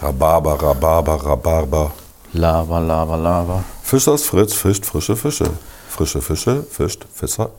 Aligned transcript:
Rhabarber, 0.00 0.62
Rhabarber, 0.62 1.14
Rhabarber. 1.24 1.92
Lava, 2.32 2.78
Lava, 2.78 3.16
Lava. 3.16 3.64
Fischers 3.82 4.24
Fritz 4.24 4.54
fischt 4.54 4.84
frische 4.84 5.16
Fische. 5.16 5.50
Frische 5.88 6.20
Fische 6.20 6.62
fischt 6.62 7.06
Fischer. 7.12 7.50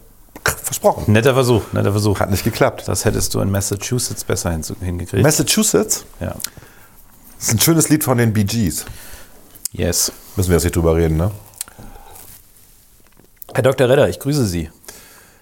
Versprochen. 0.44 1.12
Netter 1.12 1.34
Versuch, 1.34 1.64
netter 1.74 1.92
Versuch. 1.92 2.20
Hat 2.20 2.30
nicht 2.30 2.44
geklappt. 2.44 2.88
Das 2.88 3.04
hättest 3.04 3.34
du 3.34 3.42
in 3.42 3.52
Massachusetts 3.52 4.24
besser 4.24 4.52
hingekriegt. 4.52 5.24
Massachusetts 5.24 6.06
ja. 6.20 6.36
ist 7.40 7.52
ein 7.52 7.60
schönes 7.60 7.90
Lied 7.90 8.04
von 8.04 8.18
den 8.18 8.32
Bee 8.32 8.44
Gees. 8.44 8.86
Yes. 9.72 10.12
Müssen 10.36 10.50
wir 10.50 10.56
jetzt 10.56 10.64
nicht 10.64 10.76
drüber 10.76 10.96
reden, 10.96 11.18
ne? 11.18 11.32
Herr 13.54 13.64
Dr. 13.64 13.90
Redder, 13.90 14.08
ich 14.08 14.20
grüße 14.20 14.46
Sie. 14.46 14.70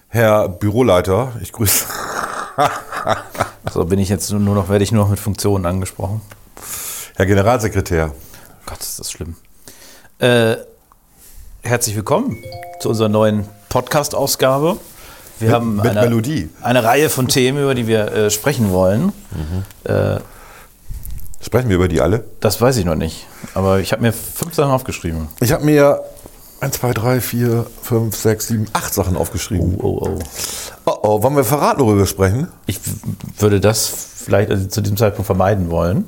Herr 0.08 0.48
Büroleiter, 0.48 1.32
ich 1.42 1.52
grüße. 1.52 1.84
So 3.72 3.84
bin 3.84 3.98
ich 3.98 4.08
jetzt 4.08 4.30
nur 4.32 4.54
noch, 4.54 4.68
werde 4.68 4.82
ich 4.82 4.92
nur 4.92 5.04
noch 5.04 5.10
mit 5.10 5.20
Funktionen 5.20 5.66
angesprochen. 5.66 6.22
Herr 7.18 7.26
Generalsekretär. 7.26 8.12
Gott, 8.64 8.78
ist 8.80 9.00
das 9.00 9.10
schlimm. 9.10 9.34
Äh, 10.20 10.54
herzlich 11.62 11.96
willkommen 11.96 12.36
zu 12.78 12.90
unserer 12.90 13.08
neuen 13.08 13.44
Podcast-Ausgabe. 13.70 14.76
Wir 15.40 15.48
Mit- 15.48 15.54
haben 15.54 15.76
mit 15.76 15.86
eine, 15.86 16.00
Melodie. 16.02 16.48
eine 16.62 16.84
Reihe 16.84 17.10
von 17.10 17.26
Themen, 17.26 17.60
über 17.60 17.74
die 17.74 17.88
wir 17.88 18.12
äh, 18.12 18.30
sprechen 18.30 18.70
wollen. 18.70 19.12
Äh, 19.82 20.20
Sprechen 21.40 21.68
wir 21.70 21.76
über 21.76 21.88
die 21.88 22.00
alle? 22.00 22.22
das 22.38 22.60
weiß 22.60 22.76
ich 22.76 22.84
noch 22.84 22.94
nicht. 22.94 23.26
Aber 23.52 23.80
ich 23.80 23.90
habe 23.90 24.02
mir 24.02 24.12
fünf 24.12 24.54
Sachen 24.54 24.70
aufgeschrieben. 24.70 25.26
Ich 25.40 25.50
habe 25.50 25.64
mir 25.64 26.00
1, 26.60 26.76
2, 26.78 26.92
3, 26.92 27.20
4, 27.20 27.66
5, 27.82 28.16
6, 28.16 28.46
7, 28.46 28.66
8 28.72 28.94
Sachen 28.94 29.16
aufgeschrieben. 29.16 29.76
Oh, 29.80 29.98
oh. 30.04 30.18
Oh, 30.84 30.98
oh, 31.02 31.22
wollen 31.24 31.34
wir 31.34 31.42
verraten, 31.44 31.80
worüber 31.80 31.98
wir 31.98 32.06
sprechen? 32.06 32.46
Ich 32.66 32.78
würde 33.38 33.58
das 33.60 33.88
vielleicht 33.88 34.52
also 34.52 34.66
zu 34.68 34.80
diesem 34.82 34.96
Zeitpunkt 34.96 35.26
vermeiden 35.26 35.68
wollen, 35.70 36.04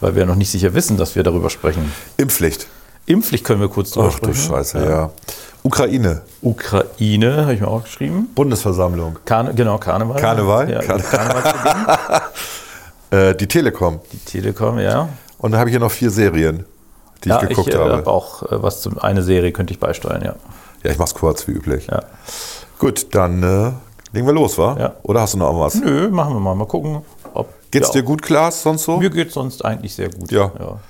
weil 0.00 0.14
wir 0.14 0.26
noch 0.26 0.34
nicht 0.36 0.50
sicher 0.50 0.74
wissen, 0.74 0.96
dass 0.96 1.14
wir 1.16 1.22
darüber 1.22 1.50
sprechen. 1.50 1.92
Impfpflicht. 2.16 2.66
Impfpflicht 3.06 3.44
können 3.44 3.60
wir 3.60 3.68
kurz 3.68 3.90
drüber 3.92 4.10
Ach 4.12 4.18
du 4.18 4.32
sprechen. 4.32 4.50
Scheiße, 4.50 4.84
ja. 4.84 5.10
Ukraine, 5.62 6.22
Ukraine, 6.42 7.42
habe 7.42 7.54
ich 7.54 7.60
mir 7.60 7.68
auch 7.68 7.82
geschrieben. 7.84 8.28
Bundesversammlung, 8.34 9.18
Karne, 9.24 9.52
genau, 9.54 9.78
Karneval. 9.78 10.20
Karneval? 10.20 10.70
Ja, 10.70 10.80
Karne- 10.80 11.02
Karnevalsbeginn. 11.02 12.20
äh, 13.10 13.34
die 13.34 13.46
Telekom. 13.46 14.00
Die 14.12 14.18
Telekom, 14.18 14.78
ja. 14.78 15.08
Und 15.38 15.52
dann 15.52 15.60
habe 15.60 15.70
ich 15.70 15.72
hier 15.74 15.80
noch 15.80 15.90
vier 15.90 16.10
Serien, 16.10 16.64
die 17.24 17.28
ja, 17.30 17.42
ich 17.42 17.48
geguckt 17.48 17.68
ich 17.68 17.74
äh, 17.74 17.78
habe. 17.78 17.92
habe 17.92 18.06
auch 18.10 18.42
äh, 18.44 18.62
was 18.62 18.80
zu 18.80 18.98
eine 19.00 19.22
Serie 19.22 19.52
könnte 19.52 19.72
ich 19.74 19.80
beisteuern, 19.80 20.22
ja. 20.22 20.34
Ja, 20.82 20.90
ich 20.90 20.98
mach's 20.98 21.14
kurz, 21.14 21.46
wie 21.46 21.52
üblich. 21.52 21.88
ja. 21.88 22.00
Gut, 22.78 23.14
dann 23.14 23.42
äh, 23.42 23.72
legen 24.12 24.26
wir 24.26 24.32
los, 24.32 24.56
wa? 24.56 24.76
Ja. 24.78 24.94
Oder 25.02 25.20
hast 25.20 25.34
du 25.34 25.38
noch 25.38 25.58
was? 25.60 25.74
Nö, 25.74 26.08
machen 26.08 26.32
wir 26.34 26.40
mal. 26.40 26.54
Mal 26.54 26.66
gucken. 26.66 27.02
Geht's 27.70 27.88
ja, 27.88 27.94
dir 27.94 28.02
gut, 28.02 28.20
Klaas, 28.22 28.62
sonst 28.62 28.82
so? 28.82 28.96
Mir 28.96 29.10
geht's 29.10 29.34
sonst 29.34 29.64
eigentlich 29.64 29.94
sehr 29.94 30.10
gut. 30.10 30.32
Ja. 30.32 30.46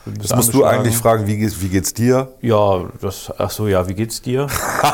ein 0.06 0.18
das 0.18 0.34
musst 0.34 0.54
du 0.54 0.64
eigentlich 0.64 0.96
fragen, 0.96 1.26
wie 1.26 1.36
geht's, 1.36 1.60
wie 1.60 1.68
geht's 1.68 1.92
dir? 1.92 2.32
Ja, 2.40 2.84
das, 3.00 3.30
ach 3.36 3.50
so, 3.50 3.66
ja, 3.68 3.86
wie 3.86 3.94
geht's 3.94 4.22
dir? 4.22 4.46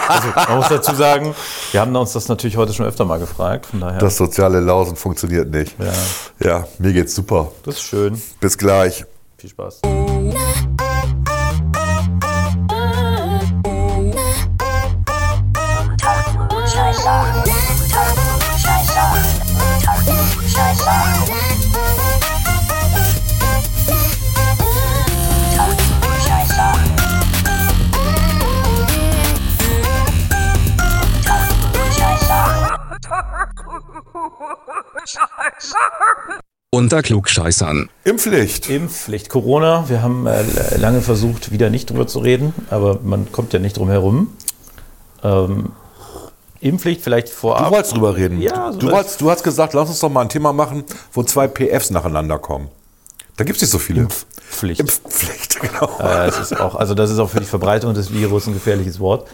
also, 0.09 0.29
man 0.49 0.59
muss 0.59 0.69
dazu 0.69 0.95
sagen, 0.97 1.35
wir 1.71 1.81
haben 1.81 1.95
uns 1.95 2.13
das 2.13 2.29
natürlich 2.29 2.57
heute 2.57 2.73
schon 2.73 2.87
öfter 2.87 3.05
mal 3.05 3.21
gefragt, 3.21 3.67
von 3.67 3.81
daher. 3.81 4.01
Das 4.01 4.17
soziale 4.17 4.59
Lausen 4.59 4.97
funktioniert 4.97 5.49
nicht. 5.51 5.77
Ja. 5.79 5.93
Ja, 6.49 6.69
mir 6.79 6.93
geht's 6.93 7.15
super. 7.15 7.53
das 7.65 7.77
ist 7.77 7.83
schön. 7.83 8.21
Bis 8.41 8.59
gleich. 8.59 9.05
Viel 9.39 9.51
Spaß. 9.51 9.83
Unter 36.71 37.03
Klugscheißern. 37.03 37.89
Impfpflicht. 38.05 38.69
Impfpflicht, 38.69 39.29
Corona. 39.29 39.89
Wir 39.89 40.03
haben 40.03 40.27
äh, 40.27 40.43
lange 40.77 41.01
versucht, 41.01 41.51
wieder 41.53 41.71
nicht 41.71 41.89
drüber 41.91 42.07
zu 42.07 42.19
reden, 42.19 42.53
aber 42.71 42.99
man 43.03 43.31
kommt 43.33 43.53
ja 43.53 43.59
nicht 43.59 43.77
drum 43.79 43.89
herum. 43.89 44.37
Ähm, 45.23 45.73
Impfpflicht 46.61 47.03
vielleicht 47.03 47.29
Du 47.29 47.33
vorab. 47.33 47.71
wolltest 47.71 47.95
drüber 47.95 48.17
reden. 48.17 48.41
Ja, 48.41 48.73
so 48.73 48.79
du, 48.79 48.91
wolltest, 48.91 49.21
du 49.21 49.31
hast 49.31 49.43
gesagt, 49.43 49.73
lass 49.75 49.89
uns 49.89 50.01
doch 50.01 50.11
mal 50.11 50.23
ein 50.23 50.29
Thema 50.29 50.53
machen, 50.53 50.85
wo 51.13 51.23
zwei 51.23 51.47
PFs 51.49 51.91
nacheinander 51.91 52.39
kommen. 52.39 52.69
Da 53.37 53.45
gibt 53.45 53.57
es 53.57 53.63
nicht 53.63 53.71
so 53.71 53.79
viele. 53.79 54.01
Impfpflicht. 54.03 54.81
Impfpflicht, 54.81 55.61
genau. 55.61 55.99
Äh, 56.01 56.29
ist 56.29 56.59
auch, 56.59 56.75
also 56.75 56.95
das 56.95 57.11
ist 57.11 57.19
auch 57.19 57.31
für 57.31 57.41
die 57.41 57.47
Verbreitung 57.47 57.95
des 57.95 58.13
Virus 58.13 58.47
ein 58.47 58.55
gefährliches 58.55 58.99
Wort. 59.01 59.29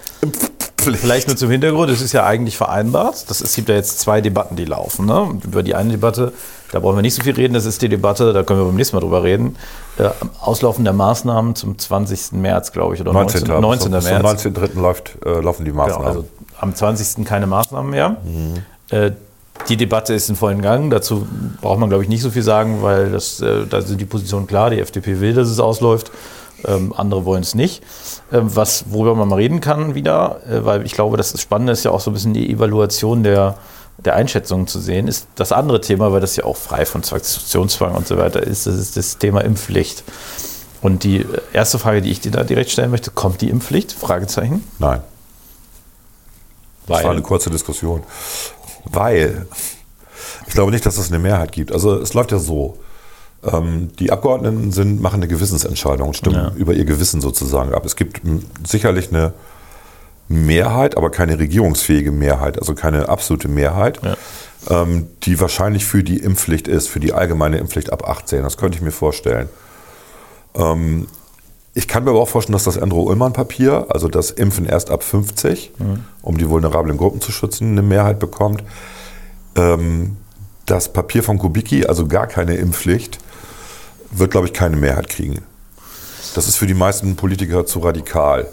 Impfpflicht. 0.87 1.01
Vielleicht 1.03 1.29
nur 1.29 1.37
zum 1.37 1.51
Hintergrund, 1.51 1.91
es 1.91 2.01
ist 2.01 2.13
ja 2.13 2.25
eigentlich 2.25 2.57
vereinbart. 2.57 3.29
Das 3.31 3.41
es 3.41 3.55
gibt 3.55 3.69
ja 3.69 3.75
jetzt 3.75 4.01
zwei 4.01 4.21
Debatten, 4.21 4.57
die 4.57 4.65
laufen. 4.65 5.07
Ne? 5.07 5.39
Über 5.45 5.63
die 5.63 5.75
eine 5.75 5.91
Debatte, 5.91 6.33
da 6.73 6.81
brauchen 6.81 6.97
wir 6.97 7.03
nicht 7.03 7.15
so 7.15 7.23
viel 7.23 7.35
reden, 7.35 7.55
das 7.55 7.65
ist 7.67 7.83
die 7.83 7.89
Debatte, 7.89 8.33
da 8.33 8.43
können 8.43 8.61
wir 8.61 8.67
beim 8.67 8.77
nächsten 8.77 8.97
Mal 8.97 9.01
drüber 9.01 9.23
reden. 9.23 9.57
Äh, 9.99 10.09
Auslaufen 10.41 10.85
der 10.85 10.93
Maßnahmen 10.95 11.55
zum 11.55 11.79
20. 11.79 12.33
März, 12.33 12.73
glaube 12.73 12.95
ich, 12.95 13.01
oder 13.01 13.13
19. 13.13 13.43
19. 13.47 13.61
19. 13.61 13.93
Bis 13.93 14.05
zum 14.05 14.23
März. 14.23 14.45
19.3. 14.47 14.81
Läuft, 14.81 15.19
äh, 15.25 15.41
laufen 15.41 15.65
die 15.65 15.71
Genau, 15.71 15.85
Maßnahmen. 15.85 16.07
also 16.07 16.25
am 16.59 16.75
20. 16.75 17.25
keine 17.25 17.47
Maßnahmen 17.47 17.91
mehr. 17.91 18.17
Äh, 18.91 19.13
die 19.69 19.77
Debatte 19.77 20.15
ist 20.15 20.29
in 20.29 20.35
vollen 20.37 20.63
Gang. 20.63 20.91
Dazu 20.91 21.27
braucht 21.61 21.79
man, 21.79 21.89
glaube 21.89 22.03
ich, 22.03 22.09
nicht 22.09 22.23
so 22.23 22.31
viel 22.31 22.43
sagen, 22.43 22.83
weil 22.83 23.11
das, 23.13 23.41
äh, 23.41 23.67
da 23.69 23.81
sind 23.83 24.01
die 24.01 24.05
Positionen 24.07 24.47
klar. 24.47 24.71
Die 24.71 24.81
FDP 24.81 25.21
will, 25.21 25.35
dass 25.35 25.49
es 25.49 25.61
ausläuft. 25.61 26.11
Ähm, 26.67 26.93
andere 26.97 27.25
wollen 27.25 27.43
es 27.43 27.55
nicht. 27.55 27.83
Ähm, 28.33 28.55
was, 28.55 28.85
worüber 28.91 29.15
man 29.15 29.29
mal 29.29 29.37
reden 29.37 29.61
kann 29.61 29.95
wieder, 29.95 30.41
äh, 30.49 30.65
weil 30.65 30.85
ich 30.87 30.93
glaube, 30.93 31.17
das 31.17 31.39
Spannende 31.41 31.73
ist 31.73 31.85
ja 31.85 31.91
auch 31.91 32.01
so 32.01 32.11
ein 32.11 32.15
bisschen 32.15 32.35
die 32.35 32.51
Evaluation 32.51 33.23
der, 33.23 33.57
der 33.99 34.15
Einschätzungen 34.17 34.67
zu 34.67 34.81
sehen, 34.81 35.09
ist 35.09 35.27
das 35.35 35.53
andere 35.53 35.81
Thema, 35.81 36.13
weil 36.13 36.21
das 36.21 36.37
ja 36.37 36.45
auch 36.45 36.57
frei 36.57 36.87
von 36.87 37.03
Transaktionszwang 37.03 37.95
und 37.95 38.07
so 38.07 38.17
weiter 38.17 38.43
ist, 38.43 38.67
das 38.67 38.77
ist 38.77 38.97
das 38.97 39.19
Thema 39.19 39.43
Impfpflicht. 39.43 40.05
Und 40.81 41.05
die 41.05 41.19
äh, 41.19 41.27
erste 41.53 41.79
Frage, 41.79 42.03
die 42.03 42.11
ich 42.11 42.21
dir 42.21 42.33
da 42.33 42.45
direkt 42.45 42.71
stellen 42.71 42.91
möchte, 42.91 43.11
kommt 43.11 43.41
die 43.41 43.49
Impfpflicht? 43.49 43.93
Fragezeichen. 43.93 44.67
Nein. 44.79 45.01
Das 46.87 46.99
Weil- 46.99 47.05
war 47.05 47.11
eine 47.13 47.23
kurze 47.23 47.51
Diskussion. 47.51 48.03
Weil 48.85 49.47
ich 50.47 50.55
glaube 50.55 50.73
nicht, 50.73 50.85
dass 50.85 50.99
es 50.99 51.09
eine 51.09 51.21
Mehrheit 51.21 51.53
gibt. 51.53 51.73
Also 51.73 51.95
es 51.99 52.15
läuft 52.15 52.33
ja 52.33 52.39
so. 52.39 52.77
Ähm, 53.45 53.91
die 53.99 54.13
Abgeordneten 54.13 54.71
sind, 54.73 55.01
machen 55.03 55.17
eine 55.17 55.29
Gewissensentscheidung 55.29 56.09
und 56.09 56.17
stimmen 56.17 56.37
Ja. 56.37 56.53
über 56.57 56.75
ihr 56.75 56.85
Gewissen 56.85 57.21
sozusagen 57.21 57.75
ab. 57.75 57.85
Es 57.85 57.97
gibt 57.97 58.21
sicherlich 58.67 59.09
eine 59.11 59.33
Mehrheit, 60.29 60.97
aber 60.97 61.11
keine 61.11 61.39
regierungsfähige 61.39 62.13
Mehrheit, 62.13 62.59
also 62.59 62.75
keine 62.75 63.09
absolute 63.09 63.49
Mehrheit, 63.49 64.01
Ja. 64.03 64.17
ähm, 64.83 65.09
die 65.25 65.41
wahrscheinlich 65.41 65.85
für 65.85 66.05
die 66.05 66.19
Impfpflicht 66.19 66.69
ist, 66.69 66.89
für 66.89 67.01
die 67.01 67.13
allgemeine 67.13 67.59
Impfpflicht 67.59 67.93
ab 67.93 68.09
18. 68.09 68.43
Das 68.45 68.57
könnte 68.57 68.77
ich 68.79 68.83
mir 68.83 68.93
vorstellen. 68.93 69.49
Ähm, 70.55 71.09
ich 71.75 71.89
kann 71.89 72.05
mir 72.05 72.11
aber 72.11 72.21
auch 72.21 72.29
vorstellen, 72.29 72.53
dass 72.55 72.65
das 72.65 72.79
Andro-Ullmann-Papier, 72.79 73.87
also 73.89 74.07
das 74.07 74.31
Impfen 74.31 74.67
erst 74.67 74.91
ab 74.91 75.03
50, 75.03 75.73
um 76.21 76.37
die 76.37 76.49
vulnerablen 76.49 76.99
Gruppen 76.99 77.23
zu 77.23 77.33
schützen, 77.33 77.71
eine 77.73 77.81
Mehrheit 77.81 78.19
bekommt. 78.19 78.63
Das 80.67 80.93
Papier 80.93 81.23
von 81.23 81.39
Kubicki, 81.39 81.87
also 81.87 82.07
gar 82.07 82.27
keine 82.27 82.57
Impfpflicht, 82.57 83.19
wird, 84.13 84.31
glaube 84.31 84.47
ich, 84.47 84.53
keine 84.53 84.77
Mehrheit 84.77 85.09
kriegen. 85.09 85.43
Das 86.35 86.49
ist 86.49 86.57
für 86.57 86.67
die 86.67 86.75
meisten 86.75 87.17
Politiker 87.17 87.67
zu 87.67 87.81
radikal. 87.81 88.49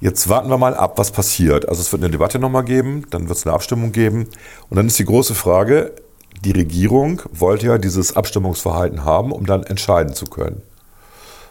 Jetzt 0.00 0.28
warten 0.28 0.48
wir 0.48 0.58
mal 0.58 0.74
ab, 0.74 0.96
was 0.96 1.10
passiert. 1.10 1.68
Also 1.68 1.80
es 1.80 1.90
wird 1.90 2.02
eine 2.02 2.10
Debatte 2.10 2.38
nochmal 2.38 2.64
geben, 2.64 3.06
dann 3.10 3.28
wird 3.28 3.38
es 3.38 3.46
eine 3.46 3.54
Abstimmung 3.54 3.90
geben. 3.90 4.28
Und 4.70 4.76
dann 4.76 4.86
ist 4.86 4.98
die 4.98 5.04
große 5.04 5.34
Frage, 5.34 5.92
die 6.44 6.52
Regierung 6.52 7.22
wollte 7.32 7.66
ja 7.66 7.78
dieses 7.78 8.14
Abstimmungsverhalten 8.14 9.04
haben, 9.04 9.32
um 9.32 9.44
dann 9.44 9.64
entscheiden 9.64 10.14
zu 10.14 10.26
können. 10.26 10.62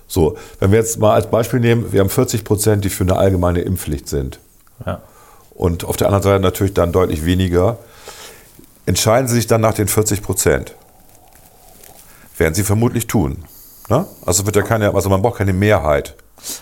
So, 0.08 0.38
wenn 0.60 0.72
wir 0.72 0.80
jetzt 0.80 1.00
mal 1.00 1.14
als 1.14 1.28
Beispiel 1.28 1.60
nehmen, 1.60 1.92
wir 1.92 2.00
haben 2.00 2.10
40 2.10 2.46
Prozent, 2.46 2.86
die 2.86 2.90
für 2.90 3.04
eine 3.04 3.18
allgemeine 3.18 3.60
Impfpflicht 3.62 4.08
sind. 4.08 4.40
Ja. 4.86 5.02
Und 5.54 5.84
auf 5.84 5.98
der 5.98 6.08
anderen 6.08 6.24
Seite 6.24 6.40
natürlich 6.40 6.74
dann 6.74 6.94
deutlich 6.94 7.26
weniger. 7.26 7.78
Entscheiden 8.86 9.28
Sie 9.28 9.36
sich 9.36 9.48
dann 9.48 9.60
nach 9.60 9.74
den 9.74 9.90
40 9.90 10.22
Prozent. 10.22 10.76
Werden 12.38 12.54
Sie 12.54 12.63
vermutlich 12.63 13.07
tun. 13.07 13.38
Ne? 13.89 14.06
Also 14.25 14.45
wird 14.45 14.56
ja 14.56 14.62
keine, 14.63 14.94
also 14.94 15.10
man 15.10 15.22
braucht 15.22 15.38
keine 15.38 15.54
Mehrheit. 15.54 16.16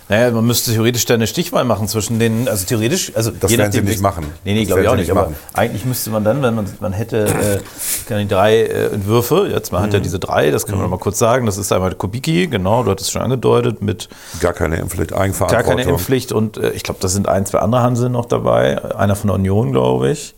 Naja, 0.08 0.32
man 0.32 0.46
müsste 0.46 0.72
theoretisch 0.72 1.04
da 1.06 1.16
eine 1.16 1.28
Stichwahl 1.28 1.66
machen 1.66 1.90
zwischen 1.90 2.18
den, 2.18 2.48
also 2.48 2.66
theoretisch, 2.66 3.12
also 3.14 3.30
Das 3.32 3.52
werden 3.58 3.74
sie 3.74 3.82
nicht 3.82 4.00
machen. 4.02 4.26
Nee, 4.46 4.54
nee, 4.54 4.64
glaube 4.64 4.84
ich 4.84 4.88
auch 4.88 4.96
nicht, 4.96 5.12
aber 5.12 5.24
machen. 5.24 5.36
eigentlich 5.54 5.84
müsste 5.84 6.12
man 6.12 6.24
dann, 6.24 6.42
wenn 6.42 6.56
man, 6.56 6.66
man 6.80 6.94
hätte 6.94 7.26
äh, 7.28 7.60
keine 8.08 8.26
drei 8.26 8.56
äh, 8.62 8.86
Entwürfe, 8.94 9.50
jetzt 9.52 9.74
man 9.74 9.82
hat 9.82 9.90
Mhm. 9.90 9.96
ja 9.96 10.00
diese 10.00 10.18
drei, 10.18 10.50
das 10.50 10.66
kann 10.66 10.76
man 10.76 10.84
noch 10.84 10.92
mal 10.92 10.98
kurz 11.04 11.20
sagen, 11.20 11.46
das 11.46 11.58
ist 11.58 11.74
einmal 11.74 11.94
Kubicki, 11.94 12.48
genau, 12.48 12.84
du 12.84 12.92
hattest 12.92 13.08
es 13.08 13.12
schon 13.12 13.22
angedeutet, 13.22 13.82
mit 13.82 14.08
Gar 14.40 14.54
keine 14.54 14.78
Impfpflicht, 14.78 15.12
gar 15.12 15.20
Eigenverantwortung. 15.20 15.76
keine 15.78 15.90
Impfpflicht 15.90 16.32
und 16.32 16.56
äh, 16.56 16.70
ich 16.70 16.84
glaube, 16.84 17.02
da 17.02 17.10
sind 17.10 17.28
ein, 17.28 17.46
zwei 17.46 17.60
andere 17.60 17.82
Hanseln 17.82 18.14
noch 18.14 18.28
dabei, 18.28 18.96
einer 18.96 19.18
von 19.18 19.28
der 19.28 19.36
Union, 19.36 19.74
glaube 19.74 20.10
ich. 20.10 20.36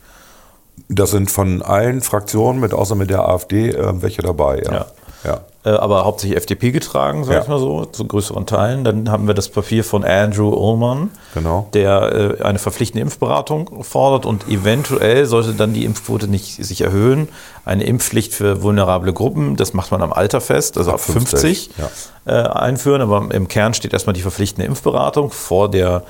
Das 0.90 1.12
sind 1.12 1.30
von 1.30 1.62
allen 1.62 2.02
Fraktionen, 2.02 2.60
mit 2.60 2.74
außer 2.74 2.96
mit 2.96 3.12
der 3.12 3.28
AfD, 3.30 3.70
äh, 3.70 4.02
welche 4.02 4.24
dabei. 4.24 4.64
Ja. 4.66 4.72
Ja. 4.74 4.86
Ja. 5.24 5.42
äh, 5.66 5.70
aber 5.70 6.06
hauptsächlich 6.06 6.38
FDP 6.38 6.72
getragen, 6.72 7.24
sag 7.24 7.34
Ja. 7.36 7.42
ich 7.42 7.48
mal 7.48 7.60
so, 7.60 7.86
zu 7.86 8.06
größeren 8.06 8.46
Teilen. 8.46 8.84
Dann 8.84 9.10
haben 9.12 9.28
wir 9.28 9.34
das 9.34 9.50
Papier 9.50 9.84
von 9.84 10.04
Andrew 10.04 10.50
Ullman, 10.50 11.10
Genau. 11.34 11.68
der 11.74 12.38
äh, 12.40 12.44
eine 12.44 12.60
verpflichtende 12.60 13.02
Impfberatung 13.02 13.84
fordert 13.84 14.26
und 14.26 14.48
eventuell 14.48 15.26
sollte 15.26 15.54
dann 15.54 15.74
die 15.74 15.86
Impfquote 15.86 16.28
nicht 16.28 16.64
sich 16.64 16.82
erhöhen. 16.82 17.28
Eine 17.66 17.84
Impfpflicht 17.84 18.34
für 18.34 18.62
vulnerable 18.64 19.12
Gruppen, 19.14 19.56
das 19.58 19.74
macht 19.74 19.92
man 19.92 20.02
am 20.02 20.14
Alter 20.14 20.40
fest, 20.42 20.78
also 20.78 20.92
ab, 20.92 20.96
Ab 20.96 21.02
50, 21.02 21.70
50, 21.70 21.70
ja. 21.78 21.90
äh, 22.34 22.48
einführen. 22.48 23.02
Aber 23.02 23.28
im 23.34 23.48
Kern 23.48 23.74
steht 23.74 23.94
erstmal 23.94 24.14
die 24.14 24.22
verpflichtende 24.22 24.66
Impfberatung 24.68 25.32
vor 25.32 25.70
der 25.70 26.04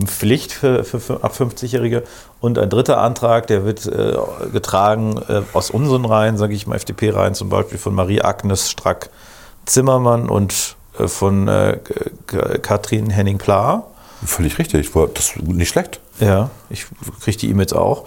Impfpflicht 0.00 0.52
für, 0.52 0.84
für, 0.84 1.00
für 1.00 1.24
ab 1.24 1.34
50-Jährige. 1.38 2.04
Und 2.40 2.58
ein 2.58 2.70
dritter 2.70 2.98
Antrag, 2.98 3.46
der 3.46 3.64
wird 3.64 3.86
äh, 3.86 4.16
getragen 4.52 5.20
äh, 5.28 5.42
aus 5.52 5.70
unseren 5.70 6.04
Reihen, 6.04 6.36
sage 6.38 6.54
ich 6.54 6.66
mal, 6.66 6.76
FDP-Reihen, 6.76 7.34
zum 7.34 7.48
Beispiel 7.48 7.78
von 7.78 7.94
Marie-Agnes 7.94 8.70
Strack-Zimmermann 8.70 10.28
und 10.28 10.76
äh, 10.98 11.08
von 11.08 11.48
äh, 11.48 11.78
Katrin 12.62 13.10
Henning-Pla. 13.10 13.84
Völlig 14.24 14.58
richtig. 14.58 14.90
Das 15.14 15.36
ist 15.36 15.42
nicht 15.42 15.68
schlecht. 15.68 16.00
Ja, 16.20 16.50
ich 16.70 16.86
kriege 17.20 17.38
die 17.38 17.50
E-Mails 17.50 17.72
auch. 17.72 18.04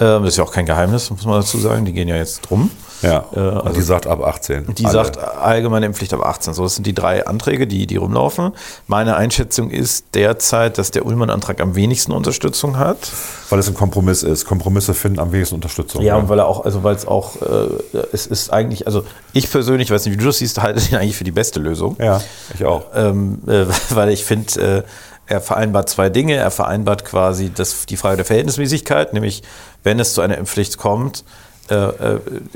Ähm, 0.00 0.24
das 0.24 0.34
ist 0.34 0.36
ja 0.38 0.44
auch 0.44 0.52
kein 0.52 0.66
Geheimnis, 0.66 1.10
muss 1.10 1.24
man 1.24 1.40
dazu 1.40 1.58
sagen. 1.58 1.84
Die 1.84 1.92
gehen 1.92 2.08
ja 2.08 2.16
jetzt 2.16 2.42
drum. 2.42 2.70
Ja. 3.04 3.24
Äh, 3.34 3.38
also- 3.38 3.70
die 3.70 3.82
sagt 3.82 4.06
ab 4.06 4.22
18. 4.22 4.74
Die 4.74 4.84
Alle. 4.84 4.92
sagt 4.92 5.18
allgemeine 5.18 5.86
Impfpflicht 5.86 6.12
ab 6.14 6.24
18. 6.24 6.54
So, 6.54 6.62
das 6.64 6.74
sind 6.74 6.86
die 6.86 6.94
drei 6.94 7.26
Anträge, 7.26 7.66
die, 7.66 7.86
die 7.86 7.96
rumlaufen. 7.96 8.52
Meine 8.86 9.16
Einschätzung 9.16 9.70
ist 9.70 10.06
derzeit, 10.14 10.78
dass 10.78 10.90
der 10.90 11.06
Ullmann-Antrag 11.06 11.60
am 11.60 11.74
wenigsten 11.74 12.12
Unterstützung 12.12 12.78
hat. 12.78 13.10
Weil 13.50 13.58
es 13.58 13.68
ein 13.68 13.74
Kompromiss 13.74 14.22
ist. 14.22 14.44
Kompromisse 14.44 14.94
finden 14.94 15.20
am 15.20 15.32
wenigsten 15.32 15.54
Unterstützung. 15.56 16.02
Ja, 16.02 16.16
und 16.16 16.28
weil 16.28 16.38
er 16.38 16.46
auch, 16.46 16.64
also 16.64 16.82
weil 16.82 16.94
es 16.96 17.06
auch, 17.06 17.36
äh, 17.42 17.98
es 18.12 18.26
ist 18.26 18.52
eigentlich, 18.52 18.86
also 18.86 19.04
ich 19.32 19.50
persönlich, 19.50 19.90
weiß 19.90 20.04
nicht, 20.06 20.14
wie 20.14 20.18
du 20.18 20.26
das 20.26 20.38
siehst, 20.38 20.60
halte 20.60 20.80
ihn 20.88 20.96
eigentlich 20.96 21.16
für 21.16 21.24
die 21.24 21.30
beste 21.32 21.60
Lösung. 21.60 21.96
ja, 22.00 22.20
ich 22.54 22.64
auch. 22.64 22.86
Ähm, 22.94 23.40
äh, 23.46 23.66
weil 23.90 24.10
ich 24.10 24.24
finde, 24.24 24.60
äh, 24.60 24.82
er 25.26 25.40
vereinbart 25.40 25.88
zwei 25.88 26.10
Dinge. 26.10 26.34
Er 26.34 26.50
vereinbart 26.50 27.04
quasi 27.04 27.50
das, 27.54 27.86
die 27.86 27.96
Frage 27.96 28.16
der 28.16 28.24
Verhältnismäßigkeit, 28.24 29.12
nämlich 29.14 29.42
wenn 29.82 29.98
es 29.98 30.14
zu 30.14 30.20
einer 30.20 30.36
Impfpflicht 30.36 30.76
kommt, 30.76 31.24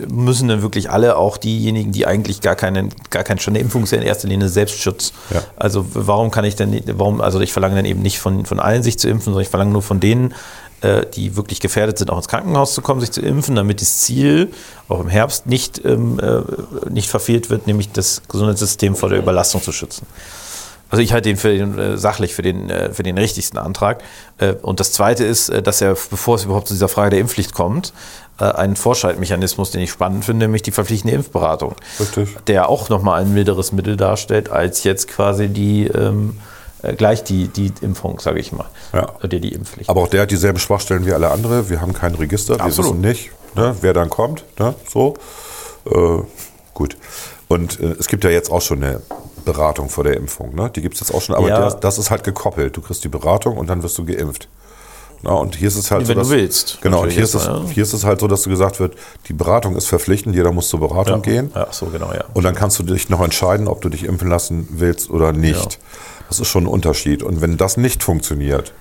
müssen 0.08 0.48
dann 0.48 0.60
wirklich 0.62 0.90
alle, 0.90 1.16
auch 1.16 1.38
diejenigen, 1.38 1.92
die 1.92 2.06
eigentlich 2.06 2.40
gar 2.42 2.56
keinen, 2.56 2.90
gar 3.10 3.24
keinen 3.24 3.38
schon 3.38 3.52
eine 3.52 3.60
Impfung 3.60 3.84
ist 3.84 3.92
ja 3.92 3.98
in 3.98 4.04
erster 4.04 4.28
Linie 4.28 4.48
Selbstschutz. 4.48 5.12
Ja. 5.32 5.42
Also 5.56 5.86
warum 5.94 6.30
kann 6.30 6.44
ich 6.44 6.56
denn, 6.56 6.70
nicht- 6.70 6.84
warum, 6.98 7.20
also 7.20 7.40
ich 7.40 7.52
verlange 7.52 7.76
dann 7.76 7.84
eben 7.86 8.02
nicht 8.02 8.18
von, 8.18 8.44
von 8.44 8.60
allen 8.60 8.82
sich 8.82 8.98
zu 8.98 9.08
impfen, 9.08 9.26
sondern 9.26 9.42
ich 9.42 9.48
verlange 9.48 9.72
nur 9.72 9.82
von 9.82 9.98
denen, 10.00 10.34
äh, 10.82 11.06
die 11.14 11.36
wirklich 11.36 11.60
gefährdet 11.60 11.98
sind, 11.98 12.10
auch 12.10 12.18
ins 12.18 12.28
Krankenhaus 12.28 12.74
zu 12.74 12.82
kommen, 12.82 13.00
sich 13.00 13.10
zu 13.10 13.20
impfen, 13.22 13.56
damit 13.56 13.80
das 13.80 13.98
Ziel 13.98 14.52
auch 14.88 15.00
im 15.00 15.08
Herbst 15.08 15.46
nicht, 15.46 15.84
ähm, 15.84 16.20
äh, 16.20 16.42
nicht 16.90 17.08
verfehlt 17.08 17.50
wird, 17.50 17.66
nämlich 17.66 17.90
das 17.90 18.22
Gesundheitssystem 18.28 18.94
vor 18.94 19.08
der 19.08 19.18
Überlastung 19.18 19.62
zu 19.62 19.72
schützen. 19.72 20.06
Also 20.90 21.02
ich 21.02 21.12
halte 21.12 21.28
den 21.28 21.36
für 21.36 21.56
den 21.56 21.78
äh, 21.78 21.98
sachlich 21.98 22.34
für 22.34 22.42
den, 22.42 22.70
äh, 22.70 22.92
für 22.92 23.02
den 23.02 23.18
richtigsten 23.18 23.58
Antrag. 23.58 24.02
Äh, 24.38 24.54
und 24.62 24.80
das 24.80 24.92
Zweite 24.92 25.24
ist, 25.24 25.52
dass 25.66 25.80
er, 25.80 25.90
bevor 25.90 26.36
es 26.36 26.44
überhaupt 26.44 26.68
zu 26.68 26.74
dieser 26.74 26.88
Frage 26.88 27.10
der 27.10 27.20
Impfpflicht 27.20 27.54
kommt, 27.54 27.92
einen 28.38 28.76
Vorschaltmechanismus, 28.76 29.72
den 29.72 29.80
ich 29.80 29.90
spannend 29.90 30.24
finde, 30.24 30.46
nämlich 30.46 30.62
die 30.62 30.70
verpflichtende 30.70 31.16
Impfberatung. 31.16 31.74
Richtig. 31.98 32.36
Der 32.46 32.68
auch 32.68 32.88
nochmal 32.88 33.20
ein 33.22 33.34
milderes 33.34 33.72
Mittel 33.72 33.96
darstellt, 33.96 34.48
als 34.48 34.84
jetzt 34.84 35.08
quasi 35.08 35.48
die 35.48 35.88
ähm, 35.88 36.38
äh, 36.82 36.94
gleich 36.94 37.24
die, 37.24 37.48
die 37.48 37.72
Impfung, 37.80 38.20
sage 38.20 38.38
ich 38.38 38.52
mal. 38.52 38.66
Ja. 38.92 39.12
Oder 39.22 39.28
die 39.28 39.52
Impfpflicht. 39.52 39.90
Aber 39.90 40.02
auch 40.02 40.08
der 40.08 40.22
hat 40.22 40.30
dieselben 40.30 40.58
Schwachstellen 40.58 41.06
wie 41.06 41.12
alle 41.12 41.30
andere. 41.30 41.68
Wir 41.68 41.80
haben 41.80 41.92
kein 41.92 42.14
Register. 42.14 42.56
Wir 42.56 42.64
Absolut. 42.64 42.92
wissen 42.92 43.00
nicht, 43.00 43.30
ne, 43.56 43.76
wer 43.80 43.92
dann 43.92 44.10
kommt. 44.10 44.44
Ne, 44.58 44.74
so. 44.88 45.14
Äh, 45.86 46.22
gut. 46.74 46.96
Und 47.48 47.80
äh, 47.80 47.96
es 47.98 48.06
gibt 48.06 48.24
ja 48.24 48.30
jetzt 48.30 48.50
auch 48.50 48.62
schon 48.62 48.82
eine 48.84 49.00
Beratung 49.52 49.88
vor 49.88 50.04
der 50.04 50.16
Impfung. 50.16 50.54
Ne? 50.54 50.70
Die 50.74 50.82
gibt 50.82 50.94
es 50.94 51.00
jetzt 51.00 51.14
auch 51.14 51.20
schon. 51.22 51.34
Aber 51.34 51.48
Ja. 51.48 51.60
das, 51.60 51.80
das 51.80 51.98
ist 51.98 52.10
halt 52.10 52.24
gekoppelt. 52.24 52.76
Du 52.76 52.80
kriegst 52.80 53.02
die 53.04 53.08
Beratung 53.08 53.56
und 53.56 53.68
dann 53.68 53.82
wirst 53.82 53.96
du 53.98 54.04
geimpft. 54.04 54.48
Na, 55.22 55.32
und 55.32 55.56
hier 55.56 55.66
ist 55.66 55.76
es 55.76 55.90
halt 55.90 56.02
Wenn 56.02 56.06
so, 56.06 56.12
du 56.14 56.20
dass, 56.20 56.30
willst, 56.30 56.78
Genau, 56.80 57.02
und 57.02 57.10
hier 57.10 57.24
ist, 57.24 57.34
es, 57.34 57.46
ja. 57.46 57.60
hier 57.74 57.82
ist 57.82 57.92
es 57.92 58.04
halt 58.04 58.20
so, 58.20 58.28
dass 58.28 58.42
du 58.42 58.50
gesagt 58.50 58.78
wird, 58.78 58.94
die 59.26 59.32
Beratung 59.32 59.74
ist 59.74 59.86
verpflichtend, 59.88 60.36
jeder 60.36 60.52
muss 60.52 60.68
zur 60.68 60.78
Beratung 60.78 61.22
gehen. 61.22 61.50
Ja, 61.56 61.66
so 61.72 61.86
genau, 61.86 62.12
ja. 62.12 62.24
Und 62.34 62.44
dann 62.44 62.54
kannst 62.54 62.78
du 62.78 62.84
dich 62.84 63.08
noch 63.08 63.20
entscheiden, 63.20 63.66
ob 63.66 63.80
du 63.80 63.88
dich 63.88 64.04
impfen 64.04 64.28
lassen 64.28 64.68
willst 64.70 65.10
oder 65.10 65.32
nicht. 65.32 65.80
Das 66.28 66.38
ist 66.38 66.46
schon 66.48 66.64
ein 66.64 66.68
Unterschied. 66.68 67.24
Und 67.24 67.40
wenn 67.40 67.56
das 67.56 67.76
nicht 67.76 68.04
funktioniert, 68.04 68.72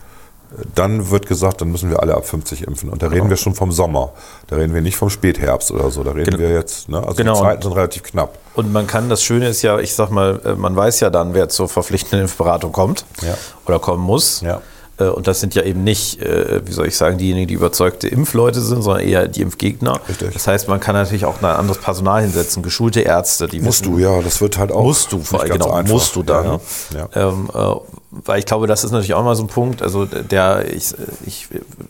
dann 0.75 1.09
wird 1.11 1.27
gesagt, 1.27 1.61
dann 1.61 1.69
müssen 1.71 1.89
wir 1.89 2.01
alle 2.01 2.15
ab 2.15 2.25
50 2.25 2.65
impfen. 2.67 2.89
Und 2.89 3.03
da 3.03 3.07
reden 3.07 3.29
wir 3.29 3.35
schon 3.37 3.53
vom 3.53 3.71
Sommer. 3.71 4.11
Da 4.47 4.55
reden 4.55 4.73
wir 4.73 4.81
nicht 4.81 4.95
vom 4.95 5.09
Spätherbst 5.09 5.71
oder 5.71 5.91
so. 5.91 6.03
Da 6.03 6.11
reden 6.11 6.31
Gen- 6.31 6.39
wir 6.39 6.51
jetzt, 6.51 6.89
ne? 6.89 6.99
also 6.99 7.15
Genau. 7.15 7.35
die 7.35 7.41
Zeiten 7.41 7.61
sind 7.63 7.73
relativ 7.73 8.03
knapp. 8.03 8.37
Und 8.55 8.71
man 8.71 8.87
kann, 8.87 9.09
das 9.09 9.23
Schöne 9.23 9.49
ist 9.49 9.61
ja, 9.61 9.77
ich 9.79 9.93
sag 9.93 10.09
mal, 10.09 10.39
äh, 10.45 10.53
man 10.55 10.75
weiß 10.75 10.99
ja 11.01 11.09
dann, 11.09 11.33
wer 11.33 11.49
zur 11.49 11.67
verpflichtenden 11.69 12.21
Impfberatung 12.21 12.71
kommt 12.71 13.05
Ja. 13.21 13.35
oder 13.65 13.79
kommen 13.79 14.03
muss. 14.03 14.41
Ja. 14.41 14.61
Äh, 14.99 15.09
Und 15.09 15.27
das 15.27 15.39
sind 15.41 15.53
ja 15.53 15.61
eben 15.61 15.83
nicht, 15.83 16.21
äh, 16.23 16.65
wie 16.65 16.71
soll 16.71 16.87
ich 16.87 16.97
sagen, 16.97 17.19
diejenigen, 17.19 17.47
die 17.47 17.53
überzeugte 17.53 18.07
Impfleute 18.07 18.61
sind, 18.61 18.81
sondern 18.81 19.03
eher 19.05 19.27
die 19.27 19.41
Impfgegner. 19.41 19.99
Richtig. 20.09 20.33
Das 20.33 20.47
heißt, 20.47 20.67
man 20.69 20.79
kann 20.79 20.95
natürlich 20.95 21.25
auch 21.25 21.37
ein 21.39 21.45
anderes 21.45 21.77
Personal 21.79 22.23
hinsetzen, 22.23 22.63
geschulte 22.63 23.01
Ärzte, 23.01 23.47
die 23.47 23.59
Musst 23.59 23.81
wissen, 23.83 23.93
du, 23.95 23.99
ja, 23.99 24.21
das 24.23 24.41
wird 24.41 24.57
halt 24.57 24.71
auch. 24.71 24.81
musst 24.81 25.11
du 25.11 25.19
vor 25.21 25.41
allem, 25.41 25.51
genau, 25.51 25.69
einfach. 25.71 25.93
musst 25.93 26.15
du 26.15 26.23
dann. 26.23 26.59
Ja, 26.95 27.09
ja. 27.13 27.29
Ähm, 27.29 27.49
äh, 27.53 27.75
weil 28.11 28.39
ich 28.39 28.45
glaube, 28.45 28.67
das 28.67 28.83
ist 28.83 28.91
natürlich 28.91 29.13
auch 29.13 29.23
mal 29.23 29.35
so 29.35 29.43
ein 29.43 29.47
Punkt. 29.47 29.81
Also 29.81 30.05
der, 30.05 30.65
ich, 30.73 30.93
ich 31.25 31.47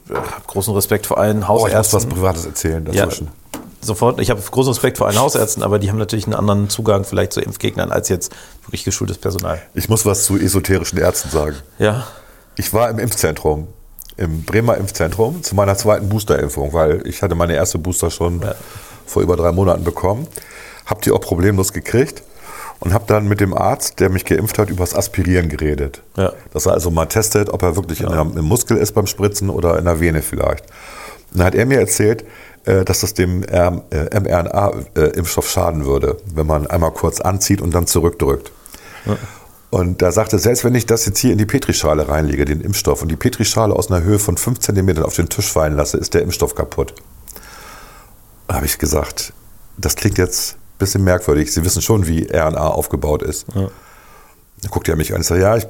habe 0.09 0.25
großen 0.47 0.73
Respekt 0.73 1.05
vor 1.05 1.17
allen 1.19 1.37
Oh, 1.37 1.41
ich 1.41 1.47
muss 1.49 1.61
Hausärzten. 1.63 1.97
was 1.99 2.05
Privates 2.07 2.45
erzählen 2.45 2.85
Ja, 2.91 3.05
dazwischen. 3.05 3.27
sofort. 3.81 4.19
Ich 4.19 4.29
habe 4.29 4.41
großen 4.41 4.71
Respekt 4.73 4.97
vor 4.97 5.07
allen 5.07 5.19
Hausärzten, 5.19 5.61
aber 5.63 5.77
die 5.79 5.89
haben 5.89 5.97
natürlich 5.99 6.25
einen 6.25 6.33
anderen 6.35 6.69
Zugang 6.69 7.03
vielleicht 7.03 7.33
zu 7.33 7.41
Impfgegnern 7.41 7.91
als 7.91 8.09
jetzt 8.09 8.31
wirklich 8.65 8.83
geschultes 8.83 9.17
Personal. 9.19 9.61
Ich 9.75 9.89
muss 9.89 10.05
was 10.05 10.23
zu 10.23 10.37
esoterischen 10.37 10.97
Ärzten 10.97 11.29
sagen. 11.29 11.55
Ja, 11.77 12.07
Ich 12.55 12.73
war 12.73 12.89
im 12.89 12.97
Impfzentrum, 12.97 13.67
im 14.17 14.41
Bremer 14.43 14.77
Impfzentrum, 14.77 15.43
zu 15.43 15.53
meiner 15.53 15.77
zweiten 15.77 16.09
Boosterimpfung, 16.09 16.73
weil 16.73 17.05
ich 17.05 17.21
hatte 17.21 17.35
meine 17.35 17.53
erste 17.53 17.77
Booster 17.77 18.09
schon 18.09 18.41
Ja. 18.41 18.55
vor 19.05 19.21
über 19.21 19.35
drei 19.35 19.51
Monaten 19.51 19.83
bekommen. 19.83 20.27
Hab 20.87 21.03
die 21.03 21.11
auch 21.11 21.21
problemlos 21.21 21.71
gekriegt 21.73 22.23
und 22.79 22.93
habe 22.93 23.05
dann 23.07 23.27
mit 23.27 23.39
dem 23.39 23.53
Arzt, 23.53 23.99
der 23.99 24.09
mich 24.09 24.25
geimpft 24.25 24.59
hat, 24.59 24.69
über 24.69 24.81
das 24.81 24.95
Aspirieren 24.95 25.49
geredet. 25.49 26.01
Ja. 26.15 26.33
Dass 26.53 26.65
er 26.65 26.73
also 26.73 26.91
mal 26.91 27.07
testet, 27.07 27.49
ob 27.49 27.63
er 27.63 27.75
wirklich 27.75 28.01
in 28.01 28.09
der, 28.09 28.21
im 28.21 28.45
Muskel 28.45 28.77
ist 28.77 28.93
beim 28.93 29.07
Spritzen 29.07 29.49
oder 29.49 29.77
in 29.79 29.85
der 29.85 29.99
Vene 29.99 30.21
vielleicht. 30.21 30.65
Und 31.31 31.39
dann 31.39 31.47
hat 31.47 31.55
er 31.55 31.65
mir 31.65 31.79
erzählt, 31.79 32.23
äh, 32.65 32.85
dass 32.85 33.01
das 33.01 33.13
dem 33.13 33.43
äh, 33.43 33.71
mRNA-Impfstoff 34.19 35.49
schaden 35.49 35.85
würde, 35.85 36.17
wenn 36.33 36.45
man 36.45 36.67
einmal 36.67 36.91
kurz 36.91 37.19
anzieht 37.21 37.61
und 37.61 37.73
dann 37.73 37.87
zurückdrückt. 37.87 38.51
Und 39.69 40.01
da 40.01 40.11
sagte, 40.11 40.39
selbst 40.39 40.63
wenn 40.63 40.75
ich 40.75 40.85
das 40.85 41.05
jetzt 41.05 41.19
hier 41.19 41.31
in 41.31 41.37
die 41.37 41.45
Petrischale 41.45 42.07
reinlege, 42.07 42.45
den 42.45 42.61
Impfstoff, 42.61 43.01
und 43.01 43.09
die 43.09 43.15
Petrischale 43.15 43.73
aus 43.73 43.91
einer 43.91 44.03
Höhe 44.03 44.19
von 44.19 44.37
5 44.37 44.59
cm 44.59 45.01
auf 45.03 45.15
den 45.15 45.29
Tisch 45.29 45.51
fallen 45.51 45.75
lasse, 45.75 45.97
ist 45.97 46.13
der 46.13 46.23
Impfstoff 46.23 46.55
kaputt. 46.55 46.93
Da 48.47 48.55
habe 48.55 48.65
ich 48.65 48.77
gesagt, 48.77 49.33
das 49.77 49.95
klingt 49.95 50.17
jetzt 50.17 50.56
bisschen 50.77 51.03
merkwürdig. 51.03 51.51
Sie 51.53 51.63
wissen 51.63 51.81
schon, 51.81 52.07
wie 52.07 52.27
RNA 52.31 52.67
aufgebaut 52.67 53.23
ist. 53.23 53.45
Dann 53.53 54.71
guckt 54.71 54.87
er 54.87 54.95
mich 54.95 55.11
an 55.11 55.17
und 55.17 55.23
sagt, 55.23 55.41
ja, 55.41 55.57
ich 55.57 55.67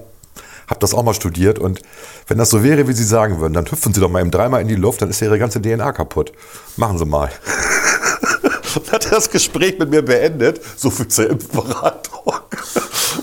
habe 0.68 0.80
das 0.80 0.94
auch 0.94 1.04
mal 1.04 1.14
studiert 1.14 1.60
und 1.60 1.82
wenn 2.28 2.38
das 2.38 2.50
so 2.50 2.64
wäre, 2.64 2.88
wie 2.88 2.94
Sie 2.94 3.06
sagen 3.06 3.40
würden, 3.40 3.54
dann 3.54 3.66
hüpfen 3.72 3.94
Sie 3.94 4.02
doch 4.02 4.10
mal 4.10 4.20
eben 4.20 4.32
dreimal 4.32 4.62
in 4.62 4.68
die 4.68 4.76
Luft, 4.76 5.02
dann 5.02 5.10
ist 5.10 5.22
ja 5.22 5.28
Ihre 5.28 5.40
ganze 5.40 5.62
DNA 5.62 5.94
kaputt. 5.94 6.34
Machen 6.76 6.98
Sie 6.98 7.06
mal. 7.06 7.32
Und 8.76 8.92
hat 8.92 9.12
das 9.12 9.32
Gespräch 9.32 9.80
mit 9.80 9.90
mir 9.90 10.04
beendet, 10.04 10.62
so 10.76 10.92
viel 10.92 11.08
zur 11.08 11.30
Impfberatung. 11.30 12.34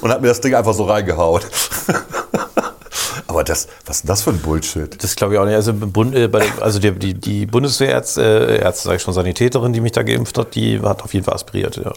Und 0.00 0.10
hat 0.10 0.20
mir 0.20 0.28
das 0.28 0.40
Ding 0.40 0.54
einfach 0.54 0.74
so 0.74 0.84
reingehauen. 0.84 1.42
Aber 3.34 3.42
das, 3.42 3.66
was 3.84 3.96
ist 3.96 4.08
das 4.08 4.22
für 4.22 4.30
ein 4.30 4.38
Bullshit? 4.38 5.02
das 5.02 5.16
glaube 5.16 5.34
ich 5.34 5.40
auch 5.40 5.44
nicht. 5.44 5.56
Also, 5.56 5.72
äh, 5.72 6.30
also 6.60 6.78
die, 6.78 6.92
die, 6.92 7.14
die 7.14 7.46
Bundeswehrärzte, 7.46 8.22
äh, 8.22 8.62
Ärzte, 8.62 8.84
sage 8.84 8.96
ich 8.96 9.02
schon, 9.02 9.12
Sanitäterin, 9.12 9.72
die 9.72 9.80
mich 9.80 9.90
da 9.90 10.04
geimpft 10.04 10.38
hat, 10.38 10.54
die 10.54 10.78
hat 10.80 11.02
auf 11.02 11.12
jeden 11.12 11.24
Fall 11.24 11.34
aspiriert. 11.34 11.76
Ja. 11.76 11.92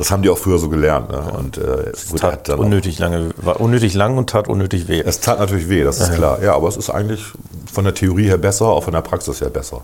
Das 0.00 0.10
haben 0.10 0.22
die 0.22 0.30
auch 0.30 0.38
früher 0.38 0.56
so 0.56 0.70
gelernt. 0.70 1.10
Ne? 1.10 1.20
Und 1.36 1.58
äh, 1.58 1.92
gut, 2.10 2.22
hat 2.22 2.30
Tat 2.30 2.48
dann 2.48 2.58
unnötig 2.58 2.98
lange, 2.98 3.34
war 3.36 3.60
unnötig 3.60 3.92
lang 3.92 4.16
und 4.16 4.30
tat 4.30 4.48
unnötig 4.48 4.88
weh. 4.88 5.02
Es 5.04 5.20
tat 5.20 5.38
natürlich 5.38 5.68
weh, 5.68 5.84
das 5.84 6.00
ist 6.00 6.14
klar. 6.14 6.42
Ja, 6.42 6.54
aber 6.54 6.68
es 6.68 6.78
ist 6.78 6.88
eigentlich 6.88 7.22
von 7.70 7.84
der 7.84 7.92
Theorie 7.92 8.24
her 8.24 8.38
besser, 8.38 8.64
auch 8.64 8.84
von 8.84 8.94
der 8.94 9.02
Praxis 9.02 9.42
her 9.42 9.50
besser. 9.50 9.82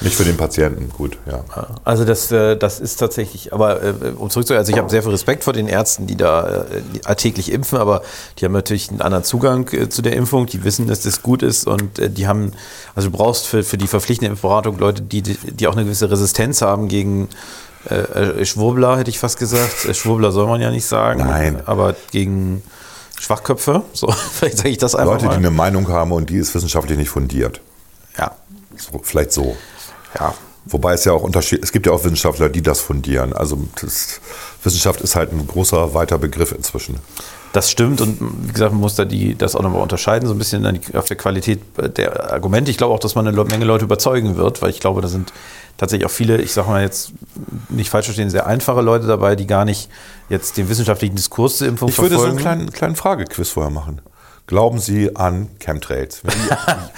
Nicht 0.00 0.16
für 0.16 0.24
den 0.24 0.38
Patienten, 0.38 0.88
gut, 0.88 1.18
ja. 1.30 1.44
Also 1.84 2.06
das, 2.06 2.32
äh, 2.32 2.56
das 2.56 2.80
ist 2.80 2.96
tatsächlich, 2.96 3.52
aber 3.52 3.82
äh, 3.82 3.92
um 4.16 4.30
zurückzukommen, 4.30 4.60
also 4.60 4.72
ich 4.72 4.78
habe 4.78 4.88
sehr 4.88 5.02
viel 5.02 5.12
Respekt 5.12 5.44
vor 5.44 5.52
den 5.52 5.68
Ärzten, 5.68 6.06
die 6.06 6.16
da 6.16 6.64
äh, 6.64 6.64
alltäglich 7.04 7.52
impfen, 7.52 7.76
aber 7.76 8.00
die 8.38 8.46
haben 8.46 8.52
natürlich 8.52 8.88
einen 8.88 9.02
anderen 9.02 9.24
Zugang 9.24 9.68
zu 9.90 10.00
der 10.00 10.16
Impfung, 10.16 10.46
die 10.46 10.64
wissen, 10.64 10.86
dass 10.86 11.00
das 11.00 11.20
gut 11.20 11.42
ist 11.42 11.66
und 11.66 11.98
die 11.98 12.26
haben, 12.26 12.52
also 12.94 13.10
du 13.10 13.16
brauchst 13.18 13.46
für, 13.46 13.62
für 13.62 13.76
die 13.76 13.88
verpflichtende 13.88 14.30
Impfberatung 14.30 14.78
Leute, 14.78 15.02
die, 15.02 15.20
die 15.20 15.66
auch 15.66 15.74
eine 15.74 15.84
gewisse 15.84 16.10
Resistenz 16.10 16.62
haben 16.62 16.88
gegen 16.88 17.28
äh, 17.90 18.40
äh, 18.40 18.44
Schwurbler, 18.44 18.98
hätte 18.98 19.10
ich 19.10 19.18
fast 19.18 19.38
gesagt. 19.38 19.84
Äh, 19.84 19.94
Schwurbler 19.94 20.32
soll 20.32 20.46
man 20.46 20.60
ja 20.60 20.70
nicht 20.70 20.86
sagen. 20.86 21.20
Nein. 21.20 21.62
Aber 21.66 21.94
gegen 22.10 22.62
Schwachköpfe, 23.20 23.82
so, 23.92 24.10
vielleicht 24.32 24.58
sage 24.58 24.68
ich 24.70 24.78
das 24.78 24.94
einfach 24.94 25.12
Leute, 25.14 25.24
die 25.24 25.28
mal. 25.28 25.36
eine 25.36 25.50
Meinung 25.50 25.88
haben 25.88 26.12
und 26.12 26.30
die 26.30 26.36
ist 26.36 26.54
wissenschaftlich 26.54 26.98
nicht 26.98 27.10
fundiert. 27.10 27.60
ja, 28.18 28.32
So, 28.76 29.00
vielleicht 29.02 29.32
so. 29.32 29.56
ja. 30.18 30.34
Wobei 30.66 30.94
es 30.94 31.04
ja 31.04 31.12
auch 31.12 31.22
Unterschied, 31.22 31.62
es 31.62 31.72
gibt 31.72 31.86
ja 31.86 31.92
auch 31.92 32.04
Wissenschaftler, 32.04 32.48
die 32.48 32.62
das 32.62 32.80
fundieren. 32.80 33.32
Also 33.32 33.58
das, 33.80 34.20
Wissenschaft 34.64 35.00
ist 35.02 35.14
halt 35.14 35.32
ein 35.32 35.46
großer, 35.46 35.94
weiter 35.94 36.18
Begriff 36.18 36.52
inzwischen. 36.52 36.96
Das 37.52 37.70
stimmt 37.70 38.00
und 38.00 38.18
wie 38.20 38.52
gesagt, 38.52 38.72
man 38.72 38.80
muss 38.80 38.96
da 38.96 39.04
die, 39.04 39.36
das 39.36 39.54
auch 39.54 39.62
nochmal 39.62 39.82
unterscheiden, 39.82 40.26
so 40.26 40.34
ein 40.34 40.38
bisschen 40.38 40.80
auf 40.94 41.04
der 41.04 41.16
Qualität 41.16 41.60
der 41.96 42.32
Argumente. 42.32 42.70
Ich 42.70 42.78
glaube 42.78 42.92
auch, 42.92 42.98
dass 42.98 43.14
man 43.14 43.28
eine 43.28 43.44
Menge 43.44 43.64
Leute 43.64 43.84
überzeugen 43.84 44.36
wird, 44.36 44.60
weil 44.60 44.70
ich 44.70 44.80
glaube, 44.80 45.02
da 45.02 45.08
sind 45.08 45.32
tatsächlich 45.76 46.06
auch 46.06 46.10
viele, 46.10 46.40
ich 46.40 46.52
sage 46.52 46.68
mal 46.68 46.82
jetzt 46.82 47.12
nicht 47.68 47.90
falsch 47.90 48.06
verstehen, 48.06 48.30
sehr 48.30 48.46
einfache 48.46 48.80
Leute 48.80 49.06
dabei, 49.06 49.36
die 49.36 49.46
gar 49.46 49.64
nicht 49.64 49.88
jetzt 50.28 50.56
den 50.56 50.68
wissenschaftlichen 50.68 51.14
Diskurs 51.14 51.58
zur 51.58 51.68
Impfung 51.68 51.90
Ich 51.90 51.98
würde 51.98 52.16
verfolgen. 52.16 52.38
so 52.38 52.48
einen 52.48 52.56
kleinen, 52.56 52.72
kleinen 52.72 52.96
Fragequiz 52.96 53.50
vorher 53.50 53.70
machen. 53.70 54.00
Glauben 54.46 54.78
Sie 54.78 55.16
an 55.16 55.48
Chemtrails? 55.58 56.22
Wenn 56.22 56.34
die, 56.34 56.50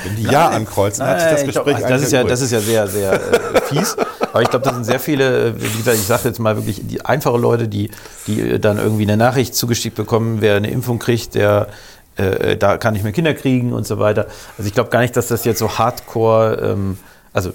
wenn 0.04 0.16
die 0.16 0.22
Ja 0.32 0.48
ankreuzen, 0.48 1.06
hat 1.06 1.20
sich 1.20 1.30
das 1.30 1.42
ich 1.42 1.50
glaub, 1.50 1.64
Gespräch 1.66 1.86
das, 1.88 2.02
ist 2.02 2.12
ja, 2.12 2.24
das 2.24 2.40
ist 2.40 2.50
ja 2.50 2.60
sehr, 2.60 2.88
sehr 2.88 3.12
äh, 3.12 3.60
fies. 3.62 3.96
Aber 4.32 4.42
ich 4.42 4.50
glaube, 4.50 4.64
das 4.64 4.74
sind 4.74 4.84
sehr 4.84 4.98
viele, 4.98 5.50
äh, 5.50 5.52
wie 5.56 5.78
gesagt, 5.78 5.96
ich 5.96 6.06
sage 6.06 6.28
jetzt 6.28 6.40
mal 6.40 6.56
wirklich, 6.56 6.84
die 6.84 7.04
einfache 7.04 7.38
Leute, 7.38 7.68
die, 7.68 7.90
die 8.26 8.40
äh, 8.40 8.58
dann 8.58 8.78
irgendwie 8.78 9.04
eine 9.04 9.16
Nachricht 9.16 9.54
zugeschickt 9.54 9.96
bekommen, 9.96 10.40
wer 10.40 10.56
eine 10.56 10.70
Impfung 10.70 10.98
kriegt, 10.98 11.36
der 11.36 11.68
äh, 12.16 12.56
da 12.56 12.78
kann 12.78 12.96
ich 12.96 13.02
mehr 13.02 13.12
Kinder 13.12 13.34
kriegen 13.34 13.72
und 13.72 13.86
so 13.86 13.98
weiter. 13.98 14.26
Also 14.58 14.66
ich 14.66 14.74
glaube 14.74 14.90
gar 14.90 15.00
nicht, 15.00 15.16
dass 15.16 15.28
das 15.28 15.44
jetzt 15.44 15.58
so 15.58 15.78
hardcore, 15.78 16.72
ähm, 16.72 16.98
also 17.32 17.52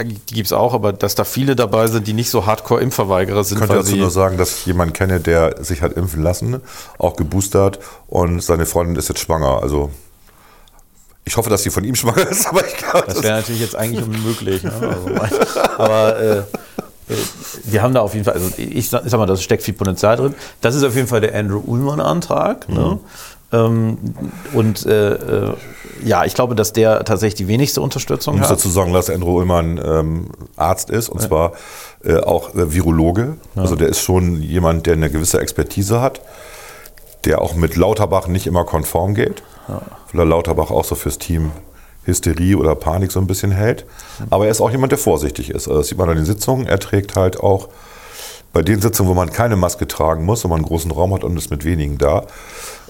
die 0.00 0.34
gibt 0.34 0.46
es 0.46 0.52
auch, 0.52 0.74
aber 0.74 0.92
dass 0.92 1.14
da 1.14 1.24
viele 1.24 1.56
dabei 1.56 1.86
sind, 1.86 2.06
die 2.06 2.12
nicht 2.12 2.30
so 2.30 2.46
Hardcore-Impfverweigerer 2.46 3.44
sind. 3.44 3.58
Ich 3.58 3.66
könnte 3.66 3.82
dazu 3.82 3.96
nur 3.96 4.10
sagen, 4.10 4.38
dass 4.38 4.58
ich 4.58 4.66
jemanden 4.66 4.92
kenne, 4.92 5.20
der 5.20 5.62
sich 5.62 5.82
hat 5.82 5.92
impfen 5.92 6.22
lassen, 6.22 6.60
auch 6.98 7.16
geboostert 7.16 7.78
und 8.06 8.42
seine 8.42 8.66
Freundin 8.66 8.96
ist 8.96 9.08
jetzt 9.08 9.20
schwanger. 9.20 9.62
Also 9.62 9.90
ich 11.24 11.36
hoffe, 11.36 11.50
dass 11.50 11.62
sie 11.62 11.70
von 11.70 11.84
ihm 11.84 11.94
schwanger 11.94 12.28
ist, 12.28 12.46
aber 12.46 12.66
ich 12.66 12.76
glaube, 12.76 13.04
Das 13.06 13.22
wäre 13.22 13.36
natürlich 13.36 13.60
jetzt 13.60 13.76
eigentlich 13.76 14.04
unmöglich. 14.04 14.62
Ne? 14.62 14.72
Also, 15.20 15.60
aber 15.78 16.18
äh, 16.18 16.38
äh, 16.38 17.16
wir 17.64 17.82
haben 17.82 17.94
da 17.94 18.00
auf 18.00 18.14
jeden 18.14 18.24
Fall, 18.24 18.34
also 18.34 18.50
ich 18.56 18.88
sag, 18.88 19.04
ich 19.04 19.10
sag 19.10 19.18
mal, 19.18 19.26
da 19.26 19.36
steckt 19.36 19.62
viel 19.62 19.74
Potenzial 19.74 20.16
drin. 20.16 20.34
Das 20.60 20.74
ist 20.74 20.84
auf 20.84 20.94
jeden 20.94 21.08
Fall 21.08 21.20
der 21.20 21.34
Andrew 21.34 21.62
Ullmann-Antrag. 21.64 22.68
Ne? 22.68 22.80
Ähm, 22.80 23.00
und 23.62 24.86
äh, 24.86 25.14
äh, 25.14 25.54
ja, 26.04 26.24
ich 26.24 26.34
glaube, 26.34 26.54
dass 26.54 26.72
der 26.72 27.04
tatsächlich 27.04 27.34
die 27.36 27.48
wenigste 27.48 27.80
Unterstützung 27.80 28.34
Ich 28.34 28.40
muss 28.40 28.50
hat. 28.50 28.58
dazu 28.58 28.68
sagen, 28.68 28.92
dass 28.92 29.08
Andrew 29.10 29.38
Ullmann 29.38 29.80
ähm, 29.82 30.26
Arzt 30.56 30.90
ist 30.90 31.08
und 31.08 31.20
zwar 31.20 31.52
äh, 32.04 32.18
auch 32.18 32.54
äh, 32.54 32.72
Virologe. 32.72 33.36
Also 33.56 33.76
der 33.76 33.88
ist 33.88 34.00
schon 34.00 34.42
jemand, 34.42 34.86
der 34.86 34.94
eine 34.94 35.10
gewisse 35.10 35.40
Expertise 35.40 36.00
hat, 36.00 36.20
der 37.24 37.40
auch 37.40 37.54
mit 37.54 37.76
Lauterbach 37.76 38.26
nicht 38.28 38.46
immer 38.46 38.64
konform 38.64 39.14
geht, 39.14 39.42
weil 40.12 40.20
er 40.20 40.26
Lauterbach 40.26 40.70
auch 40.70 40.84
so 40.84 40.94
fürs 40.94 41.18
Team 41.18 41.52
Hysterie 42.04 42.56
oder 42.56 42.74
Panik 42.74 43.12
so 43.12 43.20
ein 43.20 43.26
bisschen 43.26 43.50
hält. 43.50 43.86
Aber 44.30 44.44
er 44.44 44.50
ist 44.50 44.60
auch 44.60 44.70
jemand, 44.70 44.92
der 44.92 44.98
vorsichtig 44.98 45.50
ist. 45.50 45.68
Also 45.68 45.78
das 45.78 45.88
sieht 45.88 45.96
man 45.98 46.08
an 46.10 46.16
den 46.16 46.26
Sitzungen. 46.26 46.66
Er 46.66 46.78
trägt 46.78 47.16
halt 47.16 47.40
auch 47.40 47.68
bei 48.54 48.62
den 48.62 48.80
Sitzungen, 48.80 49.10
wo 49.10 49.14
man 49.14 49.30
keine 49.30 49.56
Maske 49.56 49.86
tragen 49.86 50.24
muss, 50.24 50.44
wo 50.44 50.48
man 50.48 50.60
einen 50.60 50.64
großen 50.66 50.90
Raum 50.90 51.12
hat 51.12 51.24
und 51.24 51.36
ist 51.36 51.50
mit 51.50 51.64
wenigen 51.64 51.98
da, 51.98 52.24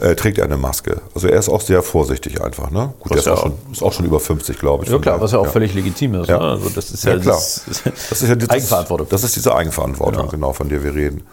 äh, 0.00 0.14
trägt 0.14 0.38
er 0.38 0.44
eine 0.44 0.58
Maske. 0.58 1.00
Also 1.14 1.26
er 1.26 1.38
ist 1.38 1.48
auch 1.48 1.62
sehr 1.62 1.82
vorsichtig 1.82 2.40
einfach. 2.42 2.70
Ne? 2.70 2.92
Gut, 3.00 3.10
der 3.10 3.16
Was 3.16 3.18
ist, 3.20 3.26
ja 3.26 3.32
auch 3.32 3.42
schon, 3.42 3.52
ist 3.72 3.82
auch 3.82 3.92
schon 3.92 4.04
über 4.04 4.20
50, 4.20 4.58
glaube 4.58 4.84
ich. 4.84 4.90
Ja 4.90 4.98
klar, 4.98 5.20
was 5.20 5.32
ja 5.32 5.38
auch 5.38 5.46
ja. 5.46 5.50
völlig 5.50 5.74
legitim 5.74 6.14
ist. 6.16 6.28
Ja. 6.28 6.38
Ne? 6.38 6.44
Also 6.44 6.68
das 6.68 6.90
ist 6.90 7.04
ja, 7.04 7.14
Ja, 7.14 7.18
klar. 7.18 7.36
Das, 7.36 7.62
Das 8.10 8.22
ist 8.22 8.28
ja 8.28 8.34
die, 8.36 8.48
Eigenverantwortung. 8.48 9.08
Das 9.08 9.24
ist 9.24 9.34
diese 9.34 9.54
Eigenverantwortung, 9.54 10.26
Ja. 10.26 10.30
genau, 10.30 10.52
von 10.52 10.68
der 10.68 10.84
wir 10.84 10.94
reden. 10.94 11.26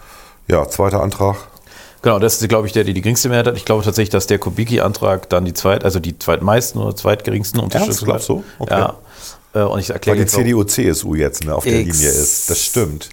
Ja, 0.48 0.68
zweiter 0.68 1.04
Antrag. 1.04 1.36
Genau, 2.02 2.18
das 2.18 2.42
ist, 2.42 2.48
glaube 2.50 2.66
ich, 2.66 2.74
der, 2.74 2.84
der 2.86 2.94
die 2.94 3.02
geringste 3.02 3.28
Mehrheit 3.30 3.48
hat. 3.48 3.58
Ich 3.58 3.66
glaube 3.66 3.84
tatsächlich, 3.84 4.10
dass 4.10 4.26
der 4.28 4.40
Kubicki-Antrag 4.40 5.30
dann 5.30 5.46
die 5.46 5.54
zweit, 5.54 5.84
also 5.84 6.00
die 6.00 6.18
zweitmeisten 6.18 6.82
oder 6.82 6.96
zweitgeringsten 6.96 7.60
Unterstützung 7.60 8.06
glaubst 8.08 8.30
du? 8.30 8.44
Okay. 8.60 8.74
Ja. 8.74 8.96
Äh, 9.54 9.60
Und 9.64 9.80
ich 9.80 9.90
Weil 9.90 9.96
erkläre 9.96 10.16
die 10.16 10.22
jetzt 10.24 10.34
auch- 10.34 10.40
CDU, 10.40 10.64
CSU 10.64 11.16
jetzt 11.16 11.44
ne, 11.44 11.54
auf 11.54 11.64
der 11.66 11.74
Linie 11.74 11.92
ist. 12.10 12.50
Das 12.50 12.60
stimmt. 12.64 13.10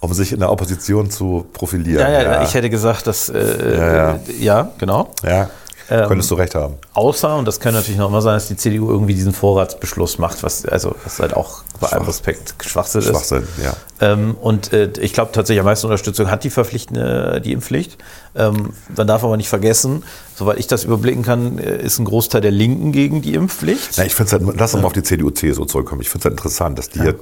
Um 0.00 0.12
sich 0.12 0.32
in 0.32 0.40
der 0.40 0.50
Opposition 0.50 1.10
zu 1.10 1.46
profilieren. 1.52 2.00
Ja, 2.00 2.22
ja, 2.22 2.42
ich 2.42 2.54
hätte 2.54 2.70
gesagt, 2.70 3.06
dass 3.06 3.28
äh, 3.28 3.76
Ja, 3.76 3.96
ja, 3.96 4.20
ja. 4.38 4.72
genau. 4.78 5.10
ja. 5.22 5.48
Ähm, 5.88 6.08
könntest 6.08 6.30
du 6.30 6.34
recht 6.34 6.54
haben. 6.54 6.74
Außer, 6.94 7.36
und 7.36 7.46
das 7.46 7.60
kann 7.60 7.72
natürlich 7.72 7.98
noch 7.98 8.08
immer 8.08 8.20
sein, 8.20 8.34
dass 8.34 8.48
die 8.48 8.56
CDU 8.56 8.90
irgendwie 8.90 9.14
diesen 9.14 9.32
Vorratsbeschluss 9.32 10.18
macht, 10.18 10.42
was 10.42 10.66
also 10.66 10.96
was 11.04 11.20
halt 11.20 11.34
auch 11.34 11.62
bei 11.80 11.88
allem. 11.88 12.04
Respekt 12.04 12.54
Schwachsinn 12.64 13.02
ist. 13.02 13.08
Schwachsinn, 13.08 13.46
ja. 13.62 13.72
Ähm, 14.00 14.34
und 14.40 14.72
äh, 14.72 14.90
ich 15.00 15.12
glaube 15.12 15.30
tatsächlich, 15.32 15.60
am 15.60 15.66
meisten 15.66 15.86
Unterstützung 15.86 16.28
hat 16.28 16.42
die 16.42 16.50
verpflichtende, 16.50 17.40
die 17.44 17.52
Impfpflicht. 17.52 17.98
Ähm, 18.34 18.70
man 18.96 19.06
darf 19.06 19.22
aber 19.22 19.36
nicht 19.36 19.48
vergessen, 19.48 20.02
soweit 20.34 20.58
ich 20.58 20.66
das 20.66 20.82
überblicken 20.82 21.22
kann, 21.22 21.58
äh, 21.58 21.80
ist 21.80 22.00
ein 22.00 22.04
Großteil 22.04 22.40
der 22.40 22.50
Linken 22.50 22.90
gegen 22.90 23.22
die 23.22 23.34
Impfpflicht. 23.34 23.90
Na, 23.96 24.04
ich 24.04 24.14
finde 24.14 24.32
halt, 24.32 24.42
lass 24.58 24.74
uns 24.74 24.82
mal 24.82 24.88
auf 24.88 24.92
die 24.92 25.04
CDU, 25.04 25.30
CSU 25.30 25.66
zurückkommen. 25.66 26.00
Ich 26.00 26.10
finde 26.10 26.22
es 26.22 26.24
halt 26.24 26.32
interessant, 26.32 26.78
dass 26.78 26.90
die 26.90 26.98
ja. 26.98 27.12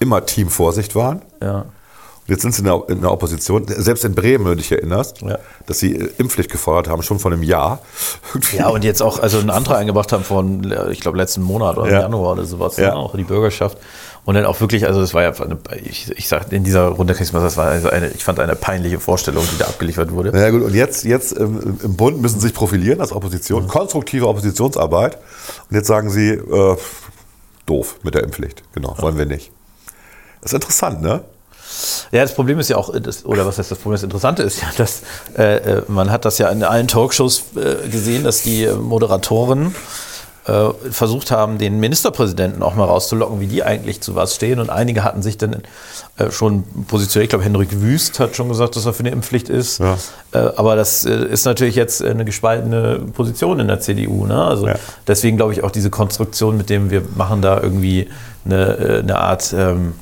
immer 0.00 0.26
Team 0.26 0.48
Vorsicht 0.48 0.96
waren. 0.96 1.22
Ja. 1.40 1.66
Jetzt 2.28 2.42
sind 2.42 2.54
sie 2.54 2.60
in 2.60 2.66
der, 2.66 2.82
in 2.88 3.00
der 3.00 3.10
Opposition. 3.10 3.64
Selbst 3.66 4.04
in 4.04 4.14
Bremen, 4.14 4.44
wenn 4.44 4.52
du 4.52 4.56
dich 4.58 4.70
erinnerst, 4.70 5.22
Ja. 5.22 5.38
dass 5.66 5.78
sie 5.78 5.96
äh, 5.96 6.10
Impfpflicht 6.18 6.50
gefordert 6.50 6.88
haben, 6.88 7.02
schon 7.02 7.18
vor 7.18 7.32
einem 7.32 7.42
Jahr. 7.42 7.80
Ja, 8.52 8.68
und 8.68 8.84
jetzt 8.84 9.02
auch 9.02 9.18
also 9.18 9.38
einen 9.38 9.50
Antrag 9.50 9.78
eingebracht 9.78 10.12
haben 10.12 10.24
von, 10.24 10.74
ich 10.90 11.00
glaube, 11.00 11.16
letzten 11.18 11.42
Monat 11.42 11.76
oder 11.78 11.86
im 11.88 11.94
Ja. 11.94 12.00
Januar 12.02 12.32
oder 12.32 12.44
sowas, 12.44 12.76
Ja. 12.76 12.90
ne, 12.90 12.96
auch 12.96 13.14
die 13.16 13.24
Bürgerschaft. 13.24 13.78
Und 14.26 14.34
dann 14.34 14.44
auch 14.44 14.60
wirklich, 14.60 14.86
also 14.86 15.00
das 15.00 15.14
war 15.14 15.22
ja, 15.22 15.32
eine, 15.32 15.56
ich, 15.82 16.10
ich 16.18 16.28
sag, 16.28 16.52
in 16.52 16.62
dieser 16.64 16.88
Runde 16.88 17.14
kriegst 17.14 17.32
du 17.32 17.36
mal, 17.38 17.42
das 17.42 17.56
war 17.56 17.68
also 17.68 17.88
eine, 17.88 18.08
ich 18.10 18.22
fand 18.24 18.38
eine 18.40 18.56
peinliche 18.56 19.00
Vorstellung, 19.00 19.42
die 19.50 19.56
da 19.58 19.64
abgeliefert 19.64 20.12
wurde. 20.12 20.30
Na 20.34 20.40
ja, 20.40 20.50
gut, 20.50 20.62
und 20.62 20.74
jetzt, 20.74 21.04
jetzt 21.04 21.34
ähm, 21.38 21.78
im 21.82 21.96
Bund 21.96 22.20
müssen 22.20 22.38
sie 22.40 22.48
sich 22.48 22.54
profilieren 22.54 23.00
als 23.00 23.12
Opposition, 23.12 23.68
konstruktive 23.68 24.28
Oppositionsarbeit. 24.28 25.16
Und 25.70 25.76
jetzt 25.76 25.86
sagen 25.86 26.10
sie, 26.10 26.32
äh, 26.32 26.76
doof 27.64 27.96
mit 28.02 28.14
der 28.14 28.22
Impfpflicht. 28.22 28.62
Genau, 28.74 28.94
wollen 28.98 29.16
wir 29.16 29.24
nicht. 29.26 29.50
Das 30.42 30.52
ist 30.52 30.56
interessant, 30.56 31.00
ne? 31.00 31.22
Ja, 32.12 32.22
das 32.22 32.34
Problem 32.34 32.58
ist 32.58 32.68
ja 32.70 32.76
auch, 32.76 32.92
das, 33.00 33.24
oder 33.24 33.46
was 33.46 33.58
heißt 33.58 33.70
das 33.70 33.78
Problem? 33.78 33.94
Das 33.96 34.02
Interessante 34.02 34.42
ist 34.42 34.60
ja, 34.62 34.68
dass 34.76 35.02
äh, 35.36 35.56
äh, 35.78 35.82
man 35.88 36.10
hat 36.10 36.24
das 36.24 36.38
ja 36.38 36.48
in 36.48 36.62
allen 36.64 36.88
Talkshows 36.88 37.44
äh, 37.56 37.88
gesehen, 37.88 38.24
dass 38.24 38.42
die 38.42 38.66
Moderatoren 38.66 39.74
äh, 40.46 40.70
versucht 40.90 41.30
haben, 41.30 41.58
den 41.58 41.78
Ministerpräsidenten 41.78 42.62
auch 42.62 42.74
mal 42.74 42.84
rauszulocken, 42.86 43.38
wie 43.40 43.46
die 43.46 43.62
eigentlich 43.62 44.00
zu 44.00 44.14
was 44.14 44.34
stehen. 44.34 44.60
Und 44.60 44.70
einige 44.70 45.04
hatten 45.04 45.20
sich 45.22 45.36
dann 45.36 45.62
äh, 46.16 46.30
schon 46.30 46.64
positioniert. 46.86 47.24
Ich 47.26 47.30
glaube, 47.30 47.44
Henrik 47.44 47.80
Wüst 47.82 48.18
hat 48.18 48.34
schon 48.34 48.48
gesagt, 48.48 48.74
dass 48.76 48.86
er 48.86 48.94
für 48.94 49.00
eine 49.00 49.10
Impfpflicht 49.10 49.50
ist. 49.50 49.78
Ja. 49.78 49.98
Äh, 50.32 50.38
aber 50.56 50.74
das 50.74 51.04
äh, 51.04 51.14
ist 51.26 51.44
natürlich 51.44 51.74
jetzt 51.74 52.02
eine 52.02 52.24
gespaltene 52.24 52.98
Position 53.12 53.60
in 53.60 53.68
der 53.68 53.80
CDU. 53.80 54.24
Ne? 54.24 54.42
Also 54.42 54.68
Ja. 54.68 54.76
deswegen 55.06 55.36
glaube 55.36 55.52
ich 55.52 55.62
auch 55.62 55.70
diese 55.70 55.90
Konstruktion, 55.90 56.56
mit 56.56 56.70
dem 56.70 56.90
wir 56.90 57.02
machen 57.14 57.42
da 57.42 57.60
irgendwie 57.60 58.08
eine, 58.46 58.78
äh, 58.78 58.98
eine 59.00 59.18
Art 59.18 59.52
ähm, 59.56 59.92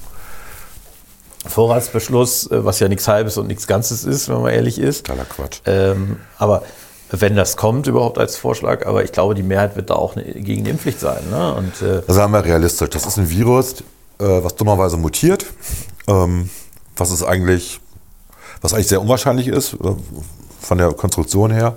Vorratsbeschluss, 1.48 2.50
äh, 2.50 2.64
was 2.64 2.80
ja 2.80 2.88
nichts 2.88 3.08
Halbes 3.08 3.36
und 3.38 3.46
nichts 3.46 3.66
Ganzes 3.66 4.04
ist, 4.04 4.28
wenn 4.28 4.40
man 4.42 4.52
ehrlich 4.52 4.78
ist. 4.78 5.06
Totaler 5.06 5.24
Quatsch. 5.26 5.60
Ähm, 5.66 6.16
aber 6.38 6.62
wenn 7.10 7.36
das 7.36 7.56
kommt 7.56 7.86
überhaupt 7.86 8.18
als 8.18 8.36
Vorschlag, 8.36 8.84
aber 8.86 9.04
ich 9.04 9.12
glaube, 9.12 9.34
die 9.34 9.42
Mehrheit 9.44 9.76
wird 9.76 9.90
da 9.90 9.94
auch 9.94 10.16
ne- 10.16 10.24
gegen 10.24 10.64
die 10.64 10.70
Impfpflicht 10.70 10.98
sein. 11.00 11.22
Ne? 11.30 11.54
Und 11.54 11.80
äh, 11.82 12.02
Das 12.06 12.16
sagen 12.16 12.32
wir 12.32 12.44
realistisch. 12.44 12.90
Das 12.90 13.06
ist 13.06 13.16
ein 13.16 13.30
Virus, 13.30 13.74
äh, 14.18 14.24
was 14.24 14.56
dummerweise 14.56 14.96
mutiert. 14.96 15.46
Ähm, 16.08 16.50
was 16.96 17.10
ist 17.10 17.22
eigentlich, 17.22 17.80
was 18.60 18.74
eigentlich 18.74 18.88
sehr 18.88 19.00
unwahrscheinlich 19.00 19.46
ist, 19.48 19.74
äh, 19.74 19.76
von 20.60 20.78
der 20.78 20.92
Konstruktion 20.94 21.52
her. 21.52 21.76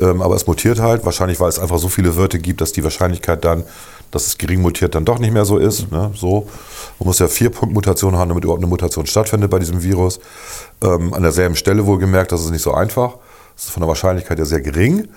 Ähm, 0.00 0.20
aber 0.20 0.34
es 0.34 0.46
mutiert 0.48 0.80
halt, 0.80 1.04
wahrscheinlich, 1.04 1.38
weil 1.38 1.48
es 1.50 1.60
einfach 1.60 1.78
so 1.78 1.88
viele 1.88 2.16
Wirte 2.16 2.40
gibt, 2.40 2.60
dass 2.60 2.72
die 2.72 2.82
Wahrscheinlichkeit 2.82 3.44
dann, 3.44 3.62
dass 4.10 4.26
es 4.26 4.38
gering 4.38 4.62
mutiert, 4.62 4.94
dann 4.94 5.04
doch 5.04 5.18
nicht 5.18 5.32
mehr 5.32 5.44
so 5.44 5.58
ist. 5.58 5.90
Ne? 5.90 6.10
So. 6.14 6.48
Man 6.98 7.08
muss 7.08 7.18
ja 7.18 7.28
vier 7.28 7.50
Punktmutationen 7.50 8.18
haben, 8.18 8.28
damit 8.28 8.44
überhaupt 8.44 8.62
eine 8.62 8.68
Mutation 8.68 9.06
stattfindet 9.06 9.50
bei 9.50 9.58
diesem 9.58 9.82
Virus. 9.82 10.20
Ähm, 10.82 11.12
an 11.12 11.22
derselben 11.22 11.56
Stelle 11.56 11.86
wohlgemerkt, 11.86 12.32
das 12.32 12.44
ist 12.44 12.50
nicht 12.50 12.62
so 12.62 12.72
einfach. 12.72 13.16
Das 13.56 13.66
ist 13.66 13.70
von 13.70 13.80
der 13.80 13.88
Wahrscheinlichkeit 13.88 14.38
her 14.38 14.46
sehr 14.46 14.60
gering. 14.60 15.08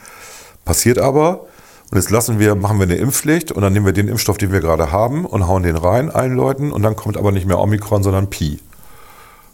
Passiert 0.65 1.00
aber. 1.00 1.46
Und 1.89 1.98
jetzt 1.98 2.10
lassen 2.10 2.39
wir, 2.39 2.56
machen 2.56 2.79
wir 2.79 2.84
eine 2.84 2.96
Impfpflicht 2.96 3.51
und 3.51 3.62
dann 3.62 3.72
nehmen 3.72 3.86
wir 3.86 3.94
den 3.94 4.10
Impfstoff, 4.10 4.38
den 4.38 4.51
wir 4.51 4.60
gerade 4.60 4.91
haben 4.91 5.25
und 5.25 5.48
hauen 5.48 5.63
den 5.63 5.77
rein 5.77 6.12
allen 6.12 6.36
Leuten 6.36 6.72
und 6.72 6.82
dann 6.82 6.98
kommt 6.98 7.15
aber 7.15 7.32
nicht 7.32 7.48
mehr 7.48 7.60
Omikron, 7.60 8.03
sondern 8.03 8.29
Pi. 8.29 8.60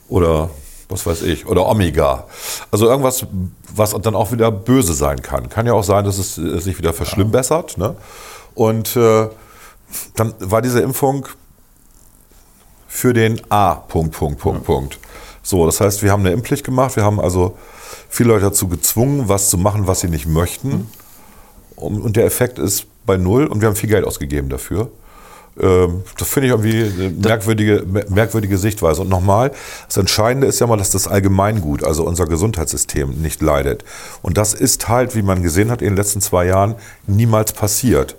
Oder 0.09 0.49
was 0.89 1.05
weiß 1.05 1.21
ich, 1.23 1.45
oder 1.47 1.67
Omega. 1.67 2.25
Also 2.71 2.87
irgendwas, 2.87 3.25
was 3.75 3.91
dann 4.01 4.15
auch 4.15 4.31
wieder 4.31 4.51
böse 4.51 4.93
sein 4.93 5.21
kann. 5.21 5.49
Kann 5.49 5.65
ja 5.65 5.73
auch 5.73 5.83
sein, 5.83 6.05
dass 6.05 6.17
es 6.17 6.35
sich 6.35 6.77
wieder 6.77 6.93
verschlimmbessert. 6.93 7.77
Ne? 7.77 7.95
Und 8.55 8.95
äh, 8.95 9.27
dann 10.15 10.33
war 10.39 10.61
diese 10.61 10.81
Impfung 10.81 11.27
für 12.87 13.13
den 13.13 13.41
A. 13.49 13.75
Punkt, 13.75 14.15
Punkt, 14.15 14.39
Punkt, 14.39 14.63
Punkt. 14.63 14.99
So, 15.41 15.65
das 15.65 15.81
heißt, 15.81 16.03
wir 16.03 16.11
haben 16.11 16.21
eine 16.21 16.31
Impfpflicht 16.31 16.63
gemacht. 16.63 16.95
Wir 16.95 17.03
haben 17.03 17.19
also 17.19 17.57
viele 18.09 18.29
Leute 18.29 18.45
dazu 18.45 18.67
gezwungen, 18.67 19.27
was 19.27 19.49
zu 19.49 19.57
machen, 19.57 19.87
was 19.87 20.01
sie 20.01 20.09
nicht 20.09 20.27
möchten. 20.27 20.89
Und, 21.75 22.01
und 22.01 22.15
der 22.15 22.25
Effekt 22.25 22.59
ist 22.59 22.85
bei 23.05 23.17
null 23.17 23.47
und 23.47 23.59
wir 23.61 23.67
haben 23.67 23.75
viel 23.75 23.89
Geld 23.89 24.05
ausgegeben 24.05 24.47
dafür. 24.49 24.89
Ähm, 25.59 26.03
das 26.17 26.29
finde 26.29 26.47
ich 26.47 26.53
irgendwie 26.53 26.83
eine 26.83 27.09
merkwürdige, 27.09 27.83
mer- 27.85 28.05
merkwürdige 28.09 28.57
Sichtweise. 28.57 29.01
Und 29.01 29.09
nochmal, 29.09 29.51
das 29.87 29.97
Entscheidende 29.97 30.47
ist 30.47 30.59
ja 30.59 30.67
mal, 30.67 30.77
dass 30.77 30.91
das 30.91 31.07
Allgemeingut, 31.07 31.83
also 31.83 32.05
unser 32.05 32.25
Gesundheitssystem, 32.25 33.21
nicht 33.21 33.41
leidet. 33.41 33.83
Und 34.21 34.37
das 34.37 34.53
ist 34.53 34.87
halt, 34.87 35.15
wie 35.15 35.23
man 35.23 35.43
gesehen 35.43 35.71
hat 35.71 35.81
in 35.81 35.89
den 35.89 35.97
letzten 35.97 36.21
zwei 36.21 36.45
Jahren, 36.45 36.75
niemals 37.07 37.51
passiert. 37.53 38.15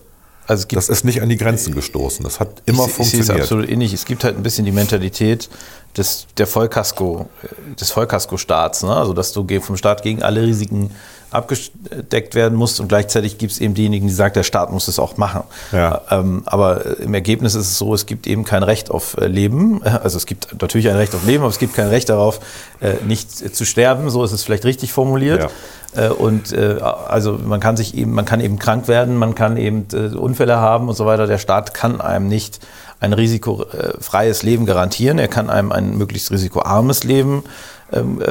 Also 0.47 0.63
es 0.63 0.69
gibt 0.69 0.79
das 0.79 0.89
ist 0.89 1.05
nicht 1.05 1.23
an 1.23 1.29
die 1.29 1.37
Grenzen 1.37 1.75
gestoßen. 1.75 2.23
Das 2.23 2.41
hat 2.41 2.63
immer 2.67 2.85
ich, 2.85 2.91
ich 2.91 2.95
funktioniert. 2.95 3.41
absolut 3.41 3.69
ähnlich. 3.69 3.93
Es 3.93 4.05
gibt 4.05 4.25
halt 4.25 4.37
ein 4.37 4.43
bisschen 4.43 4.65
die 4.65 4.73
Mentalität 4.73 5.49
des, 5.97 6.27
der 6.37 6.47
Vollkasko, 6.47 7.29
äh, 7.43 7.75
des 7.75 7.91
Vollkasko-Staats. 7.91 8.83
Ne? 8.83 8.95
Also, 8.95 9.13
dass 9.13 9.33
du 9.33 9.47
vom 9.61 9.77
Staat 9.77 10.03
gegen 10.03 10.23
alle 10.23 10.43
Risiken 10.43 10.91
abgedeckt 11.35 12.37
werden 12.37 12.57
musst 12.57 12.79
und 12.79 12.87
gleichzeitig 12.89 13.39
gibt 13.39 13.53
es 13.53 13.61
eben 13.61 13.75
diejenigen, 13.75 14.07
die 14.07 14.13
sagen, 14.13 14.35
der 14.35 14.45
Staat 14.45 14.71
muss 14.71 14.87
es 14.87 15.01
auch 15.01 15.17
machen. 15.17 15.43
Ja. 15.73 16.03
Ähm, 16.11 16.43
aber 16.47 16.87
äh, 16.87 17.03
im 17.03 17.13
Ergebnis 17.13 17.57
ist 17.57 17.67
es 17.67 17.79
so, 17.79 17.93
es 17.93 18.07
gibt 18.07 18.29
eben 18.29 18.45
kein 18.45 18.63
Recht 18.63 18.91
auf 18.91 19.17
äh, 19.17 19.27
Leben. 19.27 19.81
Also 20.05 20.19
es 20.19 20.27
gibt 20.27 20.61
natürlich 20.61 20.89
ein 20.91 20.97
Recht 20.97 21.15
auf 21.15 21.25
Leben, 21.25 21.43
aber 21.43 21.51
es 21.51 21.59
gibt 21.59 21.75
kein 21.75 21.89
Recht 21.89 22.11
darauf, 22.11 22.41
äh, 22.81 22.95
nicht 23.07 23.41
äh, 23.41 23.53
zu 23.53 23.65
sterben. 23.65 24.11
So 24.11 24.23
ist 24.23 24.33
es 24.33 24.45
vielleicht 24.45 24.65
richtig 24.65 24.93
formuliert. 24.93 25.45
Äh, 25.45 25.49
Und 26.19 26.53
äh, 26.53 26.79
also 26.81 27.39
man 27.45 27.61
kann 27.61 27.77
sich 27.77 27.97
eben, 27.97 28.13
man 28.13 28.25
kann 28.25 28.41
eben 28.41 28.59
krank 28.59 28.89
werden, 28.89 29.17
man 29.17 29.35
kann 29.35 29.57
eben 29.57 29.87
äh, 29.93 30.17
Unfälle 30.17 30.57
haben 30.57 30.89
und 30.89 30.95
so 30.97 31.07
weiter. 31.07 31.27
Der 31.27 31.39
Staat 31.39 31.75
kann 31.75 32.01
einem 32.01 32.29
nicht 32.29 32.61
ein 33.01 33.13
risikofreies 33.13 34.43
Leben 34.43 34.67
garantieren. 34.67 35.19
Er 35.19 35.29
kann 35.29 35.51
einem 35.51 35.73
ein 35.73 35.97
möglichst 35.97 36.31
risikoarmes 36.31 37.05
Leben 37.05 37.43
äh, 37.45 37.74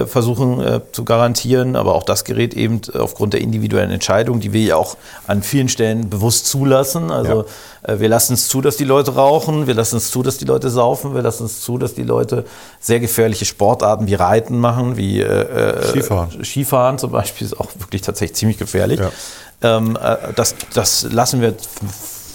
versuchen 0.07 0.60
äh, 0.62 0.81
zu 0.91 1.05
garantieren. 1.05 1.75
Aber 1.75 1.95
auch 1.95 2.03
das 2.03 2.24
gerät 2.24 2.53
eben 2.53 2.81
aufgrund 2.93 3.33
der 3.33 3.41
individuellen 3.41 3.91
Entscheidung, 3.91 4.39
die 4.39 4.51
wir 4.51 4.62
ja 4.62 4.75
auch 4.75 4.98
an 5.27 5.43
vielen 5.43 5.69
Stellen 5.69 6.10
bewusst 6.10 6.48
zulassen. 6.48 7.12
Also 7.12 7.45
äh, 7.83 8.00
wir 8.00 8.10
lassen 8.10 8.33
es 8.33 8.48
zu, 8.48 8.62
dass 8.62 8.77
die 8.77 8.83
Leute 8.83 9.15
rauchen, 9.15 9.67
wir 9.67 9.74
lassen 9.74 9.98
es 9.98 10.12
zu, 10.12 10.24
dass 10.24 10.38
die 10.38 10.45
Leute 10.45 10.69
saufen, 10.69 11.13
wir 11.15 11.22
lassen 11.22 11.45
es 11.45 11.62
zu, 11.62 11.77
dass 11.77 11.93
die 11.93 12.03
Leute 12.03 12.45
sehr 12.79 13.00
gefährliche 13.00 13.45
Sportarten 13.45 14.07
wie 14.07 14.15
Reiten 14.15 14.60
machen, 14.60 14.98
wie 14.98 15.22
äh, 15.22 15.25
äh, 15.25 15.83
Skifahren. 15.83 16.43
Skifahren 16.43 16.98
zum 16.98 17.12
Beispiel 17.12 17.45
ist 17.48 17.60
auch 17.60 17.69
wirklich 17.77 18.01
tatsächlich 18.01 18.36
ziemlich 18.38 18.57
gefährlich. 18.57 19.00
Ja. 19.00 19.77
Ähm, 19.77 19.98
äh, 20.01 20.33
das, 20.36 20.55
das 20.74 21.03
lassen 21.12 21.41
wir 21.41 21.55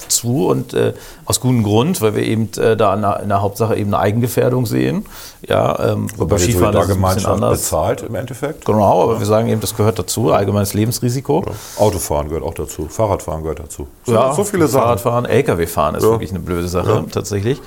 zu 0.09 0.47
und 0.49 0.75
äh, 0.75 0.93
aus 1.25 1.41
gutem 1.41 1.63
Grund, 1.63 2.01
weil 2.01 2.15
wir 2.15 2.23
eben 2.23 2.51
äh, 2.59 2.77
da 2.77 2.95
in 2.95 3.03
der, 3.03 3.21
in 3.21 3.29
der 3.29 3.43
Hauptsache 3.43 3.77
eben 3.77 3.93
eine 3.95 4.03
Eigengefährdung 4.03 4.67
sehen. 4.67 5.07
Ja, 5.47 5.93
ähm, 5.93 6.09
Wobei 6.17 6.37
die 6.37 6.51
ist 6.51 6.57
es 6.57 6.63
ein 6.63 6.73
bisschen 6.73 7.27
anders. 7.27 7.61
bezahlt 7.61 8.03
im 8.03 8.15
Endeffekt. 8.15 8.65
Genau, 8.65 9.03
aber 9.03 9.19
wir 9.19 9.27
sagen 9.27 9.49
eben, 9.49 9.61
das 9.61 9.77
gehört 9.77 9.99
dazu, 9.99 10.33
allgemeines 10.33 10.75
Lebensrisiko. 10.75 11.45
Autofahren 11.79 12.29
gehört 12.29 12.45
auch 12.45 12.55
dazu. 12.55 12.87
Fahrradfahren 12.89 13.43
gehört 13.43 13.61
dazu. 13.61 13.87
So, 14.05 14.13
Ja, 14.13 14.33
so 14.33 14.45
viele 14.45 14.67
Sachen. 14.69 14.83
Fahrradfahren, 14.85 15.25
LKW-Fahren 15.27 15.95
ist 15.95 16.03
Ja. 16.05 16.11
wirklich 16.11 16.31
eine 16.31 16.41
blöde 16.41 16.69
Sache, 16.69 16.91
Ja. 16.91 17.05
tatsächlich. 17.11 17.61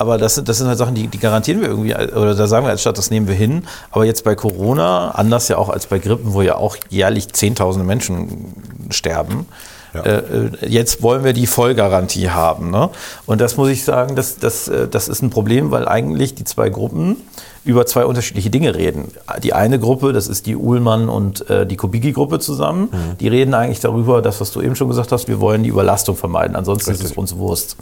Aber 0.00 0.16
das 0.16 0.36
sind, 0.36 0.48
das 0.48 0.58
sind 0.58 0.68
halt 0.68 0.78
Sachen, 0.78 0.94
die, 0.94 1.08
die 1.08 1.18
garantieren 1.18 1.60
wir 1.60 1.68
irgendwie, 1.68 1.92
oder 1.92 2.36
da 2.36 2.46
sagen 2.46 2.64
wir 2.64 2.70
als 2.70 2.82
Stadt, 2.82 2.96
das 2.98 3.10
nehmen 3.10 3.26
wir 3.26 3.34
hin. 3.34 3.64
Aber 3.90 4.04
jetzt 4.04 4.22
bei 4.22 4.36
Corona, 4.36 5.10
anders 5.10 5.48
ja 5.48 5.58
auch 5.58 5.68
als 5.68 5.86
bei 5.86 5.98
Grippen, 5.98 6.34
wo 6.34 6.40
ja 6.42 6.54
auch 6.54 6.76
jährlich 6.88 7.32
Zehntausende 7.32 7.84
Menschen 7.84 8.54
sterben, 8.90 9.46
Ja. 9.94 10.02
äh, 10.02 10.18
äh, 10.18 10.50
jetzt 10.68 11.02
wollen 11.02 11.24
wir 11.24 11.32
die 11.32 11.46
Vollgarantie 11.46 12.30
haben. 12.30 12.70
Ne? 12.70 12.90
Und 13.26 13.40
das 13.40 13.56
muss 13.56 13.68
ich 13.68 13.84
sagen, 13.84 14.16
das, 14.16 14.36
das, 14.38 14.68
äh, 14.68 14.86
das 14.88 15.08
ist 15.08 15.22
ein 15.22 15.30
Problem, 15.30 15.70
weil 15.70 15.88
eigentlich 15.88 16.34
die 16.34 16.44
zwei 16.44 16.68
Gruppen 16.68 17.16
über 17.64 17.84
zwei 17.86 18.04
unterschiedliche 18.04 18.50
Dinge 18.50 18.74
reden. 18.74 19.10
Die 19.42 19.52
eine 19.52 19.78
Gruppe, 19.78 20.12
das 20.12 20.26
ist 20.28 20.46
die 20.46 20.56
Uhlmann 20.56 21.08
und 21.08 21.48
äh, 21.50 21.66
die 21.66 21.76
Kubicki-Gruppe 21.76 22.38
zusammen, 22.38 22.88
Mhm. 22.92 23.18
die 23.20 23.28
reden 23.28 23.54
eigentlich 23.54 23.80
darüber, 23.80 24.22
das, 24.22 24.40
was 24.40 24.52
du 24.52 24.62
eben 24.62 24.76
schon 24.76 24.88
gesagt 24.88 25.12
hast, 25.12 25.28
wir 25.28 25.40
wollen 25.40 25.62
die 25.62 25.68
Überlastung 25.70 26.16
vermeiden, 26.16 26.56
ansonsten 26.56 26.90
ist 26.90 26.98
es 26.98 27.04
Richtig. 27.04 27.18
uns 27.18 27.36
Wurst. 27.36 27.76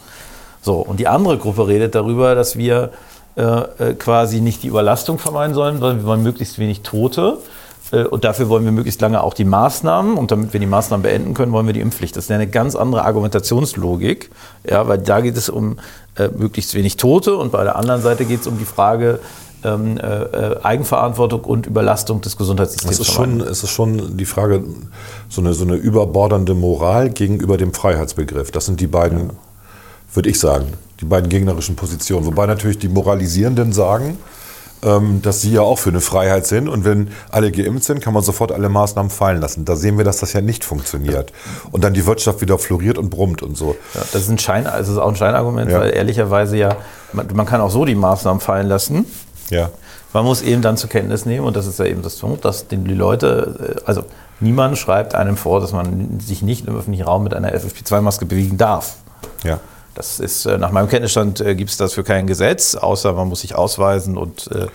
So, 0.63 0.75
und 0.77 0.99
die 0.99 1.07
andere 1.07 1.39
Gruppe 1.39 1.69
redet 1.69 1.95
darüber, 1.95 2.35
dass 2.35 2.57
wir 2.57 2.91
äh, 3.37 3.93
quasi 3.99 4.41
nicht 4.41 4.63
die 4.63 4.69
Überlastung 4.69 5.19
vermeiden 5.19 5.55
sollen, 5.55 5.79
sondern 5.79 5.99
wir 5.99 6.07
wollen 6.07 6.23
möglichst 6.23 6.59
wenig 6.59 6.81
Tote. 6.81 7.39
Äh, 7.93 8.05
Und 8.05 8.25
dafür 8.25 8.49
wollen 8.49 8.65
wir 8.65 8.73
möglichst 8.73 9.01
lange 9.01 9.23
auch 9.23 9.35
die 9.35 9.45
Maßnahmen. 9.45 10.17
Und 10.17 10.31
damit 10.31 10.53
wir 10.53 10.61
die 10.61 10.67
Maßnahmen 10.67 11.03
beenden 11.03 11.35
können, 11.35 11.53
wollen 11.53 11.67
wir 11.67 11.75
die 11.75 11.81
Impfpflicht. 11.81 12.17
Das 12.17 12.25
ist 12.25 12.31
eine 12.31 12.47
ganz 12.47 12.75
andere 12.75 13.05
Argumentationslogik. 13.05 14.31
Ja, 14.69 14.89
weil 14.89 14.99
da 14.99 15.21
geht 15.21 15.37
es 15.37 15.49
um 15.49 15.79
äh, 16.17 16.29
möglichst 16.29 16.75
wenig 16.75 16.97
Tote. 16.97 17.37
Und 17.37 17.53
bei 17.53 17.65
der 17.65 17.77
anderen 17.77 18.03
Seite 18.03 18.25
geht 18.25 18.41
es 18.41 18.47
um 18.47 18.59
die 18.59 18.65
Frage 18.65 19.21
ähm, 19.65 19.99
äh, 19.99 20.57
Eigenverantwortung 20.63 21.43
und 21.45 21.67
Überlastung 21.67 22.21
des 22.21 22.37
Gesundheitssystems. 22.37 23.01
Es 23.01 23.09
ist, 23.09 23.13
schon, 23.13 23.41
es 23.41 23.63
ist 23.63 23.71
schon 23.71 24.17
die 24.17 24.27
Frage, 24.27 24.63
so 25.29 25.41
eine, 25.41 25.55
so 25.55 25.65
eine 25.65 25.75
überbordernde 25.75 26.55
Moral 26.55 27.11
gegenüber 27.11 27.57
dem 27.57 27.73
Freiheitsbegriff. 27.73 28.51
Das 28.51 28.67
sind 28.67 28.81
die 28.81 28.87
beiden, 28.87 29.31
würde 30.13 30.29
ich 30.29 30.39
sagen, 30.39 30.75
die 31.01 31.05
beiden 31.05 31.29
gegnerischen 31.29 31.77
Positionen. 31.77 32.27
Wobei 32.27 32.47
natürlich 32.47 32.79
die 32.79 32.89
Moralisierenden 32.89 33.73
sagen, 33.73 34.19
dass 34.83 35.41
sie 35.41 35.53
ja 35.53 35.63
auch 35.63 35.79
für 35.79 35.89
eine 35.91 36.01
Freiheit 36.01 36.47
sind. 36.47 36.69
Und 36.69 36.85
wenn 36.85 37.09
alle 37.31 37.51
geimpft 37.51 37.85
sind, 37.85 38.01
kann 38.01 38.15
man 38.15 38.23
sofort 38.23 38.53
alle 38.53 38.69
Maßnahmen 38.69 39.11
fallen 39.11 39.41
lassen. 39.41 39.65
Da 39.65 39.75
sehen 39.75 39.97
wir, 39.99 40.05
dass 40.05 40.19
das 40.19 40.33
ja 40.33 40.41
nicht 40.41 40.65
funktioniert. 40.65 41.33
Und 41.73 41.83
dann 41.83 41.93
die 41.95 42.07
Wirtschaft 42.07 42.41
wieder 42.41 42.59
floriert 42.59 42.97
und 42.99 43.11
brummt 43.11 43.43
und 43.43 43.57
so. 43.57 43.75
Ja, 43.95 44.01
das 44.13 44.23
ist 44.23 44.29
ein 44.29 44.39
Schein, 44.39 44.67
also 44.67 44.79
das 44.79 44.89
ist 44.91 44.99
auch 44.99 45.09
ein 45.09 45.17
Scheinargument, 45.17 45.71
Ja. 45.71 45.81
weil 45.81 45.91
ehrlicherweise 45.95 46.57
ja, 46.57 46.77
man, 47.13 47.27
man 47.35 47.47
kann 47.47 47.61
auch 47.61 47.71
so 47.71 47.85
die 47.85 47.95
Maßnahmen 47.97 48.41
fallen 48.41 48.69
lassen. 48.69 49.07
Ja. 49.51 49.71
Man 50.13 50.25
muss 50.25 50.41
eben 50.43 50.63
dann 50.63 50.77
zur 50.77 50.89
Kenntnis 50.89 51.27
nehmen, 51.27 51.47
und 51.47 51.57
das 51.57 51.67
ist 51.67 51.79
ja 51.79 51.85
eben 51.85 52.03
das 52.03 52.17
Punkt, 52.17 52.45
dass 52.45 52.69
die 52.69 52.77
Leute, 52.77 53.77
äh, 53.79 53.81
also 53.87 54.05
niemand 54.41 54.79
schreibt 54.79 55.15
einem 55.15 55.37
vor, 55.37 55.61
dass 55.61 55.73
man 55.73 56.21
sich 56.21 56.43
nicht 56.43 56.67
im 56.67 56.77
öffentlichen 56.77 57.05
Raum 57.05 57.25
mit 57.25 57.35
einer 57.35 57.53
FFP2-Maske 57.55 58.25
bewegen 58.27 58.57
darf. 58.57 58.97
Ja. 59.43 59.59
Das 59.97 60.21
ist, 60.21 60.45
äh, 60.47 60.59
nach 60.59 60.71
meinem 60.71 60.89
Kenntnisstand 60.89 61.41
äh, 61.41 61.55
gibt 61.55 61.71
es 61.71 61.79
dafür 61.79 62.05
kein 62.05 62.27
Gesetz, 62.27 62.75
außer 62.75 63.13
man 63.15 63.29
muss 63.29 63.41
sich 63.41 63.55
ausweisen 63.55 64.17
und 64.17 64.49
äh, 64.53 64.67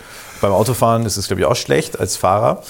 beim 0.41 0.51
Autofahren 0.51 1.05
ist 1.05 1.17
es, 1.17 1.27
glaube 1.27 1.41
ich, 1.41 1.45
auch 1.47 1.55
schlecht 1.55 1.99
als 1.99 2.17
Fahrer. 2.17 2.63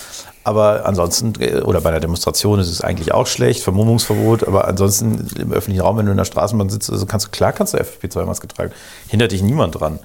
Aber 0.44 0.86
ansonsten, 0.86 1.34
oder 1.64 1.82
bei 1.82 1.90
einer 1.90 2.00
Demonstration 2.00 2.60
ist 2.60 2.68
es 2.68 2.82
eigentlich 2.82 3.14
auch 3.14 3.28
schlecht, 3.28 3.64
Vermummungsverbot, 3.64 4.48
aber 4.48 4.68
ansonsten 4.68 5.28
im 5.40 5.54
öffentlichen 5.54 5.82
Raum, 5.82 5.98
wenn 5.98 6.08
du 6.08 6.12
in 6.12 6.18
der 6.18 6.26
Straßenbahn 6.26 6.70
sitzt, 6.70 6.92
also 6.92 7.06
kannst 7.06 7.28
du, 7.28 7.30
klar 7.30 7.54
kannst 7.54 7.74
du 7.74 7.78
FFP2-Maske 7.78 8.48
tragen. 8.48 8.72
Hindert 9.08 9.32
dich 9.32 9.44
niemand 9.44 9.80
dran. 9.80 10.00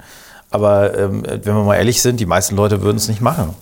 Aber 0.51 0.97
ähm, 0.97 1.23
wenn 1.25 1.43
wir 1.55 1.63
mal 1.63 1.75
ehrlich 1.75 2.01
sind, 2.01 2.19
die 2.19 2.25
meisten 2.27 2.55
Leute 2.55 2.81
würden 2.81 2.97
es 2.97 3.07
nicht 3.07 3.19
machen. 3.19 3.55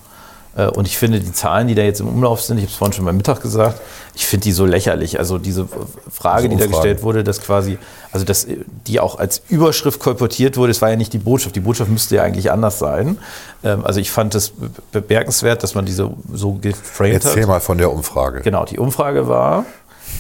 Äh, 0.56 0.68
Und 0.68 0.86
ich 0.86 0.98
finde 0.98 1.20
die 1.20 1.32
Zahlen, 1.32 1.68
die 1.68 1.76
da 1.76 1.82
jetzt 1.82 2.02
im 2.02 2.08
Umlauf 2.10 2.42
sind, 2.42 2.58
ich 2.58 2.64
habe 2.64 2.72
es 2.72 2.78
vorhin 2.78 2.94
schon 2.94 3.06
beim 3.06 3.18
Mittag 3.18 3.42
gesagt, 3.42 3.82
ich 4.14 4.26
finde 4.26 4.44
die 4.44 4.52
so 4.52 4.66
lächerlich. 4.66 5.18
Also 5.18 5.38
diese 5.38 5.68
Frage, 6.12 6.44
Also 6.44 6.50
die 6.50 6.58
da 6.58 6.68
gestellt 6.68 7.04
wurde, 7.04 7.24
dass 7.24 7.42
quasi, 7.42 7.78
also 8.16 8.26
dass 8.26 8.48
die 8.88 9.00
auch 9.02 9.20
als 9.20 9.42
Überschrift 9.50 10.00
kolportiert 10.00 10.56
wurde, 10.58 10.72
es 10.72 10.82
war 10.82 10.90
ja 10.90 10.96
nicht 10.96 11.12
die 11.14 11.18
Botschaft. 11.20 11.56
Die 11.56 11.60
Botschaft 11.60 11.92
müsste 11.92 12.16
ja 12.16 12.24
eigentlich 12.24 12.50
anders 12.50 12.80
sein. 12.80 13.18
Ähm, 13.64 13.84
Also 13.86 14.00
ich 14.00 14.10
fand 14.10 14.34
es 14.36 14.52
be- 14.52 14.70
bemerkenswert, 15.02 15.62
dass 15.64 15.76
man 15.76 15.86
diese 15.86 16.10
so 16.34 16.54
geframed 16.54 17.14
Erzähl 17.26 17.42
hat. 17.44 17.50
mal 17.50 17.60
von 17.60 17.78
der 17.78 17.92
Umfrage. 17.92 18.40
Genau, 18.42 18.64
die 18.66 18.80
Umfrage 18.80 19.28
war, 19.28 19.66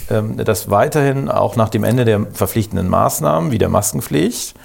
ähm, 0.09 0.35
dass 0.43 0.69
weiterhin 0.69 1.29
auch 1.29 1.55
nach 1.55 1.69
dem 1.69 1.83
Ende 1.85 2.03
der 2.03 2.25
verpflichtenden 2.33 2.89
Maßnahmen 2.89 3.51
wie 3.51 3.57
der 3.57 3.69
Maskenpflicht 3.69 4.55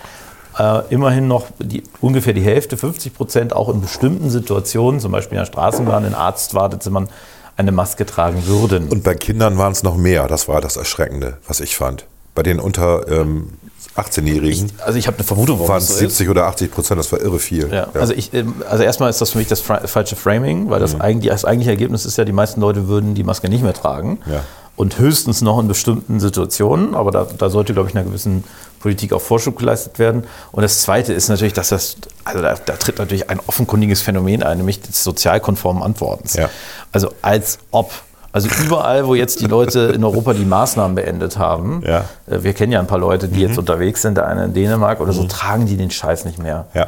äh, 0.58 0.80
immerhin 0.90 1.28
noch 1.28 1.46
die, 1.60 1.84
ungefähr 2.00 2.32
die 2.32 2.42
Hälfte, 2.42 2.76
50 2.76 3.14
Prozent, 3.14 3.52
auch 3.54 3.68
in 3.68 3.80
bestimmten 3.80 4.28
Situationen, 4.28 4.98
zum 5.00 5.12
Beispiel 5.12 5.38
in 5.38 5.42
der 5.42 5.46
Straßenbahn, 5.46 6.04
in 6.04 6.14
Arztwartezimmern, 6.14 7.08
eine 7.56 7.70
Maske 7.70 8.04
tragen 8.06 8.44
würden. 8.46 8.88
Und 8.88 9.04
bei 9.04 9.14
Kindern 9.14 9.56
waren 9.56 9.70
es 9.70 9.84
noch 9.84 9.96
mehr. 9.96 10.26
Das 10.26 10.48
war 10.48 10.60
das 10.60 10.76
Erschreckende, 10.76 11.36
was 11.46 11.60
ich 11.60 11.76
fand. 11.76 12.06
Bei 12.40 12.44
den 12.44 12.58
unter 12.58 13.06
ähm, 13.06 13.50
18-Jährigen 13.96 14.72
also 14.82 14.98
ich 14.98 15.06
habe 15.06 15.18
eine 15.18 15.26
Vermutung, 15.26 15.58
warum 15.58 15.68
waren 15.68 15.76
es 15.82 15.88
so 15.88 15.92
ist. 15.92 16.16
70 16.16 16.30
oder 16.30 16.46
80 16.46 16.70
Prozent. 16.70 16.98
Das 16.98 17.12
war 17.12 17.20
irre 17.20 17.38
viel. 17.38 17.70
Ja, 17.70 17.88
also, 17.92 18.14
ich, 18.14 18.32
ähm, 18.32 18.54
also 18.66 18.82
erstmal 18.82 19.10
ist 19.10 19.20
das 19.20 19.28
für 19.32 19.36
mich 19.38 19.48
das 19.48 19.60
falsche 19.60 20.16
Framing, 20.16 20.70
weil 20.70 20.80
das, 20.80 20.94
Mhm. 20.94 21.02
eigentlich, 21.02 21.30
das 21.30 21.44
eigentliche 21.44 21.70
Ergebnis 21.72 22.06
ist 22.06 22.16
ja, 22.16 22.24
die 22.24 22.32
meisten 22.32 22.62
Leute 22.62 22.88
würden 22.88 23.14
die 23.14 23.24
Maske 23.24 23.50
nicht 23.50 23.62
mehr 23.62 23.74
tragen. 23.74 24.20
Ja. 24.24 24.42
Und 24.74 24.98
höchstens 24.98 25.42
noch 25.42 25.60
in 25.60 25.68
bestimmten 25.68 26.18
Situationen, 26.18 26.94
aber 26.94 27.10
da, 27.10 27.26
da 27.36 27.50
sollte, 27.50 27.74
glaube 27.74 27.90
ich, 27.90 27.94
einer 27.94 28.04
gewissen 28.06 28.44
Politik 28.80 29.12
auch 29.12 29.20
Vorschub 29.20 29.58
geleistet 29.58 29.98
werden. 29.98 30.24
Und 30.50 30.62
das 30.62 30.80
Zweite 30.80 31.12
ist 31.12 31.28
natürlich, 31.28 31.52
dass 31.52 31.68
das, 31.68 31.96
also 32.24 32.40
da, 32.40 32.54
da 32.54 32.76
tritt 32.76 32.98
natürlich 32.98 33.28
ein 33.28 33.38
offenkundiges 33.46 34.00
Phänomen 34.00 34.42
ein, 34.42 34.56
nämlich 34.56 34.80
des 34.80 35.04
sozialkonformen 35.04 35.82
Antwortens. 35.82 36.36
Ja. 36.36 36.48
Also 36.90 37.12
als 37.20 37.58
ob. 37.70 37.92
Also 38.32 38.48
überall, 38.64 39.06
wo 39.06 39.14
jetzt 39.16 39.40
die 39.40 39.46
Leute 39.46 39.80
in 39.94 40.04
Europa 40.04 40.34
die 40.34 40.44
Maßnahmen 40.44 40.94
beendet 40.94 41.36
haben, 41.38 41.82
Ja. 41.84 42.04
äh, 42.28 42.42
wir 42.42 42.52
kennen 42.52 42.70
ja 42.72 42.78
ein 42.80 42.86
paar 42.86 42.98
Leute, 42.98 43.26
die 43.28 43.40
Mhm. 43.42 43.48
jetzt 43.48 43.58
unterwegs 43.58 44.02
sind, 44.02 44.16
der 44.16 44.26
eine 44.28 44.44
in 44.44 44.54
Dänemark 44.54 45.00
oder 45.00 45.12
so, 45.12 45.24
tragen 45.24 45.66
die 45.66 45.76
den 45.76 45.90
Scheiß 45.90 46.24
nicht 46.24 46.38
mehr. 46.38 46.66
Ja. 46.74 46.86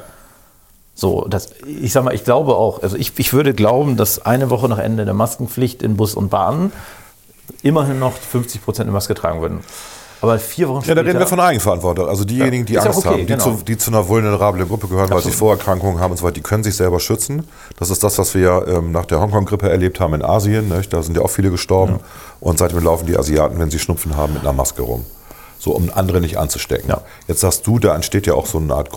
So, 0.94 1.26
das, 1.28 1.50
ich 1.66 1.92
sag 1.92 2.04
mal, 2.04 2.14
ich 2.14 2.22
glaube 2.24 2.54
auch, 2.54 2.82
also 2.82 2.96
ich, 2.96 3.18
ich 3.18 3.32
würde 3.32 3.54
glauben, 3.54 3.96
dass 3.96 4.24
eine 4.24 4.50
Woche 4.50 4.68
nach 4.68 4.78
Ende 4.78 5.04
der 5.04 5.14
Maskenpflicht 5.14 5.82
in 5.82 5.96
Bus 5.96 6.14
und 6.14 6.28
Bahn 6.28 6.70
immerhin 7.62 7.98
noch 7.98 8.12
50 8.12 8.62
Prozent 8.64 8.84
eine 8.86 8.92
Maske 8.92 9.14
tragen 9.14 9.40
würden. 9.40 9.60
Aber 10.22 10.38
vier 10.38 10.68
Wochen 10.68 10.78
Ja, 10.78 10.82
später. 10.84 10.94
da 10.94 11.00
reden 11.02 11.18
wir 11.18 11.26
von 11.26 11.40
Eigenverantwortung. 11.40 12.08
Also 12.08 12.24
diejenigen, 12.24 12.64
die 12.64 12.74
ja 12.74 12.82
Angst 12.82 13.00
okay, 13.00 13.08
haben, 13.08 13.18
die, 13.18 13.26
genau. 13.26 13.42
zu, 13.42 13.64
die 13.64 13.76
zu 13.76 13.90
einer 13.90 14.06
vulnerablen 14.06 14.68
Gruppe 14.68 14.86
gehören, 14.86 15.10
weil 15.10 15.20
sie. 15.20 15.32
Vorerkrankungen 15.32 15.98
haben 15.98 16.12
und 16.12 16.16
so 16.16 16.24
weiter, 16.24 16.34
die 16.34 16.42
können 16.42 16.62
sich 16.62 16.76
selber 16.76 17.00
schützen. 17.00 17.48
Das 17.76 17.90
ist 17.90 18.04
das, 18.04 18.18
was 18.18 18.32
wir 18.34 18.40
ja 18.40 18.66
ähm, 18.68 18.92
nach 18.92 19.04
der 19.04 19.20
Hongkong-Grippe 19.20 19.68
erlebt 19.68 19.98
haben 19.98 20.14
in 20.14 20.22
Asien. 20.22 20.68
Nicht? 20.68 20.92
Da 20.92 21.02
sind 21.02 21.16
ja 21.16 21.22
auch 21.22 21.30
viele 21.30 21.50
gestorben. 21.50 21.98
Und 22.38 22.58
seitdem 22.58 22.84
laufen 22.84 23.06
die 23.06 23.18
Asiaten, 23.18 23.58
wenn 23.58 23.70
sie 23.70 23.80
Schnupfen 23.80 24.16
haben, 24.16 24.34
mit 24.34 24.42
einer 24.42 24.52
Maske 24.52 24.82
rum. 24.82 25.04
So, 25.58 25.72
um 25.72 25.90
andere 25.92 26.20
nicht 26.20 26.38
anzustecken. 26.38 26.88
Ja. 26.88 27.00
Jetzt 27.26 27.40
sagst 27.40 27.66
du, 27.66 27.80
da 27.80 27.94
entsteht 27.94 28.26
ja 28.28 28.34
auch 28.34 28.46
so 28.46 28.58
eine 28.58 28.74
Art 28.74 28.90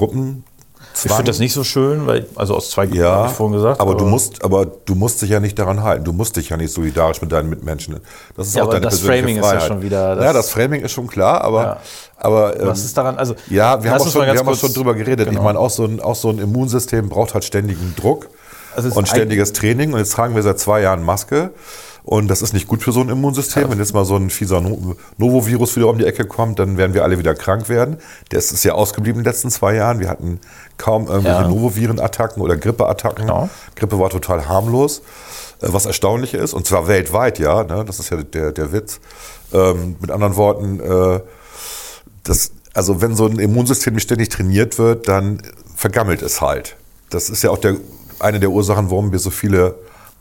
Ich 1.03 1.11
finde 1.11 1.25
das 1.25 1.39
nicht 1.39 1.53
so 1.53 1.63
schön, 1.65 2.07
weil, 2.07 2.25
also 2.35 2.55
aus 2.55 2.69
zwei 2.69 2.85
Gründen, 2.85 3.01
Ja, 3.03 3.15
habe 3.15 3.27
ich 3.27 3.33
vorhin 3.33 3.55
gesagt. 3.57 3.81
aber, 3.81 3.95
du 3.95 4.05
musst, 4.05 4.43
aber 4.45 4.65
du 4.65 4.95
musst 4.95 5.21
dich 5.21 5.29
ja 5.29 5.39
nicht 5.41 5.59
daran 5.59 5.83
halten. 5.83 6.05
Du 6.05 6.13
musst 6.13 6.37
dich 6.37 6.49
ja 6.49 6.57
nicht 6.57 6.73
solidarisch 6.73 7.21
mit 7.21 7.31
deinen 7.33 7.49
Mitmenschen. 7.49 7.99
Das 8.37 8.47
ist 8.47 8.55
Ja, 8.55 8.61
auch 8.63 8.67
aber 8.67 8.73
deine 8.75 8.85
das 8.85 8.99
persönliche 9.01 9.23
Framing 9.23 9.37
ist 9.37 9.43
ja 9.43 9.49
Freiheit. 9.51 9.67
schon 9.67 9.81
wieder- 9.81 10.15
das- 10.15 10.23
ja, 10.25 10.33
das 10.33 10.49
Framing 10.49 10.81
ist 10.81 10.91
schon 10.93 11.07
klar, 11.07 11.41
aber, 11.41 11.61
Ja. 11.63 11.77
aber 12.17 12.59
ähm, 12.59 12.67
Was 12.67 12.85
ist 12.85 12.97
daran? 12.97 13.17
Also, 13.17 13.35
ja, 13.49 13.83
wir 13.83 13.91
haben 13.91 14.01
auch 14.01 14.07
schon, 14.09 14.25
wir 14.25 14.37
haben 14.37 14.47
auch 14.47 14.55
schon 14.55 14.73
drüber 14.73 14.93
geredet. 14.93 15.27
Genau. 15.27 15.39
Ich 15.39 15.43
meine, 15.43 15.59
auch 15.59 15.69
so, 15.69 15.83
ein, 15.85 15.99
auch 15.99 16.15
so 16.15 16.29
ein 16.29 16.39
Immunsystem 16.39 17.09
braucht 17.09 17.33
halt 17.33 17.43
ständigen 17.43 17.93
Druck 17.97 18.29
Also 18.75 18.89
und 18.97 19.07
ständiges 19.07 19.51
Training. 19.53 19.91
Und 19.93 19.99
jetzt 19.99 20.13
tragen 20.13 20.33
wir 20.35 20.43
seit 20.43 20.59
zwei 20.59 20.81
Jahren 20.81 21.03
Maske. 21.03 21.51
Und 22.05 22.27
das 22.27 22.43
ist 22.43 22.53
nicht 22.53 22.67
gut 22.67 22.83
für 22.83 22.91
so 22.91 23.01
ein 23.01 23.09
Immunsystem. 23.09 23.67
Wenn 23.71 23.79
jetzt 23.79 23.93
mal 23.95 24.05
so 24.05 24.15
ein 24.15 24.29
fieser 24.29 24.61
No- 24.61 24.95
Novovirus 25.17 25.75
wieder 25.75 25.87
um 25.87 25.97
die 25.97 26.05
Ecke 26.05 26.25
kommt, 26.25 26.59
dann 26.59 26.77
werden 26.77 26.93
wir 26.93 27.03
alle 27.03 27.17
wieder 27.17 27.33
krank 27.33 27.67
werden. 27.67 27.97
Das 28.29 28.51
ist 28.51 28.63
ja 28.63 28.73
ausgeblieben 28.73 29.19
in 29.19 29.23
den 29.23 29.31
letzten 29.33 29.49
zwei 29.49 29.73
Jahren. 29.73 29.99
Wir 29.99 30.07
hatten 30.09 30.39
kaum 30.77 31.07
irgendwelche 31.07 31.41
Ja. 31.41 31.47
Novoviren-Attacken 31.47 32.43
oder 32.43 32.57
Grippeattacken. 32.57 33.25
Genau. 33.25 33.49
Grippe 33.75 33.97
war 33.99 34.11
total 34.11 34.47
harmlos. 34.47 34.99
Äh, 35.61 35.67
Was 35.71 35.87
erstaunlich 35.87 36.35
ist, 36.35 36.53
und 36.53 36.67
zwar 36.67 36.87
weltweit, 36.87 37.39
ja, 37.39 37.63
ne? 37.63 37.83
das 37.85 37.97
ist 37.99 38.11
ja 38.11 38.17
der, 38.21 38.51
der 38.51 38.71
Witz. 38.71 38.99
Ähm, 39.51 39.95
mit 39.99 40.11
anderen 40.11 40.35
Worten, 40.35 40.79
äh, 40.79 41.21
das, 42.23 42.51
also 42.75 43.01
wenn 43.01 43.15
so 43.15 43.25
ein 43.25 43.39
Immunsystem 43.39 43.95
nicht 43.95 44.03
ständig 44.03 44.29
trainiert 44.29 44.77
wird, 44.77 45.07
dann 45.07 45.41
vergammelt 45.75 46.21
es 46.21 46.39
halt. 46.39 46.75
Das 47.09 47.29
ist 47.31 47.41
ja 47.41 47.49
auch 47.49 47.57
der, 47.57 47.77
eine 48.19 48.39
der 48.39 48.51
Ursachen, 48.51 48.91
warum 48.91 49.11
wir 49.11 49.17
so 49.19 49.31
viele 49.31 49.75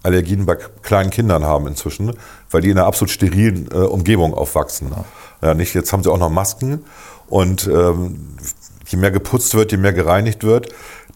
Allergien 0.05 0.47
bei 0.47 0.57
kleinen 0.83 1.11
Kindern 1.11 1.45
haben 1.45 1.67
inzwischen, 1.67 2.13
weil 2.51 2.61
die 2.61 2.71
in 2.71 2.79
einer 2.79 2.87
absolut 2.87 3.11
sterilen 3.11 3.69
äh, 3.73 3.77
Umgebung 3.77 4.35
aufwachsen. 4.35 4.93
Ja, 5.43 5.55
nicht, 5.55 5.75
jetzt 5.75 5.93
haben 5.93 6.03
sie 6.03 6.11
auch 6.11 6.19
noch 6.19 6.31
Masken 6.31 6.85
und 7.27 7.67
ähm, 7.67 8.37
je 8.87 8.99
mehr 8.99 9.11
geputzt 9.11 9.55
wird, 9.55 9.73
je 9.73 9.79
mehr 9.79 9.93
gereinigt 9.93 10.45
wird, 10.45 10.69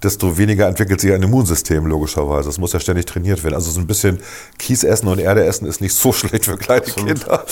desto 0.03 0.39
weniger 0.39 0.67
entwickelt 0.67 1.01
sich 1.01 1.13
ein 1.13 1.23
Immunsystem 1.23 1.87
logischerweise. 1.87 2.49
Das 2.49 2.59
muss 2.59 2.73
ja 2.73 2.81
ständig 2.81 3.07
trainiert 3.07 3.43
werden. 3.43 3.55
Also 3.55 3.71
so 3.71 3.81
ein 3.81 3.87
bisschen 3.87 4.19
Kies 4.59 4.85
essen 4.85 5.09
und 5.09 5.19
Erde 5.19 5.45
essen 5.45 5.67
ist 5.67 5.81
nicht 5.81 5.95
so 5.95 6.13
schlecht 6.15 6.45
für 6.45 6.57
kleine 6.57 6.83
Kinder. 6.83 7.45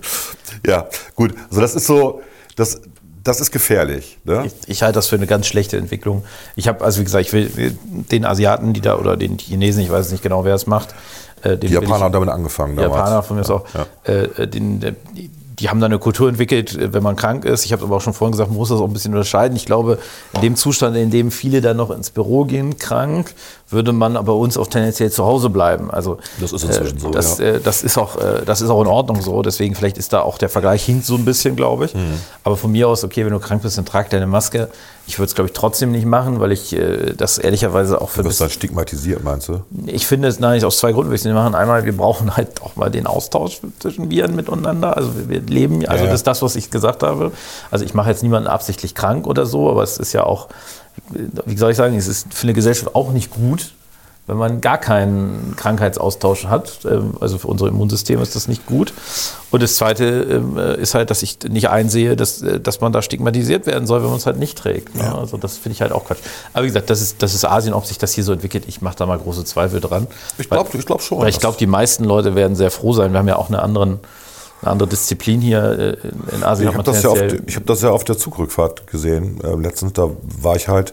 ja, 0.66 0.88
gut. 1.14 1.34
Also 1.48 1.60
das 1.60 1.74
ist 1.74 1.86
so, 1.86 2.22
das, 2.56 2.80
das 3.24 3.40
ist 3.40 3.50
gefährlich. 3.50 4.18
Ne? 4.24 4.44
Ich, 4.46 4.52
ich 4.68 4.82
halte 4.82 4.94
das 4.94 5.06
für 5.08 5.16
eine 5.16 5.26
ganz 5.26 5.46
schlechte 5.46 5.76
Entwicklung. 5.76 6.24
Ich 6.56 6.68
habe, 6.68 6.84
also 6.84 7.00
wie 7.00 7.04
gesagt, 7.04 7.26
ich 7.26 7.32
will 7.32 7.76
den 8.10 8.24
Asiaten, 8.24 8.72
die 8.72 8.80
da, 8.80 8.96
oder 8.98 9.16
den 9.16 9.38
Chinesen, 9.38 9.82
ich 9.82 9.90
weiß 9.90 10.10
nicht 10.12 10.22
genau, 10.22 10.44
wer 10.44 10.54
es 10.54 10.66
macht. 10.66 10.94
Äh, 11.42 11.56
den 11.56 11.60
Die 11.60 11.68
Japaner 11.68 11.96
ich- 11.96 12.02
haben 12.02 12.12
damit 12.12 12.28
angefangen 12.30 12.76
Die 12.76 12.82
damals. 12.82 12.98
Japaner 12.98 13.22
von 13.22 13.36
mir 13.36 13.42
ist 13.42 13.50
auch. 13.50 13.64
Äh, 14.04 14.46
den, 14.48 14.80
der- 14.80 14.94
die, 15.58 15.68
haben 15.68 15.80
da 15.80 15.86
eine 15.86 15.98
Kultur 15.98 16.28
entwickelt, 16.28 16.76
äh, 16.76 16.92
wenn 16.92 17.02
man 17.02 17.16
krank 17.16 17.44
ist. 17.44 17.64
Ich 17.64 17.72
habe 17.72 17.84
aber 17.84 17.96
auch 17.96 18.00
schon 18.00 18.14
vorhin 18.14 18.32
gesagt, 18.32 18.50
man 18.50 18.58
muss 18.58 18.68
das 18.68 18.80
auch 18.80 18.86
ein 18.86 18.92
bisschen 18.92 19.12
unterscheiden. 19.12 19.56
Ich 19.56 19.66
glaube, 19.66 19.98
in 20.34 20.40
dem 20.40 20.56
Zustand, 20.56 20.96
in 20.96 21.10
dem 21.10 21.30
viele 21.30 21.60
dann 21.60 21.76
noch 21.76 21.90
ins 21.90 22.10
Büro 22.10 22.44
gehen, 22.44 22.78
krank, 22.78 23.34
würde 23.70 23.92
man 23.92 24.16
aber 24.16 24.34
uns 24.34 24.56
auch 24.56 24.66
tendenziell 24.66 25.10
zu 25.10 25.24
Hause 25.24 25.50
bleiben. 25.50 25.90
Also 25.90 26.18
Das 26.40 26.52
ist 26.52 26.64
inzwischen 26.64 26.96
äh, 26.96 27.00
so, 27.00 27.10
Das, 27.10 27.38
ja. 27.38 27.44
äh, 27.44 27.60
das, 27.60 27.82
ist 27.82 27.98
auch, 27.98 28.16
äh, 28.16 28.42
das 28.44 28.60
ist 28.60 28.70
auch 28.70 28.80
in 28.80 28.86
Ordnung 28.86 29.20
so. 29.20 29.42
Deswegen 29.42 29.74
vielleicht 29.74 29.98
ist 29.98 30.12
da 30.12 30.20
auch 30.20 30.38
der 30.38 30.48
Vergleich 30.48 30.84
hinkt 30.84 31.04
so 31.04 31.14
ein 31.14 31.24
bisschen, 31.24 31.56
glaube 31.56 31.86
ich. 31.86 31.94
Mhm. 31.94 32.20
Aber 32.44 32.56
von 32.56 32.72
mir 32.72 32.88
aus, 32.88 33.04
okay, 33.04 33.24
wenn 33.24 33.32
du 33.32 33.38
krank 33.38 33.62
bist, 33.62 33.78
dann 33.78 33.84
trag 33.84 34.10
deine 34.10 34.26
Maske. 34.26 34.68
Ich 35.08 35.18
würde 35.18 35.28
es, 35.30 35.34
glaube 35.34 35.48
ich, 35.48 35.54
trotzdem 35.54 35.90
nicht 35.90 36.04
machen, 36.04 36.38
weil 36.38 36.52
ich 36.52 36.76
äh, 36.76 37.14
das 37.16 37.38
ehrlicherweise 37.38 38.00
auch 38.00 38.10
für 38.10 38.22
Du 38.22 38.28
wirst 38.28 38.42
dann 38.42 38.50
stigmatisiert, 38.50 39.24
meinst 39.24 39.48
du? 39.48 39.62
ich 39.86 40.06
finde 40.06 40.28
es, 40.28 40.38
nein, 40.38 40.62
aus 40.62 40.76
zwei 40.78 40.92
Gründen 40.92 41.06
würde 41.08 41.14
ich 41.16 41.22
es 41.22 41.24
nicht 41.24 41.34
machen. 41.34 41.54
Einmal, 41.54 41.84
wir 41.86 41.96
brauchen 41.96 42.36
halt 42.36 42.60
auch 42.62 42.76
mal 42.76 42.90
den 42.90 43.06
Austausch 43.06 43.60
zwischen 43.78 44.10
Viren 44.10 44.36
miteinander. 44.36 44.96
Also 44.96 45.16
wir, 45.16 45.28
wir 45.28 45.40
leben, 45.40 45.76
also 45.86 46.04
Ja, 46.04 46.04
ja. 46.04 46.10
das 46.12 46.20
ist 46.20 46.26
das, 46.26 46.42
was 46.42 46.56
ich 46.56 46.70
gesagt 46.70 47.02
habe. 47.02 47.32
Also 47.70 47.84
ich 47.86 47.94
mache 47.94 48.10
jetzt 48.10 48.22
niemanden 48.22 48.48
absichtlich 48.48 48.94
krank 48.94 49.26
oder 49.26 49.46
so, 49.46 49.70
aber 49.70 49.82
es 49.82 49.96
ist 49.96 50.12
ja 50.12 50.24
auch, 50.24 50.48
wie 51.46 51.56
soll 51.56 51.70
ich 51.70 51.76
sagen, 51.78 51.96
es 51.96 52.06
ist 52.06 52.34
für 52.34 52.42
eine 52.44 52.52
Gesellschaft 52.52 52.94
auch 52.94 53.10
nicht 53.12 53.30
gut, 53.30 53.72
wenn 54.28 54.36
man 54.36 54.60
gar 54.60 54.78
keinen 54.78 55.54
Krankheitsaustausch 55.56 56.46
hat. 56.46 56.80
Ähm, 56.84 57.14
Also 57.20 57.38
für 57.38 57.48
unser 57.48 57.66
Immunsystem 57.66 58.20
ist 58.22 58.36
das 58.36 58.46
nicht 58.46 58.66
gut. 58.66 58.92
Und 59.50 59.62
das 59.62 59.76
Zweite 59.76 60.04
ähm, 60.04 60.58
äh, 60.58 60.76
ist 60.76 60.94
halt, 60.94 61.10
dass 61.10 61.22
ich 61.22 61.38
nicht 61.48 61.70
einsehe, 61.70 62.14
dass, 62.14 62.42
äh, 62.42 62.60
dass 62.60 62.80
man 62.80 62.92
da 62.92 63.00
stigmatisiert 63.02 63.66
werden 63.66 63.86
soll, 63.86 64.02
wenn 64.02 64.10
man 64.10 64.18
es 64.18 64.26
halt 64.26 64.38
nicht 64.38 64.58
trägt. 64.58 64.94
ne? 64.94 65.14
Also 65.16 65.38
das 65.38 65.56
finde 65.56 65.72
ich 65.74 65.80
halt 65.80 65.92
auch 65.92 66.04
Quatsch. 66.04 66.18
Aber 66.52 66.64
wie 66.64 66.68
gesagt, 66.68 66.90
das 66.90 67.00
ist, 67.00 67.22
das 67.22 67.34
ist 67.34 67.44
Asien, 67.46 67.72
ob 67.74 67.86
sich 67.86 67.96
das 67.98 68.12
hier 68.12 68.22
so 68.24 68.32
entwickelt. 68.32 68.64
Ich 68.68 68.82
mache 68.82 68.96
da 68.96 69.06
mal 69.06 69.18
große 69.18 69.44
Zweifel 69.44 69.80
dran. 69.80 70.06
Ich 70.36 70.48
glaube 70.50 70.68
ich 70.76 70.84
glaub 70.84 71.00
schon. 71.00 71.18
Weil 71.20 71.30
ich 71.30 71.40
glaube, 71.40 71.56
die 71.58 71.66
meisten 71.66 72.04
Leute 72.04 72.34
werden 72.34 72.54
sehr 72.54 72.70
froh 72.70 72.92
sein. 72.92 73.12
Wir 73.12 73.18
haben 73.20 73.28
ja 73.28 73.36
auch 73.36 73.48
eine, 73.48 73.62
anderen, 73.62 73.98
eine 74.60 74.70
andere 74.70 74.88
Disziplin 74.90 75.40
hier 75.40 75.96
äh, 76.02 76.34
in 76.34 76.44
Asien. 76.44 76.68
Ich 76.68 76.74
habe 76.74 76.84
das, 76.84 77.02
ja 77.02 77.08
auf, 77.08 77.22
ich 77.22 77.56
hab 77.56 77.64
das 77.66 77.80
ja 77.80 77.90
auf 77.90 78.04
der 78.04 78.18
Zugrückfahrt 78.18 78.86
gesehen. 78.86 79.40
Ähm, 79.42 79.62
letztens, 79.62 79.94
da 79.94 80.10
war 80.42 80.56
ich 80.56 80.68
halt, 80.68 80.92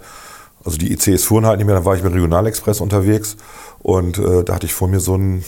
also 0.65 0.77
die 0.77 0.91
ICs 0.91 1.23
fuhren 1.23 1.45
halt 1.45 1.59
nicht 1.59 1.67
mehr, 1.67 1.75
dann 1.75 1.85
war 1.85 1.95
ich 1.95 2.03
mit 2.03 2.13
Regionalexpress 2.13 2.81
unterwegs 2.81 3.37
und 3.79 4.17
äh, 4.17 4.43
da 4.43 4.55
hatte 4.55 4.65
ich 4.65 4.73
vor 4.73 4.87
mir 4.87 4.99
so 4.99 5.15
ein 5.15 5.45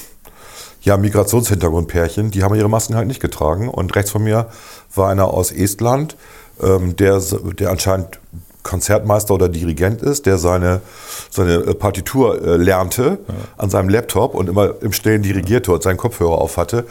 ja, 0.81 0.95
Migrationshintergrundpärchen, 0.95 2.31
die 2.31 2.43
haben 2.43 2.55
ihre 2.55 2.69
Masken 2.69 2.95
halt 2.95 3.07
nicht 3.07 3.19
getragen. 3.19 3.67
Und 3.67 3.95
rechts 3.95 4.11
von 4.11 4.23
mir 4.23 4.47
war 4.95 5.09
einer 5.09 5.27
aus 5.27 5.51
Estland, 5.51 6.15
ähm, 6.61 6.95
der, 6.95 7.21
der 7.59 7.71
anscheinend 7.71 8.19
Konzertmeister 8.63 9.33
oder 9.33 9.49
Dirigent 9.49 10.01
ist, 10.01 10.25
der 10.25 10.37
seine, 10.37 10.81
seine 11.29 11.55
äh, 11.55 11.73
Partitur 11.73 12.41
äh, 12.41 12.57
lernte 12.57 13.19
an 13.57 13.69
seinem 13.69 13.89
Laptop 13.89 14.35
und 14.35 14.49
immer 14.49 14.81
im 14.81 14.93
Stillen 14.93 15.23
dirigierte 15.23 15.71
und 15.71 15.83
seinen 15.83 15.97
Kopfhörer 15.97 16.37
auf 16.37 16.57
hatte. 16.57 16.85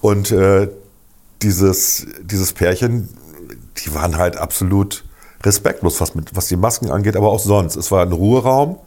Und 0.00 0.30
äh, 0.30 0.68
dieses, 1.42 2.06
dieses 2.22 2.52
Pärchen, 2.52 3.08
die 3.78 3.94
waren 3.94 4.16
halt 4.16 4.36
absolut 4.36 5.04
respektlos, 5.44 6.00
was, 6.00 6.14
mit, 6.14 6.34
was 6.34 6.48
die 6.48 6.56
Masken 6.56 6.90
angeht, 6.90 7.16
aber 7.16 7.28
auch 7.30 7.38
sonst. 7.38 7.76
Es 7.76 7.90
war 7.90 8.02
ein 8.02 8.12
Ruheraum. 8.12 8.78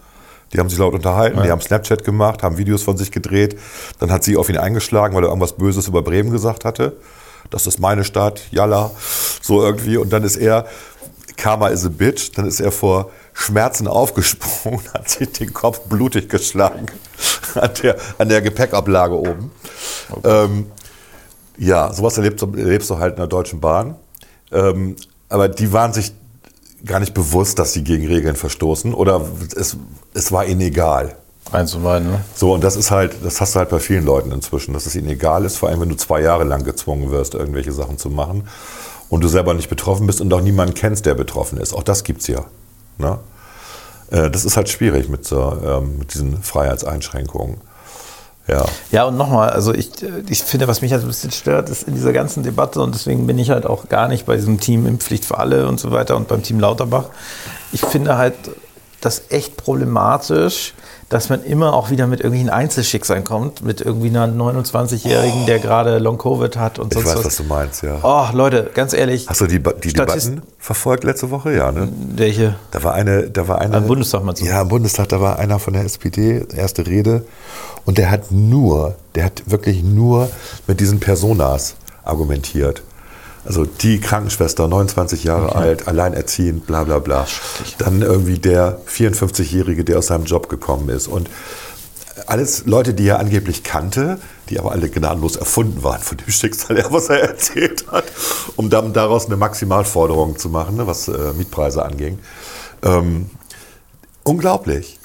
Die 0.54 0.60
haben 0.60 0.70
sich 0.70 0.80
laut 0.80 0.94
unterhalten, 0.94 1.44
die 1.44 1.52
haben 1.52 1.60
Snapchat 1.60 2.06
gemacht, 2.06 2.42
haben 2.42 2.58
Videos 2.58 2.82
von 2.82 2.96
sich 2.96 3.12
gedreht. 3.12 3.60
Dann 4.00 4.12
hat 4.12 4.24
sie 4.24 4.38
auf 4.38 4.48
ihn 4.48 4.58
eingeschlagen, 4.58 5.14
weil 5.14 5.24
er 5.24 5.28
irgendwas 5.28 5.58
Böses 5.58 5.90
über 5.90 6.02
Bremen 6.02 6.32
gesagt 6.32 6.64
hatte. 6.64 6.96
Das 7.50 7.68
ist 7.68 7.80
meine 7.80 8.06
Stadt, 8.06 8.42
Jalla, 8.52 8.92
so 9.42 9.62
irgendwie. 9.62 9.98
Und 9.98 10.14
dann 10.14 10.24
ist 10.24 10.38
er, 10.38 10.66
Karma 11.36 11.68
is 11.68 11.86
a 11.86 11.90
bitch, 11.90 12.32
dann 12.36 12.46
ist 12.48 12.62
er 12.62 12.72
vor 12.72 13.12
Schmerzen 13.34 13.88
aufgesprungen, 13.90 14.80
hat 14.94 15.10
sich 15.10 15.34
den 15.34 15.54
Kopf 15.54 15.82
blutig 15.82 16.30
geschlagen 16.30 16.86
an 17.56 17.72
der, 17.84 17.98
an 18.18 18.30
der 18.30 18.42
Gepäckablage 18.42 19.16
oben. 19.20 19.52
Ähm, 20.24 20.68
ja, 21.58 21.92
sowas 21.92 22.16
erlebst, 22.18 22.42
du- 22.42 22.54
erlebst 22.56 22.90
du 22.90 22.98
halt 23.00 23.16
in 23.16 23.18
der 23.18 23.28
Deutschen 23.28 23.60
Bahn. 23.60 23.96
Ähm, 24.54 24.96
aber 25.28 25.50
die 25.50 25.74
waren 25.74 25.92
sich 25.92 26.14
gar 26.86 27.00
nicht 27.00 27.14
bewusst, 27.14 27.60
dass 27.60 27.74
sie 27.74 27.84
gegen 27.84 28.08
Regeln 28.08 28.36
verstoßen 28.36 28.94
oder 28.94 29.26
es, 29.56 29.78
es 30.14 30.32
war 30.32 30.46
ihnen 30.46 30.62
egal. 30.62 31.16
Eins 31.52 31.74
und 31.76 31.84
beiden, 31.84 32.12
ne? 32.12 32.20
So, 32.36 32.54
und 32.54 32.64
das 32.64 32.76
ist 32.76 32.92
halt, 32.92 33.16
das 33.24 33.40
hast 33.40 33.56
du 33.56 33.60
halt 33.60 33.70
bei 33.70 33.80
vielen 33.80 34.06
Leuten 34.06 34.32
inzwischen, 34.32 34.74
dass 34.74 34.86
es 34.86 34.96
ihnen 34.96 35.08
egal 35.10 35.46
ist, 35.46 35.58
vor 35.58 35.70
allem 35.70 35.80
wenn 35.80 35.90
du 35.90 35.96
zwei 35.96 36.22
Jahre 36.22 36.44
lang 36.44 36.64
gezwungen 36.64 37.10
wirst, 37.10 37.36
irgendwelche 37.36 37.72
Sachen 37.72 37.98
zu 37.98 38.10
machen 38.10 38.48
und 39.10 39.24
du 39.24 39.30
selber 39.30 39.54
nicht 39.54 39.70
betroffen 39.70 40.08
bist 40.08 40.20
und 40.20 40.34
auch 40.34 40.42
niemanden 40.42 40.74
kennst, 40.74 41.06
der 41.06 41.16
betroffen 41.16 41.58
ist. 41.58 41.74
Auch 41.74 41.84
das 41.84 42.04
gibt's 42.04 42.28
ja. 42.28 42.44
Ne? 42.98 43.20
Äh, 44.12 44.30
Das 44.30 44.44
ist 44.44 44.58
halt 44.58 44.68
schwierig 44.68 45.08
mit, 45.08 45.26
so, 45.26 45.58
ähm, 45.64 46.00
mit 46.00 46.14
diesen 46.14 46.44
Freiheitseinschränkungen. 46.44 47.62
Ja. 48.48 48.66
Ja, 48.92 49.04
und 49.04 49.18
nochmal, 49.18 49.50
also 49.50 49.74
ich, 49.74 49.92
ich 50.30 50.42
finde, 50.44 50.68
was 50.68 50.82
mich 50.82 50.94
halt 50.94 51.04
ein 51.04 51.08
bisschen 51.08 51.32
stört, 51.32 51.70
ist 51.70 51.84
in 51.84 51.94
dieser 51.96 52.14
ganzen 52.14 52.44
Debatte, 52.44 52.82
und 52.82 52.96
deswegen 52.96 53.28
bin 53.28 53.38
ich 53.38 53.50
halt 53.50 53.66
auch 53.66 53.90
gar 53.90 54.08
nicht 54.08 54.26
bei 54.26 54.36
diesem 54.36 54.60
Team 54.60 54.86
Impfpflicht 54.86 55.26
für 55.26 55.38
alle 55.38 55.68
und 55.68 55.80
so 55.80 55.92
weiter 55.92 56.16
und 56.16 56.28
beim 56.28 56.44
Team 56.44 56.60
Lauterbach. 56.60 57.06
Ich 57.74 57.82
finde 57.82 58.18
halt 58.18 58.36
das 59.02 59.24
echt 59.30 59.58
problematisch, 59.58 60.74
dass 61.10 61.30
man 61.30 61.42
immer 61.44 61.74
auch 61.74 61.90
wieder 61.90 62.06
mit 62.06 62.20
irgendwelchen 62.20 62.50
Einzelschicksalen 62.50 63.24
kommt, 63.24 63.64
mit 63.64 63.80
irgendwie 63.80 64.10
einer 64.10 64.28
29-Jährigen, 64.28 65.46
der 65.46 65.60
gerade 65.60 66.00
Long-Covid 66.00 66.58
hat 66.58 66.80
und 66.80 66.94
Ich 66.94 67.00
sonst 67.00 67.08
weiß, 67.10 67.18
was. 67.20 67.26
was 67.26 67.36
du 67.38 67.44
meinst, 67.46 67.82
ja. 67.84 68.00
Oh, 68.04 68.26
Leute, 68.36 68.70
ganz 68.74 68.92
ehrlich. 68.94 69.28
Hast 69.30 69.40
du 69.40 69.48
die, 69.48 69.60
die 69.60 69.90
Statist- 69.92 70.28
Debatten 70.28 70.48
verfolgt 70.60 71.06
letzte 71.06 71.32
Woche? 71.32 71.54
Ja, 71.56 71.72
ne? 71.72 71.88
Welche? 72.16 72.56
Da 72.72 72.84
war 72.84 72.94
eine, 72.94 73.30
da 73.30 73.48
war 73.48 73.60
eine. 73.60 73.78
Am 73.78 73.88
Bundestag 73.88 74.24
meinst 74.26 74.42
du? 74.42 74.46
Ja, 74.46 74.62
im 74.62 74.68
Bundestag, 74.68 75.08
da 75.10 75.22
war 75.22 75.40
einer 75.40 75.60
von 75.60 75.74
der 75.74 75.84
SPD, 75.86 76.46
erste 76.54 76.86
Rede. 76.86 77.24
Und 77.86 77.98
der 77.98 78.12
hat 78.12 78.32
nur, 78.32 78.96
der 79.16 79.24
hat 79.26 79.44
wirklich 79.46 79.84
nur 79.84 80.30
mit 80.68 80.82
diesen 80.82 81.00
Personas 81.00 81.76
argumentiert. 82.04 82.84
Also 83.48 83.66
die 83.66 84.02
Krankenschwester, 84.02 84.68
29 84.68 85.24
Jahre 85.24 85.56
alt, 85.56 85.88
alleinerziehend, 85.88 86.68
bla 86.68 86.84
bla 86.84 87.00
bla. 87.00 87.26
Dann 87.78 88.02
irgendwie 88.02 88.40
der 88.40 88.82
54-Jährige, 88.88 89.86
der 89.86 90.00
aus 90.00 90.08
seinem 90.08 90.26
Job 90.26 90.50
gekommen 90.50 90.90
ist. 90.90 91.08
Und 91.08 91.30
alles 92.26 92.66
Leute, 92.66 92.94
die 92.94 93.08
er 93.08 93.20
angeblich 93.20 93.64
kannte, 93.64 94.20
die 94.50 94.60
aber 94.60 94.74
alle 94.74 94.90
gnadenlos 94.90 95.38
erfunden 95.38 95.82
waren 95.84 96.02
von 96.02 96.18
dem 96.18 96.30
Schicksal, 96.32 96.84
was 96.90 97.08
er 97.08 97.22
erzählt 97.22 97.86
hat, 97.90 98.06
um 98.58 98.70
dann 98.70 98.92
daraus 98.92 99.28
eine 99.28 99.38
Maximalforderung 99.38 100.38
zu 100.38 100.50
machen, 100.50 100.76
ne, 100.76 100.88
was 100.88 101.08
äh, 101.08 101.34
Mietpreise 101.38 101.86
anging. 101.86 102.20
Ähm, 102.84 103.30
unglaublich. 104.24 104.97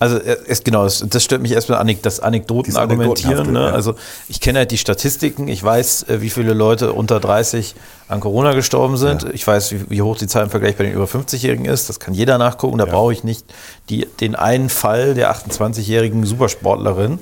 Also 0.00 0.16
äh, 0.16 0.38
es, 0.48 0.64
genau, 0.64 0.84
das, 0.84 1.04
das 1.08 1.22
stört 1.22 1.42
mich 1.42 1.52
erstmal 1.52 1.78
anek 1.78 2.02
das 2.02 2.20
Anekdotenargumentieren. 2.20 3.32
Anekdotenhafte, 3.38 3.52
Ne? 3.52 3.68
ja. 3.68 3.74
Also 3.74 3.94
ich 4.28 4.40
kenne 4.40 4.60
halt 4.60 4.70
die 4.70 4.78
Statistiken, 4.78 5.46
ich 5.46 5.62
weiß, 5.62 6.04
äh, 6.08 6.22
wie 6.22 6.30
viele 6.30 6.54
Leute 6.54 6.94
unter 6.94 7.20
30 7.20 7.74
an 8.08 8.18
Corona 8.20 8.54
gestorben 8.54 8.96
sind. 8.96 9.26
Ich 9.34 9.46
weiß, 9.46 9.72
wie, 9.72 9.90
wie 9.90 10.02
hoch 10.02 10.16
die 10.16 10.26
Zahl 10.26 10.44
im 10.44 10.50
Vergleich 10.50 10.76
bei 10.76 10.84
den 10.84 10.94
über 10.94 11.04
50-Jährigen 11.04 11.66
ist. 11.66 11.90
Das 11.90 12.00
kann 12.00 12.14
jeder 12.14 12.38
nachgucken. 12.38 12.78
Da 12.78 12.86
brauche 12.86 13.12
ich 13.12 13.24
nicht 13.24 13.44
die, 13.90 14.06
den 14.20 14.34
einen 14.34 14.68
Fall 14.70 15.14
der 15.14 15.32
28-jährigen 15.34 16.24
Supersportlerin. 16.24 17.18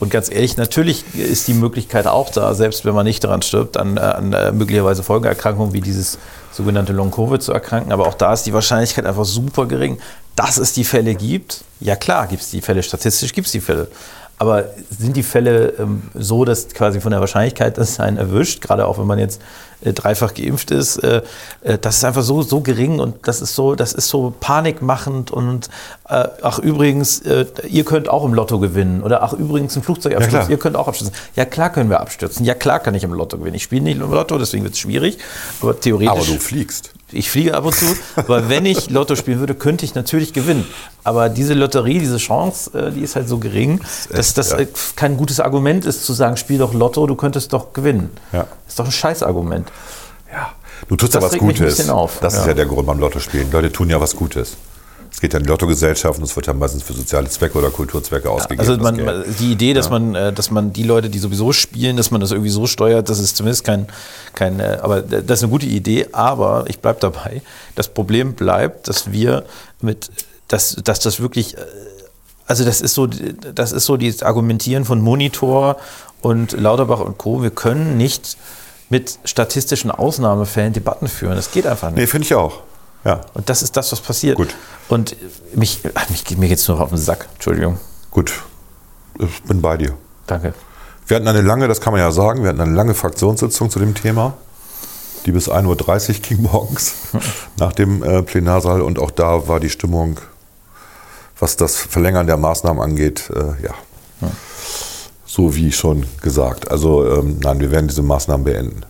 Und 0.00 0.10
ganz 0.10 0.30
ehrlich, 0.30 0.56
natürlich 0.56 1.04
ist 1.14 1.46
die 1.48 1.54
Möglichkeit 1.54 2.06
auch 2.06 2.28
da, 2.30 2.54
selbst 2.54 2.84
wenn 2.84 2.94
man 2.94 3.06
nicht 3.06 3.22
daran 3.24 3.40
stirbt, 3.40 3.76
an, 3.78 3.96
äh, 3.96 4.00
an 4.00 4.58
möglicherweise 4.58 5.02
Folgeerkrankungen 5.02 5.72
wie 5.72 5.80
dieses 5.80 6.18
sogenannte 6.52 6.92
Long-Covid 6.92 7.40
zu 7.42 7.52
erkranken. 7.52 7.92
Aber 7.92 8.06
auch 8.06 8.14
da 8.14 8.32
ist 8.32 8.42
die 8.44 8.52
Wahrscheinlichkeit 8.52 9.06
einfach 9.06 9.24
super 9.24 9.64
gering. 9.66 9.98
Dass 10.36 10.58
es 10.58 10.72
die 10.72 10.84
Fälle 10.84 11.14
gibt, 11.14 11.64
ja 11.80 11.96
klar 11.96 12.26
gibt 12.26 12.42
es 12.42 12.50
die 12.50 12.60
Fälle, 12.60 12.82
statistisch 12.82 13.32
gibt 13.32 13.46
es 13.46 13.52
die 13.52 13.60
Fälle. 13.60 13.88
Aber 14.38 14.64
sind 14.90 15.16
die 15.16 15.22
Fälle 15.22 15.72
ähm, 15.78 16.02
so, 16.14 16.44
dass 16.44 16.68
quasi 16.68 17.00
von 17.00 17.10
der 17.10 17.20
Wahrscheinlichkeit, 17.20 17.78
dass 17.78 17.90
es 17.90 18.00
einen 18.00 18.18
erwischt, 18.18 18.60
gerade 18.60 18.86
auch 18.86 18.98
wenn 18.98 19.06
man 19.06 19.18
jetzt 19.18 19.40
äh, 19.80 19.94
dreifach 19.94 20.34
geimpft 20.34 20.70
ist, 20.70 20.98
äh, 20.98 21.22
äh, 21.62 21.78
das 21.78 21.96
ist 21.96 22.04
einfach 22.04 22.22
so, 22.22 22.42
so 22.42 22.60
gering 22.60 22.98
und 22.98 23.26
das 23.26 23.40
ist 23.40 23.54
so, 23.54 23.74
das 23.74 23.94
ist 23.94 24.08
so 24.08 24.34
panikmachend 24.38 25.30
und 25.30 25.70
äh, 26.08 26.24
ach 26.42 26.58
übrigens, 26.58 27.20
äh, 27.20 27.46
ihr 27.66 27.84
könnt 27.84 28.10
auch 28.10 28.26
im 28.26 28.34
Lotto 28.34 28.58
gewinnen 28.58 29.02
oder 29.02 29.22
ach 29.22 29.32
übrigens 29.32 29.74
ein 29.74 29.82
Flugzeug 29.82 30.14
abstürzen, 30.14 30.40
klar. 30.40 30.50
ihr 30.50 30.58
könnt 30.58 30.76
auch 30.76 30.88
abstürzen. 30.88 31.16
Ja 31.34 31.46
klar 31.46 31.70
können 31.72 31.88
wir 31.88 32.00
abstürzen, 32.00 32.44
ja 32.44 32.54
klar 32.54 32.80
kann 32.80 32.94
ich 32.94 33.04
im 33.04 33.14
Lotto 33.14 33.38
gewinnen. 33.38 33.56
Ich 33.56 33.62
spiele 33.62 33.84
nicht 33.84 33.98
im 33.98 34.10
Lotto, 34.10 34.36
deswegen 34.36 34.64
wird 34.64 34.74
es 34.74 34.80
schwierig, 34.80 35.16
aber 35.62 35.80
theoretisch. 35.80 36.10
Aber 36.10 36.24
du 36.24 36.38
fliegst. 36.38 36.92
Ich 37.12 37.30
fliege 37.30 37.54
ab 37.54 37.64
und 37.64 37.74
zu, 37.74 37.86
aber 38.16 38.48
wenn 38.48 38.66
ich 38.66 38.90
Lotto 38.90 39.14
spielen 39.14 39.38
würde, 39.38 39.54
könnte 39.54 39.84
ich 39.84 39.94
natürlich 39.94 40.32
gewinnen. 40.32 40.66
Aber 41.04 41.28
diese 41.28 41.54
Lotterie, 41.54 42.00
diese 42.00 42.16
Chance, 42.16 42.76
äh, 42.76 42.90
die 42.90 43.00
ist 43.00 43.14
halt 43.14 43.28
so 43.28 43.38
gering, 43.38 43.80
dass 44.10 44.34
das 44.34 44.50
ja. 44.50 44.58
äh, 44.58 44.66
kein 44.96 45.16
gutes 45.16 45.38
Argument 45.38 45.84
ist, 45.84 46.04
zu 46.04 46.12
sagen, 46.12 46.36
spiel 46.36 46.58
doch 46.58 46.74
Lotto, 46.74 47.06
du 47.06 47.14
könntest 47.14 47.52
doch 47.52 47.72
gewinnen. 47.72 48.10
Ja. 48.32 48.48
Ist 48.66 48.78
doch 48.78 48.86
ein 48.86 48.92
Scheißargument. 48.92 49.70
Ja. 50.32 50.50
Du 50.88 50.96
tust 50.96 51.14
ja 51.14 51.20
Das 51.20 51.26
was 51.26 51.32
mich 51.32 51.42
ein 51.42 51.46
Gutes. 51.48 51.86
Das 52.20 52.34
ist 52.34 52.40
Ja. 52.40 52.48
ja 52.48 52.54
der 52.54 52.66
Grund 52.66 52.86
beim 52.86 52.98
Lotto 52.98 53.20
spielen. 53.20 53.50
Leute 53.52 53.70
tun 53.70 53.88
ja 53.88 54.00
was 54.00 54.16
Gutes. 54.16 54.56
Es 55.16 55.20
geht 55.22 55.32
ja 55.32 55.38
in 55.38 55.46
Lottogesellschaften, 55.46 56.22
es 56.22 56.36
wird 56.36 56.46
ja 56.46 56.52
meistens 56.52 56.82
für 56.82 56.92
soziale 56.92 57.26
Zwecke 57.30 57.56
oder 57.56 57.70
Kulturzwecke 57.70 58.28
ausgegeben. 58.28 58.60
Also 58.60 58.76
man, 58.76 59.24
die 59.38 59.50
Idee, 59.50 59.72
dass 59.72 59.88
man, 59.88 60.14
äh, 60.14 60.30
dass 60.30 60.50
man 60.50 60.74
die 60.74 60.82
Leute, 60.82 61.08
die 61.08 61.18
sowieso 61.18 61.54
spielen, 61.54 61.96
dass 61.96 62.10
man 62.10 62.20
das 62.20 62.32
irgendwie 62.32 62.50
so 62.50 62.66
steuert, 62.66 63.08
das 63.08 63.18
ist 63.18 63.34
zumindest 63.34 63.64
kein, 63.64 63.86
kein 64.34 64.60
äh, 64.60 64.76
aber 64.82 65.00
das 65.00 65.38
ist 65.38 65.44
eine 65.44 65.50
gute 65.52 65.64
Idee, 65.64 66.08
aber 66.12 66.66
ich 66.68 66.80
bleibe 66.80 67.00
dabei. 67.00 67.40
Das 67.76 67.88
Problem 67.88 68.34
bleibt, 68.34 68.88
dass 68.88 69.10
wir 69.10 69.46
mit, 69.80 70.10
dass, 70.48 70.76
dass 70.84 71.00
das 71.00 71.18
wirklich, 71.18 71.56
äh, 71.56 71.62
also 72.46 72.66
das 72.66 72.82
ist 72.82 72.92
so, 72.92 73.06
das 73.06 73.72
ist 73.72 73.86
so 73.86 73.96
dieses 73.96 74.22
Argumentieren 74.22 74.84
von 74.84 75.00
Monitor 75.00 75.78
und 76.20 76.52
Lauterbach 76.52 77.00
und 77.00 77.16
Co. 77.16 77.42
Wir 77.42 77.52
können 77.52 77.96
nicht 77.96 78.36
mit 78.90 79.18
statistischen 79.24 79.90
Ausnahmefällen 79.90 80.74
Debatten 80.74 81.08
führen. 81.08 81.36
Das 81.36 81.52
geht 81.52 81.66
einfach 81.66 81.88
nicht. 81.88 82.00
Nee, 82.00 82.06
finde 82.06 82.26
ich 82.26 82.34
auch. 82.34 82.60
Ja, 83.06 83.20
Und 83.34 83.48
das 83.48 83.62
ist 83.62 83.76
das, 83.76 83.92
was 83.92 84.00
passiert. 84.00 84.36
Gut. 84.36 84.54
Und 84.88 85.16
mich, 85.54 85.80
ach, 85.94 86.10
mich, 86.10 86.36
mir 86.36 86.48
geht 86.48 86.58
es 86.58 86.66
nur 86.66 86.80
auf 86.80 86.88
den 86.88 86.98
Sack. 86.98 87.28
Entschuldigung. 87.34 87.78
gut. 88.10 88.32
Ich 89.18 89.42
bin 89.44 89.62
bei 89.62 89.76
dir. 89.76 89.96
Danke. 90.26 90.52
Wir 91.06 91.16
hatten 91.16 91.28
eine 91.28 91.40
lange, 91.40 91.68
das 91.68 91.80
kann 91.80 91.92
man 91.92 92.00
ja 92.00 92.10
sagen, 92.10 92.42
wir 92.42 92.48
hatten 92.48 92.60
eine 92.60 92.74
lange 92.74 92.94
Fraktionssitzung 92.94 93.70
zu 93.70 93.78
dem 93.78 93.94
Thema, 93.94 94.34
die 95.24 95.30
bis 95.30 95.48
1.30 95.48 96.08
Uhr 96.08 96.14
ging 96.22 96.42
morgens 96.42 96.94
nach 97.58 97.72
dem 97.72 98.02
äh, 98.02 98.22
Plenarsaal 98.22 98.82
und 98.82 98.98
auch 98.98 99.12
da 99.12 99.46
war 99.46 99.60
die 99.60 99.70
Stimmung, 99.70 100.18
was 101.38 101.56
das 101.56 101.76
Verlängern 101.76 102.26
der 102.26 102.36
Maßnahmen 102.36 102.82
angeht, 102.82 103.30
äh, 103.30 103.62
ja, 103.62 103.74
so 105.24 105.54
wie 105.54 105.70
schon 105.70 106.06
gesagt. 106.22 106.70
Also 106.70 107.06
ähm, 107.18 107.38
nein, 107.40 107.60
wir 107.60 107.70
werden 107.70 107.86
diese 107.86 108.02
Maßnahmen 108.02 108.44
beenden. 108.44 108.82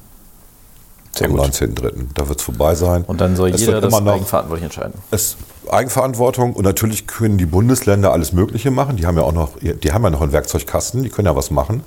Sehr 1.16 1.29
Am 1.29 1.37
gut. 1.37 1.46
19.03. 1.46 1.92
Da 2.14 2.29
wird 2.29 2.38
es 2.38 2.44
vorbei 2.44 2.74
sein. 2.74 3.05
Und 3.07 3.20
dann 3.20 3.37
soll 3.37 3.50
Es 3.50 3.61
jeder 3.62 3.81
das 3.81 3.90
noch- 3.92 4.07
eigenverantwortlich 4.12 4.64
entscheiden. 4.64 4.94
es 5.11 5.37
Eigenverantwortung 5.70 6.52
und 6.52 6.64
natürlich 6.64 7.07
können 7.07 7.38
die 7.38 7.46
Bundesländer 7.46 8.12
alles 8.12 8.33
Mögliche 8.33 8.70
machen. 8.70 8.96
Die 8.96 9.07
haben 9.07 9.16
ja 9.16 9.22
auch 9.24 9.33
noch, 9.33 9.50
die 9.61 9.92
haben 9.92 10.05
ja 10.05 10.11
noch 10.11 10.20
einen 10.22 10.33
Werkzeugkasten, 10.33 11.02
die 11.02 11.09
können 11.09 11.26
ja 11.26 11.35
was 11.35 11.50
machen. 11.50 11.83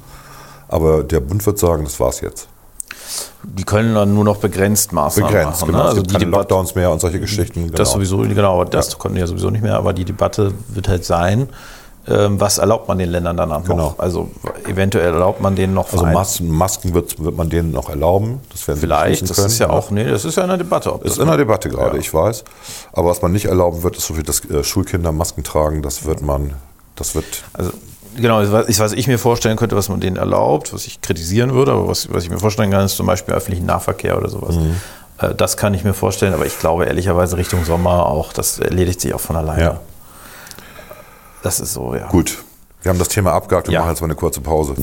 Aber 0.68 1.04
der 1.04 1.20
Bund 1.22 1.46
wird 1.46 1.58
sagen, 1.60 1.84
das 1.86 2.00
war's 2.00 2.22
jetzt. 2.22 2.48
Die 3.44 3.63
können 3.63 3.96
dann 3.96 4.13
nur 4.13 4.24
noch 4.26 4.38
begrenzt 4.38 4.92
Maßnahmen 4.92 5.32
Begrenzt, 5.34 5.62
machen. 5.62 5.72
genau. 5.72 5.78
Ne? 5.78 5.84
es 5.86 5.89
Also 5.92 6.02
gibt 6.02 6.10
die 6.12 6.13
keine 6.15 6.26
Debatte, 6.26 6.42
Lockdowns 6.54 6.76
mehr 6.76 6.92
und 6.92 7.00
solche 7.00 7.20
Geschichten. 7.20 7.63
Genau. 7.65 7.78
das 7.78 7.92
sowieso, 7.92 8.18
genau, 8.18 8.63
das 8.65 8.98
konnten 8.98 9.15
die 9.15 9.22
ja 9.22 9.28
sowieso 9.28 9.50
nicht 9.50 9.62
mehr. 9.62 9.76
Aber 9.78 9.94
die 9.94 10.06
Debatte 10.06 10.54
wird 10.68 10.88
halt 10.89 11.06
sein, 11.06 11.48
was 12.08 12.58
erlaubt 12.58 12.88
man 12.88 12.98
den 12.98 13.10
Ländern 13.10 13.38
danach 13.38 13.64
Genau. 13.64 13.76
noch? 13.76 14.00
Also 14.00 14.30
eventuell 14.68 15.14
erlaubt 15.14 15.42
man 15.42 15.56
denen 15.56 15.74
noch 15.76 15.92
Also 15.92 16.06
Masken, 16.06 16.50
Masken 16.50 16.94
wird, 16.96 17.24
wird 17.24 17.38
man 17.38 17.50
denen 17.50 17.72
noch 17.72 17.90
erlauben. 17.90 18.42
Das 18.52 18.68
werden 18.68 18.78
sie 18.78 18.82
vielleicht. 18.88 19.22
beschließen 19.22 19.28
Das 19.28 19.36
können. 19.38 19.48
ist 19.48 19.60
ja 19.60 19.70
auch, 19.70 19.92
nee, 19.92 20.06
das 20.06 20.26
ist 20.26 20.36
ja 20.36 20.44
in 20.44 20.50
der 20.50 20.58
Debatte. 20.58 20.92
Ob 20.94 21.04
Ist 21.06 21.20
in 21.20 21.28
der 21.28 21.38
Debatte 21.38 21.70
gerade, 21.70 21.96
Ja. 21.98 22.00
ich 22.02 22.12
weiß. 22.14 22.44
Aber 22.94 23.10
was 23.12 23.22
man 23.22 23.32
nicht 23.32 23.46
erlauben 23.46 23.84
wird, 23.84 23.98
ist 23.98 24.08
so 24.08 24.16
viel, 24.16 24.24
dass 24.24 24.44
äh, 24.46 24.64
Schulkinder 24.64 25.12
Masken 25.12 25.44
tragen. 25.44 25.82
Das 25.84 26.06
wird 26.06 26.22
man, 26.22 26.54
das 26.96 27.14
wird 27.14 27.26
Also 27.54 27.72
genau, 28.18 28.42
was 28.52 28.70
ich, 28.70 28.80
was 28.80 28.94
ich 28.94 29.08
mir 29.08 29.20
vorstellen 29.20 29.58
könnte, 29.58 29.76
was 29.76 29.90
man 29.90 30.00
denen 30.00 30.16
erlaubt, 30.18 30.74
was 30.74 30.88
ich 30.88 31.02
kritisieren 31.02 31.54
würde, 31.54 31.74
aber 31.74 31.88
was, 31.88 32.12
was 32.12 32.24
ich 32.24 32.32
mir 32.32 32.40
vorstellen 32.40 32.72
kann, 32.72 32.86
ist 32.86 32.96
zum 32.96 33.06
Beispiel 33.06 33.36
öffentlichen 33.36 33.68
Nahverkehr 33.68 34.18
oder 34.18 34.30
sowas. 34.30 34.56
Mhm. 34.56 34.76
Äh, 35.20 35.36
Das 35.36 35.58
kann 35.58 35.76
ich 35.76 35.84
mir 35.84 35.94
vorstellen, 35.94 36.34
aber 36.34 36.48
ich 36.48 36.58
glaube 36.58 36.86
ehrlicherweise 36.86 37.38
Richtung 37.38 37.66
Sommer 37.66 38.08
auch, 38.08 38.34
das 38.34 38.58
erledigt 38.58 39.00
sich 39.02 39.14
auch 39.14 39.20
von 39.20 39.36
alleine. 39.36 39.62
Ja. 39.62 39.80
Das 41.43 41.60
ist 41.60 41.73
so, 41.73 41.95
ja. 41.95 42.08
gut. 42.10 42.43
Wir 42.82 42.89
haben 42.89 42.99
das 42.99 43.10
Thema 43.10 43.34
abgehakt 43.34 43.67
und 43.67 43.73
Ja. 43.73 43.82
machen 43.82 43.91
jetzt 43.91 44.02
mal 44.02 44.08
eine 44.08 44.15
kurze 44.15 44.41
Pause. 44.41 44.75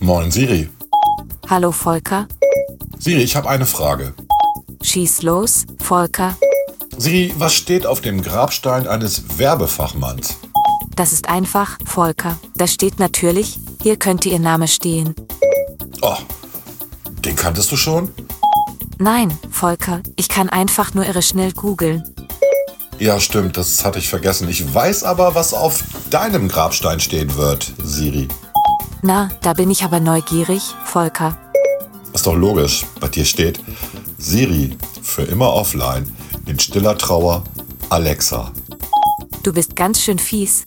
Moin 0.00 0.30
Siri. 0.30 0.68
Hallo 1.48 1.70
Volker, 1.72 2.26
Siri, 2.98 3.22
ich 3.22 3.36
habe 3.36 3.48
eine 3.48 3.66
Frage. 3.66 4.14
schieß 4.82 5.22
los, 5.22 5.64
Volker. 5.80 6.36
Siri, 6.96 7.32
was 7.38 7.54
steht 7.54 7.86
auf 7.86 8.00
dem 8.00 8.22
Grabstein 8.22 8.86
eines 8.86 9.38
Werbefachmanns? 9.38 10.36
Das 10.96 11.12
ist 11.12 11.28
einfach, 11.28 11.78
Volker. 11.86 12.38
Da 12.54 12.66
steht 12.66 12.98
natürlich, 12.98 13.58
hier 13.82 13.96
könnte 13.96 14.28
Ihr 14.28 14.38
Name 14.38 14.68
stehen. 14.68 15.14
Oh, 16.02 16.16
den 17.24 17.36
kanntest 17.36 17.72
du 17.72 17.76
schon? 17.76 18.12
Nein, 18.98 19.36
Volker, 19.50 20.00
ich 20.16 20.28
kann 20.28 20.48
einfach 20.48 20.94
nur 20.94 21.06
irre 21.06 21.22
schnell 21.22 21.52
googeln. 21.52 22.04
Ja, 22.98 23.18
stimmt, 23.18 23.56
das 23.56 23.84
hatte 23.84 23.98
ich 23.98 24.08
vergessen. 24.08 24.48
Ich 24.48 24.74
weiß 24.74 25.02
aber, 25.04 25.34
was 25.34 25.54
auf 25.54 25.82
deinem 26.10 26.46
Grabstein 26.46 27.00
stehen 27.00 27.34
wird, 27.36 27.72
Siri. 27.82 28.28
Na, 29.02 29.30
da 29.40 29.54
bin 29.54 29.70
ich 29.70 29.82
aber 29.82 29.98
neugierig, 29.98 30.62
Volker. 30.84 31.36
Ist 32.12 32.26
doch 32.26 32.36
logisch. 32.36 32.84
Bei 33.00 33.08
dir 33.08 33.24
steht 33.24 33.58
Siri 34.18 34.76
für 35.02 35.22
immer 35.22 35.52
offline, 35.52 36.14
in 36.46 36.58
stiller 36.60 36.96
Trauer, 36.96 37.42
Alexa. 37.88 38.52
Du 39.42 39.52
bist 39.52 39.74
ganz 39.74 40.00
schön 40.00 40.20
fies. 40.20 40.64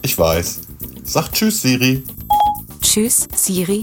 Ich 0.00 0.18
weiß. 0.18 0.60
Sag 1.04 1.30
Tschüss, 1.32 1.60
Siri. 1.60 2.02
Tschüss, 2.80 3.28
Siri. 3.36 3.82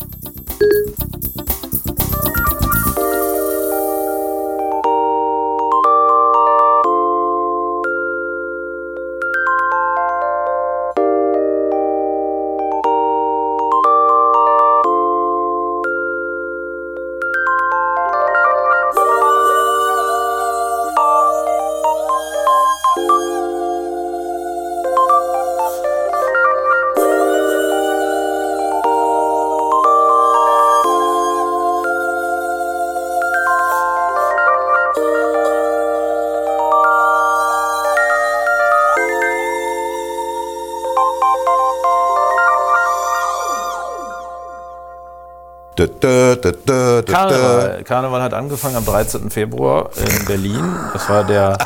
Karneval. 46.02 47.84
Karneval 47.84 48.22
hat 48.22 48.34
angefangen 48.34 48.76
am 48.76 48.86
13. 48.86 49.30
Februar 49.30 49.90
in 49.98 50.26
Berlin. 50.26 50.64
Das 50.94 51.10
war 51.10 51.24
der 51.24 51.58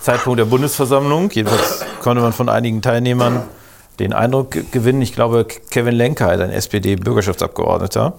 Zeitpunkt 0.00 0.38
der 0.38 0.44
Bundesversammlung. 0.44 1.30
Jedenfalls 1.30 1.84
konnte 2.02 2.22
man 2.22 2.32
von 2.32 2.48
einigen 2.48 2.82
Teilnehmern 2.82 3.42
den 3.98 4.12
Eindruck 4.12 4.50
ge- 4.52 4.64
gewinnen. 4.70 5.02
Ich 5.02 5.14
glaube, 5.14 5.46
Kevin 5.70 5.94
Lenker, 5.94 6.28
ein 6.28 6.50
SPD-Bürgerschaftsabgeordneter, 6.50 8.14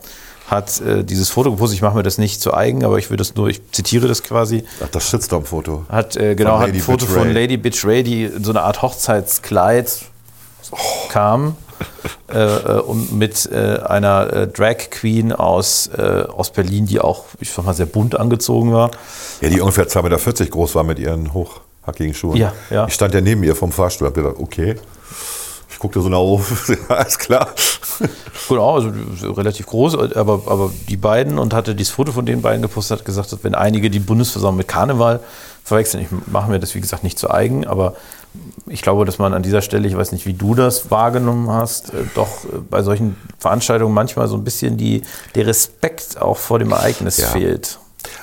hat 0.50 0.82
äh, 0.82 1.04
dieses 1.04 1.30
Foto 1.30 1.52
gepostet. 1.52 1.76
Ich 1.76 1.82
mache 1.82 1.96
mir 1.96 2.04
das 2.04 2.18
nicht 2.18 2.42
zu 2.42 2.54
eigen, 2.54 2.84
aber 2.86 2.98
ich 2.98 3.10
will 3.10 3.18
das 3.18 3.36
nur, 3.36 3.48
ich 3.50 3.62
zitiere 3.72 4.08
das 4.08 4.24
quasi. 4.24 4.64
Ach, 4.84 4.88
das 4.90 5.10
Shitstorm-Foto. 5.10 5.86
Hat 5.90 6.16
äh, 6.16 6.36
genau 6.36 6.60
hat 6.60 6.70
ein 6.70 6.80
Foto 6.80 7.06
Bitch 7.06 7.16
von. 7.18 7.34
Lady 7.34 7.58
Bitch 7.58 7.86
Ray, 7.86 8.02
die 8.04 8.24
in 8.24 8.44
so 8.44 8.52
eine 8.52 8.62
Art 8.62 8.82
Hochzeitskleid 8.82 9.90
kam 11.10 11.56
äh, 12.30 12.40
äh, 12.40 12.80
und 12.82 13.14
mit 13.14 13.50
äh, 13.52 13.80
einer 13.86 14.34
äh, 14.34 14.48
Drag 14.48 14.90
Queen 14.92 15.32
aus, 15.32 15.88
äh, 15.88 16.24
aus 16.28 16.52
Berlin, 16.52 16.86
die 16.86 17.00
auch, 17.00 17.26
ich 17.40 17.52
sag 17.52 17.66
mal, 17.66 17.74
sehr 17.74 17.86
bunt 17.86 18.20
angezogen 18.20 18.74
war. 18.74 18.92
Ja, 19.42 19.50
die 19.50 19.62
ungefähr 19.62 19.88
2,40 19.88 20.02
Meter 20.04 20.46
groß 20.46 20.76
war 20.76 20.84
mit 20.84 21.00
ihren 21.00 21.34
hochhackigen 21.34 22.14
Schuhen. 22.14 22.38
Ja, 22.38 22.54
ja. 22.70 22.88
Ich 22.88 22.94
stand 22.94 23.14
ja 23.14 23.22
neben 23.22 23.44
ihr 23.44 23.56
vom 23.56 23.72
Fahrstuhl 23.72 24.08
und 24.08 24.16
hab 24.16 24.24
gedacht, 24.24 24.36
okay. 24.40 24.76
Ich 25.70 25.80
guckte 25.80 26.02
so 26.02 26.10
nach 26.10 26.18
oben, 26.18 26.44
ja, 26.68 26.96
alles 26.96 27.20
klar. 27.20 27.50
Genau, 28.50 28.76
also 28.76 28.92
relativ 29.34 29.68
groß, 29.68 30.16
aber, 30.16 30.42
aber 30.48 30.72
die 30.90 30.98
beiden 30.98 31.38
und 31.38 31.54
hatte 31.54 31.76
dieses 31.76 31.94
Foto 31.94 32.12
von 32.12 32.26
den 32.26 32.42
beiden 32.42 32.64
gepostet, 32.64 33.00
hat 33.00 33.06
gesagt, 33.06 33.32
dass 33.32 33.44
wenn 33.44 33.54
einige 33.54 33.92
die 33.92 34.00
Bundesversammlung 34.00 34.58
mit 34.58 34.68
Karneval 34.68 35.20
verwechseln, 35.68 36.04
ich 36.04 36.32
mache 36.32 36.50
mir 36.50 36.60
das 36.60 36.74
wie 36.76 36.82
gesagt 36.82 37.04
nicht 37.04 37.20
zu 37.20 37.30
eigen, 37.30 37.68
aber 37.68 37.96
ich 38.68 38.82
glaube, 38.82 39.06
dass 39.06 39.18
man 39.20 39.34
an 39.34 39.44
dieser 39.44 39.62
Stelle, 39.62 39.88
ich 39.88 39.98
weiß 39.98 40.12
nicht, 40.12 40.26
wie 40.26 40.34
du 40.34 40.56
das 40.56 40.90
wahrgenommen 40.92 41.50
hast, 41.52 41.94
äh, 41.94 41.98
doch 42.16 42.46
äh, 42.46 42.58
bei 42.70 42.82
solchen 42.84 43.16
Veranstaltungen 43.40 43.94
manchmal 43.94 44.28
so 44.28 44.36
ein 44.36 44.44
bisschen 44.44 44.78
die, 44.78 45.02
der 45.36 45.48
Respekt 45.48 46.22
auch 46.22 46.38
vor 46.38 46.60
dem 46.60 46.72
Ereignis 46.72 47.18
Ja. 47.18 47.28
fehlt. 47.28 47.80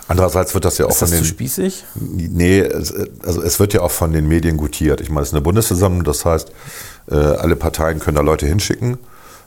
Andererseits 0.09 0.55
wird 0.55 0.65
das 0.65 0.79
ja 0.79 0.87
auch 0.87 0.91
Ist 0.91 0.99
von 1.01 1.09
das 1.11 1.19
zu 1.19 1.25
den, 1.25 1.29
spießig? 1.29 1.85
Nee, 1.95 2.61
es, 2.61 2.95
also 3.25 3.43
es 3.43 3.59
wird 3.61 3.75
ja 3.75 3.83
auch 3.83 3.91
von 3.91 4.13
den 4.13 4.27
Medien 4.27 4.57
gutiert. 4.57 5.01
Ich 5.01 5.11
meine, 5.11 5.23
es 5.23 5.29
ist 5.29 5.35
eine 5.35 5.43
Bundesversammlung, 5.43 6.05
das 6.05 6.25
heißt, 6.25 6.51
äh, 7.11 7.15
alle 7.17 7.57
Parteien 7.57 7.99
können 7.99 8.17
da 8.17 8.23
Leute 8.23 8.47
hinschicken. 8.47 8.99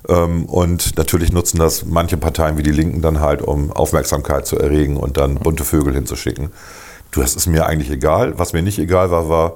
Ähm, 0.07 0.45
und 0.45 0.97
natürlich 0.97 1.31
nutzen 1.31 1.57
das 1.57 1.85
manche 1.85 2.17
Parteien 2.17 2.57
wie 2.57 2.63
die 2.63 2.71
Linken 2.71 3.01
dann 3.01 3.19
halt, 3.19 3.41
um 3.41 3.71
Aufmerksamkeit 3.71 4.45
zu 4.45 4.59
erregen 4.59 4.97
und 4.97 5.17
dann 5.17 5.35
bunte 5.35 5.63
Vögel 5.63 5.93
hinzuschicken. 5.93 6.49
Du, 7.11 7.21
das 7.21 7.35
ist 7.35 7.47
mir 7.47 7.65
eigentlich 7.65 7.89
egal. 7.89 8.37
Was 8.37 8.53
mir 8.53 8.61
nicht 8.61 8.79
egal 8.79 9.11
war, 9.11 9.29
war 9.29 9.53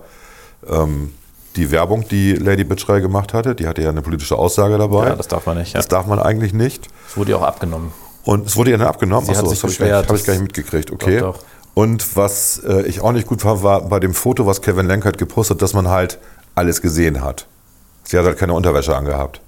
ähm, 0.68 1.14
die 1.56 1.70
Werbung, 1.72 2.08
die 2.08 2.34
Lady 2.34 2.64
Bitchrey 2.64 3.02
gemacht 3.02 3.34
hatte. 3.34 3.56
Die 3.56 3.68
hatte 3.68 3.82
ja 3.82 3.90
eine 3.90 4.02
politische 4.02 4.38
Aussage 4.38 4.78
dabei. 4.78 5.10
Ja, 5.10 5.16
das 5.16 5.28
darf 5.28 5.46
man 5.46 5.58
nicht. 5.58 5.74
Ja. 5.74 5.80
Das 5.80 5.88
darf 5.88 6.06
man 6.08 6.20
eigentlich 6.20 6.54
nicht. 6.54 6.88
Das 7.08 7.18
wurde 7.18 7.32
ja 7.32 7.38
auch 7.38 7.42
abgenommen. 7.44 7.92
Und 8.24 8.48
es 8.48 8.56
wurde 8.56 8.72
ihr 8.72 8.78
dann 8.78 8.88
abgenommen. 8.88 9.26
Sie 9.26 9.32
hat 9.32 9.40
Achso, 9.40 9.50
sich 9.50 9.60
das 9.60 9.64
habe 9.64 9.74
ich, 9.74 9.80
gar 9.80 9.86
beschwert, 9.88 10.02
nicht- 10.04 10.10
hab 10.10 10.18
ich 10.18 10.26
gar 10.26 10.34
nicht 10.34 10.42
mitgekriegt. 10.44 10.92
Okay. 10.92 11.20
Doch, 11.20 11.38
doch. 11.38 11.44
Und 11.74 12.16
was 12.18 12.62
äh, 12.68 12.82
ich 12.84 13.02
auch 13.02 13.12
nicht 13.14 13.28
gut 13.28 13.42
fand, 13.42 13.64
war 13.64 13.82
bei 13.82 14.00
dem 14.00 14.14
Foto, 14.14 14.46
was 14.46 14.62
Kevin 14.62 14.88
Lenkert 14.88 15.18
gepostet 15.18 15.56
hat, 15.56 15.62
dass 15.62 15.74
man 15.74 15.88
halt 15.88 16.20
alles 16.54 16.82
gesehen 16.82 17.22
hat. 17.22 17.48
Sie 18.04 18.18
hat 18.18 18.26
halt 18.26 18.38
keine 18.38 18.54
Unterwäsche 18.54 18.96
angehabt. 18.96 19.42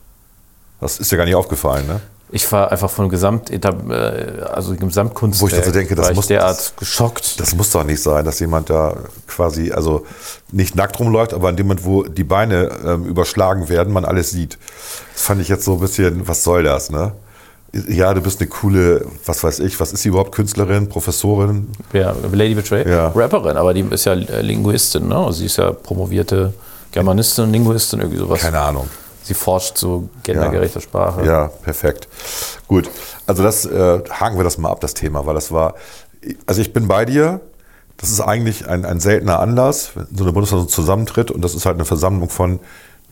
Das 0.80 1.00
ist 1.00 1.12
ja 1.12 1.18
gar 1.18 1.26
nicht 1.26 1.36
aufgefallen, 1.36 1.86
ne? 1.88 2.00
Ich 2.36 2.52
war 2.52 2.72
einfach 2.72 2.89
von 2.89 3.10
Gesamt, 3.10 3.52
äh, 3.52 3.60
also 4.52 4.74
Gesamtkunst 4.76 5.39
Wo 5.39 5.46
ich 5.48 5.54
dazu 5.54 5.72
denke, 5.72 5.93
das 5.93 6.15
muss- 6.15 6.26
derart 6.26 6.74
geschockt. 6.78 7.39
Das 7.39 7.54
muss 7.56 7.69
doch 7.69 7.84
nicht 7.84 8.02
sein, 8.02 8.26
dass 8.26 8.39
jemand 8.39 8.72
da 8.72 8.98
quasi, 9.28 9.72
also 9.72 10.04
nicht 10.52 10.76
nackt 10.76 11.00
rumläuft, 11.00 11.36
aber 11.36 11.52
in 11.52 11.58
dem 11.58 11.67
Moment, 11.67 11.86
wo 11.86 12.02
die 12.02 12.24
Beine 12.24 12.72
ähm, 12.84 13.06
überschlagen 13.06 13.69
werden, 13.69 13.93
man 13.93 14.04
alles 14.04 14.32
sieht. 14.32 14.58
Das 15.13 15.22
fand 15.22 15.41
ich 15.41 15.48
jetzt 15.48 15.63
so 15.63 15.74
ein 15.76 15.80
bisschen, 15.80 16.28
was 16.28 16.43
soll 16.43 16.63
das, 16.63 16.89
ne? 16.89 17.12
Ja, 17.88 18.12
du 18.15 18.22
bist 18.22 18.39
eine 18.39 18.50
coole, 18.50 19.06
was 19.28 19.43
weiß 19.43 19.60
ich, 19.60 19.80
was 19.80 19.93
ist 19.93 20.02
sie 20.02 20.10
überhaupt, 20.10 20.32
Künstlerin, 20.32 20.89
Professorin? 20.89 21.69
Ja, 21.91 22.15
Lady 22.32 22.56
Betray, 22.56 22.89
Ja. 22.89 23.10
Rapperin, 23.10 23.58
aber 23.58 23.76
die 23.76 23.82
ist 23.82 24.06
ja 24.06 24.13
äh, 24.13 24.41
Linguistin, 24.41 25.08
ne? 25.08 25.17
Also 25.17 25.34
sie 25.39 25.46
ist 25.46 25.58
ja 25.58 25.72
promovierte 25.72 26.52
Germanistin 26.91 27.43
und 27.46 27.52
Linguistin, 27.52 28.00
irgendwie 28.00 28.17
sowas. 28.19 28.39
Keine 28.41 28.60
Ahnung. 28.60 28.88
Sie 29.24 29.34
forscht 29.34 29.78
zu 29.78 30.10
gendergerechter 30.24 30.82
Sprache. 30.82 31.26
Ja, 31.26 31.48
perfekt. 31.48 32.08
Gut, 32.68 32.90
also 33.26 33.42
das 33.44 33.66
äh, 33.66 34.00
haken 34.10 34.38
wir 34.38 34.44
das 34.44 34.58
mal 34.58 34.70
ab, 34.70 34.82
das 34.82 34.94
Thema, 34.94 35.26
weil 35.26 35.36
das 35.36 35.52
war, 35.52 35.76
also 36.46 36.62
ich 36.62 36.74
bin 36.74 36.88
bei 36.88 37.06
dir. 37.06 37.42
Das 37.98 38.10
ist 38.10 38.20
eigentlich 38.22 38.68
ein, 38.68 38.84
ein 38.86 39.00
seltener 39.00 39.40
Anlass, 39.40 39.92
wenn 39.96 40.08
so 40.14 40.24
eine 40.24 40.34
Bundesversammlung 40.34 40.68
zusammentritt 40.70 41.32
und 41.32 41.42
das 41.42 41.54
ist 41.56 41.66
halt 41.66 41.76
eine 41.76 41.86
Versammlung 41.86 42.28
von 42.30 42.60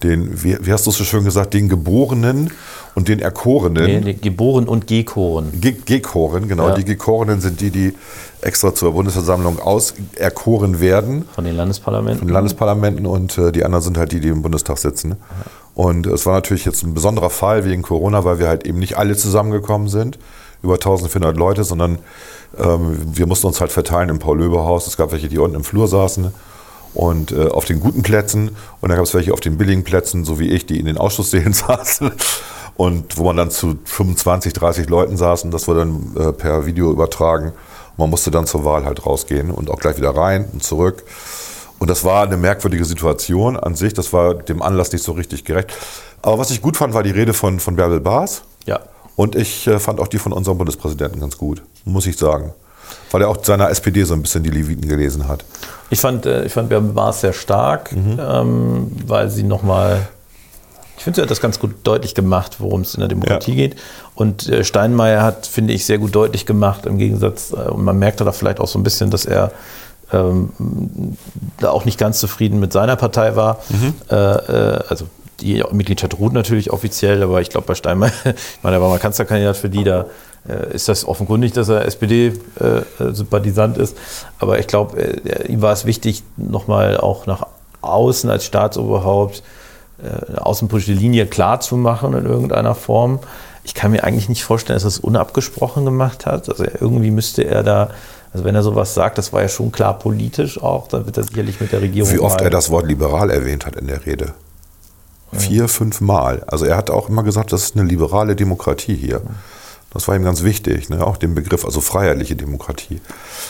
den, 0.04 0.44
wie, 0.44 0.58
wie 0.66 0.74
hast 0.74 0.88
du 0.88 0.90
es 0.90 0.98
so 0.98 1.04
schön 1.04 1.24
gesagt, 1.24 1.54
den 1.54 1.70
Geborenen 1.70 2.52
und 2.96 3.08
den 3.08 3.20
Erkorenen. 3.20 3.86
Nee, 3.86 4.00
nee, 4.02 4.14
geboren 4.16 4.68
und 4.68 4.88
gekoren. 4.88 5.62
Ge- 5.62 5.76
Gekoren, 5.86 6.48
genau. 6.48 6.70
Ja. 6.70 6.74
Die 6.76 6.84
Gekorenen 6.84 7.40
sind 7.40 7.62
die, 7.62 7.70
die 7.70 7.94
extra 8.42 8.74
zur 8.74 8.94
Bundesversammlung 8.94 9.60
auserkoren 9.60 10.80
werden 10.80 11.28
Von 11.36 11.44
den 11.46 11.56
Landesparlamenten. 11.56 12.20
von 12.20 12.28
den 12.28 12.34
Landesparlamenten 12.34 13.06
und 13.06 13.38
äh, 13.38 13.52
die 13.52 13.64
anderen 13.64 13.84
sind 13.84 13.98
halt 14.00 14.12
die, 14.12 14.20
die 14.20 14.30
im 14.30 14.42
Bundestag 14.42 14.80
sitzen. 14.80 15.16
Und 15.74 16.06
es 16.08 16.26
war 16.26 16.34
natürlich 16.34 16.66
jetzt 16.66 16.84
ein 16.84 16.94
besonderer 16.94 17.30
Fall 17.30 17.66
wegen 17.66 17.82
Corona, 17.82 18.26
weil 18.26 18.40
wir 18.40 18.48
halt 18.48 18.66
eben 18.66 18.80
nicht 18.80 18.98
alle 18.98 19.16
zusammengekommen 19.16 19.88
sind, 19.88 20.20
über 20.64 20.76
1400 20.76 21.36
Leute, 21.38 21.64
sondern 21.64 22.00
ähm, 22.60 22.98
wir 23.14 23.26
mussten 23.26 23.48
uns 23.48 23.62
halt 23.62 23.72
verteilen 23.72 24.10
im 24.10 24.20
Paul-Löbe-Haus. 24.20 24.88
Es 24.88 24.98
gab 24.98 25.12
welche, 25.12 25.30
die 25.30 25.38
unten 25.38 25.56
im 25.56 25.64
Flur 25.64 25.88
saßen 25.88 26.32
und 26.94 27.32
äh, 27.32 27.48
auf 27.48 27.66
den 27.66 27.80
guten 27.80 28.04
Plätzen 28.04 28.50
und 28.82 28.90
dann 28.90 28.98
gab 28.98 29.06
es 29.06 29.14
welche 29.14 29.34
auf 29.34 29.40
den 29.40 29.58
billigen 29.58 29.84
Plätzen, 29.84 30.26
so 30.26 30.40
wie 30.40 30.50
ich, 30.50 30.66
die 30.66 30.80
in 30.80 30.86
den 30.86 30.98
Ausschusssälen 30.98 31.54
saßen. 31.54 32.12
Und 32.76 33.18
wo 33.18 33.26
man 33.26 33.38
dann 33.38 33.52
zu 33.52 33.78
25, 33.84 34.54
30 34.54 34.90
Leuten 34.90 35.18
saßen, 35.18 35.52
das 35.52 35.68
wurde 35.68 35.82
dann 35.82 36.16
äh, 36.18 36.32
per 36.32 36.66
Video 36.66 36.92
übertragen. 36.92 37.50
Und 37.50 37.98
man 37.98 38.10
musste 38.10 38.32
dann 38.32 38.48
zur 38.48 38.66
Wahl 38.66 38.86
halt 38.86 39.06
rausgehen 39.06 39.52
und 39.52 39.70
auch 39.70 39.78
gleich 39.78 39.98
wieder 39.98 40.16
rein 40.16 40.48
und 40.52 40.64
zurück. 40.64 41.04
Und 41.82 41.90
das 41.90 42.04
war 42.04 42.22
eine 42.22 42.38
merkwürdige 42.38 42.86
Situation 42.86 43.58
an 43.58 43.74
sich. 43.74 43.96
Das 43.96 44.14
war 44.14 44.36
dem 44.36 44.62
Anlass 44.62 44.92
nicht 44.92 45.04
so 45.04 45.14
richtig 45.14 45.46
gerecht. 45.46 45.74
Aber 46.22 46.38
was 46.38 46.52
ich 46.52 46.62
gut 46.62 46.78
fand, 46.78 46.94
war 46.94 47.02
die 47.02 47.10
Rede 47.10 47.34
von, 47.34 47.60
von 47.60 47.76
Bärbel 47.76 48.00
Baas. 48.00 48.44
Ja. 48.68 48.82
Und 49.16 49.36
ich 49.36 49.66
äh, 49.66 49.80
fand 49.80 50.00
auch 50.00 50.08
die 50.08 50.20
von 50.20 50.32
unserem 50.32 50.60
Bundespräsidenten 50.60 51.20
ganz 51.20 51.40
gut, 51.40 51.64
muss 51.84 52.06
ich 52.06 52.18
sagen. 52.20 52.54
Weil 53.10 53.24
er 53.24 53.30
auch 53.30 53.44
seiner 53.44 53.68
SPD 53.72 54.04
so 54.04 54.14
ein 54.14 54.22
bisschen 54.22 54.44
die 54.44 54.52
Leviten 54.52 54.88
gelesen 54.88 55.28
hat. 55.28 55.44
Ich 55.90 56.00
fand, 56.00 56.28
äh, 56.28 56.46
ich 56.46 56.54
fand 56.54 56.70
Bärbel 56.70 56.92
Baas 56.92 57.22
sehr 57.22 57.34
stark, 57.34 57.92
Mhm. 57.94 58.20
ähm, 58.22 58.92
weil 59.08 59.32
sie 59.32 59.42
nochmal, 59.42 60.08
ich 60.98 61.04
finde, 61.04 61.16
sie 61.16 61.22
hat 61.24 61.32
das 61.32 61.42
ganz 61.42 61.58
gut 61.58 61.74
deutlich 61.82 62.14
gemacht, 62.14 62.58
worum 62.60 62.82
es 62.82 62.94
in 62.94 63.00
der 63.00 63.10
Demokratie 63.10 63.56
geht. 63.56 63.76
Und 64.14 64.48
äh, 64.50 64.64
Steinmeier 64.64 65.24
hat, 65.24 65.48
finde 65.48 65.74
ich, 65.74 65.88
sehr 65.88 65.98
gut 65.98 66.14
deutlich 66.14 66.46
gemacht, 66.46 66.86
im 66.86 67.00
Gegensatz, 67.00 67.54
äh, 67.54 67.56
und 67.72 67.84
man 67.84 67.98
merkte 67.98 68.24
da 68.24 68.32
vielleicht 68.34 68.60
auch 68.60 68.68
so 68.68 68.78
ein 68.78 68.84
bisschen, 68.84 69.10
dass 69.10 69.26
er 69.26 69.52
ähm, 70.12 71.18
da 71.60 71.72
auch 71.72 71.86
nicht 71.86 71.98
ganz 71.98 72.20
zufrieden 72.20 72.60
mit 72.60 72.74
seiner 72.74 72.96
Partei 72.96 73.36
war. 73.36 73.60
Mhm. 73.70 73.94
Äh, 74.10 74.16
äh, 74.16 74.84
also 74.88 75.06
die 75.40 75.64
Mitgliedschaft 75.72 76.18
ruht 76.20 76.34
natürlich 76.34 76.72
offiziell, 76.72 77.24
aber 77.24 77.42
ich 77.42 77.50
glaube 77.50 77.68
bei 77.68 77.76
Steinmeier, 77.76 78.12
ich 78.26 78.64
meine, 78.64 78.78
er 78.78 78.82
war 78.82 78.90
mal 78.90 79.00
Kanzlerkandidat 79.00 79.58
für 79.58 79.70
die, 79.70 79.84
da 79.84 80.06
äh, 80.48 80.74
ist 80.74 80.90
das 80.90 81.06
offenkundig, 81.06 81.54
dass 81.54 81.70
er 81.70 81.86
SPD-Sympathisant 81.86 83.78
ist. 83.78 83.98
Aber 84.40 84.60
ich 84.60 84.68
glaube, 84.68 85.00
äh, 85.00 85.52
ihm 85.52 85.62
war 85.62 85.74
es 85.74 85.86
wichtig, 85.86 86.24
nochmal 86.38 86.98
auch 86.98 87.26
nach 87.26 87.48
außen 87.82 88.30
als 88.30 88.46
Staatsoberhaupt 88.46 89.44
äh, 90.02 90.30
eine 90.30 90.46
außenpolitische 90.46 90.94
Linie 90.94 91.26
klar 91.28 91.60
zu 91.60 91.78
machen 91.78 92.14
in 92.14 92.26
irgendeiner 92.26 92.76
Form. 92.76 93.20
Ich 93.64 93.76
kann 93.76 93.92
mir 93.92 94.04
eigentlich 94.04 94.30
nicht 94.30 94.44
vorstellen, 94.44 94.76
dass 94.76 94.84
er 94.84 94.90
es 94.90 95.00
unabgesprochen 95.00 95.86
gemacht 95.86 96.26
hat. 96.26 96.50
Also 96.50 96.64
irgendwie 96.64 97.12
müsste 97.12 97.44
er 97.44 97.62
da, 97.62 97.92
also 98.34 98.46
wenn 98.46 98.56
er 98.56 98.64
sowas 98.64 98.94
sagt, 98.94 99.18
das 99.18 99.34
war 99.34 99.42
ja 99.42 99.50
schon 99.50 99.72
klar 99.72 100.00
politisch 100.00 100.62
auch, 100.62 100.88
dann 100.88 101.06
wird 101.06 101.18
er 101.18 101.24
sicherlich 101.24 101.60
mit 101.60 101.72
der 101.72 101.82
Regierung. 101.82 102.12
Wie 102.12 102.20
oft 102.20 102.40
er 102.42 102.50
das 102.50 102.70
Wort 102.70 102.88
liberal 102.88 103.30
erwähnt 103.30 103.66
hat 103.66 103.76
in 103.76 103.88
der 103.88 104.06
Rede. 104.06 104.34
Vier, 105.34 105.70
fünf 105.70 106.02
Mal. 106.02 106.44
Also 106.48 106.66
er 106.66 106.76
hat 106.76 106.90
auch 106.90 107.08
immer 107.08 107.24
gesagt, 107.24 107.54
das 107.54 107.64
ist 107.64 107.78
eine 107.78 107.88
liberale 107.88 108.36
Demokratie 108.36 108.96
hier. 108.96 109.22
Das 109.94 110.08
war 110.08 110.16
ihm 110.16 110.24
ganz 110.24 110.44
wichtig, 110.44 110.90
ne? 110.90 111.06
auch 111.06 111.18
den 111.18 111.36
Begriff, 111.36 111.66
also 111.66 111.82
freiheitliche 111.82 112.36
Demokratie. 112.36 113.02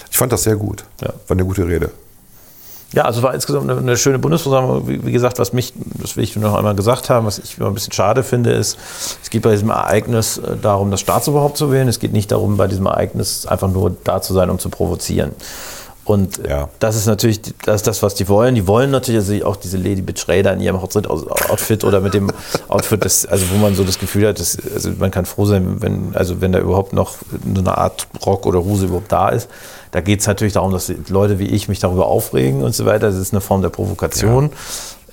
Ich 0.09 0.17
fand 0.17 0.31
das 0.31 0.43
sehr 0.43 0.55
gut. 0.55 0.85
Ja. 1.01 1.09
War 1.27 1.35
eine 1.35 1.45
gute 1.45 1.67
Rede. 1.67 1.91
Ja, 2.93 3.03
also 3.05 3.19
es 3.19 3.23
war 3.23 3.33
insgesamt 3.33 3.69
eine, 3.69 3.79
eine 3.79 3.95
schöne 3.97 4.19
Bundesversammlung. 4.19 4.87
Wie, 4.87 5.05
wie 5.05 5.11
gesagt, 5.11 5.39
was 5.39 5.53
mich, 5.53 5.73
das 6.01 6.17
will 6.17 6.23
ich 6.23 6.35
noch 6.35 6.55
einmal 6.55 6.75
gesagt 6.75 7.09
haben, 7.09 7.25
was 7.25 7.39
ich 7.39 7.57
immer 7.57 7.67
ein 7.67 7.73
bisschen 7.73 7.93
schade 7.93 8.21
finde, 8.23 8.51
ist, 8.51 8.77
es 9.23 9.29
geht 9.29 9.43
bei 9.43 9.51
diesem 9.51 9.69
Ereignis 9.69 10.37
äh, 10.39 10.57
darum, 10.61 10.91
das 10.91 10.99
Staatsoberhaupt 10.99 11.57
zu 11.57 11.71
wählen. 11.71 11.87
Es 11.87 11.99
geht 11.99 12.11
nicht 12.11 12.31
darum, 12.31 12.57
bei 12.57 12.67
diesem 12.67 12.85
Ereignis 12.87 13.45
einfach 13.45 13.69
nur 13.69 13.95
da 14.03 14.21
zu 14.21 14.33
sein, 14.33 14.49
um 14.49 14.59
zu 14.59 14.69
provozieren. 14.69 15.31
Und 16.03 16.39
Ja. 16.45 16.67
das 16.79 16.95
ist 16.95 17.05
natürlich 17.05 17.41
das, 17.63 17.77
ist 17.77 17.87
das, 17.87 18.03
was 18.03 18.15
die 18.15 18.27
wollen. 18.27 18.55
Die 18.55 18.67
wollen 18.67 18.89
natürlich 18.91 19.21
also 19.21 19.45
auch 19.45 19.55
diese 19.55 19.77
Lady 19.77 20.01
Bitch 20.01 20.27
Raider 20.27 20.51
in 20.51 20.59
ihrem 20.59 20.81
Hochzeit-Outfit 20.81 21.83
oder 21.83 22.01
mit 22.01 22.13
dem 22.15 22.31
Outfit, 22.67 23.05
das, 23.05 23.25
also 23.25 23.45
wo 23.51 23.57
man 23.57 23.75
so 23.75 23.83
das 23.83 23.99
Gefühl 23.99 24.27
hat, 24.27 24.39
dass, 24.39 24.57
also 24.73 24.89
man 24.97 25.11
kann 25.11 25.25
froh 25.25 25.45
sein, 25.45 25.77
wenn, 25.79 26.15
also 26.15 26.41
wenn 26.41 26.51
da 26.51 26.59
überhaupt 26.59 26.91
noch 26.91 27.17
so 27.53 27.61
eine 27.61 27.77
Art 27.77 28.07
Rock 28.25 28.47
oder 28.47 28.63
Hose 28.65 28.87
überhaupt 28.87 29.11
da 29.11 29.29
ist. 29.29 29.47
Da 29.91 30.01
geht 30.01 30.21
es 30.21 30.27
natürlich 30.27 30.53
darum, 30.53 30.71
dass 30.71 30.91
Leute 31.09 31.37
wie 31.39 31.47
ich 31.47 31.67
mich 31.67 31.79
darüber 31.79 32.07
aufregen 32.07 32.63
und 32.63 32.73
so 32.73 32.85
weiter. 32.85 33.07
Das 33.07 33.17
ist 33.17 33.33
eine 33.33 33.41
Form 33.41 33.61
der 33.61 33.69
Provokation. 33.69 34.51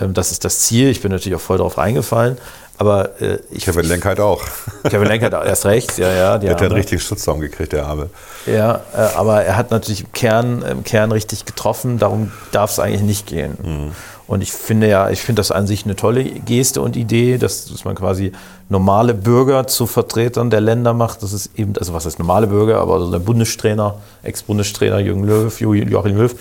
Ähm, 0.00 0.14
Das 0.14 0.30
ist 0.30 0.44
das 0.44 0.60
Ziel. 0.60 0.88
Ich 0.88 1.02
bin 1.02 1.10
natürlich 1.10 1.36
auch 1.36 1.40
voll 1.40 1.58
darauf 1.58 1.78
reingefallen. 1.78 2.38
Aber 2.80 3.20
äh, 3.20 3.40
ich 3.50 3.64
Kevin 3.64 3.86
Lenk 3.86 4.04
halt 4.04 4.20
auch. 4.20 4.40
Kevin 4.88 5.08
Lenk 5.08 5.24
hat 5.24 5.32
erst 5.32 5.66
recht, 5.66 5.98
ja, 5.98 6.12
ja. 6.12 6.38
Der 6.38 6.52
hat 6.52 6.60
ja 6.60 6.66
einen 6.66 6.76
richtigen 6.76 7.00
Schutzraum 7.00 7.40
gekriegt, 7.40 7.72
der 7.72 7.86
Arme. 7.86 8.08
Ja, 8.46 8.82
äh, 8.94 9.16
aber 9.16 9.42
er 9.42 9.56
hat 9.56 9.72
natürlich 9.72 10.02
im 10.04 10.12
Kern, 10.12 10.62
im 10.62 10.84
Kern 10.84 11.10
richtig 11.10 11.44
getroffen, 11.44 11.98
darum 11.98 12.30
darf 12.52 12.70
es 12.70 12.78
eigentlich 12.78 13.02
nicht 13.02 13.26
gehen. 13.26 13.92
Und 14.28 14.42
ich 14.42 14.52
finde 14.52 14.88
ja, 14.88 15.08
ich 15.10 15.20
finde 15.20 15.40
das 15.40 15.50
an 15.50 15.66
sich 15.66 15.84
eine 15.84 15.96
tolle 15.96 16.22
Geste 16.22 16.82
und 16.82 16.96
Idee, 16.96 17.38
dass, 17.38 17.64
dass 17.66 17.84
man 17.84 17.94
quasi 17.94 18.30
normale 18.68 19.14
Bürger 19.14 19.66
zu 19.66 19.86
Vertretern 19.86 20.50
der 20.50 20.60
Länder 20.60 20.92
macht. 20.92 21.22
Das 21.22 21.32
ist 21.32 21.58
eben, 21.58 21.72
also 21.78 21.94
was 21.94 22.04
heißt 22.04 22.18
normale 22.18 22.46
Bürger, 22.46 22.78
aber 22.78 22.94
also 22.94 23.10
der 23.10 23.20
Bundestrainer, 23.20 23.94
Ex-Bundestrainer 24.22 24.98
Jürgen 24.98 25.24
Löw, 25.24 25.58
Jo- 25.60 25.72
Joachim 25.72 26.18
Löw 26.18 26.34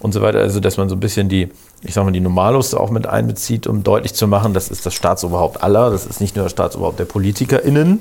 und 0.00 0.12
so 0.12 0.22
weiter. 0.22 0.40
Also 0.40 0.60
dass 0.60 0.76
man 0.76 0.88
so 0.88 0.96
ein 0.96 1.00
bisschen 1.00 1.28
die, 1.28 1.50
ich 1.82 1.94
sag 1.94 2.04
mal, 2.04 2.10
die 2.10 2.20
Normalos 2.20 2.74
auch 2.74 2.90
mit 2.90 3.06
einbezieht, 3.06 3.66
um 3.66 3.82
deutlich 3.82 4.14
zu 4.14 4.26
machen, 4.26 4.54
das 4.54 4.68
ist 4.68 4.84
das 4.84 4.94
Staatsoberhaupt 4.94 5.62
aller, 5.62 5.90
das 5.90 6.06
ist 6.06 6.20
nicht 6.20 6.36
nur 6.36 6.44
das 6.44 6.52
Staatsoberhaupt 6.52 6.98
der 6.98 7.04
PolitikerInnen 7.04 8.00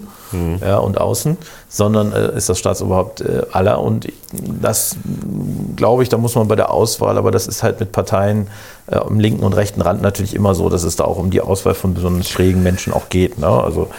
ja, 0.62 0.78
und 0.78 1.00
außen, 1.00 1.38
sondern 1.68 2.12
äh, 2.12 2.36
ist 2.36 2.50
das 2.50 2.60
Staatsoberhaupt 2.60 3.22
äh, 3.22 3.44
aller. 3.52 3.82
Und 3.82 4.08
das 4.62 4.96
glaube 5.76 6.04
ich, 6.04 6.10
da 6.10 6.18
muss 6.18 6.36
man 6.36 6.48
bei 6.48 6.56
der 6.56 6.72
Auswahl, 6.72 7.18
aber 7.18 7.32
das 7.32 7.48
ist 7.48 7.64
halt 7.64 7.80
mit 7.80 7.92
Parteien 7.92 8.48
äh, 8.88 8.96
am 8.96 9.20
linken 9.20 9.44
und 9.44 9.54
rechten 9.54 9.82
Rand 9.82 10.02
natürlich 10.02 10.36
immer 10.36 10.56
so, 10.56 10.70
dass 10.70 10.84
es 10.84 10.96
da 10.96 11.06
auch 11.06 11.18
um 11.18 11.32
die 11.32 11.42
Auswahl 11.42 11.74
von 11.74 11.94
besonders 11.94 12.30
schrägen 12.30 12.64
Menschen 12.64 12.94
auch 12.94 13.10
geht. 13.10 13.40
Ne? 13.40 13.48
Also 13.48 13.90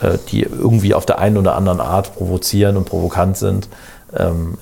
äh, 0.00 0.18
die 0.30 0.42
irgendwie 0.42 0.94
auf 0.94 1.06
der 1.06 1.18
einen 1.18 1.36
oder 1.38 1.54
anderen 1.54 1.80
Art 1.80 2.14
provozieren 2.16 2.76
und 2.76 2.84
provokant 2.84 3.36
sind. 3.36 3.68
Ähm, 4.14 4.58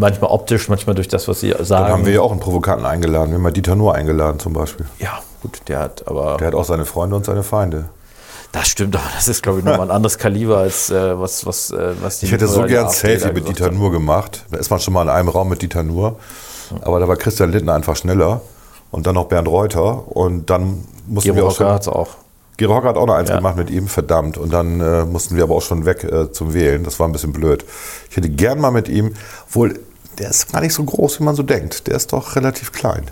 manchmal 0.00 0.30
optisch, 0.30 0.68
manchmal 0.68 0.94
durch 0.96 1.08
das, 1.08 1.28
was 1.28 1.40
sie 1.40 1.50
sagen. 1.60 1.84
Dann 1.84 1.92
haben 1.92 2.06
wir 2.06 2.12
ja 2.14 2.20
auch 2.22 2.32
einen 2.32 2.40
Provokanten 2.40 2.86
eingeladen. 2.86 3.30
Wir 3.30 3.34
haben 3.36 3.42
mal 3.42 3.52
Dieter 3.52 3.76
Nuhr 3.76 3.94
eingeladen 3.94 4.38
zum 4.40 4.52
Beispiel. 4.52 4.86
ja, 4.98 5.20
gut, 5.42 5.60
der 5.68 5.78
hat 5.80 6.08
aber. 6.08 6.36
Der 6.38 6.48
hat 6.48 6.54
auch 6.54 6.64
seine 6.64 6.84
Freunde 6.86 7.16
und 7.16 7.24
seine 7.24 7.42
Feinde. 7.42 7.84
Das 8.52 8.66
stimmt, 8.66 8.96
aber 8.96 9.04
das 9.14 9.28
ist, 9.28 9.44
glaube 9.44 9.60
ich, 9.60 9.64
nochmal 9.64 9.86
ein 9.86 9.92
anderes 9.92 10.18
Kaliber 10.18 10.58
als 10.58 10.90
äh, 10.90 11.18
was, 11.20 11.46
was, 11.46 11.70
äh, 11.70 11.92
was 12.02 12.18
die 12.18 12.26
Ich 12.26 12.32
hätte 12.32 12.48
so 12.48 12.64
gern 12.64 12.88
Selfie 12.90 13.32
mit 13.32 13.46
Dieter. 13.46 13.70
Nuhr 13.70 13.92
gemacht. 13.92 14.44
Da 14.50 14.58
ist 14.58 14.70
man 14.70 14.80
schon 14.80 14.92
mal 14.92 15.02
in 15.02 15.08
einem 15.08 15.28
Raum 15.28 15.48
mit 15.50 15.62
Dieter 15.62 15.84
Nuhr. 15.84 16.16
Aber 16.82 16.98
da 16.98 17.06
war 17.06 17.14
Christian 17.16 17.52
Lindner 17.52 17.74
einfach 17.74 17.94
schneller. 17.94 18.40
Und 18.90 19.06
dann 19.06 19.14
noch 19.14 19.26
Bernd 19.26 19.46
Reuter. 19.46 20.08
Und 20.16 20.50
dann 20.50 20.84
mussten 21.06 21.28
Gero 21.32 21.36
wir 21.36 21.44
auch 21.48 21.56
schon. 21.56 21.66
hat 21.68 21.82
es 21.82 21.88
auch. 21.88 22.08
Gero 22.56 22.74
Hocker 22.74 22.88
hat 22.88 22.96
auch 22.96 23.06
noch 23.06 23.14
eins 23.14 23.28
Ja. 23.30 23.36
gemacht 23.36 23.56
mit 23.56 23.70
ihm, 23.70 23.86
verdammt. 23.86 24.36
Und 24.36 24.52
dann 24.52 24.80
äh, 24.80 25.04
mussten 25.04 25.36
wir 25.36 25.44
aber 25.44 25.54
auch 25.54 25.62
schon 25.62 25.86
weg 25.86 26.02
äh, 26.02 26.32
zum 26.32 26.52
Wählen. 26.52 26.82
Das 26.82 26.98
war 26.98 27.06
ein 27.08 27.12
bisschen 27.12 27.32
blöd. 27.32 27.64
Ich 28.10 28.16
hätte 28.16 28.28
gern 28.28 28.60
mal 28.60 28.72
mit 28.72 28.88
ihm, 28.88 29.14
wohl, 29.52 29.78
der 30.20 30.30
ist 30.30 30.52
gar 30.52 30.60
nicht 30.60 30.74
so 30.74 30.84
groß, 30.84 31.18
wie 31.20 31.24
man 31.24 31.34
so 31.34 31.42
denkt. 31.42 31.86
Der 31.86 31.96
ist 31.96 32.12
doch 32.12 32.36
relativ 32.36 32.72
klein, 32.72 33.06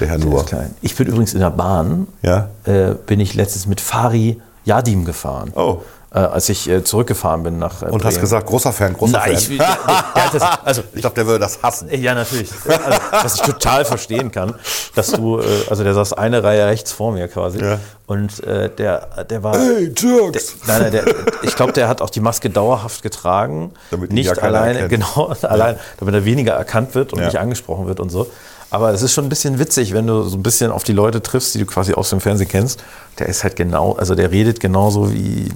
der 0.00 0.08
Herr 0.08 0.18
klein. 0.44 0.74
Ich 0.82 0.94
bin 0.96 1.06
übrigens 1.06 1.32
in 1.34 1.40
der 1.40 1.50
Bahn, 1.50 2.08
Ja? 2.22 2.48
äh, 2.64 2.94
bin 3.06 3.20
ich 3.20 3.34
letztens 3.34 3.66
mit 3.66 3.80
Fari 3.80 4.40
Yadim 4.64 5.04
gefahren. 5.04 5.52
Oh. 5.54 5.82
Äh, 6.14 6.18
als 6.18 6.46
ich 6.50 6.68
äh, 6.68 6.84
zurückgefahren 6.84 7.42
bin 7.42 7.58
nach 7.58 7.80
äh, 7.82 7.86
Und 7.86 8.04
hast 8.04 8.20
gesagt, 8.20 8.46
großer 8.46 8.70
Fan, 8.74 8.92
großer 8.92 9.12
Nein, 9.18 9.34
Fan. 9.38 9.54
ich, 9.54 9.60
hat 9.60 10.34
das, 10.34 10.42
also 10.64 10.82
ich 10.92 11.00
glaube, 11.00 11.14
der 11.14 11.26
würde 11.26 11.38
das 11.38 11.62
hassen. 11.62 11.88
Ja, 11.90 12.12
natürlich. 12.14 12.50
Also, 12.66 13.00
was 13.10 13.34
ich 13.36 13.40
total 13.40 13.86
verstehen 13.86 14.30
kann, 14.30 14.54
dass 14.94 15.12
du, 15.12 15.40
also 15.70 15.82
der 15.84 15.94
saß 15.94 16.12
eine 16.12 16.44
Reihe 16.44 16.66
rechts 16.66 16.92
vor 16.92 17.12
mir 17.12 17.28
quasi. 17.28 17.64
Ja. 17.64 17.78
Und 18.06 18.44
äh, 18.44 18.68
der, 18.68 19.24
der 19.24 19.42
war. 19.42 19.56
Hey, 19.58 19.90
Jerks! 19.96 20.58
Der, 20.66 20.80
nein, 20.80 20.82
nein, 20.82 20.92
der, 20.92 21.04
ich 21.44 21.56
glaube, 21.56 21.72
der 21.72 21.88
hat 21.88 22.02
auch 22.02 22.10
die 22.10 22.20
Maske 22.20 22.50
dauerhaft 22.50 23.02
getragen. 23.02 23.72
Damit 23.90 24.12
nicht 24.12 24.26
ja 24.26 24.42
alleine, 24.42 24.80
erkennt. 24.80 25.04
genau, 25.14 25.32
allein, 25.42 25.78
damit 25.98 26.14
er 26.14 26.26
weniger 26.26 26.52
erkannt 26.52 26.94
wird 26.94 27.14
und 27.14 27.20
Ja. 27.20 27.24
nicht 27.26 27.38
angesprochen 27.38 27.86
wird 27.86 28.00
und 28.00 28.10
so. 28.10 28.30
Aber 28.72 28.90
es 28.94 29.02
ist 29.02 29.12
schon 29.12 29.24
ein 29.24 29.28
bisschen 29.28 29.58
witzig, 29.58 29.92
wenn 29.92 30.06
du 30.06 30.22
so 30.22 30.34
ein 30.36 30.42
bisschen 30.42 30.70
auf 30.72 30.82
die 30.82 30.92
Leute 30.94 31.22
triffst, 31.22 31.54
die 31.54 31.58
du 31.58 31.66
quasi 31.66 31.92
aus 31.92 32.08
dem 32.08 32.20
Fernsehen 32.22 32.48
kennst. 32.48 32.82
Der 33.18 33.26
ist 33.28 33.44
halt 33.44 33.54
genau, 33.54 33.92
also 33.96 34.14
der 34.14 34.30
redet 34.30 34.60
genauso 34.60 35.12
wie, 35.12 35.50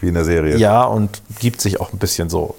Wie 0.00 0.08
in 0.08 0.14
der 0.14 0.24
Serie. 0.24 0.56
ja, 0.56 0.84
und 0.84 1.20
gibt 1.40 1.60
sich 1.60 1.80
auch 1.80 1.92
ein 1.92 1.98
bisschen 1.98 2.30
so. 2.30 2.54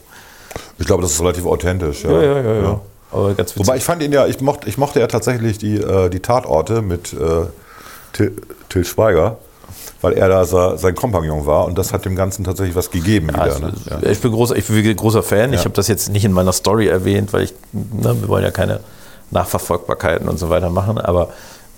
Ich 0.78 0.86
glaube, 0.86 1.04
das 1.04 1.14
ist 1.14 1.22
relativ 1.22 1.46
authentisch. 1.46 2.04
Ja, 2.04 2.12
Ja, 2.12 2.22
ja, 2.22 2.42
ja, 2.42 2.62
ja. 2.64 2.82
Aber 3.14 3.34
ganz 3.34 3.52
witzig. 3.52 3.66
Wobei 3.66 3.78
ich 3.78 3.84
fand 3.86 4.04
ihn 4.04 4.12
ja, 4.12 4.28
ich 4.28 4.42
mochte, 4.42 4.68
ich 4.68 4.78
mochte 4.78 5.00
ja 5.00 5.08
tatsächlich 5.08 5.58
die, 5.58 5.78
äh, 5.78 6.10
die 6.10 6.20
Tatorte 6.20 6.82
mit 6.82 7.14
äh, 7.14 7.46
Till, 8.12 8.34
Till 8.68 8.84
Schweiger, 8.84 9.38
weil 10.02 10.14
er 10.14 10.28
da 10.28 10.44
sa- 10.44 10.76
sein 10.76 10.96
Kompagnon 10.96 11.46
war 11.46 11.64
und 11.64 11.78
das 11.78 11.94
hat 11.94 12.04
dem 12.04 12.18
Ganzen 12.18 12.44
tatsächlich 12.44 12.76
was 12.76 12.92
gegeben 12.92 13.30
wieder. 13.30 13.42
Also, 13.42 13.60
Ne? 13.68 13.74
Ja. 13.90 14.10
Ich 14.10 14.20
bin 14.20 14.32
großer, 14.34 14.58
ich 14.58 14.66
bin 14.68 14.96
großer 14.98 15.24
Fan. 15.24 15.54
Ich 15.54 15.60
Ja. 15.60 15.66
habe 15.66 15.76
das 15.76 15.88
jetzt 15.88 16.10
nicht 16.10 16.26
in 16.26 16.34
meiner 16.34 16.52
Story 16.52 16.88
erwähnt, 16.90 17.32
weil 17.32 17.44
ich, 17.44 17.54
ne, 17.72 18.16
wir 18.20 18.28
wollen 18.28 18.44
ja 18.44 18.52
keine 18.52 18.82
Nachverfolgbarkeiten 19.32 20.28
und 20.30 20.38
so 20.38 20.50
weiter 20.50 20.70
machen. 20.70 20.98
Aber 20.98 21.30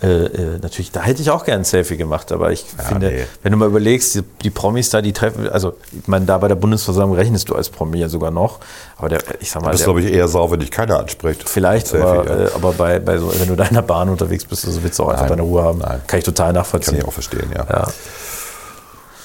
äh, 0.03 0.25
äh, 0.25 0.59
natürlich, 0.61 0.91
da 0.91 1.01
hätte 1.01 1.23
ich 1.23 1.31
auch 1.31 1.43
gerne 1.43 1.61
ein 1.61 1.65
Selfie 1.65 1.97
gemacht. 1.97 2.31
Aber 2.31 2.51
ich 2.51 2.65
finde, 2.87 3.07
nee. 3.07 3.23
wenn 3.41 3.51
du 3.51 3.57
mal 3.57 3.67
überlegst, 3.67 4.13
die, 4.13 4.21
die 4.43 4.51
Promis 4.51 4.91
da, 4.91 5.01
die 5.01 5.11
treffen, 5.11 5.49
also 5.49 5.73
ich 5.91 6.07
meine, 6.07 6.25
da 6.25 6.37
bei 6.37 6.47
der 6.47 6.55
Bundesversammlung 6.55 7.17
rechnest 7.17 7.49
du 7.49 7.55
als 7.55 7.69
Promi 7.69 7.97
ja 7.97 8.07
sogar 8.07 8.29
noch. 8.29 8.59
Aber 8.97 9.09
der, 9.09 9.19
ich 9.39 9.49
sag 9.49 9.63
mal, 9.63 9.71
Das 9.71 9.79
ist, 9.79 9.87
der, 9.87 9.93
glaube 9.93 10.07
ich, 10.07 10.13
eher 10.13 10.27
sauer, 10.27 10.51
wenn 10.51 10.59
dich 10.59 10.69
keiner 10.69 10.99
anspricht. 10.99 11.49
vielleicht, 11.49 11.87
Selfie, 11.87 12.05
aber, 12.05 12.25
ja. 12.25 12.45
äh, 12.45 12.51
aber 12.53 12.73
bei, 12.73 12.99
bei 12.99 13.17
so, 13.17 13.33
wenn 13.39 13.47
du 13.47 13.55
da 13.55 13.65
in 13.65 13.73
der 13.73 13.81
Bahn 13.81 14.09
unterwegs 14.09 14.45
bist, 14.45 14.65
also 14.67 14.83
willst 14.83 14.99
du 14.99 15.03
auch 15.03 15.07
einfach 15.09 15.21
Nein, 15.21 15.29
deine 15.29 15.41
Ruhe 15.41 15.63
haben. 15.63 15.79
nein. 15.79 16.01
Kann 16.05 16.19
ich 16.19 16.25
total 16.25 16.47
Kann 16.47 16.55
nachvollziehen. 16.55 16.97
ich 16.99 17.05
auch 17.05 17.13
verstehen, 17.13 17.51
ja. 17.55 17.65
Ja. 17.67 17.87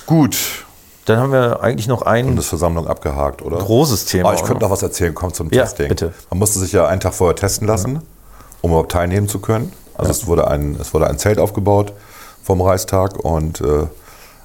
Gut, 0.06 0.36
Dann 1.05 1.18
haben 1.18 1.32
wir 1.32 1.61
eigentlich 1.62 1.88
noch 1.88 2.03
ein 2.03 2.26
Bundesversammlung 2.26 2.86
abgehakt, 2.86 3.42
oder? 3.42 3.59
großes 3.59 4.05
Thema. 4.05 4.28
Aber 4.30 4.38
ich 4.38 4.44
könnte 4.44 4.62
noch 4.62 4.70
was 4.70 4.82
erzählen, 4.82 5.14
kommt 5.14 5.34
zum 5.34 5.50
Ja, 5.50 5.62
Testing. 5.62 5.88
bitte. 5.88 6.14
Man 6.30 6.38
musste 6.38 6.61
sich 6.61 6.72
ja 6.72 6.86
einen 6.86 7.00
Tag 7.00 7.14
vorher 7.14 7.34
testen 7.34 7.66
lassen, 7.66 8.03
um 8.61 8.70
überhaupt 8.70 8.92
teilnehmen 8.92 9.28
zu 9.28 9.40
können. 9.40 9.72
Also 9.94 10.11
es, 10.11 10.26
wurde 10.26 10.46
ein, 10.48 10.76
es 10.80 10.94
wurde 10.94 11.09
ein 11.09 11.18
Zelt 11.18 11.38
aufgebaut 11.38 11.92
vom 12.44 12.61
Reichstag 12.61 13.18
und 13.24 13.61
äh, 13.61 13.86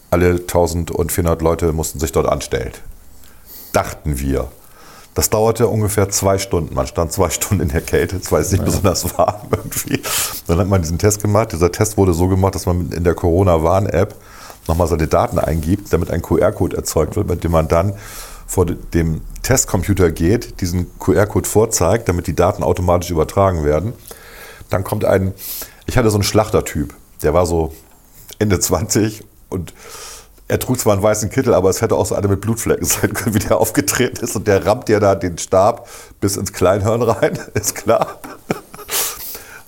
alle 0.09 0.31
1400 0.31 1.41
Leute 1.41 1.73
mussten 1.73 1.99
sich 1.99 2.11
dort 2.11 2.27
anstellen. 2.27 2.71
Dachten 3.73 4.19
wir. 4.19 4.47
Das 5.13 5.29
dauerte 5.31 5.67
ungefähr 5.67 6.09
zwei 6.09 6.37
Stunden. 6.37 6.73
Man 6.75 6.85
stand 6.87 7.11
zwei 7.11 7.29
Stunden 7.31 7.63
in 7.63 7.69
der 7.69 7.81
Kälte, 7.81 8.17
es 8.17 8.31
war 8.31 8.39
jetzt 8.39 8.51
nicht 8.51 8.65
besonders 8.65 9.17
warm 9.17 9.35
irgendwie. 9.51 10.01
Dann 10.47 10.59
hat 10.59 10.67
man 10.67 10.81
diesen 10.81 10.97
Test 10.97 11.21
gemacht. 11.21 11.51
Dieser 11.51 11.71
Test 11.71 11.97
wurde 11.97 12.13
so 12.13 12.27
gemacht, 12.27 12.55
dass 12.55 12.65
man 12.65 12.91
in 12.91 13.03
der 13.03 13.13
Corona-Warn-App 13.15 14.15
nochmal 14.67 14.87
seine 14.87 15.07
Daten 15.07 15.39
eingibt, 15.39 15.91
damit 15.93 16.11
ein 16.11 16.21
QR-Code 16.21 16.75
erzeugt 16.75 17.15
wird, 17.15 17.27
mit 17.27 17.43
dem 17.43 17.51
man 17.51 17.67
dann 17.67 17.93
vor 18.45 18.65
dem 18.65 19.21
Testcomputer 19.43 20.11
geht, 20.11 20.61
diesen 20.61 20.97
QR-Code 20.99 21.47
vorzeigt, 21.47 22.07
damit 22.09 22.27
die 22.27 22.35
Daten 22.35 22.63
automatisch 22.63 23.11
übertragen 23.11 23.63
werden. 23.63 23.93
Dann 24.69 24.83
kommt 24.83 25.05
ein, 25.05 25.33
ich 25.85 25.97
hatte 25.97 26.09
so 26.09 26.17
einen 26.17 26.23
Schlachtertyp, 26.23 26.93
der 27.21 27.33
war 27.33 27.45
so 27.45 27.73
Ende 28.39 28.59
20 28.59 29.23
und 29.49 29.73
er 30.47 30.59
trug 30.59 30.79
zwar 30.79 30.93
einen 30.93 31.03
weißen 31.03 31.29
Kittel, 31.29 31.53
aber 31.53 31.69
es 31.69 31.81
hätte 31.81 31.95
auch 31.95 32.05
so 32.05 32.15
einer 32.15 32.27
mit 32.27 32.41
Blutflecken 32.41 32.85
sein 32.85 33.13
können, 33.13 33.35
wie 33.35 33.39
der 33.39 33.57
aufgetreten 33.57 34.23
ist. 34.23 34.35
Und 34.35 34.47
der 34.47 34.65
rammt 34.65 34.87
dir 34.87 34.99
da 34.99 35.15
den 35.15 35.37
Stab 35.37 35.89
bis 36.21 36.37
ins 36.37 36.53
Kleinhirn 36.53 37.01
rein, 37.01 37.37
ist 37.53 37.75
klar. 37.75 38.19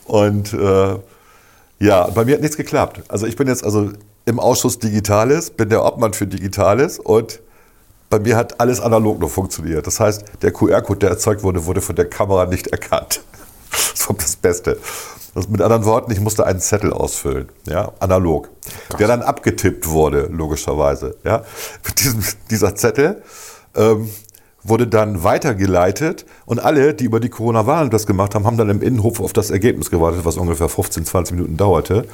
Und 0.06 0.54
äh, 0.54 0.95
ja, 1.80 2.08
bei 2.08 2.26
mir 2.26 2.36
hat 2.36 2.41
nichts 2.41 2.58
geklappt. 2.58 3.02
Also 3.08 3.26
ich 3.26 3.36
bin 3.36 3.47
jetzt 3.47 3.64
also 3.64 3.91
im 4.26 4.40
Ausschuss 4.40 4.80
Digitales, 4.80 5.50
bin 5.50 5.70
der 5.70 5.84
Obmann 5.86 6.14
für 6.14 6.28
Digitales 6.28 7.00
und 7.00 7.42
bei 8.10 8.20
mir 8.20 8.36
hat 8.36 8.60
alles 8.60 8.80
analog 8.80 9.20
noch 9.20 9.30
funktioniert. 9.30 9.86
Das 9.86 10.00
heißt, 10.00 10.24
der 10.42 10.52
QR-Code, 10.52 11.00
der 11.00 11.10
erzeugt 11.12 11.44
wurde, 11.44 11.66
wurde 11.66 11.82
von 11.82 11.96
der 11.96 12.10
Kamera 12.10 12.46
nicht 12.46 12.68
erkannt. 12.68 13.22
Das 13.72 14.10
war 14.10 14.16
das 14.16 14.36
Beste. 14.36 14.80
Das 15.36 15.48
mit 15.48 15.62
anderen 15.62 15.86
Worten, 15.86 16.12
ich 16.12 16.20
musste 16.20 16.46
einen 16.46 16.60
Zettel 16.60 16.92
ausfüllen, 16.92 17.50
ja, 17.68 17.92
analog, 18.00 18.50
der 18.98 19.08
dann 19.08 19.22
abgetippt 19.22 19.88
wurde, 19.88 20.28
logischerweise. 20.32 21.18
Ja. 21.24 21.44
Mit 21.86 22.00
diesem, 22.00 22.24
dieser 22.50 22.76
Zettel 22.76 23.22
ähm, 23.76 24.10
wurde 24.64 24.88
dann 24.88 25.24
weitergeleitet 25.24 26.26
und 26.46 26.60
alle, 26.60 26.94
die 26.94 27.06
über 27.06 27.20
die 27.20 27.30
Corona-Wahlen 27.30 27.90
das 27.90 28.08
gemacht 28.08 28.36
haben, 28.36 28.46
haben 28.46 28.58
dann 28.58 28.70
im 28.70 28.82
Innenhof 28.82 29.20
auf 29.20 29.34
das 29.34 29.52
Ergebnis 29.52 29.92
gewartet, 29.92 30.22
was 30.26 30.38
ungefähr 30.38 30.68
15, 30.68 31.06
20 31.06 31.36
Minuten 31.36 31.58
dauerte. 31.58 32.06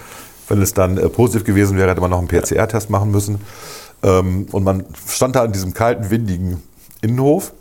Wenn 0.48 0.62
es 0.62 0.74
dann 0.74 0.98
äh, 0.98 1.10
positiv 1.10 1.44
gewesen 1.44 1.78
wäre, 1.78 1.90
hätte 1.90 2.02
man 2.02 2.12
noch 2.12 2.20
einen 2.20 2.28
PCR-Test 2.28 2.90
machen 2.90 3.12
müssen. 3.12 3.40
Ähm, 4.04 4.48
und 4.52 4.64
man 4.64 4.86
stand 5.08 5.36
da 5.36 5.46
in 5.46 5.52
diesem 5.52 5.74
kalten, 5.74 6.10
windigen 6.10 6.62
Innenhof 7.02 7.54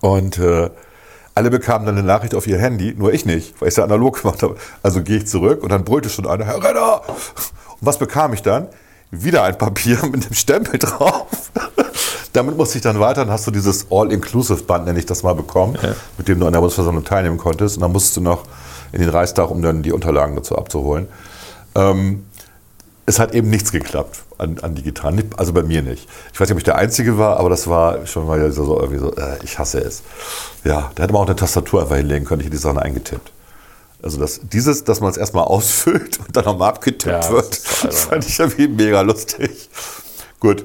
und 0.00 0.38
äh, 0.38 0.70
alle 1.34 1.50
bekamen 1.50 1.86
dann 1.86 1.96
eine 1.96 2.06
Nachricht 2.06 2.34
auf 2.34 2.46
ihr 2.46 2.58
Handy, 2.58 2.94
nur 2.98 3.12
ich 3.12 3.24
nicht, 3.24 3.60
weil 3.60 3.68
ich 3.68 3.72
es 3.72 3.76
ja 3.76 3.84
analog 3.84 4.22
gemacht 4.22 4.42
habe. 4.42 4.56
Also 4.82 5.02
gehe 5.02 5.18
ich 5.18 5.26
zurück 5.28 5.62
und 5.62 5.70
dann 5.70 5.84
brüllte 5.84 6.10
schon 6.10 6.26
einer, 6.26 6.44
Herr 6.44 6.62
Renner! 6.62 7.02
Und 7.06 7.78
was 7.80 7.98
bekam 7.98 8.32
ich 8.34 8.42
dann? 8.42 8.66
Wieder 9.10 9.44
ein 9.44 9.56
Papier 9.56 9.98
mit 10.02 10.24
einem 10.24 10.34
Stempel 10.34 10.78
drauf. 10.78 11.26
Damit 12.32 12.56
musste 12.56 12.78
ich 12.78 12.82
dann 12.82 13.00
weiter, 13.00 13.24
dann 13.24 13.32
hast 13.32 13.46
du 13.46 13.50
dieses 13.50 13.86
All-Inclusive-Band, 13.90 14.84
nenne 14.84 14.98
ich 14.98 15.06
das 15.06 15.22
mal, 15.22 15.34
bekommen, 15.34 15.78
mit 16.18 16.28
dem 16.28 16.38
du 16.38 16.46
an 16.46 16.52
der 16.52 16.60
Bundesversammlung 16.60 17.04
teilnehmen 17.04 17.38
konntest. 17.38 17.76
Und 17.76 17.82
dann 17.82 17.92
musstest 17.92 18.18
du 18.18 18.20
noch 18.20 18.44
in 18.92 19.00
den 19.00 19.08
Reichstag, 19.08 19.50
um 19.50 19.62
dann 19.62 19.82
die 19.82 19.92
Unterlagen 19.92 20.36
dazu 20.36 20.56
abzuholen. 20.56 21.08
Ähm, 21.78 22.24
es 23.06 23.18
hat 23.18 23.34
eben 23.34 23.48
nichts 23.48 23.72
geklappt 23.72 24.22
an, 24.36 24.58
an 24.60 24.74
digital, 24.74 25.12
Nicht- 25.12 25.38
also 25.38 25.52
bei 25.54 25.62
mir 25.62 25.80
nicht. 25.82 26.06
Ich 26.32 26.38
weiß 26.40 26.48
nicht, 26.48 26.52
ob 26.54 26.58
ich 26.58 26.64
der 26.64 26.76
Einzige 26.76 27.16
war, 27.16 27.38
aber 27.38 27.48
das 27.48 27.66
war 27.66 28.06
schon 28.06 28.26
mal 28.26 28.52
so 28.52 28.78
irgendwie 28.78 28.98
so, 28.98 29.14
äh, 29.16 29.38
ich 29.42 29.58
hasse 29.58 29.78
es. 29.80 30.02
Ja, 30.64 30.90
da 30.94 31.02
hätte 31.04 31.12
man 31.14 31.22
auch 31.22 31.26
eine 31.26 31.36
Tastatur 31.36 31.80
einfach 31.82 31.96
hinlegen 31.96 32.26
können, 32.26 32.40
ich 32.40 32.46
hätte 32.46 32.56
die 32.56 32.62
Sachen 32.62 32.78
eingetippt. 32.78 33.32
Also 34.02 34.18
das, 34.20 34.40
dieses, 34.52 34.84
dass 34.84 35.00
man 35.00 35.10
es 35.10 35.16
erstmal 35.16 35.44
ausfüllt 35.44 36.18
und 36.20 36.36
dann 36.36 36.44
nochmal 36.44 36.68
abgetippt 36.68 37.24
Ja, 37.24 37.30
wird, 37.30 37.60
das 37.84 38.04
fand 38.04 38.26
ich 38.26 38.38
irgendwie 38.38 38.68
mega 38.68 39.00
lustig. 39.00 39.70
Gut. 40.38 40.64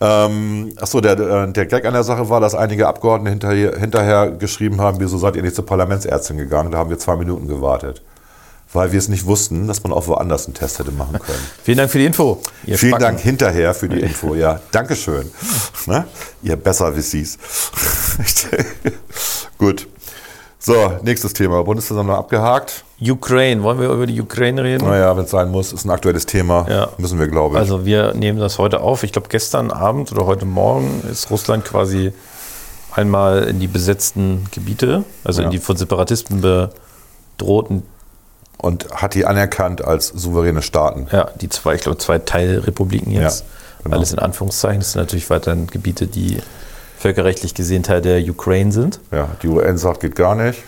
Ähm, 0.00 0.72
achso, 0.80 1.00
der, 1.00 1.14
der 1.16 1.46
der 1.46 1.66
Gag 1.66 1.84
an 1.84 1.92
der 1.92 2.02
Sache 2.02 2.28
war, 2.28 2.40
dass 2.40 2.54
einige 2.54 2.88
Abgeordnete 2.88 3.30
hinterher, 3.30 3.78
hinterher 3.78 4.30
geschrieben 4.32 4.80
haben, 4.80 4.98
wieso 4.98 5.18
seid 5.18 5.36
ihr 5.36 5.42
nicht 5.42 5.54
zur 5.54 5.66
Parlamentsärztin 5.66 6.36
gegangen? 6.36 6.72
Da 6.72 6.78
haben 6.78 6.90
wir 6.90 6.98
zwei 6.98 7.14
Minuten 7.16 7.46
gewartet. 7.46 8.02
Weil 8.74 8.92
wir 8.92 8.98
es 8.98 9.08
nicht 9.08 9.24
wussten, 9.24 9.66
dass 9.66 9.82
man 9.82 9.92
auch 9.92 10.06
woanders 10.08 10.44
einen 10.46 10.54
Test 10.54 10.78
hätte 10.78 10.90
machen 10.92 11.18
können. 11.18 11.38
Vielen 11.64 11.78
Dank 11.78 11.90
für 11.90 11.98
die 11.98 12.04
Info. 12.06 12.40
Vielen 12.64 12.76
Spacken. 12.78 12.98
Dank 13.00 13.20
hinterher 13.20 13.72
für 13.72 13.88
die 13.88 14.00
Info. 14.00 14.34
Ja, 14.34 14.60
Dankeschön. 14.70 15.30
Ne? 15.86 16.06
Ihr 16.42 16.56
Besserwissis. 16.56 17.36
Gut. 19.58 19.86
So, 20.58 20.92
nächstes 21.02 21.34
Thema. 21.34 21.62
Bundesversammlung 21.62 22.16
abgehakt. 22.16 22.84
Ukraine. 23.00 23.62
Wollen 23.62 23.78
wir 23.80 23.90
über 23.90 24.06
die 24.06 24.18
Ukraine 24.18 24.64
reden? 24.64 24.86
Naja, 24.86 25.14
wenn 25.14 25.24
es 25.24 25.30
sein 25.30 25.50
muss, 25.50 25.74
ist 25.74 25.84
ein 25.84 25.90
aktuelles 25.90 26.24
Thema. 26.24 26.66
Ja. 26.70 26.88
Müssen 26.96 27.18
wir, 27.18 27.28
glaube 27.28 27.56
ich. 27.56 27.60
Also 27.60 27.84
wir 27.84 28.14
nehmen 28.14 28.38
das 28.38 28.56
heute 28.58 28.80
auf. 28.80 29.02
Ich 29.02 29.12
glaube, 29.12 29.28
gestern 29.28 29.70
Abend 29.70 30.10
oder 30.12 30.24
heute 30.24 30.46
Morgen 30.46 31.02
ist 31.10 31.30
Russland 31.30 31.66
quasi 31.66 32.14
einmal 32.92 33.42
in 33.44 33.60
die 33.60 33.66
besetzten 33.66 34.46
Gebiete, 34.52 35.04
also 35.22 35.42
Ja. 35.42 35.46
in 35.46 35.50
die 35.50 35.58
von 35.58 35.76
Separatisten 35.76 36.40
bedrohten, 36.40 37.82
Und 38.58 38.88
hat 38.92 39.14
die 39.14 39.26
anerkannt 39.26 39.84
als 39.84 40.08
souveräne 40.08 40.62
Staaten. 40.62 41.06
ja, 41.12 41.28
die 41.40 41.48
zwei, 41.48 41.74
ich 41.74 41.82
glaube, 41.82 41.98
zwei 41.98 42.18
Teilrepubliken 42.18 43.12
jetzt. 43.12 43.40
Ja, 43.40 43.46
genau. 43.84 43.96
Alles 43.96 44.12
in 44.12 44.18
Anführungszeichen. 44.18 44.80
Das 44.80 44.92
sind 44.92 45.00
natürlich 45.02 45.28
weiterhin 45.28 45.66
Gebiete, 45.66 46.06
die 46.06 46.38
völkerrechtlich 46.98 47.54
gesehen 47.54 47.82
Teil 47.82 48.00
der 48.00 48.26
Ukraine 48.28 48.72
sind. 48.72 49.00
Ja, 49.12 49.28
die 49.42 49.48
UN 49.48 49.76
sagt, 49.76 50.00
geht 50.00 50.16
gar 50.16 50.34
nicht. 50.34 50.62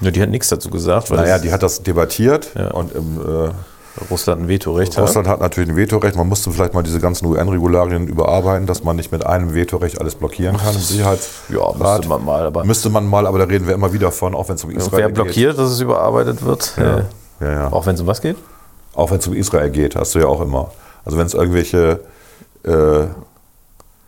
Nur 0.00 0.12
die 0.12 0.22
hat 0.22 0.30
nichts 0.30 0.48
dazu 0.48 0.70
gesagt, 0.70 1.10
Naja, 1.10 1.38
die 1.38 1.52
hat 1.52 1.62
das 1.62 1.82
debattiert 1.82 2.50
Ja. 2.54 2.70
und 2.70 2.94
im, 2.94 3.18
äh, 3.20 3.50
Russland 4.10 4.42
ein 4.42 4.48
Vetorecht 4.48 4.96
hat. 4.96 5.04
Russland 5.04 5.28
hat 5.28 5.40
natürlich 5.40 5.70
ein 5.70 5.76
Vetorecht. 5.76 6.16
Man 6.16 6.28
musste 6.28 6.50
vielleicht 6.50 6.74
mal 6.74 6.82
diese 6.82 7.00
ganzen 7.00 7.26
UN-Regularien 7.26 8.06
überarbeiten, 8.08 8.66
dass 8.66 8.84
man 8.84 8.96
nicht 8.96 9.12
mit 9.12 9.24
einem 9.24 9.54
Vetorecht 9.54 10.00
alles 10.00 10.14
blockieren 10.14 10.56
kann 10.56 10.74
im 10.74 10.80
Sicherheitsrat. 10.80 11.32
Ja, 11.48 11.72
müsste 11.76 12.08
man 12.08 12.24
mal, 12.24 12.46
aber 12.46 12.64
Müsste 12.64 12.90
man 12.90 13.06
mal, 13.06 13.26
aber 13.26 13.38
da 13.38 13.44
reden 13.44 13.66
wir 13.66 13.74
immer 13.74 13.92
wieder 13.92 14.12
von, 14.12 14.34
auch 14.34 14.48
wenn 14.48 14.56
es 14.56 14.64
um 14.64 14.70
Israel 14.70 14.98
wer 14.98 15.06
geht. 15.06 15.14
blockiert, 15.14 15.58
dass 15.58 15.70
es 15.70 15.80
überarbeitet 15.80 16.44
wird? 16.44 16.74
Ja. 16.76 16.98
Äh, 16.98 17.02
Ja, 17.40 17.52
ja. 17.52 17.72
Auch 17.72 17.86
wenn 17.86 17.94
es 17.94 18.00
um 18.00 18.06
was 18.06 18.20
geht? 18.20 18.36
Auch 18.94 19.10
wenn 19.10 19.18
es 19.18 19.26
um 19.26 19.34
Israel 19.34 19.70
geht, 19.70 19.96
hast 19.96 20.14
du 20.14 20.20
ja 20.20 20.26
auch 20.26 20.40
immer. 20.40 20.70
Also 21.04 21.18
wenn 21.18 21.26
es 21.26 21.34
irgendwelche 21.34 22.00
äh, 22.64 23.06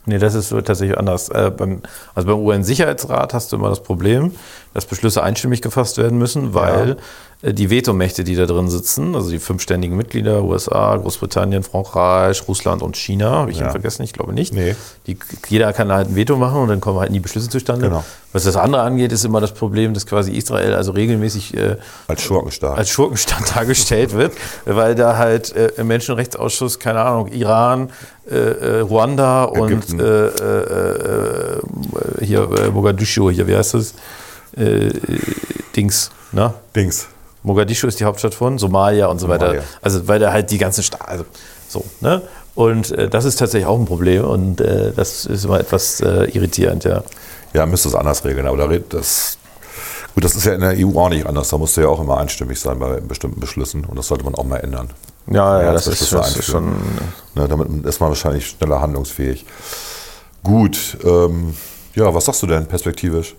Nee, 0.06 0.16
das 0.16 0.34
ist 0.34 0.48
tatsächlich 0.48 0.96
anders. 0.96 1.28
Äh, 1.28 1.50
beim, 1.54 1.82
also 2.14 2.28
beim 2.28 2.38
UN-Sicherheitsrat 2.38 3.34
hast 3.34 3.52
du 3.52 3.56
immer 3.56 3.68
das 3.68 3.82
Problem, 3.82 4.32
dass 4.72 4.86
Beschlüsse 4.86 5.22
einstimmig 5.22 5.60
gefasst 5.60 5.98
werden 5.98 6.16
müssen, 6.16 6.54
weil 6.54 6.96
die 7.40 7.70
Vetomächte, 7.70 8.24
die 8.24 8.34
da 8.34 8.46
drin 8.46 8.68
sitzen, 8.68 9.14
also 9.14 9.30
die 9.30 9.38
fünf 9.38 9.62
ständigen 9.62 9.96
Mitglieder, 9.96 10.42
USA, 10.42 10.96
Großbritannien, 10.96 11.62
Frankreich, 11.62 12.42
Russland 12.48 12.82
und 12.82 12.96
China, 12.96 13.30
habe 13.30 13.52
ich 13.52 13.58
Ja. 13.58 13.66
ihn 13.66 13.70
vergessen? 13.70 14.02
Ich 14.02 14.12
glaube 14.12 14.32
nicht. 14.32 14.52
Nee. 14.52 14.74
Die, 15.06 15.16
jeder 15.48 15.72
kann 15.72 15.92
halt 15.92 16.08
ein 16.08 16.16
Veto 16.16 16.36
machen 16.36 16.62
und 16.62 16.68
dann 16.68 16.80
kommen 16.80 16.98
halt 16.98 17.12
nie 17.12 17.20
Beschlüsse 17.20 17.48
zustande. 17.48 17.86
Genau. 17.90 18.02
Was 18.32 18.42
das 18.42 18.56
andere 18.56 18.82
angeht, 18.82 19.12
ist 19.12 19.24
immer 19.24 19.40
das 19.40 19.52
Problem, 19.52 19.94
dass 19.94 20.04
quasi 20.04 20.32
Israel 20.32 20.74
also 20.74 20.90
regelmäßig 20.90 21.56
äh, 21.56 21.76
als 22.08 22.22
Schurkenstaat. 22.22 22.76
als 22.76 22.90
Schurkenstaat 22.90 23.44
dargestellt 23.56 24.14
wird, 24.14 24.32
weil 24.64 24.96
da 24.96 25.16
halt 25.16 25.54
äh, 25.54 25.68
im 25.76 25.86
Menschenrechtsausschuss, 25.86 26.80
keine 26.80 27.02
Ahnung, 27.02 27.28
Iran, 27.28 27.90
äh, 28.28 28.34
äh, 28.34 28.80
Ruanda 28.80 29.44
und 29.44 29.70
Ägypten. 29.70 30.00
äh, 30.00 30.26
äh, 30.26 31.58
äh, 31.58 31.60
hier 32.24 32.40
äh, 32.50 32.70
Mogadischu, 32.70 33.30
hier, 33.30 33.46
wie 33.46 33.54
heißt 33.54 33.74
das? 33.74 33.94
Äh, 34.56 34.90
Dings, 35.76 36.10
ne? 36.32 36.52
Dings. 36.74 37.06
Mogadischu 37.42 37.86
ist 37.86 38.00
die 38.00 38.04
Hauptstadt 38.04 38.34
von 38.34 38.58
Somalia 38.58 39.06
und 39.06 39.18
so 39.18 39.28
weiter. 39.28 39.46
Somalia. 39.46 39.64
Also 39.82 40.08
weil 40.08 40.18
da 40.18 40.32
halt 40.32 40.50
die 40.50 40.58
ganzen 40.58 40.82
Staaten, 40.82 41.08
also 41.10 41.24
so, 41.68 41.84
ne? 42.00 42.22
Und 42.54 42.90
äh, 42.90 43.08
das 43.08 43.24
ist 43.24 43.36
tatsächlich 43.36 43.66
auch 43.66 43.78
ein 43.78 43.84
Problem 43.84 44.24
und 44.24 44.60
äh, 44.60 44.92
das 44.94 45.26
ist 45.26 45.44
immer 45.44 45.60
etwas 45.60 46.00
äh, 46.00 46.24
irritierend, 46.24 46.84
ja. 46.84 47.04
Ja, 47.52 47.66
müsste 47.66 47.88
es 47.88 47.94
anders 47.94 48.24
regeln. 48.24 48.46
Aber 48.46 48.56
da 48.56 48.78
das, 48.88 49.38
gut, 50.14 50.24
das 50.24 50.34
ist 50.34 50.44
ja 50.44 50.54
in 50.54 50.60
der 50.60 50.74
EU 50.76 50.98
auch 50.98 51.08
nicht 51.08 51.26
anders. 51.26 51.48
Da 51.48 51.58
musst 51.58 51.76
du 51.76 51.82
ja 51.82 51.88
auch 51.88 52.00
immer 52.00 52.18
einstimmig 52.18 52.58
sein 52.60 52.78
bei 52.78 53.00
bestimmten 53.00 53.40
Beschlüssen. 53.40 53.84
Und 53.84 53.96
das 53.96 54.08
sollte 54.08 54.24
man 54.24 54.34
auch 54.34 54.44
mal 54.44 54.58
ändern. 54.58 54.90
Ja, 55.28 55.60
ja, 55.60 55.66
Ja, 55.66 55.72
das, 55.72 55.84
das 55.84 56.00
ist, 56.00 56.12
das 56.12 56.36
ist 56.36 56.46
schon. 56.46 56.72
Ne, 57.34 57.48
damit 57.48 57.86
ist 57.86 58.00
man 58.00 58.08
wahrscheinlich 58.10 58.48
schneller 58.48 58.80
handlungsfähig. 58.80 59.46
Gut, 60.42 60.98
ähm, 61.04 61.54
ja, 61.94 62.12
was 62.14 62.24
sagst 62.24 62.42
du 62.42 62.46
denn 62.46 62.66
perspektivisch? 62.66 63.34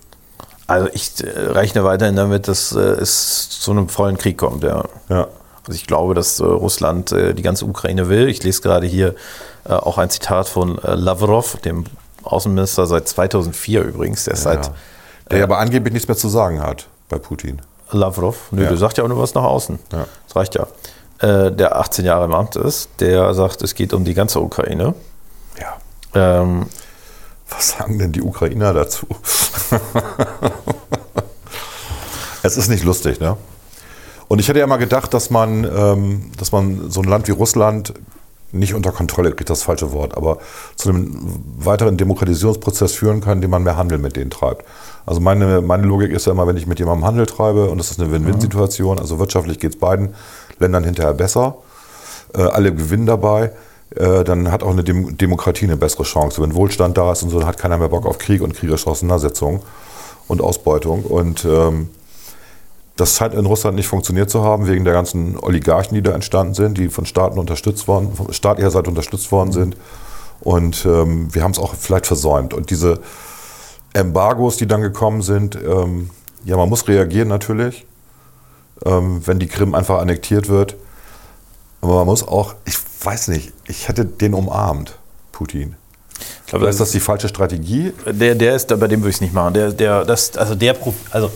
Also 0.70 0.90
ich 0.94 1.24
äh, 1.24 1.30
rechne 1.30 1.84
weiterhin 1.84 2.16
damit, 2.16 2.48
dass 2.48 2.72
äh, 2.74 2.80
es 2.80 3.50
zu 3.50 3.72
einem 3.72 3.90
vollen 3.90 4.18
Krieg 4.18 4.38
kommt, 4.38 4.64
ja. 4.64 4.84
Ja. 5.10 5.28
Also 5.68 5.76
ich 5.76 5.88
glaube, 5.88 6.14
dass 6.14 6.40
äh, 6.40 6.44
Russland 6.46 7.12
die 7.12 7.42
ganze 7.42 7.66
Ukraine 7.66 8.10
will. 8.10 8.28
Ich 8.30 8.44
lese 8.44 8.62
gerade 8.62 8.88
hier 8.88 9.16
auch 9.66 9.98
ein 10.00 10.10
Zitat 10.10 10.48
von 10.48 10.80
Lavrov, 10.82 11.58
dem 11.58 11.84
Außenminister 12.24 12.88
seit 12.88 13.08
2004 13.08 13.84
übrigens. 13.84 14.24
Der 14.24 14.34
ist 14.34 14.44
seit 14.44 14.68
ja. 14.68 14.74
Der 15.32 15.44
aber 15.44 15.60
angeblich 15.60 15.94
nichts 15.94 16.08
mehr 16.08 16.18
zu 16.18 16.28
sagen 16.28 16.62
hat 16.62 16.88
bei 17.08 17.20
Putin. 17.20 17.62
Lavrov, 17.92 18.48
nö, 18.52 18.64
Ja. 18.64 18.70
der 18.70 18.78
sagt 18.78 18.98
ja 18.98 19.04
auch 19.04 19.08
nur 19.10 19.20
was 19.22 19.36
nach 19.36 19.44
außen. 19.44 19.78
Ja. 19.92 20.06
Das 20.28 20.36
reicht 20.36 20.56
ja. 20.56 20.66
Äh, 21.20 21.52
der 21.52 21.76
18 21.78 22.06
Jahre 22.06 22.26
im 22.26 22.34
Amt 22.34 22.56
ist, 22.56 22.90
der 23.00 23.34
sagt, 23.36 23.62
es 23.62 23.76
geht 23.76 23.94
um 23.94 24.06
die 24.06 24.14
ganze 24.16 24.40
Ukraine. 24.40 24.96
Ja. 25.60 25.78
Ähm, 26.42 26.66
Was 27.50 27.70
sagen 27.72 28.00
denn 28.00 28.12
die 28.12 28.22
Ukrainer 28.24 28.74
dazu? 28.74 29.06
es 32.44 32.58
ist 32.58 32.70
nicht 32.70 32.84
lustig, 32.84 33.20
ne? 33.20 33.38
Und 34.28 34.40
ich 34.40 34.48
hätte 34.48 34.60
ja 34.60 34.68
mal 34.68 34.78
gedacht, 34.78 35.14
dass 35.14 35.32
man, 35.32 35.64
ähm, 35.64 36.32
dass 36.38 36.52
man 36.52 36.92
so 36.92 37.02
ein 37.02 37.08
Land 37.08 37.28
wie 37.28 37.32
Russland 37.32 37.94
nicht 38.52 38.74
unter 38.74 38.92
Kontrolle 38.92 39.32
kriegt, 39.32 39.50
das 39.50 39.64
falsche 39.64 39.92
Wort, 39.92 40.16
aber 40.18 40.38
zu 40.76 40.90
einem 40.90 41.18
weiteren 41.58 41.98
Demokratisierungsprozess 41.98 42.94
führen 42.94 43.22
kann, 43.22 43.40
indem 43.40 43.52
man 43.52 43.64
mehr 43.64 43.76
Handel 43.76 43.98
mit 43.98 44.16
denen 44.16 44.32
treibt. 44.32 44.66
Also 45.06 45.20
meine, 45.20 45.62
meine 45.62 45.84
Logik 45.84 46.12
ist 46.12 46.26
ja 46.26 46.32
immer, 46.32 46.48
wenn 46.48 46.58
ich 46.58 46.68
mit 46.68 46.80
jemandem 46.80 47.06
Handel 47.06 47.26
treibe, 47.26 47.70
und 47.70 47.78
das 47.78 47.92
ist 47.92 48.00
eine 48.00 48.12
Win-Win-Situation, 48.12 49.00
also 49.00 49.20
wirtschaftlich 49.20 49.60
geht 49.60 49.74
es 49.74 49.80
beiden 49.80 50.16
Ländern 50.60 50.84
hinterher 50.84 51.14
besser, 51.14 51.58
äh, 52.36 52.42
alle 52.42 52.74
gewinnen 52.74 53.06
dabei, 53.06 53.52
äh, 53.96 54.24
dann 54.24 54.52
hat 54.52 54.64
auch 54.64 54.72
eine 54.72 54.84
Dem 54.84 55.18
Demokratie 55.18 55.66
eine 55.66 55.78
bessere 55.78 56.04
Chance. 56.04 56.42
Wenn 56.42 56.54
Wohlstand 56.54 56.98
da 56.98 57.12
ist 57.12 57.24
und 57.24 57.30
so, 57.30 57.40
dann 57.40 57.48
hat 57.48 57.58
keiner 57.58 57.78
mehr 57.78 57.90
Bock 57.90 58.06
auf 58.06 58.18
Krieg 58.20 58.42
und 58.42 58.54
kriegerische 58.54 58.88
Auseinandersetzung 58.88 59.62
und 60.28 60.42
Ausbeutung. 60.42 61.04
Und 61.04 61.46
ähm, 61.46 61.90
das 63.00 63.16
scheint 63.16 63.34
in 63.34 63.46
Russland 63.46 63.76
nicht 63.76 63.88
funktioniert 63.88 64.30
zu 64.30 64.44
haben, 64.44 64.68
wegen 64.68 64.84
der 64.84 64.94
ganzen 64.94 65.38
Oligarchen, 65.40 65.96
die 65.96 66.02
da 66.02 66.12
entstanden 66.12 66.54
sind, 66.54 66.78
die 66.78 66.90
von 66.90 67.06
Staaten 67.06 67.40
unterstützt 67.40 67.88
worden, 67.88 68.14
von 68.14 68.34
staatlicher 68.34 68.72
Seite 68.72 68.90
unterstützt 68.90 69.32
worden 69.32 69.52
sind. 69.52 69.78
Und 70.42 70.86
ähm, 70.86 71.34
wir 71.34 71.44
haben 71.44 71.52
es 71.52 71.60
auch 71.60 71.76
vielleicht 71.76 72.08
versäumt. 72.08 72.54
Und 72.54 72.70
diese 72.70 73.00
Embargos, 73.94 74.58
die 74.58 74.68
dann 74.68 74.82
gekommen 74.82 75.22
sind, 75.22 75.56
ähm, 75.56 76.10
ja, 76.44 76.58
man 76.58 76.70
muss 76.70 76.88
reagieren 76.88 77.28
natürlich, 77.28 77.86
ähm, 78.86 79.22
wenn 79.26 79.40
die 79.40 79.48
Krim 79.48 79.76
einfach 79.76 80.00
annektiert 80.00 80.50
wird. 80.50 80.76
Aber 81.82 81.96
man 81.96 82.06
muss 82.06 82.28
auch, 82.28 82.56
ich 82.66 82.78
weiß 83.04 83.30
nicht, 83.30 83.54
ich 83.68 83.88
hätte 83.88 84.06
den 84.06 84.34
umarmt, 84.34 84.98
Putin. 85.32 85.76
ich 86.20 86.48
glaube, 86.48 86.64
Oder 86.64 86.70
ist 86.70 86.80
das 86.80 86.92
die 86.92 87.00
falsche 87.00 87.30
Strategie? 87.30 87.94
Der, 88.06 88.36
der 88.36 88.56
ist, 88.56 88.68
bei 88.68 88.88
dem 88.88 89.02
würde 89.02 89.10
ich 89.10 89.16
es 89.16 89.22
nicht 89.22 89.34
machen. 89.34 89.54
Der, 89.54 89.72
der, 89.72 90.04
das, 90.04 90.38
also 90.38 90.56
der, 90.56 90.76
also 91.12 91.32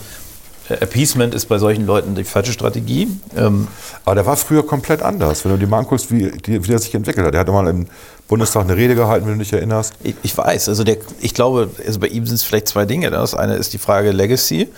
Appeasement 0.68 1.34
ist 1.34 1.46
bei 1.46 1.58
solchen 1.58 1.84
Leuten 1.84 2.14
die 2.14 2.24
falsche 2.24 2.52
Strategie. 2.52 3.08
Ähm, 3.36 3.68
Aber 4.04 4.14
der 4.14 4.26
war 4.26 4.36
früher 4.36 4.66
komplett 4.66 5.02
anders. 5.02 5.44
Wenn 5.44 5.52
du 5.52 5.58
dir 5.58 5.66
mal 5.66 5.80
anguckst, 5.80 6.10
wie, 6.10 6.32
wie 6.46 6.58
der 6.58 6.78
sich 6.78 6.94
entwickelt 6.94 7.26
hat. 7.26 7.34
Der 7.34 7.40
hat 7.40 7.48
mal 7.48 7.66
im 7.68 7.86
Bundestag 8.28 8.64
eine 8.64 8.76
Rede 8.76 8.94
gehalten, 8.94 9.26
wenn 9.26 9.34
du 9.34 9.40
dich 9.40 9.52
erinnerst. 9.52 9.94
ich, 10.02 10.14
ich 10.22 10.36
weiß, 10.36 10.68
also 10.68 10.84
der, 10.84 10.96
ich 11.20 11.34
glaube, 11.34 11.68
also 11.86 12.00
bei 12.00 12.06
ihm 12.06 12.26
sind 12.26 12.36
es 12.36 12.42
vielleicht 12.42 12.68
zwei 12.68 12.86
Dinge. 12.86 13.10
Das 13.10 13.34
eine 13.34 13.56
ist 13.56 13.72
die 13.74 13.78
Frage 13.78 14.12
Legacy 14.12 14.68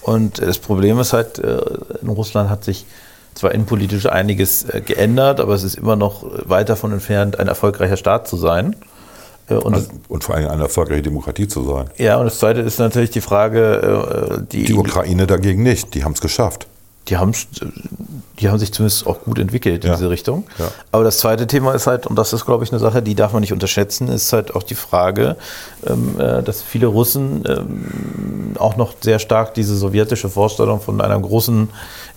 und 0.00 0.40
das 0.40 0.58
Problem 0.58 0.98
ist 0.98 1.12
halt, 1.12 1.38
äh, 1.38 1.58
in 2.02 2.08
Russland 2.08 2.50
hat 2.50 2.64
sich 2.64 2.84
zwar 3.34 3.52
innenpolitisch 3.52 4.06
einiges 4.06 4.64
äh, 4.64 4.80
geändert, 4.80 5.40
aber 5.40 5.54
es 5.54 5.62
ist 5.62 5.76
immer 5.76 5.94
noch 5.94 6.24
weit 6.48 6.68
davon 6.68 6.92
entfernt, 6.92 7.38
ein 7.38 7.48
erfolgreicher 7.48 7.96
Staat 7.96 8.26
zu 8.26 8.36
sein. 8.36 8.74
Äh, 9.48 9.54
Und 9.54 9.74
Also, 9.74 9.88
und 10.08 10.24
vor 10.24 10.34
allem 10.34 10.48
eine 10.48 10.62
erfolgreiche 10.64 11.02
Demokratie 11.02 11.48
zu 11.48 11.62
sein. 11.64 11.86
ja, 11.98 12.16
und 12.16 12.24
das 12.26 12.38
zweite 12.38 12.60
ist 12.60 12.78
natürlich 12.78 13.10
die 13.10 13.20
Frage, 13.20 14.38
äh, 14.40 14.42
die, 14.52 14.64
Die 14.64 14.74
Ukraine 14.74 15.26
dagegen 15.26 15.62
nicht. 15.62 15.94
Die 15.94 16.04
haben 16.04 16.12
es 16.12 16.20
geschafft. 16.20 16.66
die 17.08 17.16
haben, 17.18 17.30
die 18.40 18.48
haben 18.48 18.58
sich 18.58 18.72
zumindest 18.72 19.06
auch 19.06 19.20
gut 19.22 19.38
entwickelt 19.38 19.84
in 19.84 19.90
Ja. 19.90 19.96
diese 19.96 20.10
Richtung. 20.10 20.42
Ja. 20.58 20.72
Aber 20.90 21.04
das 21.04 21.18
zweite 21.18 21.46
Thema 21.46 21.72
ist 21.72 21.86
halt, 21.86 22.04
und 22.08 22.16
das 22.16 22.32
ist, 22.32 22.44
glaube 22.44 22.64
ich, 22.64 22.72
eine 22.72 22.80
Sache, 22.80 23.00
die 23.00 23.14
darf 23.14 23.32
man 23.32 23.42
nicht 23.42 23.52
unterschätzen, 23.52 24.08
ist 24.08 24.32
halt 24.32 24.56
auch 24.56 24.64
die 24.64 24.74
Frage, 24.74 25.36
ähm, 25.86 26.18
äh, 26.18 26.42
dass 26.42 26.62
viele 26.62 26.88
Russen 26.88 27.44
ähm, 27.46 28.56
auch 28.58 28.76
noch 28.76 28.94
sehr 29.00 29.20
stark 29.20 29.54
diese 29.54 29.76
sowjetische 29.76 30.28
Vorstellung 30.28 30.80
von 30.80 31.00
einem 31.00 31.22
großen 31.22 31.68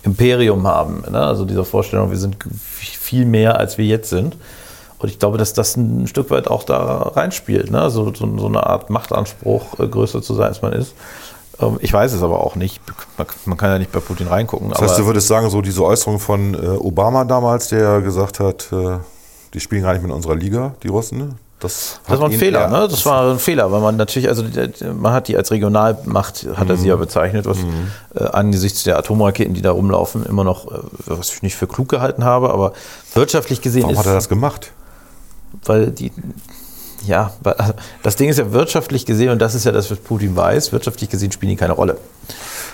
Imperium 0.02 0.66
haben. 0.66 1.04
Ne? 1.08 1.20
Also 1.20 1.44
diese 1.44 1.64
Vorstellung, 1.64 2.10
wir 2.10 2.18
sind 2.18 2.36
viel 2.80 3.26
mehr, 3.26 3.58
als 3.58 3.78
wir 3.78 3.84
jetzt 3.84 4.10
sind. 4.10 4.36
Und 5.00 5.08
ich 5.08 5.18
glaube, 5.18 5.38
dass 5.38 5.54
das 5.54 5.76
ein 5.76 6.06
Stück 6.06 6.30
weit 6.30 6.46
auch 6.48 6.62
da 6.62 6.98
reinspielt. 7.14 7.70
Ne? 7.70 7.80
Also 7.80 8.12
so, 8.14 8.38
so 8.38 8.46
eine 8.46 8.64
Art 8.66 8.90
Machtanspruch, 8.90 9.78
äh, 9.80 9.86
größer 9.88 10.20
zu 10.22 10.34
sein, 10.34 10.48
als 10.48 10.60
man 10.62 10.72
ist. 10.74 10.92
Ähm, 11.60 11.78
Ich 11.80 11.92
weiß 11.92 12.12
es 12.12 12.22
aber 12.22 12.40
auch 12.44 12.54
nicht. 12.54 12.80
Man- 13.46 13.56
kann 13.56 13.70
ja 13.70 13.78
nicht 13.78 13.92
bei 13.92 14.00
Putin 14.00 14.28
reingucken. 14.28 14.68
Das 14.70 14.80
heißt, 14.82 14.98
du 14.98 15.06
würdest 15.06 15.26
sagen, 15.28 15.48
so 15.50 15.62
diese 15.62 15.82
Äußerung 15.84 16.18
von 16.18 16.54
äh, 16.54 16.58
Obama 16.76 17.24
damals, 17.24 17.68
der 17.68 18.02
gesagt 18.02 18.40
hat, 18.40 18.68
äh, 18.72 18.98
die 19.54 19.60
spielen 19.60 19.82
gar 19.82 19.94
nicht 19.94 20.02
mit 20.02 20.12
unserer 20.12 20.34
Liga, 20.36 20.74
die 20.82 20.88
Russen. 20.88 21.18
ne? 21.18 21.28
Das, 21.60 22.00
Das 22.08 22.18
war 22.18 22.28
ein 22.30 22.32
Fehler, 22.32 22.68
ne? 22.68 22.88
Das 22.88 23.04
war 23.04 23.32
ein 23.32 23.38
Fehler, 23.38 23.70
weil 23.70 23.80
man 23.82 23.96
natürlich, 23.98 24.28
also 24.30 24.42
man 24.98 25.12
hat 25.12 25.28
die 25.28 25.36
als 25.36 25.50
Regionalmacht, 25.50 26.46
hat 26.56 26.70
er 26.70 26.76
sie 26.76 26.84
Mhm. 26.84 26.88
ja 26.88 26.96
bezeichnet, 26.96 27.44
was 27.44 27.58
äh, 28.14 28.24
angesichts 28.24 28.84
der 28.84 28.96
Atomraketen, 28.98 29.52
die 29.52 29.60
da 29.60 29.72
rumlaufen, 29.72 30.24
immer 30.24 30.42
noch, 30.44 30.66
was 31.04 31.32
ich 31.34 31.42
nicht 31.42 31.56
für 31.56 31.66
klug 31.66 31.88
gehalten 31.90 32.24
habe, 32.24 32.50
aber 32.50 32.72
wirtschaftlich 33.14 33.60
gesehen 33.60 33.82
Warum 33.82 33.92
ist, 33.94 33.98
hat 33.98 34.06
er 34.06 34.14
das 34.14 34.30
gemacht? 34.30 34.72
Weil 35.64 35.90
die, 35.90 36.12
ja, 37.06 37.32
also 37.44 37.72
das 38.02 38.16
Ding 38.16 38.28
ist 38.28 38.38
ja 38.38 38.52
wirtschaftlich 38.52 39.06
gesehen, 39.06 39.30
und 39.30 39.38
das 39.40 39.54
ist 39.54 39.64
ja 39.64 39.72
das, 39.72 39.90
was 39.90 39.98
Putin 39.98 40.36
weiß, 40.36 40.72
wirtschaftlich 40.72 41.10
gesehen 41.10 41.32
spielen 41.32 41.50
die 41.50 41.56
keine 41.56 41.72
Rolle. 41.72 41.96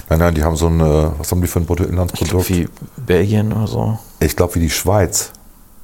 Nein, 0.09 0.19
nein, 0.21 0.35
die 0.35 0.43
haben 0.45 0.57
so 0.57 0.67
ein, 0.69 0.81
äh, 0.81 1.11
was 1.19 1.31
haben 1.33 1.41
die 1.41 1.49
für 1.49 1.61
ein 1.61 1.67
Bruttoinlandsprodukt? 1.67 2.49
wie 2.49 2.69
Belgien 2.97 3.53
oder 3.53 3.67
so. 3.67 3.99
Ich 4.21 4.37
glaube, 4.37 4.55
wie 4.57 4.61
die 4.61 4.71
Schweiz. 4.71 5.31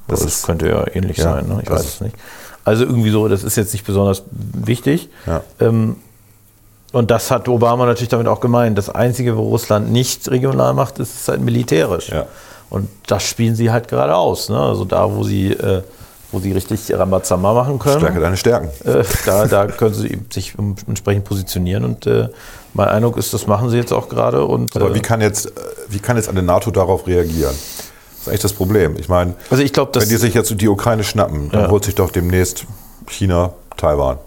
Das, 0.07 0.21
Das 0.21 0.33
ist- 0.35 0.45
könnte 0.45 0.67
ja 0.67 0.85
ähnlich 0.93 1.17
Ja, 1.17 1.23
sein, 1.35 1.47
ne? 1.47 1.59
ich 1.63 1.69
weiß 1.69 1.83
es 1.85 2.01
nicht. 2.01 2.15
Also 2.65 2.85
irgendwie 2.85 3.09
so, 3.09 3.27
das 3.27 3.43
ist 3.43 3.55
jetzt 3.57 3.73
nicht 3.73 3.85
besonders 3.85 4.23
wichtig. 4.31 5.09
Ja. 5.25 5.41
Ähm, 5.59 5.97
und 6.93 7.09
das 7.11 7.31
hat 7.31 7.47
Obama 7.49 7.85
natürlich 7.85 8.09
damit 8.09 8.27
auch 8.27 8.39
gemeint. 8.39 8.77
Das 8.77 8.89
Einzige, 8.89 9.35
wo 9.35 9.41
Russland 9.49 9.91
nicht 9.91 10.29
regional 10.29 10.73
macht, 10.73 10.99
ist 10.99 11.27
halt 11.27 11.41
militärisch. 11.41 12.09
Ja. 12.09 12.25
Und 12.69 12.87
das 13.07 13.23
spielen 13.23 13.55
sie 13.55 13.71
halt 13.71 13.87
gerade 13.87 14.15
aus. 14.15 14.47
Ne? 14.49 14.57
Also 14.59 14.85
da, 14.85 15.13
wo 15.13 15.23
sie, 15.23 15.51
äh, 15.51 15.81
wo 16.33 16.39
sie 16.39 16.51
richtig 16.51 16.91
Rambazamba 16.93 17.53
machen 17.53 17.79
können, 17.79 17.99
Stärke 17.99 18.19
deine 18.19 18.35
Stärken. 18.37 18.69
äh, 18.85 19.03
da, 19.25 19.45
da 19.47 19.67
können 19.67 19.93
sie 19.93 20.19
sich 20.31 20.55
entsprechend 20.87 21.23
positionieren. 21.23 21.85
Und 21.85 22.05
äh, 22.07 22.27
mein 22.73 22.89
Eindruck 22.89 23.17
ist, 23.17 23.33
das 23.33 23.47
machen 23.47 23.69
sie 23.69 23.77
jetzt 23.77 23.93
auch 23.93 24.09
gerade. 24.09 24.43
Und, 24.43 24.75
Aber 24.75 24.89
äh, 24.89 24.95
wie 24.95 24.99
kann 25.01 25.21
jetzt, 25.21 25.45
äh, 25.45 25.51
wie 25.89 25.99
kann 25.99 26.17
jetzt 26.17 26.27
eine 26.27 26.43
NATO 26.43 26.71
darauf 26.71 27.07
reagieren? 27.07 27.53
Das 27.53 28.21
ist 28.21 28.27
eigentlich 28.27 28.41
das 28.41 28.53
Problem. 28.53 28.95
Ich 28.97 29.07
meine, 29.09 29.35
also 29.49 29.63
ich 29.63 29.71
glaube, 29.71 29.91
dass 29.91 30.03
wenn 30.03 30.09
die 30.09 30.17
sich 30.17 30.33
jetzt 30.33 30.59
die 30.59 30.67
Ukraine 30.67 31.03
schnappen, 31.03 31.49
dann 31.51 31.61
Ja. 31.63 31.69
holt 31.69 31.85
sich 31.85 31.95
doch 31.95 32.09
demnächst 32.11 32.65
China 33.07 33.53
Taiwan. 33.77 34.17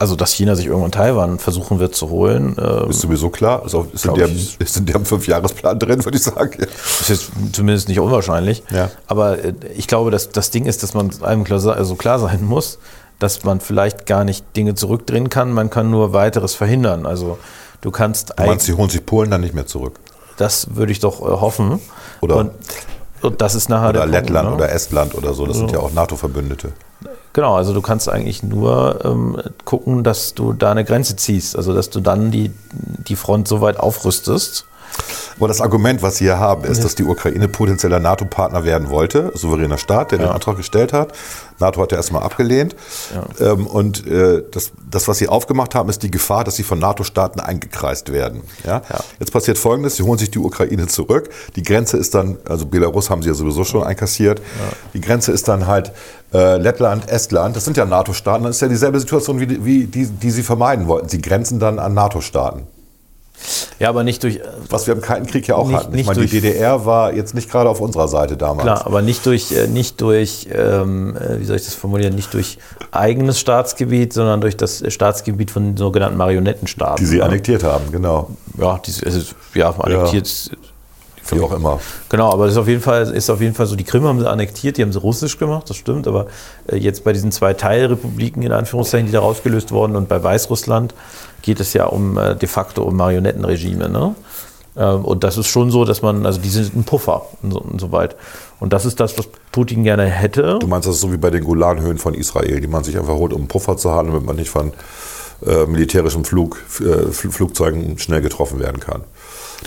Also 0.00 0.16
dass 0.16 0.32
China 0.32 0.54
sich 0.54 0.66
irgendwann 0.66 0.92
Taiwan 0.92 1.38
versuchen 1.38 1.78
wird 1.78 1.94
zu 1.94 2.10
holen, 2.10 2.56
äh, 2.58 2.88
Ist 2.90 3.00
sowieso 3.00 3.30
klar. 3.30 3.64
Ist, 3.64 3.74
auch, 3.74 3.86
ist, 3.92 4.04
in, 4.04 4.14
deren, 4.14 4.36
ist 4.58 4.76
in 4.76 4.86
deren 4.86 5.04
Fünfjahresplan 5.04 5.78
drin, 5.78 6.04
würde 6.04 6.16
ich 6.18 6.24
sagen. 6.24 6.52
Ja. 6.58 6.66
Ist 7.00 7.08
jetzt 7.08 7.30
zumindest 7.52 7.88
nicht 7.88 8.00
unwahrscheinlich. 8.00 8.62
Ja. 8.70 8.90
Aber 9.06 9.42
äh, 9.44 9.54
ich 9.76 9.86
glaube, 9.86 10.10
dass 10.10 10.30
das 10.30 10.50
Ding 10.50 10.66
ist, 10.66 10.82
dass 10.82 10.94
man 10.94 11.10
einem 11.22 11.44
klar, 11.44 11.64
also 11.66 11.94
klar 11.94 12.18
sein 12.18 12.44
muss, 12.44 12.78
dass 13.18 13.44
man 13.44 13.60
vielleicht 13.60 14.06
gar 14.06 14.24
nicht 14.24 14.44
Dinge 14.56 14.74
zurückdrehen 14.74 15.30
kann, 15.30 15.52
man 15.52 15.70
kann 15.70 15.90
nur 15.90 16.12
weiteres 16.12 16.54
verhindern. 16.54 17.06
Also 17.06 17.38
du 17.80 17.90
kannst 17.90 18.34
Du 18.36 18.44
meinst, 18.44 18.68
die 18.68 18.74
holen 18.74 18.90
sich 18.90 19.04
Polen 19.04 19.30
dann 19.30 19.40
nicht 19.40 19.54
mehr 19.54 19.66
zurück? 19.66 19.98
das 20.36 20.76
würde 20.76 20.92
ich 20.92 21.00
doch 21.00 21.20
äh, 21.20 21.24
hoffen. 21.24 21.80
Oder- 22.20 22.36
und, 22.36 22.50
und 23.22 23.40
das 23.40 23.54
ist 23.54 23.68
nachher 23.68 23.90
Oder 23.90 24.00
der 24.00 24.18
Punkt, 24.18 24.28
Lettland 24.28 24.48
ne? 24.50 24.54
oder 24.54 24.70
Estland 24.70 25.14
oder 25.14 25.32
so. 25.34 25.46
Das 25.46 25.56
sind 25.56 25.72
ja 25.72 25.78
auch 25.78 25.92
NATO-Verbündete. 25.92 26.72
Genau, 27.36 27.54
also 27.54 27.74
du 27.74 27.82
kannst 27.82 28.08
eigentlich 28.08 28.42
nur 28.42 29.04
ähm, 29.04 29.36
gucken, 29.66 30.02
dass 30.02 30.32
du 30.32 30.54
da 30.54 30.70
eine 30.70 30.86
Grenze 30.86 31.16
ziehst, 31.16 31.54
also 31.54 31.74
dass 31.74 31.90
du 31.90 32.00
dann 32.00 32.30
die, 32.30 32.50
die 32.72 33.14
Front 33.14 33.46
so 33.46 33.60
weit 33.60 33.78
aufrüstest. 33.78 34.64
Aber 35.38 35.48
das 35.48 35.60
Argument, 35.60 36.02
was 36.02 36.16
Sie 36.16 36.24
hier 36.24 36.38
haben, 36.38 36.64
ist, 36.64 36.82
dass 36.82 36.94
die 36.94 37.04
Ukraine 37.04 37.48
potenzieller 37.48 38.00
NATO-Partner 38.00 38.64
werden 38.64 38.88
wollte, 38.88 39.32
souveräner 39.34 39.78
Staat, 39.78 40.12
der 40.12 40.18
den 40.18 40.28
Antrag 40.28 40.56
gestellt 40.56 40.92
hat. 40.92 41.12
NATO 41.58 41.80
hat 41.82 41.92
ja 41.92 41.98
erstmal 41.98 42.22
abgelehnt. 42.22 42.74
Ähm, 43.40 43.66
und 43.66 44.06
äh, 44.06 44.42
das, 44.50 44.72
das, 44.90 45.08
was 45.08 45.18
Sie 45.18 45.28
aufgemacht 45.28 45.74
haben, 45.74 45.88
ist 45.88 46.02
die 46.02 46.10
Gefahr, 46.10 46.44
dass 46.44 46.56
sie 46.56 46.62
von 46.62 46.78
NATO-Staaten 46.78 47.40
eingekreist 47.40 48.12
werden. 48.12 48.42
Ja? 48.64 48.82
Jetzt 49.18 49.32
passiert 49.32 49.58
Folgendes, 49.58 49.96
Sie 49.96 50.02
holen 50.02 50.18
sich 50.18 50.30
die 50.30 50.38
Ukraine 50.38 50.86
zurück. 50.86 51.30
Die 51.54 51.62
Grenze 51.62 51.96
ist 51.96 52.14
dann, 52.14 52.38
also 52.48 52.66
Belarus 52.66 53.10
haben 53.10 53.22
Sie 53.22 53.28
ja 53.28 53.34
sowieso 53.34 53.64
schon 53.64 53.82
einkassiert. 53.82 54.40
Die 54.94 55.00
Grenze 55.00 55.32
ist 55.32 55.48
dann 55.48 55.66
halt 55.66 55.92
äh, 56.32 56.56
Lettland, 56.56 57.08
Estland, 57.10 57.56
das 57.56 57.64
sind 57.64 57.76
ja 57.76 57.84
NATO-Staaten. 57.84 58.44
Das 58.44 58.56
ist 58.56 58.62
ja 58.62 58.68
dieselbe 58.68 59.00
Situation, 59.00 59.40
wie, 59.40 59.64
wie 59.64 59.86
die, 59.86 60.06
die 60.06 60.30
Sie 60.30 60.42
vermeiden 60.42 60.86
wollten. 60.86 61.08
Sie 61.08 61.20
grenzen 61.20 61.58
dann 61.58 61.78
an 61.78 61.94
NATO-Staaten. 61.94 62.66
Ja, 63.78 63.88
aber 63.90 64.04
nicht 64.04 64.22
durch, 64.22 64.40
Was 64.70 64.86
wir 64.86 64.94
im 64.94 65.00
Kalten 65.00 65.26
Krieg 65.26 65.46
ja 65.46 65.56
auch 65.56 65.68
Nicht- 65.68 65.76
hatten. 65.76 65.90
Ich 65.92 65.96
nicht 65.96 66.06
meine, 66.06 66.20
die 66.26 66.28
durch- 66.40 66.42
DDR 66.42 66.84
war 66.86 67.12
jetzt 67.12 67.34
nicht 67.34 67.50
gerade 67.50 67.68
auf 67.68 67.80
unserer 67.80 68.08
Seite 68.08 68.36
damals. 68.36 68.62
Klar, 68.62 68.86
aber 68.86 69.02
nicht 69.02 69.24
durch, 69.26 69.52
äh, 69.52 69.66
nicht 69.68 70.00
durch 70.00 70.48
ähm, 70.52 71.16
äh, 71.16 71.40
wie 71.40 71.44
soll 71.44 71.56
ich 71.56 71.64
das 71.64 71.74
formulieren, 71.74 72.14
nicht 72.14 72.32
durch 72.34 72.58
eigenes 72.90 73.38
Staatsgebiet, 73.38 74.12
sondern 74.12 74.40
durch 74.40 74.56
das 74.56 74.82
Staatsgebiet 74.88 75.50
von 75.50 75.76
sogenannten 75.76 76.16
Marionettenstaaten. 76.16 76.96
Die 76.96 77.06
sie 77.06 77.18
ne? 77.18 77.24
annektiert 77.24 77.62
haben, 77.62 77.92
genau. 77.92 78.30
Ja, 78.58 78.80
die, 78.84 78.90
ist, 78.90 79.34
ja, 79.54 79.70
annektiert. 79.70 80.50
Wie 81.30 81.40
auch 81.40 81.52
immer. 81.52 81.80
Genau, 82.08 82.32
aber 82.32 82.44
das 82.44 82.54
ist 82.54 82.58
auf 82.58 82.68
jeden 82.68 82.80
Fall, 82.82 83.10
ist 83.10 83.30
auf 83.30 83.40
jeden 83.40 83.54
Fall 83.54 83.66
so, 83.66 83.76
die 83.76 83.84
Krim 83.84 84.04
haben 84.04 84.20
sie 84.20 84.30
annektiert, 84.30 84.76
die 84.76 84.82
haben 84.82 84.92
sie 84.92 85.00
russisch 85.00 85.38
gemacht, 85.38 85.68
das 85.68 85.76
stimmt, 85.76 86.06
aber 86.06 86.26
äh, 86.68 86.76
jetzt 86.76 87.04
bei 87.04 87.12
diesen 87.12 87.32
zwei 87.32 87.54
Teilrepubliken 87.54 88.42
in 88.42 88.52
Anführungszeichen, 88.52 89.06
die 89.06 89.12
da 89.12 89.20
rausgelöst 89.20 89.72
wurden 89.72 89.96
und 89.96 90.08
bei 90.08 90.22
Weißrussland 90.22 90.94
geht 91.42 91.60
es 91.60 91.72
ja 91.72 91.86
um 91.86 92.18
äh, 92.18 92.34
de 92.36 92.48
facto 92.48 92.82
um 92.82 92.96
Marionettenregime, 92.96 93.88
ne? 93.88 94.14
Ähm, 94.76 95.04
Und 95.04 95.24
das 95.24 95.38
ist 95.38 95.46
schon 95.46 95.70
so, 95.70 95.84
dass 95.84 96.02
man, 96.02 96.26
also 96.26 96.40
die 96.40 96.48
sind 96.48 96.76
ein 96.76 96.84
Puffer 96.84 97.22
und 97.42 97.52
so, 97.52 97.60
und 97.60 97.80
so 97.80 97.92
weit. 97.92 98.16
Und 98.60 98.72
das 98.72 98.84
ist 98.84 99.00
das, 99.00 99.18
was 99.18 99.28
Putin 99.52 99.84
gerne 99.84 100.04
hätte. 100.04 100.58
Du 100.60 100.66
meinst, 100.66 100.86
das 100.86 100.96
ist 100.96 101.00
so 101.00 101.12
wie 101.12 101.16
bei 101.16 101.30
den 101.30 101.44
Golanhöhen 101.44 101.98
von 101.98 102.14
Israel, 102.14 102.60
die 102.60 102.66
man 102.66 102.84
sich 102.84 102.98
einfach 102.98 103.14
holt, 103.14 103.32
um 103.32 103.42
einen 103.42 103.48
Puffer 103.48 103.76
zu 103.76 103.90
haben, 103.90 104.08
damit 104.08 104.24
man 104.24 104.36
nicht 104.36 104.50
von 104.50 104.72
äh, 105.44 105.66
militärischen 105.66 106.24
Flug, 106.24 106.62
äh, 106.80 106.82
Fl- 107.10 107.30
Flugzeugen 107.30 107.98
schnell 107.98 108.22
getroffen 108.22 108.58
werden 108.60 108.80
kann. 108.80 109.04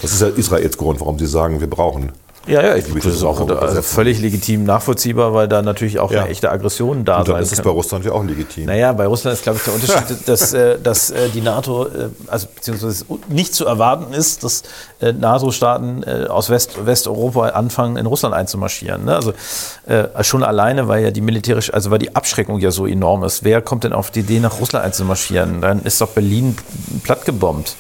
Das 0.02 0.14
ist 0.14 0.22
ja 0.22 0.28
Israels 0.28 0.78
Grund, 0.78 1.00
warum 1.00 1.20
sie 1.20 1.28
sagen, 1.28 1.60
wir 1.60 1.70
brauchen. 1.70 2.12
Ja, 2.48 2.62
ja, 2.64 2.76
ich, 2.76 2.86
das 2.86 3.06
ist 3.06 3.24
auch 3.24 3.48
also 3.50 3.82
völlig 3.82 4.20
legitim 4.20 4.64
nachvollziehbar, 4.64 5.34
weil 5.34 5.48
da 5.48 5.62
natürlich 5.62 6.00
auch 6.00 6.12
Ja. 6.12 6.22
eine 6.22 6.30
echte 6.30 6.50
Aggression 6.50 7.06
da 7.06 7.20
Und 7.20 7.28
dann 7.30 7.42
ist 7.42 7.52
es 7.52 7.62
bei 7.62 7.70
Russland 7.70 8.06
ja 8.06 8.12
auch 8.14 8.24
legitim. 8.24 8.66
Naja, 8.66 8.94
bei 8.94 9.06
Russland 9.06 9.36
ist, 9.36 9.44
glaube 9.44 9.60
ich, 9.60 9.66
der 9.66 9.74
Unterschied, 9.74 10.18
dass, 10.28 10.54
äh, 10.54 10.80
dass 10.80 11.12
äh, 11.12 11.30
die 11.30 11.42
NATO, 11.42 11.86
äh, 11.86 12.10
also 12.28 12.48
beziehungsweise 12.54 13.06
nicht 13.28 13.54
zu 13.54 13.66
erwarten 13.66 14.14
ist, 14.14 14.44
dass 14.44 14.64
NATO-Staaten 15.00 16.04
aus 16.30 16.50
West, 16.50 16.86
Westeuropa 16.86 17.50
anfangen, 17.50 17.98
in 17.98 18.06
Russland 18.06 18.36
einzumarschieren. 18.36 19.06
Ne? 19.06 19.16
Also 19.16 19.34
äh, 19.86 20.24
schon 20.24 20.44
alleine, 20.44 20.88
weil 20.88 21.04
ja 21.04 21.12
die 21.12 21.22
militärische, 21.22 21.74
also 21.74 21.92
weil 21.92 22.00
die 22.00 22.16
Abschreckung 22.16 22.60
ja 22.60 22.72
so 22.72 22.86
enorm 22.86 23.24
ist. 23.24 23.44
Wer 23.44 23.62
kommt 23.62 23.84
denn 23.84 23.94
auf 23.94 24.12
die 24.12 24.22
Idee, 24.22 24.40
nach 24.40 24.60
Russland 24.60 24.86
einzumarschieren? 24.86 25.62
Dann 25.62 25.82
ist 25.84 26.02
doch 26.02 26.10
Berlin 26.10 26.58
plattgebombt. 27.04 27.76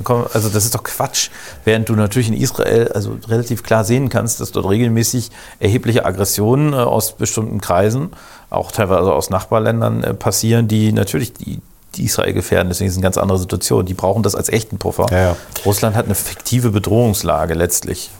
Dann 0.00 0.04
kommen, 0.04 0.26
also 0.32 0.48
das 0.48 0.64
ist 0.64 0.74
doch 0.74 0.82
Quatsch. 0.82 1.28
Während 1.64 1.90
du 1.90 1.94
natürlich 1.94 2.28
in 2.28 2.34
Israel 2.34 2.88
also 2.94 3.18
relativ 3.28 3.62
klar 3.62 3.84
sehen 3.84 4.08
kannst, 4.08 4.40
dass 4.40 4.50
dort 4.50 4.66
regelmäßig 4.66 5.30
erhebliche 5.58 6.06
Aggressionen 6.06 6.72
äh, 6.72 6.76
aus 6.76 7.12
bestimmten 7.12 7.60
Kreisen, 7.60 8.10
auch 8.48 8.72
teilweise 8.72 9.12
aus 9.12 9.28
Nachbarländern 9.28 10.02
äh, 10.02 10.14
passieren, 10.14 10.68
die 10.68 10.92
natürlich 10.92 11.34
die, 11.34 11.60
die 11.96 12.04
Israel 12.04 12.32
gefährden. 12.32 12.68
Deswegen 12.68 12.88
ist 12.88 12.94
es 12.94 12.96
eine 12.96 13.02
ganz 13.02 13.18
andere 13.18 13.38
Situation. 13.38 13.84
Die 13.84 13.92
brauchen 13.92 14.22
das 14.22 14.34
als 14.34 14.48
echten 14.48 14.78
Puffer. 14.78 15.06
Ja, 15.10 15.18
ja. 15.18 15.36
Russland 15.66 15.96
hat 15.96 16.06
eine 16.06 16.14
fiktive 16.14 16.70
Bedrohungslage 16.70 17.52
letztlich. 17.52 18.10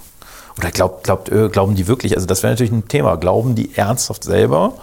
Oder 0.59 0.71
glaubt, 0.71 1.05
glaubt, 1.05 1.31
äh, 1.31 1.49
glauben 1.49 1.77
die 1.77 1.87
wirklich, 1.87 2.15
also 2.15 2.27
das 2.27 2.43
wäre 2.43 2.53
natürlich 2.53 2.73
ein 2.73 2.89
Thema, 2.89 3.17
glauben 3.17 3.55
die 3.55 3.75
ernsthaft 3.75 4.23
selber, 4.25 4.75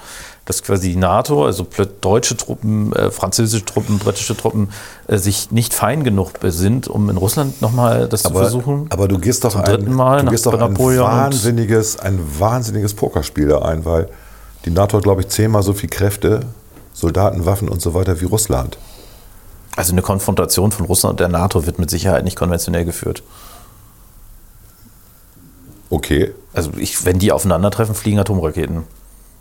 dass 0.48 0.64
quasi 0.64 0.92
die 0.92 0.96
NATO, 0.96 1.46
also 1.46 1.68
deutsche 2.00 2.38
Truppen, 2.38 2.94
äh, 2.94 3.12
französische 3.12 3.66
Truppen, 3.66 4.00
britische 4.00 4.36
Truppen, 4.36 4.70
äh, 5.08 5.18
sich 5.18 5.52
nicht 5.52 5.74
fein 5.74 6.06
genug 6.06 6.32
sind, 6.42 6.88
um 6.88 7.10
in 7.10 7.18
Russland 7.18 7.62
nochmal 7.62 8.08
das 8.08 8.24
zu 8.24 8.32
versuchen? 8.32 8.88
aber 8.90 9.10
du 9.10 9.20
gehst 9.20 9.44
doch 9.44 9.52
Zum 9.52 9.62
ein, 9.62 9.66
dritten 9.66 9.94
Mal 9.94 10.24
du 10.24 10.32
gehst 10.32 10.46
doch 10.46 10.60
ein 10.60 10.80
wahnsinniges, 10.80 12.00
ein 12.00 12.20
wahnsinniges 12.40 12.94
Pokerspiel 12.94 13.50
da 13.50 13.60
ein, 13.60 13.84
weil 13.84 14.08
die 14.64 14.72
NATO 14.72 14.98
hat, 14.98 15.04
glaube 15.04 15.22
ich, 15.22 15.28
zehnmal 15.28 15.64
so 15.64 15.74
viel 15.74 15.90
Kräfte, 15.90 16.40
Soldaten, 16.94 17.46
Waffen 17.46 17.68
und 17.68 17.82
so 17.82 17.94
weiter 17.94 18.22
wie 18.22 18.26
Russland. 18.26 18.78
Also 19.76 19.92
eine 19.92 20.02
Konfrontation 20.02 20.72
von 20.72 20.86
Russland 20.86 21.12
und 21.12 21.20
der 21.20 21.28
NATO 21.28 21.66
wird 21.66 21.78
mit 21.78 21.90
Sicherheit 21.90 22.24
nicht 22.24 22.38
konventionell 22.38 22.86
geführt. 22.86 23.22
Okay. 25.90 26.34
Also 26.54 26.72
ich, 26.78 27.04
wenn 27.04 27.20
die 27.20 27.34
aufeinandertreffen, 27.34 27.96
fliegen 27.96 28.18
Atomraketen. 28.18 28.86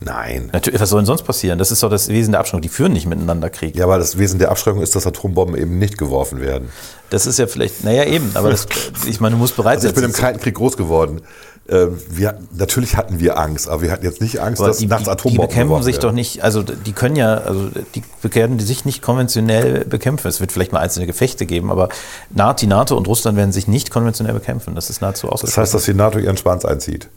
Nein. 0.00 0.50
Natürlich, 0.52 0.78
was 0.80 0.90
soll 0.90 1.00
denn 1.00 1.06
sonst 1.06 1.22
passieren? 1.22 1.58
Das 1.58 1.70
ist 1.70 1.82
doch 1.82 1.88
das 1.90 2.08
Wesen 2.08 2.32
der 2.32 2.40
Abschreckung. 2.40 2.60
Die 2.60 2.68
führen 2.68 2.92
nicht 2.92 3.06
miteinander 3.06 3.48
Krieg. 3.48 3.74
Ja, 3.76 3.84
aber 3.84 3.98
das 3.98 4.18
Wesen 4.18 4.38
der 4.38 4.50
Abschreckung 4.50 4.82
ist, 4.82 4.94
dass 4.94 5.06
Atombomben 5.06 5.56
eben 5.56 5.78
nicht 5.78 5.96
geworfen 5.96 6.40
werden. 6.40 6.68
Das 7.10 7.26
ist 7.26 7.38
ja 7.38 7.46
vielleicht, 7.46 7.82
naja 7.84 8.04
eben, 8.04 8.30
aber 8.34 8.50
das, 8.50 8.66
ich 9.08 9.20
meine, 9.20 9.34
du 9.36 9.38
musst 9.38 9.56
bereit 9.56 9.76
Also 9.76 9.88
ich 9.88 9.94
sein. 9.94 10.02
bin 10.02 10.10
im 10.10 10.16
Kalten 10.16 10.40
Krieg 10.40 10.54
groß 10.54 10.76
geworden. 10.76 11.22
Ähm, 11.68 11.98
Wir, 12.10 12.38
natürlich 12.52 12.96
hatten 12.96 13.18
wir 13.20 13.38
Angst, 13.38 13.68
aber 13.68 13.82
wir 13.82 13.90
hatten 13.90 14.04
jetzt 14.04 14.20
nicht 14.20 14.38
Angst, 14.38 14.60
Aber 14.60 14.68
dass 14.68 14.78
die, 14.78 14.86
nachts 14.86 15.04
die, 15.04 15.06
die 15.06 15.10
Atombomben 15.12 15.48
bekämpfen 15.48 15.82
sich 15.82 15.94
werden. 15.96 16.02
doch 16.08 16.12
nicht, 16.12 16.44
also 16.44 16.62
die 16.62 16.92
können 16.92 17.16
ja, 17.16 17.38
also 17.38 17.70
die 17.94 18.02
werden 18.34 18.58
sich 18.60 18.84
nicht 18.84 19.02
konventionell 19.02 19.84
bekämpfen. 19.84 20.28
Es 20.28 20.40
wird 20.40 20.52
vielleicht 20.52 20.72
mal 20.72 20.80
einzelne 20.80 21.06
Gefechte 21.06 21.44
geben, 21.46 21.70
aber 21.72 21.88
die 22.60 22.66
NATO 22.66 22.96
und 22.96 23.08
Russland 23.08 23.36
werden 23.36 23.50
sich 23.52 23.66
nicht 23.66 23.90
konventionell 23.90 24.34
bekämpfen. 24.34 24.74
Das 24.76 24.90
ist 24.90 25.00
nahezu 25.00 25.26
Das 25.26 25.32
ausgeschlossen. 25.34 25.60
heißt, 25.62 25.74
dass 25.74 25.84
die 25.86 25.94
NATO 25.94 26.18
ihren 26.18 26.36
Schwanz 26.36 26.64
einzieht. 26.64 27.08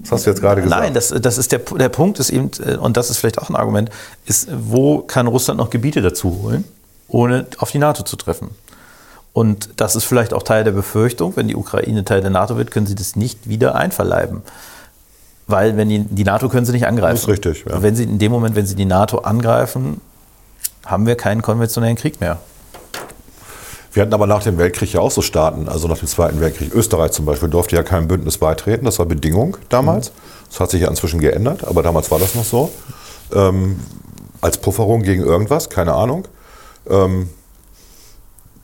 Das 0.00 0.12
hast 0.12 0.26
du 0.26 0.30
jetzt 0.30 0.40
gerade 0.40 0.62
gesagt. 0.62 0.80
Nein, 0.80 0.94
das, 0.94 1.08
das 1.08 1.38
ist 1.38 1.50
der, 1.50 1.58
der 1.58 1.88
Punkt 1.88 2.20
ist 2.20 2.30
eben, 2.30 2.50
äh, 2.64 2.76
und 2.76 2.96
das 2.96 3.10
ist 3.10 3.18
vielleicht 3.18 3.38
auch 3.38 3.48
ein 3.50 3.56
Argument, 3.56 3.90
ist, 4.26 4.48
wo 4.50 5.00
kann 5.00 5.26
Russland 5.26 5.58
noch 5.58 5.70
Gebiete 5.70 6.02
dazu 6.02 6.40
holen, 6.42 6.64
ohne 7.08 7.46
auf 7.58 7.70
die 7.72 7.78
NATO 7.78 8.04
zu 8.04 8.16
treffen? 8.16 8.50
Und 9.32 9.70
das 9.76 9.96
ist 9.96 10.04
vielleicht 10.04 10.32
auch 10.32 10.42
Teil 10.42 10.64
der 10.64 10.72
Befürchtung, 10.72 11.36
wenn 11.36 11.48
die 11.48 11.56
Ukraine 11.56 12.04
Teil 12.04 12.20
der 12.20 12.30
NATO 12.30 12.56
wird, 12.56 12.70
können 12.70 12.86
sie 12.86 12.94
das 12.94 13.16
nicht 13.16 13.48
wieder 13.48 13.74
einverleiben. 13.74 14.42
Weil 15.46 15.76
wenn 15.76 15.88
die, 15.88 16.00
die 16.00 16.24
NATO 16.24 16.48
können 16.48 16.66
sie 16.66 16.72
nicht 16.72 16.86
angreifen. 16.86 17.14
Das 17.14 17.22
ist 17.22 17.28
richtig, 17.28 17.64
ja. 17.68 17.82
Wenn 17.82 17.96
sie 17.96 18.04
in 18.04 18.18
dem 18.18 18.32
Moment, 18.32 18.54
wenn 18.54 18.66
sie 18.66 18.74
die 18.74 18.84
NATO 18.84 19.18
angreifen, 19.18 20.00
haben 20.84 21.06
wir 21.06 21.16
keinen 21.16 21.42
konventionellen 21.42 21.96
Krieg 21.96 22.20
mehr. 22.20 22.38
Wir 23.98 24.02
hatten 24.02 24.14
aber 24.14 24.28
nach 24.28 24.44
dem 24.44 24.58
Weltkrieg 24.58 24.92
ja 24.92 25.00
auch 25.00 25.10
so 25.10 25.22
Staaten, 25.22 25.68
also 25.68 25.88
nach 25.88 25.98
dem 25.98 26.06
Zweiten 26.06 26.40
Weltkrieg. 26.40 26.72
Österreich 26.72 27.10
zum 27.10 27.24
Beispiel 27.24 27.48
durfte 27.48 27.74
ja 27.74 27.82
keinem 27.82 28.06
Bündnis 28.06 28.38
beitreten, 28.38 28.84
das 28.84 29.00
war 29.00 29.06
Bedingung 29.06 29.56
damals. 29.70 30.12
Das 30.48 30.60
hat 30.60 30.70
sich 30.70 30.82
ja 30.82 30.88
inzwischen 30.88 31.18
geändert, 31.18 31.64
aber 31.66 31.82
damals 31.82 32.08
war 32.12 32.20
das 32.20 32.36
noch 32.36 32.44
so. 32.44 32.70
Ähm, 33.34 33.80
als 34.40 34.58
Pufferung 34.58 35.02
gegen 35.02 35.24
irgendwas, 35.24 35.68
keine 35.68 35.94
Ahnung. 35.94 36.28
Ähm, 36.88 37.28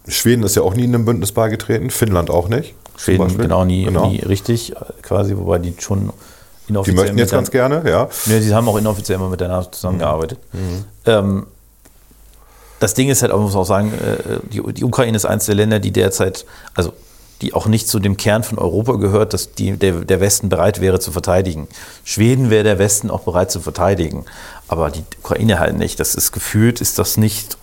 Schweden 0.07 0.45
ist 0.45 0.55
ja 0.55 0.62
auch 0.62 0.74
nie 0.74 0.85
in 0.85 0.95
einem 0.95 1.05
Bündnis 1.05 1.32
beigetreten, 1.32 1.91
Finnland 1.91 2.30
auch 2.30 2.47
nicht. 2.47 2.76
Schweden 2.97 3.37
genau 3.37 3.64
nie, 3.64 3.87
Genau. 3.87 4.11
nie 4.11 4.20
richtig, 4.20 4.76
äh, 4.76 4.85
quasi, 5.03 5.37
wobei 5.37 5.59
die 5.59 5.74
schon 5.80 6.12
Die 6.68 6.70
inoffiziell 6.70 7.03
möchten 7.03 7.18
jetzt 7.18 7.32
ganz 7.32 7.51
gerne, 7.51 7.82
ja. 7.85 8.09
Ja, 8.26 8.41
sie 8.41 8.55
haben 8.55 8.68
auch 8.68 8.76
inoffiziell 8.76 9.18
immer 9.18 9.30
mit 9.30 9.41
der 9.41 9.49
NATO 9.49 9.72
zusammengearbeitet. 9.72 10.39
Mhm. 10.53 10.85
Ähm, 11.07 11.47
das 12.80 12.94
Ding 12.94 13.08
ist 13.08 13.22
halt, 13.22 13.32
auch, 13.32 13.40
muss 13.40 13.52
man 13.52 13.62
auch 13.62 13.66
sagen, 13.66 13.92
äh, 13.92 14.38
die, 14.52 14.62
die 14.72 14.84
Ukraine 14.84 15.16
ist 15.16 15.24
eines 15.24 15.46
der 15.46 15.54
Länder, 15.54 15.80
die 15.80 15.92
derzeit, 15.92 16.44
also 16.74 16.92
die 17.42 17.52
auch 17.52 17.66
nicht 17.66 17.88
zu 17.88 17.98
dem 17.98 18.16
Kern 18.16 18.42
von 18.44 18.58
Europa 18.58 18.92
gehört, 18.94 19.32
dass 19.34 19.52
die, 19.52 19.72
der, 19.72 19.92
der 20.04 20.20
Westen 20.20 20.48
bereit 20.48 20.80
wäre 20.80 21.00
zu 21.00 21.10
verteidigen. 21.12 21.68
Schweden 22.04 22.48
wäre 22.50 22.64
der 22.64 22.78
Westen 22.78 23.10
auch 23.10 23.20
bereit 23.20 23.50
zu 23.50 23.60
verteidigen, 23.60 24.24
aber 24.68 24.90
die 24.90 25.04
Ukraine 25.20 25.58
halt 25.58 25.76
nicht. 25.76 25.98
Das 26.00 26.14
ist 26.14 26.32
gefühlt, 26.32 26.80
ist 26.80 26.98
das 26.98 27.16
nicht. 27.16 27.58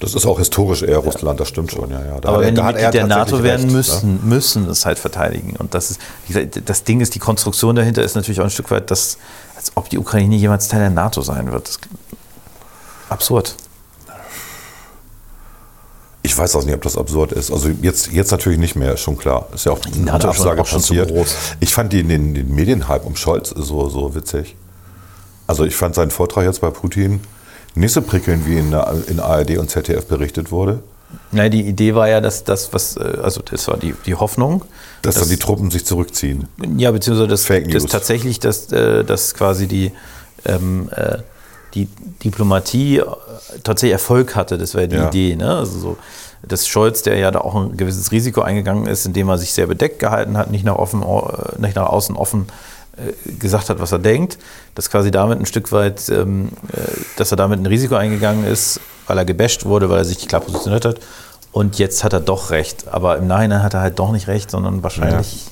Das 0.00 0.14
ist 0.14 0.26
auch 0.26 0.38
historisch 0.38 0.82
eher 0.82 0.98
Russland, 0.98 1.40
das 1.40 1.48
stimmt 1.48 1.72
schon, 1.72 1.90
ja. 1.90 2.04
ja. 2.04 2.20
Da 2.20 2.30
Aber 2.30 2.40
er- 2.42 2.46
wenn 2.48 2.54
die 2.56 2.62
Mitglied 2.62 2.94
der 2.94 3.06
NATO 3.06 3.42
werden 3.42 3.60
recht, 3.62 3.66
ne? 3.70 3.76
müssen, 3.76 4.28
müssen 4.28 4.68
es 4.68 4.84
halt 4.84 4.98
verteidigen. 4.98 5.56
Und 5.56 5.74
das 5.74 5.92
ist, 5.92 6.00
gesagt, 6.26 6.62
das 6.68 6.84
Ding 6.84 7.00
ist, 7.00 7.14
die 7.14 7.18
Konstruktion 7.20 7.76
dahinter 7.76 8.02
ist 8.02 8.14
natürlich 8.14 8.40
auch 8.40 8.44
ein 8.44 8.50
Stück 8.50 8.70
weit, 8.70 8.90
dass, 8.90 9.18
als 9.56 9.72
ob 9.76 9.88
die 9.88 9.98
Ukraine 9.98 10.34
jemals 10.36 10.68
Teil 10.68 10.80
der 10.80 10.90
NATO 10.90 11.22
sein 11.22 11.52
wird. 11.52 11.68
Das, 11.68 11.78
absurd. 13.08 13.54
Ich 16.26 16.36
weiß 16.38 16.56
auch 16.56 16.64
nicht, 16.64 16.74
ob 16.74 16.80
das 16.80 16.96
absurd 16.96 17.32
ist. 17.32 17.52
Also 17.52 17.68
jetzt, 17.82 18.10
jetzt 18.10 18.30
natürlich 18.30 18.58
nicht 18.58 18.76
mehr, 18.76 18.94
ist 18.94 19.00
schon 19.00 19.18
klar. 19.18 19.46
Ist 19.54 19.66
ja 19.66 19.72
auch 19.72 19.80
eine 19.84 20.04
NATO 20.06 20.20
schon- 20.22 20.30
Absage 20.30 20.62
auch 20.62 20.70
passiert. 20.70 21.10
groß. 21.10 21.34
Ich 21.60 21.72
fand 21.74 21.92
den, 21.92 22.08
den, 22.08 22.34
den 22.34 22.52
Medienhype 22.54 23.02
um 23.04 23.14
Scholz 23.14 23.50
so, 23.50 23.88
so 23.90 24.14
witzig. 24.14 24.56
Also 25.46 25.64
ich 25.66 25.76
fand 25.76 25.94
seinen 25.94 26.10
Vortrag 26.10 26.44
jetzt 26.46 26.62
bei 26.62 26.70
Putin 26.70 27.20
nicht 27.74 27.92
so 27.92 28.00
prickelnd, 28.00 28.46
wie 28.46 28.56
in, 28.56 28.70
der- 28.70 28.94
in 29.06 29.20
ARD 29.20 29.58
und 29.58 29.68
ZDF 29.68 30.06
berichtet 30.06 30.50
wurde. 30.50 30.82
Nein, 31.30 31.50
die 31.50 31.60
Idee 31.60 31.94
war 31.94 32.08
ja, 32.08 32.22
dass 32.22 32.42
das, 32.42 32.72
was, 32.72 32.96
äh, 32.96 33.18
also 33.22 33.42
das 33.42 33.68
war 33.68 33.76
die, 33.76 33.94
die 34.06 34.14
Hoffnung, 34.14 34.64
Dass 35.02 35.16
dann 35.16 35.28
die 35.28 35.36
Truppen 35.36 35.70
sich 35.70 35.84
zurückziehen. 35.84 36.48
ja, 36.78 36.90
beziehungsweise 36.90 37.28
dass, 37.28 37.44
Fake 37.44 37.70
dass 37.70 37.82
News. 37.82 37.92
tatsächlich, 37.92 38.40
dass, 38.40 38.72
äh, 38.72 39.04
dass 39.04 39.34
quasi 39.34 39.66
die, 39.66 39.92
ähm, 40.46 40.88
äh, 40.96 41.18
die 41.74 41.88
Diplomatie 42.22 42.98
äh, 42.98 43.04
tatsächlich 43.62 43.92
Erfolg 43.92 44.36
hatte, 44.36 44.58
das 44.58 44.74
wäre 44.74 44.88
die 44.88 44.96
Ja. 44.96 45.08
Idee. 45.08 45.36
Ne? 45.36 45.56
Also 45.56 45.78
so, 45.78 45.96
dass 46.46 46.66
Scholz, 46.68 47.02
der 47.02 47.16
ja 47.18 47.30
da 47.30 47.40
auch 47.40 47.54
ein 47.54 47.76
gewisses 47.76 48.12
Risiko 48.12 48.42
eingegangen 48.42 48.86
ist, 48.86 49.06
indem 49.06 49.28
er 49.28 49.38
sich 49.38 49.52
sehr 49.52 49.66
bedeckt 49.66 49.98
gehalten 49.98 50.36
hat, 50.36 50.50
nicht 50.50 50.64
nach, 50.64 50.76
offen, 50.76 51.02
äh, 51.02 51.60
nicht 51.60 51.76
nach 51.76 51.86
außen 51.88 52.16
offen 52.16 52.46
äh, 52.96 53.32
gesagt 53.38 53.70
hat, 53.70 53.80
was 53.80 53.92
er 53.92 53.98
denkt, 53.98 54.38
dass 54.74 54.90
quasi 54.90 55.10
damit 55.10 55.38
ein 55.40 55.46
Stück 55.46 55.72
weit, 55.72 56.08
ähm, 56.10 56.50
äh, 56.72 56.78
dass 57.16 57.30
er 57.30 57.36
damit 57.36 57.60
ein 57.60 57.66
Risiko 57.66 57.94
eingegangen 57.96 58.44
ist, 58.46 58.80
weil 59.06 59.18
er 59.18 59.24
gebasht 59.24 59.64
wurde, 59.64 59.88
weil 59.90 59.98
er 59.98 60.04
sich 60.04 60.18
nicht 60.18 60.28
klar 60.28 60.40
positioniert 60.42 60.84
hat. 60.84 61.00
Und 61.52 61.78
jetzt 61.78 62.02
hat 62.04 62.12
er 62.12 62.20
doch 62.20 62.50
recht. 62.50 62.88
Aber 62.88 63.16
im 63.16 63.26
Nachhinein 63.28 63.62
hat 63.62 63.74
er 63.74 63.80
halt 63.80 63.98
doch 63.98 64.10
nicht 64.10 64.26
recht, 64.28 64.50
sondern 64.50 64.82
wahrscheinlich. 64.82 65.44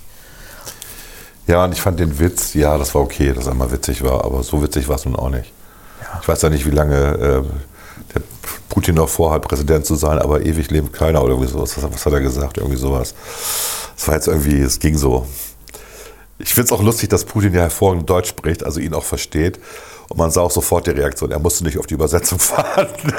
Ja, 1.46 1.64
und 1.64 1.72
ich 1.72 1.80
fand 1.80 1.98
den 2.00 2.18
Witz, 2.18 2.54
ja, 2.54 2.76
das 2.78 2.94
war 2.94 3.02
okay, 3.02 3.32
dass 3.32 3.46
er 3.46 3.54
mal 3.54 3.70
witzig 3.72 4.02
war, 4.02 4.24
aber 4.24 4.42
so 4.42 4.62
witzig 4.62 4.88
war 4.88 4.96
es 4.96 5.04
nun 5.04 5.16
auch 5.16 5.30
nicht. 5.30 5.52
Ich 6.20 6.28
weiß 6.28 6.42
ja 6.42 6.50
nicht, 6.50 6.66
wie 6.66 6.70
lange 6.70 6.94
äh, 6.94 7.42
der 8.14 8.22
Putin 8.68 8.96
noch 8.96 9.08
vorhat, 9.08 9.42
Präsident 9.42 9.86
zu 9.86 9.94
sein, 9.94 10.18
aber 10.18 10.44
ewig 10.44 10.70
lebt 10.70 10.92
keiner 10.92 11.22
oder 11.22 11.32
irgendwie 11.32 11.50
sowas. 11.50 11.76
Was, 11.76 11.92
was 11.92 12.06
hat 12.06 12.12
er 12.12 12.20
gesagt? 12.20 12.58
Irgendwie 12.58 12.78
sowas. 12.78 13.14
Es 13.96 14.06
war 14.06 14.14
jetzt 14.14 14.28
irgendwie, 14.28 14.60
es 14.60 14.78
ging 14.78 14.96
so. 14.96 15.26
Ich 16.38 16.54
finde 16.54 16.66
es 16.66 16.72
auch 16.72 16.82
lustig, 16.82 17.08
dass 17.08 17.24
Putin 17.24 17.54
ja 17.54 17.62
hervorragend 17.62 18.08
Deutsch 18.08 18.28
spricht, 18.28 18.64
also 18.64 18.80
ihn 18.80 18.94
auch 18.94 19.04
versteht. 19.04 19.60
Und 20.08 20.18
man 20.18 20.30
sah 20.30 20.42
auch 20.42 20.50
sofort 20.50 20.86
die 20.86 20.90
Reaktion. 20.90 21.30
Er 21.30 21.38
musste 21.38 21.64
nicht 21.64 21.78
auf 21.78 21.86
die 21.86 21.94
Übersetzung 21.94 22.38
warten. 22.56 23.14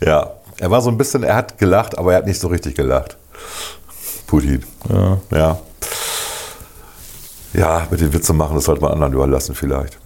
ja, 0.00 0.32
er 0.58 0.70
war 0.70 0.80
so 0.80 0.90
ein 0.90 0.96
bisschen, 0.96 1.22
er 1.22 1.36
hat 1.36 1.58
gelacht, 1.58 1.98
aber 1.98 2.12
er 2.12 2.18
hat 2.18 2.26
nicht 2.26 2.40
so 2.40 2.48
richtig 2.48 2.74
gelacht. 2.74 3.16
Putin. 4.26 4.64
Ja. 4.88 5.18
Ja. 5.30 5.60
Ja, 7.52 7.86
mit 7.90 8.00
den 8.00 8.12
Witze 8.12 8.32
machen, 8.32 8.56
das 8.56 8.64
sollte 8.64 8.82
man 8.82 8.92
anderen 8.92 9.12
überlassen 9.12 9.54
vielleicht. 9.54 9.98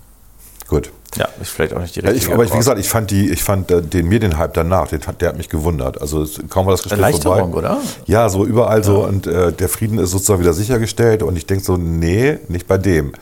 Gut. 0.68 0.90
Ja, 1.16 1.26
ist 1.40 1.50
vielleicht 1.50 1.72
auch 1.72 1.80
nicht 1.80 1.96
die 1.96 2.00
Ja, 2.00 2.10
richtige. 2.10 2.28
ich, 2.28 2.34
aber 2.34 2.44
ich, 2.44 2.52
wie 2.52 2.58
gesagt, 2.58 2.78
ich 2.78 2.88
fand, 2.88 3.10
die, 3.10 3.30
ich 3.30 3.42
fand 3.42 3.70
äh, 3.70 3.80
den 3.80 4.06
Medienhype 4.08 4.50
danach, 4.52 4.88
den, 4.88 5.00
der 5.20 5.30
hat 5.30 5.38
mich 5.38 5.48
gewundert. 5.48 6.00
Also 6.00 6.26
kaum 6.50 6.66
war 6.66 6.72
das 6.74 6.82
Gespräch 6.82 7.20
vorbei. 7.22 7.42
oder? 7.44 7.78
Ja, 8.06 8.28
so 8.28 8.44
überall 8.44 8.84
so 8.84 9.04
und 9.04 9.26
äh, 9.26 9.50
der 9.52 9.68
Frieden 9.70 9.98
ist 9.98 10.10
sozusagen 10.10 10.40
wieder 10.40 10.52
sichergestellt 10.52 11.22
und 11.22 11.36
ich 11.36 11.46
denke 11.46 11.64
so, 11.64 11.78
nee, 11.78 12.38
nicht 12.48 12.68
bei 12.68 12.76
dem. 12.76 13.12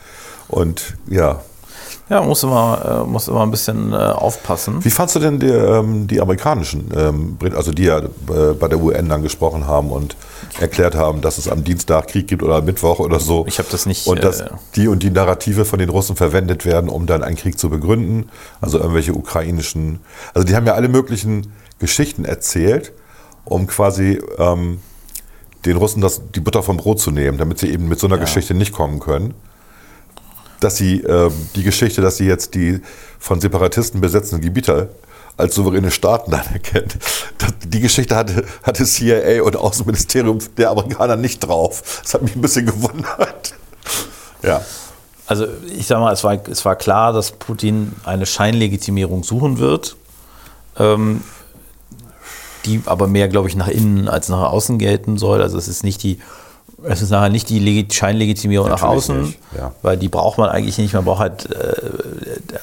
Und 0.49 0.95
ja, 1.09 1.41
ja, 2.09 2.21
muss 2.21 2.43
immer, 2.43 3.03
äh, 3.05 3.09
muss 3.09 3.27
immer 3.27 3.43
ein 3.43 3.51
bisschen 3.51 3.91
äh, 3.91 3.95
aufpassen. 3.95 4.83
wie 4.83 4.89
fandst 4.89 5.15
du 5.15 5.19
denn 5.19 5.39
die, 5.39 5.47
ähm, 5.47 6.07
die 6.07 6.21
amerikanischen, 6.21 6.89
ähm, 6.95 7.37
also 7.55 7.71
die 7.71 7.83
ja 7.83 7.99
äh, 7.99 8.53
bei 8.57 8.67
der 8.67 8.79
UN 8.79 9.09
dann 9.09 9.23
gesprochen 9.23 9.67
haben 9.67 9.91
und 9.91 10.15
erklärt 10.59 10.95
haben, 10.95 11.21
dass 11.21 11.37
es 11.37 11.49
am 11.49 11.63
Dienstag 11.63 12.07
Krieg 12.07 12.27
gibt 12.27 12.43
oder 12.43 12.55
am 12.55 12.65
Mittwoch 12.65 12.99
oder 12.99 13.19
so. 13.19 13.45
Ich 13.47 13.59
habe 13.59 13.67
das 13.71 13.85
nicht, 13.85 14.07
Und 14.07 14.23
dass 14.23 14.41
äh, 14.41 14.49
die 14.75 14.87
und 14.87 15.03
die 15.03 15.11
Narrative 15.11 15.65
von 15.65 15.79
den 15.79 15.89
Russen 15.89 16.15
verwendet 16.15 16.65
werden, 16.65 16.89
um 16.89 17.05
dann 17.05 17.23
einen 17.23 17.35
Krieg 17.35 17.59
zu 17.59 17.69
begründen. 17.69 18.29
Also 18.61 18.79
irgendwelche 18.79 19.13
ukrainischen. 19.13 19.99
Also 20.33 20.47
die 20.47 20.55
haben 20.55 20.65
ja 20.65 20.73
alle 20.73 20.87
möglichen 20.87 21.53
Geschichten 21.79 22.25
erzählt, 22.25 22.93
um 23.45 23.67
quasi 23.67 24.21
ähm, 24.37 24.79
den 25.65 25.77
Russen 25.77 26.01
das, 26.01 26.21
die 26.33 26.39
Butter 26.39 26.63
vom 26.63 26.77
Brot 26.77 26.99
zu 26.99 27.11
nehmen, 27.11 27.37
damit 27.37 27.59
sie 27.59 27.71
eben 27.71 27.87
mit 27.87 27.99
so 27.99 28.07
einer 28.07 28.17
Geschichte 28.17 28.53
nicht 28.53 28.73
kommen 28.73 28.99
können. 28.99 29.33
Dass 30.59 30.77
sie 30.77 31.01
ähm, 31.01 31.31
die 31.55 31.63
Geschichte, 31.63 32.01
dass 32.01 32.17
sie 32.17 32.25
jetzt 32.25 32.55
die 32.55 32.81
von 33.19 33.39
Separatisten 33.39 34.01
besetzten 34.01 34.41
Gebiete 34.41 34.89
als 35.37 35.55
souveräne 35.55 35.91
Staaten 35.91 36.33
anerkennen. 36.33 36.89
Das, 37.37 37.53
die 37.65 37.79
Geschichte 37.79 38.15
hatte, 38.15 38.43
hatte 38.63 38.85
CIA 38.85 39.43
und 39.43 39.55
Außenministerium 39.55 40.39
der 40.57 40.71
Amerikaner 40.71 41.15
nicht 41.15 41.39
drauf. 41.39 42.01
Das 42.03 42.15
hat 42.15 42.23
mich 42.23 42.35
ein 42.35 42.41
bisschen 42.41 42.65
gewundert. 42.65 43.53
Ja. 44.41 44.61
Also 45.27 45.45
ich 45.77 45.87
sag 45.87 45.99
mal, 45.99 46.13
es 46.13 46.23
war, 46.23 46.39
es 46.47 46.63
war 46.63 46.75
klar, 46.75 47.13
dass 47.13 47.31
Putin 47.31 47.93
eine 48.05 48.25
Scheinlegitimierung 48.25 49.23
suchen 49.23 49.59
wird, 49.59 49.97
ähm, 50.77 51.21
die 52.65 52.81
aber 52.85 53.07
mehr, 53.07 53.27
glaube 53.27 53.49
ich, 53.49 53.55
nach 53.55 53.67
innen 53.67 54.07
als 54.07 54.29
nach 54.29 54.51
außen 54.51 54.79
gelten 54.79 55.17
soll. 55.17 55.41
Also 55.41 55.57
es 55.57 55.67
ist 55.67 55.83
nicht 55.83 56.01
die, 56.03 56.19
es 56.83 57.01
ist 57.01 57.09
nachher 57.09 57.29
nicht 57.29 57.49
die 57.49 57.59
Legi- 57.59 57.91
Scheinlegitimierung 57.91 58.69
nach 58.69 58.81
Natürlich 58.81 58.97
außen, 58.97 59.21
nicht, 59.23 59.39
ja. 59.57 59.71
weil 59.81 59.97
die 59.97 60.09
braucht 60.09 60.37
man 60.37 60.49
eigentlich 60.49 60.77
nicht. 60.77 60.93
Man 60.93 61.05
braucht 61.05 61.19
halt, 61.19 61.49
äh, 61.51 61.81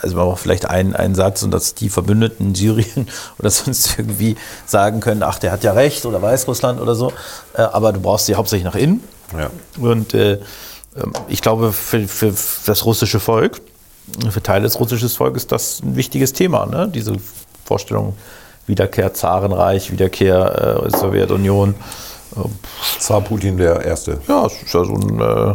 also 0.03 0.17
man 0.17 0.27
braucht 0.27 0.41
vielleicht 0.41 0.71
einen, 0.71 0.95
einen 0.95 1.15
Satz 1.17 1.43
und 1.43 1.51
dass 1.51 1.75
die 1.75 1.89
Verbündeten 1.89 2.49
in 2.49 2.55
Syrien 2.55 3.09
oder 3.39 3.51
sonst 3.51 3.99
irgendwie 3.99 4.37
sagen 4.67 5.01
können, 5.01 5.23
ach, 5.23 5.39
der 5.39 5.51
hat 5.51 5.65
ja 5.65 5.73
recht 5.73 6.07
oder 6.07 6.23
Weißrussland 6.23 6.81
oder 6.81 6.95
so. 6.95 7.12
Äh, 7.55 7.62
aber 7.62 7.93
du 7.93 8.01
brauchst 8.01 8.27
sie 8.27 8.37
hauptsächlich 8.37 8.65
nach 8.65 8.77
innen. 8.77 9.03
Ja. 9.37 9.51
Und 9.81 10.15
äh, 10.15 10.35
ähm, 10.97 11.12
ich 11.29 11.43
glaube, 11.43 11.73
für, 11.73 12.07
für 12.07 12.33
das 12.67 12.85
russische 12.85 13.19
Volk, 13.19 13.61
für 14.31 14.43
Teile 14.43 14.62
des 14.62 14.79
russischen 14.79 15.09
Volkes 15.09 15.43
ist 15.45 15.53
das 15.53 15.81
ein 15.83 15.97
wichtiges 15.97 16.33
Thema. 16.33 16.67
Ne? 16.67 16.89
Diese 16.89 17.15
Vorstellung, 17.65 18.15
Wiederkehr 18.69 19.12
Zarenreich, 19.12 19.91
Wiederkehr 19.91 20.85
äh, 20.85 20.91
Sowjetunion. 20.97 21.75
Zar 22.99 23.20
Putin 23.20 23.57
der 23.57 23.85
Erste. 23.85 24.18
ja, 24.28 24.47
es 24.47 24.55
ist 24.62 24.72
ja 24.74 24.85
so, 24.85 24.95
ein, 24.95 25.20
äh, 25.20 25.55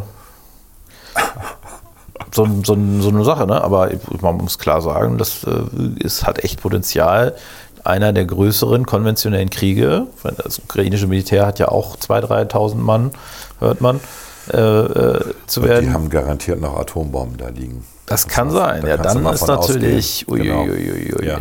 so, 2.32 2.48
so, 2.64 2.78
so 3.00 3.10
eine 3.10 3.24
Sache. 3.24 3.46
Ne? 3.48 3.62
Aber 3.62 3.90
man 4.22 4.38
muss 4.38 4.58
klar 4.60 4.82
sagen, 4.82 5.18
das 5.18 5.44
äh, 5.44 6.04
es 6.04 6.26
hat 6.26 6.44
echt 6.44 6.62
Potenzial, 6.62 7.36
einer 7.84 8.14
der 8.14 8.26
größeren 8.26 8.86
konventionellen 8.86 9.50
Kriege, 9.50 10.08
das 10.44 10.60
ukrainische 10.60 11.08
Militär 11.08 11.46
hat 11.46 11.60
ja 11.60 11.70
auch 11.70 11.98
2.000, 11.98 12.52
3.000 12.52 12.76
Mann, 12.76 13.12
hört 13.60 13.82
man, 13.82 14.00
äh, 14.52 14.58
äh, 14.58 15.34
zu 15.48 15.64
werden. 15.64 15.86
die 15.86 15.94
haben 15.94 16.10
garantiert 16.10 16.60
noch 16.60 16.78
Atombomben 16.78 17.38
da 17.38 17.50
liegen. 17.50 17.86
Das 18.06 18.28
kann 18.28 18.50
sein. 18.50 18.82
da 18.82 18.88
Ja, 18.88 18.98
dann 18.98 19.26
ist 19.28 19.48
natürlich. 19.48 20.26
ausgehen. 20.28 20.44
Genau. 20.44 20.64
Uiuiuiui. 20.64 21.26
Ja. 21.26 21.40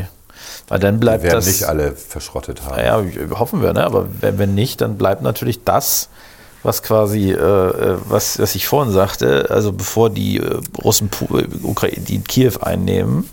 Weil 0.69 0.79
dann 0.79 1.01
bleibt 1.01 1.23
werden 1.23 1.37
das. 1.37 1.47
nicht 1.47 1.65
alle 1.65 1.93
verschrottet 1.93 2.63
haben. 2.65 2.79
Ja, 2.79 3.39
hoffen 3.39 3.63
wir, 3.63 3.73
ne? 3.73 3.85
Aber 3.85 4.07
wenn, 4.21 4.55
nicht, 4.55 4.81
dann 4.83 4.99
bleibt 4.99 5.23
natürlich 5.23 5.65
das, 5.65 6.09
was 6.63 6.83
quasi, 6.83 7.31
äh, 7.33 7.35
äh, 7.37 7.97
was, 8.09 8.39
was 8.39 8.55
ich 8.55 8.67
vorhin 8.69 8.93
sagte, 8.93 9.47
also 9.51 9.73
bevor 9.73 10.11
die 10.11 10.39
äh, 10.39 10.61
Russen 10.83 11.09
äh, 11.33 12.01
die 12.01 12.21
Kiew 12.21 12.59
einnehmen, 12.61 13.29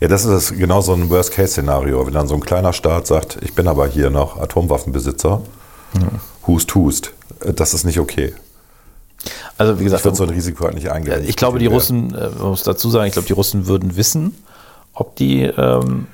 Ja, 0.00 0.08
das 0.08 0.24
ist 0.24 0.30
das, 0.50 0.58
genau 0.58 0.80
so 0.80 0.92
ein 0.94 1.10
Worst-Case-Szenario. 1.10 2.06
Wenn 2.06 2.14
dann 2.14 2.28
so 2.28 2.34
ein 2.34 2.40
kleiner 2.40 2.72
Staat 2.72 3.06
sagt, 3.06 3.38
ich 3.42 3.54
bin 3.54 3.68
aber 3.68 3.86
hier 3.86 4.10
noch 4.10 4.38
Atomwaffenbesitzer, 4.40 5.42
hust, 6.46 6.74
hust. 6.74 7.12
Äh, 7.44 7.52
Das 7.52 7.74
ist 7.74 7.84
nicht 7.84 7.98
okay. 7.98 8.34
Also 9.58 9.78
wie 9.78 9.84
gesagt, 9.84 10.00
Ich 10.00 10.04
würde 10.04 10.16
so 10.16 10.24
ein 10.24 10.30
Risiko 10.30 10.64
halt 10.64 10.74
nicht 10.74 10.90
eingehen. 10.90 11.24
ich 11.26 11.36
glaube, 11.36 11.58
die 11.58 11.66
Russen, 11.66 12.14
äh, 12.14 12.30
man 12.30 12.48
muss 12.48 12.62
dazu 12.62 12.90
sagen, 12.90 13.06
ich 13.06 13.12
glaube, 13.12 13.26
die 13.26 13.32
Russen 13.34 13.66
würden 13.66 13.96
wissen, 13.96 14.34
ob 14.94 15.16
die, 15.16 15.42
ähm, 15.42 16.06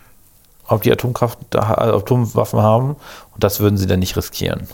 ob 0.66 0.82
die 0.82 0.92
Atomkraft, 0.92 1.38
äh, 1.54 1.58
Atomwaffen 1.58 2.60
haben 2.60 2.96
und 3.34 3.44
das 3.44 3.60
würden 3.60 3.76
sie 3.76 3.86
dann 3.86 4.00
nicht 4.00 4.16
riskieren. 4.16 4.66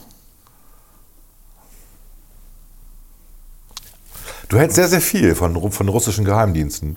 Du 4.49 4.59
hältst 4.59 4.77
sehr, 4.77 4.89
sehr 4.89 5.01
viel 5.01 5.35
von, 5.35 5.73
von 5.73 5.89
russischen 5.89 6.25
Geheimdiensten. 6.25 6.97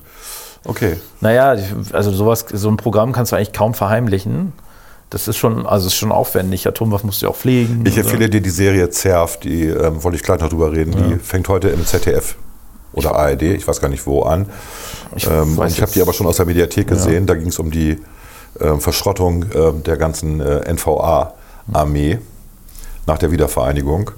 Okay. 0.65 0.97
Naja, 1.19 1.55
also 1.93 2.11
sowas, 2.11 2.45
so 2.51 2.69
ein 2.69 2.77
Programm 2.77 3.11
kannst 3.11 3.31
du 3.31 3.35
eigentlich 3.35 3.53
kaum 3.53 3.73
verheimlichen. 3.73 4.53
Das 5.09 5.27
ist 5.27 5.37
schon, 5.37 5.65
also 5.65 5.87
ist 5.87 5.95
schon 5.95 6.11
aufwendig. 6.11 6.67
Atomwaffen 6.67 7.07
musst 7.07 7.21
du 7.21 7.25
ja 7.25 7.31
auch 7.31 7.35
pflegen. 7.35 7.83
Ich 7.85 7.93
oder? 7.93 8.03
empfehle 8.03 8.29
dir 8.29 8.41
die 8.41 8.49
Serie 8.51 8.89
Zerf, 8.91 9.39
die 9.39 9.65
ähm, 9.65 10.03
wollte 10.03 10.17
ich 10.17 10.23
gleich 10.23 10.39
noch 10.39 10.49
drüber 10.49 10.71
reden. 10.71 10.91
Die 10.91 11.15
fängt 11.15 11.47
heute 11.47 11.69
im 11.69 11.83
ZDF 11.85 12.35
oder 12.93 13.15
ARD, 13.15 13.43
ich 13.43 13.67
weiß 13.67 13.81
gar 13.81 13.89
nicht 13.89 14.05
wo 14.05 14.23
an. 14.23 14.47
Ich 15.15 15.27
ähm, 15.27 15.59
ich 15.67 15.81
habe 15.81 15.91
die 15.91 16.01
aber 16.01 16.13
schon 16.13 16.27
aus 16.27 16.37
der 16.37 16.45
Mediathek 16.45 16.87
gesehen. 16.87 17.25
Da 17.25 17.35
ging 17.35 17.47
es 17.47 17.59
um 17.59 17.71
die 17.71 17.99
ähm, 18.59 18.81
Verschrottung 18.81 19.45
ähm, 19.53 19.83
der 19.83 19.97
ganzen 19.97 20.39
äh, 20.41 20.71
NVA-Armee 20.71 22.19
nach 23.05 23.17
der 23.17 23.31
Wiedervereinigung. 23.31 24.11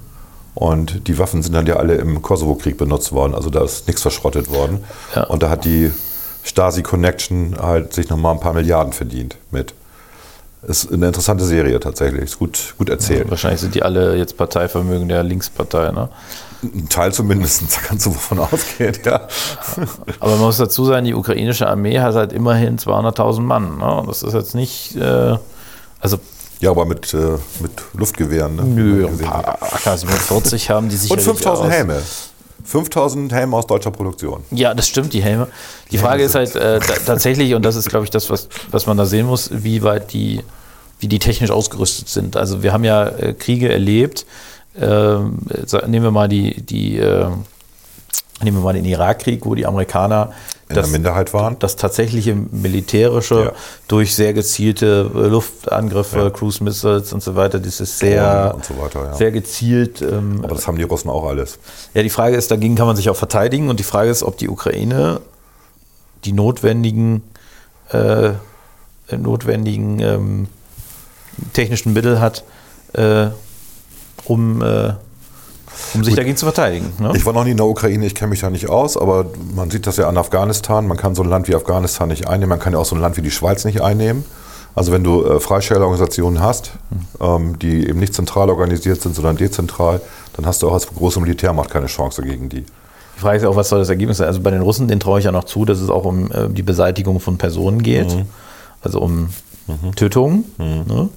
Und 0.54 1.08
die 1.08 1.18
Waffen 1.18 1.42
sind 1.42 1.54
dann 1.54 1.66
ja 1.66 1.76
alle 1.76 1.94
im 1.94 2.20
Kosovo-Krieg 2.20 2.76
benutzt 2.76 3.12
worden. 3.12 3.34
Also 3.34 3.48
da 3.48 3.64
ist 3.64 3.86
nichts 3.86 4.02
verschrottet 4.02 4.50
worden. 4.50 4.84
Ja. 5.14 5.24
Und 5.24 5.42
da 5.42 5.48
hat 5.48 5.64
die 5.64 5.90
Stasi 6.44 6.82
Connection 6.82 7.56
halt 7.60 7.94
sich 7.94 8.10
nochmal 8.10 8.34
ein 8.34 8.40
paar 8.40 8.52
Milliarden 8.52 8.92
verdient 8.92 9.36
mit. 9.50 9.74
Ist 10.62 10.92
eine 10.92 11.06
interessante 11.06 11.44
Serie 11.44 11.80
tatsächlich. 11.80 12.22
Ist 12.22 12.38
gut, 12.38 12.74
gut 12.78 12.88
erzählt. 12.88 13.30
Wahrscheinlich 13.30 13.60
sind 13.60 13.74
die 13.74 13.82
alle 13.82 14.16
jetzt 14.16 14.36
Parteivermögen 14.36 15.08
der 15.08 15.22
Linkspartei. 15.22 15.90
Ne? 15.90 16.08
Ein 16.62 16.88
Teil 16.88 17.12
zumindest, 17.12 17.62
da 17.74 17.80
kannst 17.88 18.06
du 18.06 18.10
davon 18.10 18.38
ausgehen, 18.38 18.96
ja. 19.04 19.26
Aber 20.20 20.30
man 20.32 20.40
muss 20.40 20.58
dazu 20.58 20.84
sagen, 20.84 21.04
die 21.06 21.14
ukrainische 21.14 21.66
Armee 21.66 21.98
hat 21.98 22.14
halt 22.14 22.32
immerhin 22.32 22.78
200.000 22.78 23.40
Mann. 23.40 23.78
Ne? 23.78 23.94
Und 24.00 24.08
Das 24.08 24.22
ist 24.22 24.32
jetzt 24.32 24.54
nicht, 24.54 24.94
äh, 24.96 25.36
also 26.00 26.18
Ja, 26.60 26.70
aber 26.70 26.84
mit, 26.84 27.12
äh, 27.14 27.36
mit 27.60 27.72
Luftgewehren. 27.94 28.54
Ne? 28.56 28.62
nö, 28.62 29.06
ein 29.08 29.18
paar 29.18 29.58
AK-47 29.60 30.68
haben 30.70 30.88
die 30.88 30.94
Und 30.94 31.00
sicherlich 31.00 31.24
5000 31.24 31.66
aus. 31.68 31.72
Helme. 31.74 32.02
5000 32.64 33.32
Helme 33.32 33.56
aus 33.56 33.66
deutscher 33.66 33.90
Produktion. 33.90 34.44
Ja, 34.52 34.72
das 34.72 34.86
stimmt, 34.86 35.12
die 35.12 35.22
Helme. 35.22 35.48
Die 35.90 35.98
Frage 35.98 36.22
ist 36.22 36.36
halt 36.36 36.54
äh, 36.54 36.78
ta- 36.78 36.94
tatsächlich, 37.04 37.54
und 37.54 37.62
das 37.64 37.74
ist, 37.74 37.88
glaube 37.88 38.04
ich, 38.04 38.10
das, 38.10 38.30
was, 38.30 38.48
was 38.70 38.86
man 38.86 38.96
da 38.96 39.04
sehen 39.04 39.26
muss, 39.26 39.50
wie 39.52 39.82
weit 39.82 40.12
die, 40.12 40.44
wie 41.00 41.08
die 41.08 41.18
technisch 41.18 41.50
ausgerüstet 41.50 42.08
sind. 42.08 42.36
Also 42.36 42.62
wir 42.62 42.72
haben 42.72 42.84
ja 42.84 43.06
äh, 43.08 43.32
Kriege 43.34 43.68
erlebt. 43.72 44.24
Ähm, 44.80 45.38
nehmen 45.86 46.04
wir 46.04 46.10
mal 46.10 46.28
die, 46.28 46.62
die 46.62 46.98
äh, 46.98 47.26
nehmen 48.42 48.56
wir 48.58 48.62
mal 48.64 48.72
den 48.72 48.84
Irakkrieg, 48.84 49.44
wo 49.44 49.54
die 49.54 49.66
Amerikaner 49.66 50.32
In 50.68 50.74
der 50.74 50.86
Minderheit 50.86 51.32
waren. 51.34 51.58
das 51.58 51.76
tatsächliche 51.76 52.34
militärische 52.34 53.34
Ja. 53.44 53.52
durch 53.88 54.14
sehr 54.14 54.32
gezielte 54.32 55.10
äh, 55.14 55.18
Luftangriffe, 55.28 56.30
Cruise 56.34 56.64
Missiles 56.64 57.12
und 57.12 57.22
so 57.22 57.36
weiter, 57.36 57.60
das 57.60 57.80
ist 57.80 57.98
sehr, 57.98 58.56
so 58.62 58.80
weiter, 58.82 59.04
ja. 59.04 59.14
sehr 59.14 59.30
gezielt. 59.30 60.00
Ähm, 60.02 60.40
Aber 60.42 60.54
das 60.54 60.66
haben 60.66 60.78
die 60.78 60.82
Russen 60.84 61.10
auch 61.10 61.26
alles. 61.28 61.58
ja, 61.94 62.02
die 62.02 62.10
Frage 62.10 62.36
ist, 62.36 62.50
dagegen 62.50 62.74
kann 62.74 62.86
man 62.86 62.96
sich 62.96 63.10
auch 63.10 63.16
verteidigen 63.16 63.68
und 63.68 63.78
die 63.78 63.84
Frage 63.84 64.10
ist, 64.10 64.22
ob 64.22 64.38
die 64.38 64.48
Ukraine 64.48 65.20
die 66.24 66.32
notwendigen, 66.32 67.22
äh, 67.90 68.30
notwendigen 69.16 70.00
ähm, 70.00 70.46
technischen 71.52 71.92
Mittel 71.92 72.20
hat, 72.20 72.44
äh, 72.94 73.26
um, 74.24 74.62
äh, 74.62 74.92
um 75.94 76.04
sich 76.04 76.14
dagegen 76.14 76.36
zu 76.36 76.46
verteidigen. 76.46 76.92
Ne? 76.98 77.12
Ich 77.14 77.26
war 77.26 77.32
noch 77.32 77.44
nie 77.44 77.52
in 77.52 77.56
der 77.56 77.66
Ukraine, 77.66 78.06
ich 78.06 78.14
kenne 78.14 78.30
mich 78.30 78.40
da 78.40 78.50
nicht 78.50 78.68
aus, 78.68 78.96
aber 78.96 79.26
man 79.54 79.70
sieht 79.70 79.86
das 79.86 79.96
ja 79.96 80.08
an 80.08 80.16
Afghanistan. 80.16 80.86
Man 80.86 80.96
kann 80.96 81.14
so 81.14 81.22
ein 81.22 81.28
Land 81.28 81.48
wie 81.48 81.54
Afghanistan 81.54 82.08
nicht 82.08 82.28
einnehmen, 82.28 82.50
man 82.50 82.60
kann 82.60 82.72
ja 82.72 82.78
auch 82.78 82.84
so 82.84 82.94
ein 82.94 83.00
Land 83.00 83.16
wie 83.16 83.22
die 83.22 83.30
Schweiz 83.30 83.64
nicht 83.64 83.82
einnehmen. 83.82 84.24
Also 84.74 84.90
wenn 84.90 85.04
du 85.04 85.24
äh, 85.24 85.40
Freistellerorganisationen 85.40 86.40
hast, 86.40 86.72
ähm, 87.20 87.58
die 87.58 87.86
eben 87.86 87.98
nicht 87.98 88.14
zentral 88.14 88.48
organisiert 88.48 89.02
sind, 89.02 89.14
sondern 89.14 89.36
dezentral, 89.36 90.00
dann 90.34 90.46
hast 90.46 90.62
du 90.62 90.68
auch 90.68 90.72
als 90.72 90.86
große 90.86 91.20
Militärmacht 91.20 91.70
keine 91.70 91.86
Chance 91.86 92.22
gegen 92.22 92.48
die. 92.48 92.62
Die 92.62 93.20
Frage 93.20 93.36
ist 93.36 93.42
ja 93.42 93.50
auch, 93.50 93.56
was 93.56 93.68
soll 93.68 93.80
das 93.80 93.90
Ergebnis 93.90 94.16
sein? 94.16 94.28
Also 94.28 94.40
bei 94.40 94.50
den 94.50 94.62
Russen, 94.62 94.88
denen 94.88 95.00
traue 95.00 95.18
ich 95.18 95.26
ja 95.26 95.32
noch 95.32 95.44
zu, 95.44 95.66
dass 95.66 95.80
es 95.80 95.90
auch 95.90 96.06
um 96.06 96.32
äh, 96.32 96.48
die 96.48 96.62
Beseitigung 96.62 97.20
von 97.20 97.36
Personen 97.36 97.82
geht, 97.82 98.16
also 98.80 99.00
um 99.00 99.28
Tötungen. 99.94 100.44
Ne? 100.58 101.08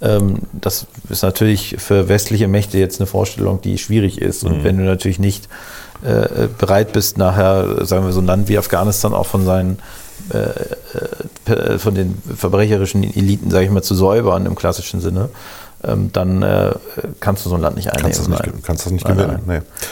Ähm, 0.00 0.40
das 0.52 0.86
ist 1.08 1.22
natürlich 1.22 1.76
für 1.78 2.08
westliche 2.08 2.48
Mächte 2.48 2.78
jetzt 2.78 3.00
eine 3.00 3.06
Vorstellung, 3.06 3.60
die 3.60 3.78
schwierig 3.78 4.20
ist. 4.20 4.44
Und 4.44 4.64
wenn 4.64 4.76
du 4.76 4.84
natürlich 4.84 5.18
nicht 5.18 5.48
äh, 6.02 6.48
bereit 6.58 6.92
bist, 6.92 7.18
nachher, 7.18 7.84
sagen 7.84 8.04
wir, 8.06 8.12
so 8.12 8.20
ein 8.20 8.26
Land 8.26 8.48
wie 8.48 8.58
Afghanistan 8.58 9.14
auch 9.14 9.26
von 9.26 9.44
seinen 9.44 9.78
äh, 10.32 11.50
äh, 11.50 11.78
von 11.78 11.94
den 11.94 12.20
verbrecherischen 12.36 13.02
Eliten, 13.02 13.50
sage 13.50 13.64
ich 13.64 13.70
mal, 13.70 13.82
zu 13.82 13.94
säubern 13.94 14.46
im 14.46 14.56
klassischen 14.56 15.00
Sinne, 15.00 15.30
ähm, 15.84 16.10
dann 16.12 16.42
äh, 16.42 16.72
kannst 17.20 17.46
du 17.46 17.50
so 17.50 17.54
ein 17.54 17.62
Land 17.62 17.76
nicht 17.76 17.88
einnehmen. 17.88 18.12
Kannst 18.12 18.20
das 18.20 18.28
nicht, 18.28 18.46
Nein. 18.46 18.62
kannst 18.62 18.84
das 18.84 18.92
nicht 18.92 19.06
Nein, 19.06 19.16
gewinnen. 19.16 19.42
nein. 19.46 19.62
Nee. 19.62 19.84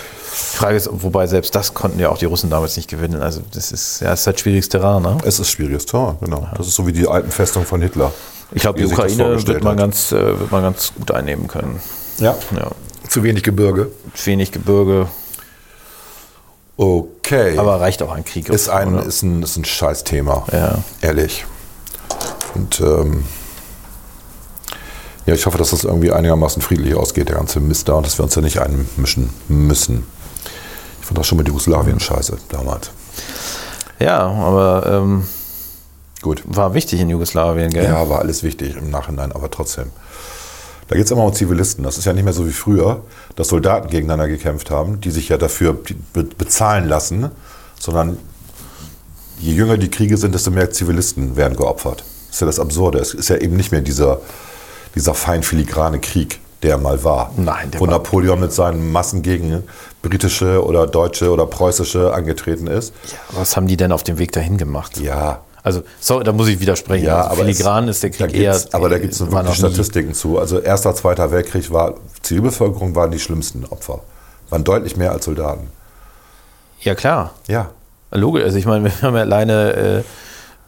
Die 0.52 0.56
Frage 0.58 0.76
ist, 0.76 0.90
wobei 0.92 1.26
selbst 1.26 1.54
das 1.54 1.72
konnten 1.72 1.98
ja 1.98 2.10
auch 2.10 2.18
die 2.18 2.26
Russen 2.26 2.50
damals 2.50 2.76
nicht 2.76 2.90
gewinnen. 2.90 3.22
Also 3.22 3.40
das 3.54 3.72
ist 3.72 4.00
ja 4.00 4.10
das 4.10 4.20
ist 4.20 4.26
halt 4.26 4.40
schwieriges 4.40 4.68
Terrain. 4.68 5.02
Ne? 5.02 5.16
Es 5.24 5.38
ist 5.38 5.50
schwieriges 5.50 5.86
Tor, 5.86 6.18
genau. 6.20 6.46
Das 6.56 6.66
ist 6.66 6.74
so 6.74 6.86
wie 6.86 6.92
die 6.92 7.08
alten 7.08 7.30
Festungen 7.30 7.66
von 7.66 7.80
Hitler. 7.80 8.12
Ich 8.52 8.62
glaube, 8.62 8.78
die 8.78 8.86
Ukraine 8.86 9.46
wird 9.46 9.64
man, 9.64 9.72
hat. 9.72 9.78
ganz, 9.78 10.12
äh, 10.12 10.38
wird 10.38 10.50
man 10.52 10.62
ganz 10.62 10.92
gut 10.94 11.10
einnehmen 11.10 11.48
können. 11.48 11.80
Ja. 12.18 12.34
Ja. 12.56 12.70
Zu 13.08 13.22
wenig 13.22 13.42
Gebirge. 13.42 13.90
Wenig 14.24 14.52
Gebirge, 14.52 15.08
Okay. 16.78 17.56
aber 17.58 17.80
reicht 17.80 18.02
auch 18.02 18.12
ein 18.12 18.24
Krieg. 18.24 18.48
ist 18.50 18.68
ein, 18.68 18.94
oder? 18.94 19.06
ist 19.06 19.22
ein, 19.22 19.42
ist 19.42 19.56
ein 19.56 19.64
Scheißthema. 19.64 20.44
Ja. 20.52 20.78
Ehrlich. 21.00 21.46
Und 22.54 22.80
ähm, 22.80 23.24
ja, 25.24 25.34
ich 25.34 25.46
hoffe, 25.46 25.58
dass 25.58 25.70
das 25.70 25.84
irgendwie 25.84 26.12
einigermaßen 26.12 26.60
friedlich 26.62 26.94
ausgeht, 26.94 27.28
der 27.28 27.36
ganze 27.36 27.60
Mist 27.60 27.88
da, 27.88 27.94
und 27.94 28.06
dass 28.06 28.18
wir 28.18 28.24
uns 28.24 28.34
da 28.34 28.40
nicht 28.42 28.60
einmischen 28.60 29.30
müssen. 29.48 30.06
Ich 31.00 31.06
fand 31.06 31.18
das 31.18 31.26
schon 31.26 31.38
mit 31.38 31.48
Jugoslawien 31.48 31.98
scheiße 31.98 32.36
damals. 32.50 32.90
ja, 33.98 34.18
aber 34.20 34.86
ähm, 34.86 35.26
Gut. 36.26 36.42
war 36.46 36.74
wichtig 36.74 37.00
in 37.00 37.08
Jugoslawien, 37.08 37.70
gell? 37.70 37.84
Ja, 37.84 38.08
war 38.08 38.18
alles 38.18 38.42
wichtig 38.42 38.76
im 38.76 38.90
Nachhinein, 38.90 39.30
aber 39.32 39.48
trotzdem. 39.50 39.90
Da 40.88 40.96
geht 40.96 41.04
es 41.06 41.10
immer 41.12 41.24
um 41.24 41.32
Zivilisten. 41.32 41.84
Das 41.84 41.98
ist 41.98 42.04
ja 42.04 42.12
nicht 42.12 42.24
mehr 42.24 42.32
so 42.32 42.46
wie 42.46 42.52
früher, 42.52 43.02
dass 43.36 43.48
Soldaten 43.48 43.88
gegeneinander 43.90 44.28
gekämpft 44.28 44.70
haben, 44.70 45.00
die 45.00 45.10
sich 45.10 45.28
ja 45.28 45.36
dafür 45.36 45.72
be- 46.12 46.24
bezahlen 46.24 46.88
lassen, 46.88 47.30
sondern 47.78 48.18
je 49.38 49.52
jünger 49.52 49.76
die 49.78 49.90
Kriege 49.90 50.16
sind, 50.16 50.34
desto 50.34 50.50
mehr 50.50 50.70
Zivilisten 50.70 51.36
werden 51.36 51.56
geopfert. 51.56 52.00
Das 52.26 52.36
ist 52.36 52.40
ja 52.40 52.46
das 52.46 52.58
Absurde. 52.60 52.98
Es 52.98 53.14
ist 53.14 53.28
ja 53.28 53.36
eben 53.36 53.56
nicht 53.56 53.70
mehr 53.72 53.80
dieser, 53.80 54.20
dieser 54.94 55.14
fein 55.14 55.42
filigrane 55.42 55.98
Krieg, 56.00 56.40
der 56.62 56.78
mal 56.78 57.04
war. 57.04 57.32
Nein, 57.36 57.70
der 57.70 57.80
Wo 57.80 57.86
Napoleon 57.86 58.40
mit 58.40 58.52
seinen 58.52 58.90
Massen 58.92 59.22
gegen 59.22 59.62
britische 60.02 60.64
oder 60.64 60.86
deutsche 60.86 61.30
oder 61.30 61.46
preußische 61.46 62.12
angetreten 62.14 62.66
ist. 62.66 62.92
Was 63.32 63.56
haben 63.56 63.66
die 63.66 63.76
denn 63.76 63.92
auf 63.92 64.02
dem 64.04 64.18
Weg 64.18 64.32
dahin 64.32 64.56
gemacht? 64.56 64.98
Ja, 64.98 65.40
Also, 65.66 65.82
sorry, 65.98 66.22
da 66.22 66.30
muss 66.30 66.46
ich 66.46 66.60
widersprechen. 66.60 67.06
Ja, 67.06 67.22
also 67.22 67.30
aber 67.30 67.40
filigran 67.40 67.88
es, 67.88 67.96
ist 67.96 68.02
der 68.04 68.10
da 68.10 68.26
Krieg 68.28 68.40
eher. 68.40 68.56
Aber 68.70 68.88
da 68.88 69.00
gibt 69.00 69.14
es 69.14 69.20
wirklich. 69.20 69.56
Statistiken 69.56 70.14
zu. 70.14 70.38
Also 70.38 70.60
Erster, 70.60 70.94
Zweiter 70.94 71.32
Weltkrieg 71.32 71.72
war, 71.72 71.94
Zivilbevölkerung 72.22 72.94
waren 72.94 73.10
die 73.10 73.18
schlimmsten 73.18 73.64
Opfer. 73.64 73.98
Waren 74.48 74.62
deutlich 74.62 74.96
mehr 74.96 75.10
als 75.10 75.24
Soldaten. 75.24 75.66
Ja, 76.82 76.94
klar. 76.94 77.32
Ja. 77.48 77.70
Logisch, 78.12 78.44
also 78.44 78.56
ich 78.58 78.64
meine, 78.64 78.84
wir 78.84 79.02
haben 79.02 79.16
ja 79.16 79.22
alleine 79.22 80.04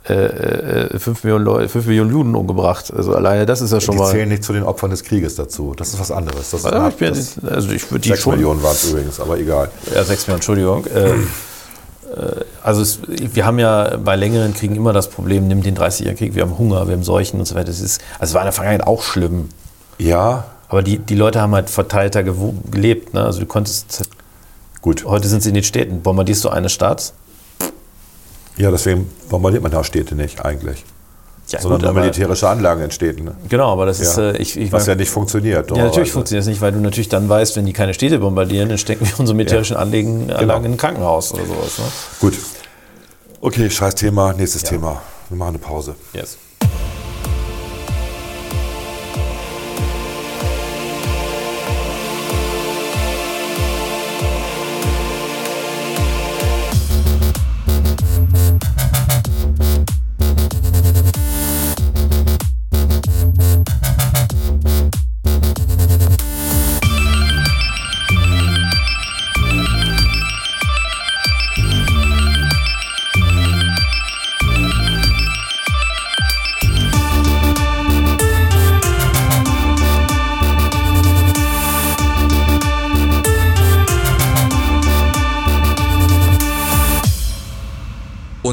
äh, 0.08 0.12
äh, 0.12 0.98
5, 0.98 1.22
Millionen 1.22 1.44
Leute, 1.44 1.68
5 1.68 1.86
Millionen 1.86 2.10
Juden 2.10 2.34
umgebracht. 2.34 2.92
Also 2.92 3.14
alleine 3.14 3.46
das 3.46 3.60
ist 3.60 3.72
ja 3.72 3.80
schon 3.80 3.94
die 3.94 4.02
mal. 4.02 4.10
zählen 4.10 4.28
nicht 4.28 4.42
zu 4.42 4.52
den 4.52 4.64
Opfern 4.64 4.90
des 4.90 5.04
Krieges 5.04 5.36
dazu. 5.36 5.74
Das 5.76 5.90
ist 5.90 6.00
was 6.00 6.10
anderes. 6.10 6.50
Das 6.50 6.64
Also 6.64 6.88
ich, 6.88 6.96
bin, 6.96 7.08
das, 7.10 7.36
also 7.48 7.70
ich 7.70 7.88
würde 7.88 8.00
die 8.00 8.08
6 8.08 8.20
schon. 8.20 8.32
Millionen 8.32 8.64
waren 8.64 8.74
es 8.74 8.90
übrigens, 8.90 9.20
aber 9.20 9.38
egal. 9.38 9.70
Ja, 9.94 10.02
6 10.02 10.26
Millionen, 10.26 10.38
Entschuldigung. 10.38 10.86
Äh, 12.14 12.44
also 12.62 12.82
es, 12.82 13.00
wir 13.06 13.46
haben 13.46 13.58
ja 13.58 13.96
bei 13.96 14.16
längeren 14.16 14.54
Kriegen 14.54 14.76
immer 14.76 14.92
das 14.92 15.08
Problem, 15.08 15.48
nimm 15.48 15.62
den 15.62 15.76
30-jährigen 15.76 16.16
Krieg, 16.18 16.34
wir 16.34 16.42
haben 16.42 16.58
Hunger, 16.58 16.86
wir 16.86 16.94
haben 16.94 17.04
Seuchen 17.04 17.38
und 17.40 17.46
so 17.46 17.54
weiter. 17.54 17.66
Das 17.66 17.80
ist, 17.80 18.00
also 18.18 18.30
es 18.30 18.34
war 18.34 18.42
in 18.42 18.46
der 18.46 18.52
Vergangenheit 18.52 18.86
auch 18.86 19.02
schlimm. 19.02 19.48
Ja, 19.98 20.44
Aber 20.68 20.82
die, 20.82 20.98
die 20.98 21.14
Leute 21.14 21.40
haben 21.40 21.54
halt 21.54 21.70
verteilter 21.70 22.22
gelebt. 22.22 23.14
Ne? 23.14 23.24
Also 23.24 23.40
du 23.40 23.46
konntest, 23.46 24.08
gut. 24.80 25.04
heute 25.04 25.28
sind 25.28 25.42
sie 25.42 25.48
in 25.48 25.54
den 25.54 25.64
Städten. 25.64 26.02
Bombardierst 26.02 26.44
du 26.44 26.50
eine 26.50 26.68
Stadt? 26.68 27.12
Ja, 28.56 28.70
deswegen 28.70 29.08
bombardiert 29.28 29.62
man 29.62 29.72
ja 29.72 29.82
Städte 29.84 30.14
nicht 30.14 30.44
eigentlich. 30.44 30.84
Ja, 31.50 31.60
sondern 31.60 31.80
gut, 31.80 31.92
nur 31.92 32.00
militärische 32.02 32.48
Anlagen 32.48 32.90
Städten. 32.90 33.24
ne? 33.24 33.32
Genau, 33.48 33.72
aber 33.72 33.86
das 33.86 34.00
ist, 34.00 34.16
Ja. 34.18 34.30
äh, 34.32 34.36
ich, 34.36 34.58
ich 34.58 34.70
Was 34.70 34.82
war- 34.86 34.94
ja 34.94 34.98
nicht 35.00 35.10
funktioniert. 35.10 35.70
Ja, 35.70 35.84
natürlich 35.84 36.12
funktioniert 36.12 36.42
das 36.42 36.48
nicht, 36.48 36.60
weil 36.60 36.72
du 36.72 36.78
natürlich 36.80 37.08
dann 37.08 37.28
weißt, 37.28 37.56
wenn 37.56 37.64
die 37.64 37.72
keine 37.72 37.94
Städte 37.94 38.18
bombardieren, 38.18 38.68
dann 38.68 38.78
stecken 38.78 39.06
wir 39.06 39.18
unsere 39.18 39.34
militärischen 39.36 39.76
Anlagen, 39.76 40.30
Anlagen 40.30 40.64
in 40.66 40.72
ein 40.72 40.76
Krankenhaus 40.76 41.32
oder 41.32 41.46
sowas. 41.46 41.78
Ne? 41.78 41.84
Gut. 42.20 42.34
Okay, 43.40 43.70
scheiß 43.70 43.94
Thema. 43.94 44.32
Nächstes 44.34 44.62
Thema. 44.62 45.00
Wir 45.28 45.36
machen 45.38 45.50
eine 45.50 45.58
Pause. 45.58 45.94
Yes. 46.12 46.36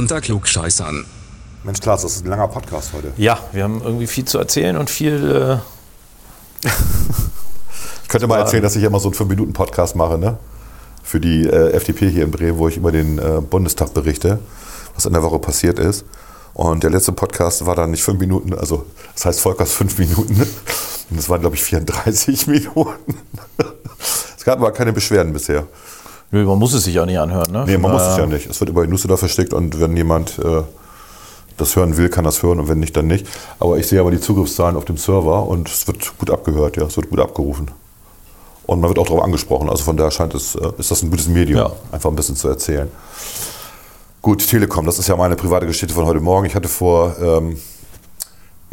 Unter 0.05 0.21
Klugscheißern. 0.21 1.03
Mensch, 1.63 1.79
Klaas, 1.79 2.03
das 2.03 2.17
ist 2.17 2.25
ein 2.25 2.29
langer 2.29 2.47
Podcast 2.47 2.93
heute. 2.93 3.11
Ja, 3.17 3.39
wir 3.53 3.63
haben 3.63 3.81
irgendwie 3.81 4.05
viel 4.05 4.23
zu 4.23 4.37
erzählen 4.37 4.77
und 4.77 4.87
viel. 4.87 5.59
Äh, 6.63 6.67
Ich 8.03 8.09
könnte 8.09 8.27
mal 8.27 8.37
erzählen, 8.37 8.61
dass 8.61 8.75
ich 8.75 8.83
immer 8.83 8.99
so 8.99 9.09
einen 9.09 9.17
5-Minuten-Podcast 9.17 9.95
mache, 9.95 10.19
ne? 10.19 10.37
Für 11.01 11.19
die 11.19 11.47
äh, 11.47 11.71
FDP 11.71 12.07
hier 12.11 12.23
in 12.23 12.29
Bremen, 12.29 12.59
wo 12.59 12.67
ich 12.67 12.77
über 12.77 12.91
den 12.91 13.17
äh, 13.17 13.41
Bundestag 13.41 13.95
berichte, 13.95 14.37
was 14.93 15.07
in 15.07 15.13
der 15.13 15.23
Woche 15.23 15.39
passiert 15.39 15.79
ist. 15.79 16.05
Und 16.53 16.83
der 16.83 16.91
letzte 16.91 17.11
Podcast 17.11 17.65
war 17.65 17.73
dann 17.73 17.89
nicht 17.89 18.03
5 18.03 18.19
Minuten, 18.19 18.53
also 18.53 18.85
das 19.15 19.25
heißt 19.25 19.39
Volkers 19.39 19.73
5 19.73 19.97
Minuten. 19.97 20.35
Und 21.09 21.17
das 21.17 21.29
waren, 21.29 21.41
glaube 21.41 21.55
ich, 21.55 21.63
34 21.63 22.45
Minuten. 22.47 23.17
Es 24.37 24.45
gab 24.45 24.59
aber 24.59 24.71
keine 24.71 24.93
Beschwerden 24.93 25.33
bisher. 25.33 25.65
Nö, 26.35 26.45
man 26.45 26.59
muss 26.59 26.73
es 26.73 26.83
sich 26.83 26.99
auch 26.99 27.05
nicht 27.05 27.17
anhören, 27.17 27.51
ne? 27.51 27.63
Nee, 27.65 27.77
man 27.77 27.91
muss 27.91 28.01
es 28.01 28.17
ja 28.17 28.25
nicht. 28.25 28.49
Es 28.49 28.59
wird 28.59 28.69
über 28.69 28.83
die 28.85 28.91
Newsletter 28.91 29.17
versteckt 29.17 29.53
und 29.53 29.79
wenn 29.79 29.95
jemand 29.95 30.37
äh, 30.39 30.63
das 31.57 31.75
hören 31.77 31.95
will, 31.95 32.09
kann 32.09 32.25
das 32.25 32.43
hören 32.43 32.59
und 32.59 32.67
wenn 32.67 32.79
nicht, 32.79 32.95
dann 32.97 33.07
nicht. 33.07 33.25
Aber 33.59 33.77
ich 33.77 33.87
sehe 33.87 33.99
aber 34.01 34.11
die 34.11 34.19
Zugriffszahlen 34.19 34.75
auf 34.75 34.83
dem 34.85 34.97
Server 34.97 35.47
und 35.47 35.69
es 35.69 35.87
wird 35.87 36.17
gut 36.17 36.29
abgehört, 36.29 36.75
ja, 36.75 36.83
es 36.83 36.97
wird 36.97 37.09
gut 37.09 37.19
abgerufen. 37.21 37.71
Und 38.65 38.81
man 38.81 38.89
wird 38.89 38.99
auch 38.99 39.05
darauf 39.05 39.23
angesprochen. 39.23 39.69
Also 39.69 39.83
von 39.83 39.95
daher 39.95 40.11
scheint 40.11 40.33
es, 40.33 40.55
äh, 40.55 40.69
ist 40.77 40.91
das 40.91 41.01
ein 41.03 41.09
gutes 41.09 41.27
Medium, 41.27 41.59
Ja. 41.59 41.71
einfach 41.91 42.09
ein 42.09 42.15
bisschen 42.15 42.35
zu 42.35 42.49
erzählen. 42.49 42.89
Gut, 44.21 44.45
Telekom, 44.45 44.85
das 44.87 44.97
ist 44.99 45.07
ja 45.07 45.15
meine 45.15 45.35
private 45.35 45.67
Geschichte 45.67 45.93
von 45.93 46.05
heute 46.05 46.19
Morgen. 46.19 46.45
Ich 46.47 46.55
hatte 46.55 46.67
vor, 46.67 47.15
ähm, 47.21 47.57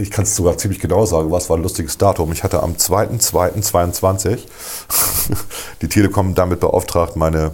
ich 0.03 0.11
kann 0.11 0.25
es 0.25 0.35
sogar 0.35 0.59
ziemlich 0.59 0.81
genau 0.81 1.07
sagen, 1.07 1.31
was 1.31 1.49
war 1.49 1.57
ein 1.57 1.63
lustiges 1.63 1.97
Datum. 1.97 2.33
Ich 2.33 2.43
hatte 2.43 2.63
am 2.63 2.73
2.2.22 2.73 4.39
die 5.83 5.89
Telekom 5.89 6.35
damit 6.35 6.61
beauftragt, 6.61 7.17
meine 7.17 7.53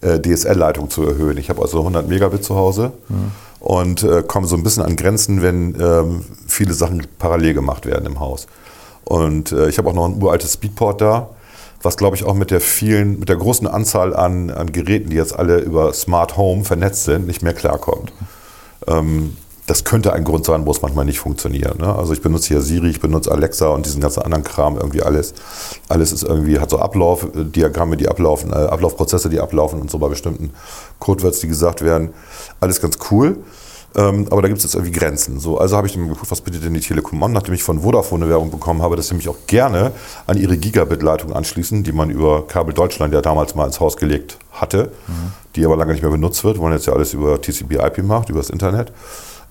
äh, 0.00 0.18
DSL-Leitung 0.18 0.88
zu 0.88 1.04
erhöhen. 1.04 1.36
Ich 1.36 1.50
habe 1.50 1.60
also 1.60 1.78
100 1.78 2.08
Megabit 2.08 2.42
zu 2.42 2.56
Hause 2.56 2.92
und 3.60 4.02
äh, 4.02 4.22
komme 4.22 4.46
so 4.46 4.56
ein 4.56 4.62
bisschen 4.62 4.82
an 4.82 4.96
Grenzen, 4.96 5.42
wenn 5.42 5.78
ähm, 5.80 6.24
viele 6.46 6.72
Sachen 6.72 7.06
parallel 7.18 7.54
gemacht 7.54 7.84
werden 7.84 8.06
im 8.06 8.18
Haus. 8.18 8.46
Und 9.04 9.52
äh, 9.52 9.68
ich 9.68 9.78
habe 9.78 9.90
auch 9.90 9.94
noch 9.94 10.06
ein 10.06 10.22
uraltes 10.22 10.54
Speedport 10.54 11.00
da, 11.00 11.28
was 11.82 11.96
glaube 11.96 12.16
ich 12.16 12.24
auch 12.24 12.34
mit 12.34 12.50
der 12.50 12.60
vielen, 12.60 13.18
mit 13.18 13.28
der 13.28 13.36
großen 13.36 13.66
Anzahl 13.66 14.16
an, 14.16 14.50
an 14.50 14.72
Geräten, 14.72 15.10
die 15.10 15.16
jetzt 15.16 15.38
alle 15.38 15.58
über 15.58 15.92
Smart 15.92 16.36
Home 16.36 16.64
vernetzt 16.64 17.04
sind, 17.04 17.26
nicht 17.26 17.42
mehr 17.42 17.54
klarkommt. 17.54 18.12
Ähm, 18.86 19.36
das 19.68 19.84
könnte 19.84 20.14
ein 20.14 20.24
Grund 20.24 20.46
sein, 20.46 20.64
wo 20.64 20.70
es 20.70 20.80
manchmal 20.80 21.04
nicht 21.04 21.20
funktioniert. 21.20 21.78
Ne? 21.78 21.94
Also 21.94 22.14
ich 22.14 22.22
benutze 22.22 22.48
hier 22.48 22.62
Siri, 22.62 22.88
ich 22.88 23.00
benutze 23.00 23.30
Alexa 23.30 23.68
und 23.68 23.84
diesen 23.84 24.00
ganzen 24.00 24.22
anderen 24.22 24.42
Kram 24.42 24.78
irgendwie 24.78 25.02
alles. 25.02 25.34
Alles 25.88 26.10
ist 26.10 26.22
irgendwie, 26.22 26.58
hat 26.58 26.70
so 26.70 26.78
Ablaufdiagramme, 26.78 27.98
die 27.98 28.08
ablaufen, 28.08 28.50
äh, 28.50 28.54
Ablaufprozesse, 28.54 29.28
die 29.28 29.38
ablaufen 29.38 29.82
und 29.82 29.90
so 29.90 29.98
bei 29.98 30.08
bestimmten 30.08 30.52
Codewords, 30.98 31.40
die 31.40 31.48
gesagt 31.48 31.82
werden. 31.82 32.14
Alles 32.60 32.80
ganz 32.80 32.96
cool. 33.10 33.36
Ähm, 33.94 34.26
aber 34.30 34.40
da 34.40 34.48
gibt 34.48 34.56
es 34.56 34.64
jetzt 34.64 34.74
irgendwie 34.74 34.92
Grenzen. 34.92 35.38
So, 35.38 35.58
also 35.58 35.76
habe 35.76 35.86
ich 35.86 35.92
dann 35.92 36.08
geguckt, 36.08 36.30
was 36.30 36.40
bietet 36.40 36.64
denn 36.64 36.72
die 36.72 36.80
Telekom 36.80 37.22
an, 37.22 37.32
nachdem 37.32 37.52
ich 37.52 37.62
von 37.62 37.80
Vodafone 37.80 38.24
eine 38.24 38.32
Werbung 38.32 38.50
bekommen 38.50 38.80
habe, 38.80 38.96
dass 38.96 39.08
sie 39.08 39.14
mich 39.16 39.28
auch 39.28 39.36
gerne 39.46 39.92
an 40.26 40.38
ihre 40.38 40.56
Gigabit-Leitung 40.56 41.34
anschließen, 41.34 41.84
die 41.84 41.92
man 41.92 42.08
über 42.08 42.46
Kabel 42.46 42.72
Deutschland 42.72 43.12
ja 43.12 43.20
damals 43.20 43.54
mal 43.54 43.66
ins 43.66 43.80
Haus 43.80 43.98
gelegt 43.98 44.38
hatte, 44.52 44.92
die 45.56 45.64
aber 45.66 45.76
lange 45.76 45.92
nicht 45.92 46.02
mehr 46.02 46.10
benutzt 46.10 46.42
wird, 46.44 46.56
weil 46.56 46.64
man 46.64 46.72
jetzt 46.72 46.86
ja 46.86 46.94
alles 46.94 47.12
über 47.12 47.40
TCP/IP 47.40 48.02
macht, 48.02 48.30
über 48.30 48.38
das 48.38 48.50
Internet. 48.50 48.92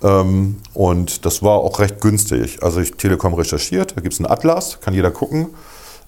Ähm, 0.04 0.58
und 0.74 1.26
das 1.26 1.42
war 1.42 1.60
auch 1.60 1.80
recht 1.80 2.02
günstig. 2.02 2.62
Also 2.62 2.80
ich 2.80 2.94
Telekom 2.94 3.34
recherchiert, 3.34 3.98
da 3.98 4.02
gibt 4.02 4.14
es 4.14 4.20
einen 4.20 4.30
Atlas, 4.30 4.80
kann 4.82 4.94
jeder 4.94 5.12
gucken, 5.12 5.48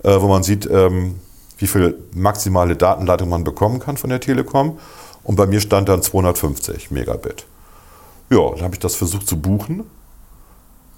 äh, 0.03 0.19
wo 0.19 0.27
man 0.27 0.43
sieht, 0.43 0.69
ähm, 0.69 1.19
wie 1.57 1.67
viel 1.67 1.97
maximale 2.13 2.75
Datenleitung 2.75 3.29
man 3.29 3.43
bekommen 3.43 3.79
kann 3.79 3.97
von 3.97 4.09
der 4.09 4.19
Telekom. 4.19 4.79
Und 5.23 5.35
bei 5.35 5.45
mir 5.45 5.59
stand 5.59 5.89
dann 5.89 6.01
250 6.01 6.91
Megabit. 6.91 7.45
Ja, 8.29 8.49
dann 8.51 8.61
habe 8.61 8.75
ich 8.75 8.79
das 8.79 8.95
versucht 8.95 9.27
zu 9.27 9.39
buchen. 9.39 9.83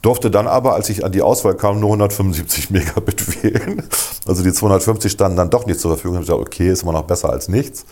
Durfte 0.01 0.31
dann 0.31 0.47
aber, 0.47 0.73
als 0.73 0.89
ich 0.89 1.05
an 1.05 1.11
die 1.11 1.21
Auswahl 1.21 1.55
kam, 1.55 1.79
nur 1.79 1.89
175 1.89 2.69
Megabit 2.71 3.43
wählen. 3.43 3.83
Also 4.27 4.43
die 4.43 4.51
250 4.51 5.11
standen 5.11 5.37
dann 5.37 5.49
doch 5.49 5.65
nicht 5.65 5.79
zur 5.79 5.91
Verfügung. 5.91 6.21
Ich 6.21 6.29
habe 6.29 6.39
gesagt, 6.39 6.55
okay, 6.55 6.71
ist 6.71 6.83
immer 6.83 6.93
noch 6.93 7.03
besser 7.03 7.29
als 7.29 7.47
nichts. 7.47 7.85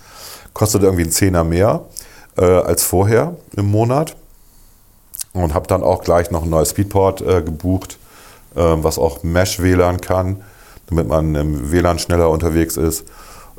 Kostet 0.53 0.83
irgendwie 0.83 1.03
einen 1.03 1.11
Zehner 1.11 1.43
mehr 1.43 1.85
äh, 2.37 2.45
als 2.45 2.83
vorher 2.83 3.35
im 3.55 3.69
Monat. 3.69 4.15
Und 5.33 5.53
habe 5.53 5.67
dann 5.67 5.83
auch 5.83 6.03
gleich 6.03 6.31
noch 6.31 6.43
ein 6.43 6.49
neues 6.49 6.71
Speedport 6.71 7.21
äh, 7.21 7.41
gebucht, 7.41 7.97
äh, 8.55 8.61
was 8.61 8.97
auch 8.97 9.23
Mesh-WLAN 9.23 10.01
kann, 10.01 10.43
damit 10.87 11.07
man 11.07 11.35
im 11.35 11.71
WLAN 11.71 11.99
schneller 11.99 12.29
unterwegs 12.29 12.77
ist. 12.77 13.05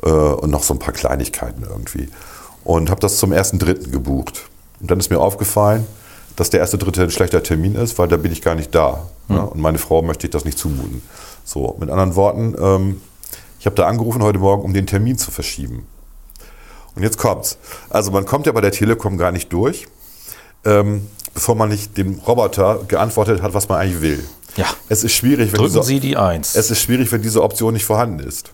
Äh, 0.03 0.09
und 0.09 0.49
noch 0.49 0.63
so 0.63 0.73
ein 0.73 0.79
paar 0.79 0.93
Kleinigkeiten 0.93 1.63
irgendwie. 1.63 2.09
Und 2.63 2.89
habe 2.89 2.99
das 2.99 3.17
zum 3.17 3.31
1.3. 3.31 3.89
gebucht. 3.89 4.49
Und 4.79 4.91
dann 4.91 4.99
ist 4.99 5.09
mir 5.09 5.19
aufgefallen, 5.19 5.85
dass 6.35 6.49
der 6.49 6.59
erste 6.59 6.77
Dritte 6.77 7.03
ein 7.03 7.11
schlechter 7.11 7.43
Termin 7.43 7.75
ist, 7.75 7.97
weil 7.99 8.07
da 8.07 8.17
bin 8.17 8.31
ich 8.31 8.41
gar 8.41 8.55
nicht 8.55 8.73
da. 8.73 9.07
Ne? 9.27 9.41
Und 9.41 9.59
meine 9.59 9.77
Frau 9.77 10.01
möchte 10.01 10.27
ich 10.27 10.31
das 10.31 10.45
nicht 10.45 10.57
zumuten. 10.57 11.01
So, 11.43 11.75
mit 11.79 11.89
anderen 11.89 12.15
Worten, 12.15 12.55
ähm, 12.59 13.01
ich 13.59 13.65
habe 13.65 13.75
da 13.75 13.87
angerufen 13.87 14.23
heute 14.23 14.39
Morgen, 14.39 14.63
um 14.63 14.73
den 14.73 14.87
Termin 14.87 15.17
zu 15.17 15.31
verschieben. 15.31 15.85
Und 16.95 17.03
jetzt 17.03 17.17
kommt's. 17.17 17.57
Also 17.89 18.11
man 18.11 18.25
kommt 18.25 18.45
ja 18.45 18.51
bei 18.51 18.61
der 18.61 18.71
Telekom 18.71 19.17
gar 19.17 19.31
nicht 19.31 19.53
durch, 19.53 19.87
ähm, 20.65 21.07
bevor 21.33 21.55
man 21.55 21.69
nicht 21.69 21.97
dem 21.97 22.19
Roboter 22.19 22.81
geantwortet 22.87 23.41
hat, 23.41 23.53
was 23.53 23.69
man 23.69 23.79
eigentlich 23.79 24.01
will. 24.01 24.23
Ja. 24.57 24.65
Es 24.89 25.03
ist 25.03 25.13
schwierig, 25.13 25.51
wenn 25.51 25.59
Drücken 25.59 25.73
diese, 25.73 25.83
Sie 25.83 25.99
die 25.99 26.17
Eins. 26.17 26.55
es 26.55 26.71
ist 26.71 26.81
schwierig, 26.81 27.11
wenn 27.11 27.21
diese 27.21 27.41
Option 27.41 27.73
nicht 27.73 27.85
vorhanden 27.85 28.19
ist. 28.19 28.51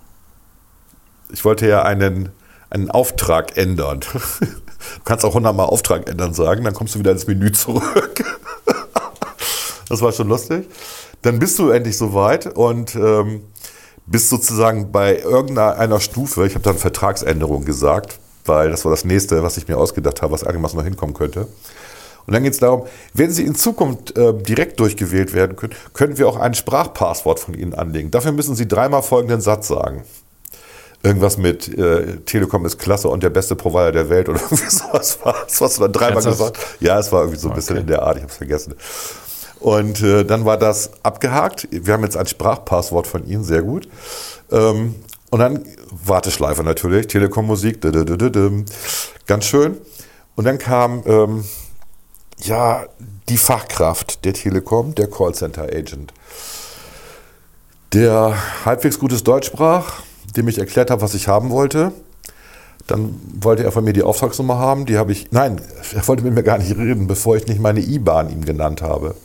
Ich 1.31 1.43
wollte 1.43 1.67
ja 1.67 1.83
einen, 1.83 2.29
einen 2.69 2.89
Auftrag 2.91 3.57
ändern. 3.57 4.01
Du 4.39 5.03
kannst 5.03 5.25
auch 5.25 5.33
hundertmal 5.33 5.65
Auftrag 5.65 6.07
ändern 6.07 6.33
sagen, 6.33 6.63
dann 6.63 6.73
kommst 6.73 6.95
du 6.95 6.99
wieder 6.99 7.11
ins 7.11 7.27
Menü 7.27 7.51
zurück. 7.51 8.23
Das 9.89 10.01
war 10.01 10.11
schon 10.11 10.27
lustig. 10.27 10.67
Dann 11.21 11.39
bist 11.39 11.57
du 11.59 11.69
endlich 11.69 11.97
soweit 11.97 12.45
und 12.45 12.93
ähm, 12.95 13.41
bist 14.05 14.29
sozusagen 14.29 14.91
bei 14.91 15.17
irgendeiner 15.19 15.99
Stufe, 15.99 16.45
ich 16.45 16.55
habe 16.55 16.63
dann 16.63 16.77
Vertragsänderung 16.77 17.65
gesagt, 17.65 18.19
weil 18.45 18.69
das 18.69 18.85
war 18.85 18.91
das 18.91 19.05
nächste, 19.05 19.43
was 19.43 19.57
ich 19.57 19.67
mir 19.67 19.77
ausgedacht 19.77 20.21
habe, 20.21 20.33
was 20.33 20.43
einigermaßen 20.43 20.77
noch 20.77 20.83
hinkommen 20.83 21.15
könnte. 21.15 21.47
Und 22.27 22.33
dann 22.33 22.43
geht 22.43 22.53
es 22.53 22.59
darum, 22.59 22.83
wenn 23.13 23.31
Sie 23.31 23.45
in 23.45 23.55
Zukunft 23.55 24.17
äh, 24.17 24.33
direkt 24.33 24.79
durchgewählt 24.79 25.33
werden 25.33 25.55
können, 25.55 25.73
können 25.93 26.17
wir 26.17 26.27
auch 26.27 26.35
ein 26.37 26.53
Sprachpasswort 26.53 27.39
von 27.39 27.53
Ihnen 27.53 27.73
anlegen. 27.73 28.11
Dafür 28.11 28.33
müssen 28.33 28.55
Sie 28.55 28.67
dreimal 28.67 29.01
folgenden 29.01 29.39
Satz 29.41 29.69
sagen. 29.69 30.03
Irgendwas 31.03 31.37
mit 31.37 31.69
äh, 31.77 32.17
Telekom 32.25 32.65
ist 32.65 32.79
klasse 32.79 33.07
und 33.07 33.23
der 33.23 33.29
beste 33.29 33.55
Provider 33.55 33.91
der 33.93 34.09
Welt 34.09 34.27
oder 34.27 34.41
irgendwie 34.51 34.69
sowas 34.69 35.19
war 35.23 35.35
es. 35.47 35.61
Was 35.61 35.75
du 35.75 35.81
dann 35.83 35.93
dreimal 35.93 36.23
Ernsthaft? 36.23 36.53
gesagt 36.55 36.81
Ja, 36.81 36.99
es 36.99 37.11
war 37.11 37.21
irgendwie 37.21 37.39
so 37.39 37.49
ein 37.49 37.55
bisschen 37.55 37.77
Okay. 37.77 37.81
in 37.81 37.87
der 37.87 38.01
Art, 38.03 38.17
ich 38.17 38.23
habe 38.23 38.31
es 38.31 38.37
vergessen. 38.37 38.73
Und 39.59 40.01
äh, 40.03 40.25
dann 40.25 40.43
war 40.43 40.57
das 40.57 40.91
abgehakt. 41.03 41.67
Wir 41.71 41.93
haben 41.93 42.03
jetzt 42.03 42.17
ein 42.17 42.27
Sprachpasswort 42.27 43.07
von 43.07 43.25
Ihnen, 43.25 43.43
sehr 43.43 43.61
gut. 43.61 43.87
Ähm, 44.51 44.95
und 45.29 45.39
dann 45.39 45.63
Warteschleife 45.91 46.63
natürlich, 46.63 47.07
Telekom-Musik, 47.07 47.79
ganz 49.27 49.45
schön. 49.45 49.77
Und 50.35 50.45
dann 50.45 50.57
kam 50.57 51.03
ähm, 51.05 51.43
ja 52.39 52.85
die 53.29 53.37
Fachkraft 53.37 54.23
der 54.25 54.33
Telekom, 54.33 54.95
der 54.95 55.09
Callcenter-Agent, 55.09 56.13
der 57.93 58.35
halbwegs 58.65 58.99
gutes 58.99 59.23
Deutsch 59.23 59.47
sprach, 59.47 60.01
dem 60.35 60.47
ich 60.47 60.59
erklärt 60.59 60.91
habe, 60.91 61.01
was 61.01 61.13
ich 61.13 61.27
haben 61.27 61.49
wollte. 61.49 61.91
Dann 62.85 63.19
wollte 63.41 63.63
er 63.63 63.71
von 63.71 63.83
mir 63.83 63.93
die 63.93 64.03
Auftragsnummer 64.03 64.57
haben, 64.57 64.85
die 64.85 64.97
habe 64.97 65.11
ich, 65.11 65.31
nein, 65.31 65.61
er 65.93 66.07
wollte 66.07 66.23
mit 66.23 66.33
mir 66.33 66.43
gar 66.43 66.57
nicht 66.57 66.77
reden, 66.77 67.07
bevor 67.07 67.35
ich 67.35 67.47
nicht 67.47 67.59
meine 67.59 67.81
IBAN 67.81 68.29
ihm 68.29 68.45
genannt 68.45 68.81
habe. 68.81 69.15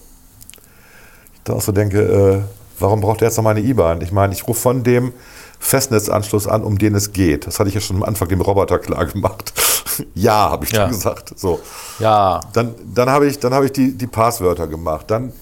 Ich 1.34 1.40
da 1.44 1.54
auch 1.54 1.62
so 1.62 1.72
denke, 1.72 2.00
äh, 2.00 2.42
warum 2.78 3.00
braucht 3.00 3.22
er 3.22 3.28
jetzt 3.28 3.36
noch 3.36 3.44
meine 3.44 3.60
IBAN? 3.60 4.00
Ich 4.00 4.12
meine, 4.12 4.32
ich 4.32 4.46
rufe 4.46 4.60
von 4.60 4.82
dem 4.82 5.12
Festnetzanschluss 5.58 6.48
an, 6.48 6.64
um 6.64 6.78
den 6.78 6.94
es 6.94 7.12
geht. 7.12 7.46
Das 7.46 7.60
hatte 7.60 7.68
ich 7.68 7.74
ja 7.74 7.80
schon 7.80 7.96
am 7.96 8.02
Anfang 8.02 8.28
dem 8.28 8.40
Roboter 8.40 8.78
klar 8.78 9.06
gemacht. 9.06 9.52
ja, 10.14 10.50
habe 10.50 10.64
ich 10.64 10.72
Ja. 10.72 10.80
dann 10.80 10.90
gesagt. 10.90 11.32
So. 11.38 11.60
ja. 11.98 12.40
Dann, 12.52 12.74
dann 12.94 13.10
habe 13.10 13.26
ich, 13.26 13.38
dann 13.38 13.52
habe 13.54 13.66
ich 13.66 13.72
die, 13.72 13.96
die 13.96 14.06
Passwörter 14.06 14.66
gemacht. 14.66 15.10
Dann 15.10 15.32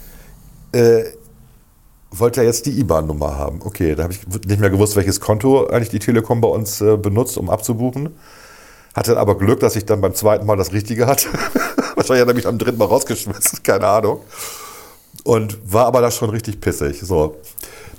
äh, 0.72 1.05
wollte 2.11 2.41
er 2.41 2.47
jetzt 2.47 2.66
die 2.66 2.78
IBAN-Nummer 2.80 3.36
haben. 3.38 3.61
Okay, 3.64 3.95
da 3.95 4.05
habe 4.05 4.12
ich 4.12 4.26
nicht 4.47 4.61
mehr 4.61 4.70
gewusst, 4.70 4.97
welches 4.97 5.20
Konto 5.20 5.66
eigentlich 5.68 5.91
die 5.91 5.99
Telekom 5.99 6.41
bei 6.41 6.49
uns 6.49 6.80
äh, 6.80 6.97
benutzt, 6.97 7.38
um 7.38 7.49
abzubuchen. 7.51 8.11
Hatte 8.95 9.16
aber 9.18 9.38
Glück, 9.38 9.61
dass 9.61 9.76
ich 9.76 9.84
dann 9.86 10.01
beim 10.01 10.14
zweiten 10.14 10.47
Mal 10.47 10.57
das 10.57 10.72
Richtige 10.72 11.07
hatte. 11.07 11.28
Wahrscheinlich 11.95 12.22
hat 12.22 12.28
er 12.28 12.34
mich 12.34 12.47
am 12.47 12.59
dritten 12.59 12.78
Mal 12.78 12.86
rausgeschmissen, 12.86 13.61
keine 13.62 13.86
Ahnung. 13.86 14.20
Und 15.22 15.59
war 15.72 15.86
aber 15.86 16.01
da 16.01 16.11
schon 16.11 16.30
richtig 16.30 16.61
pissig. 16.61 17.01
So. 17.01 17.36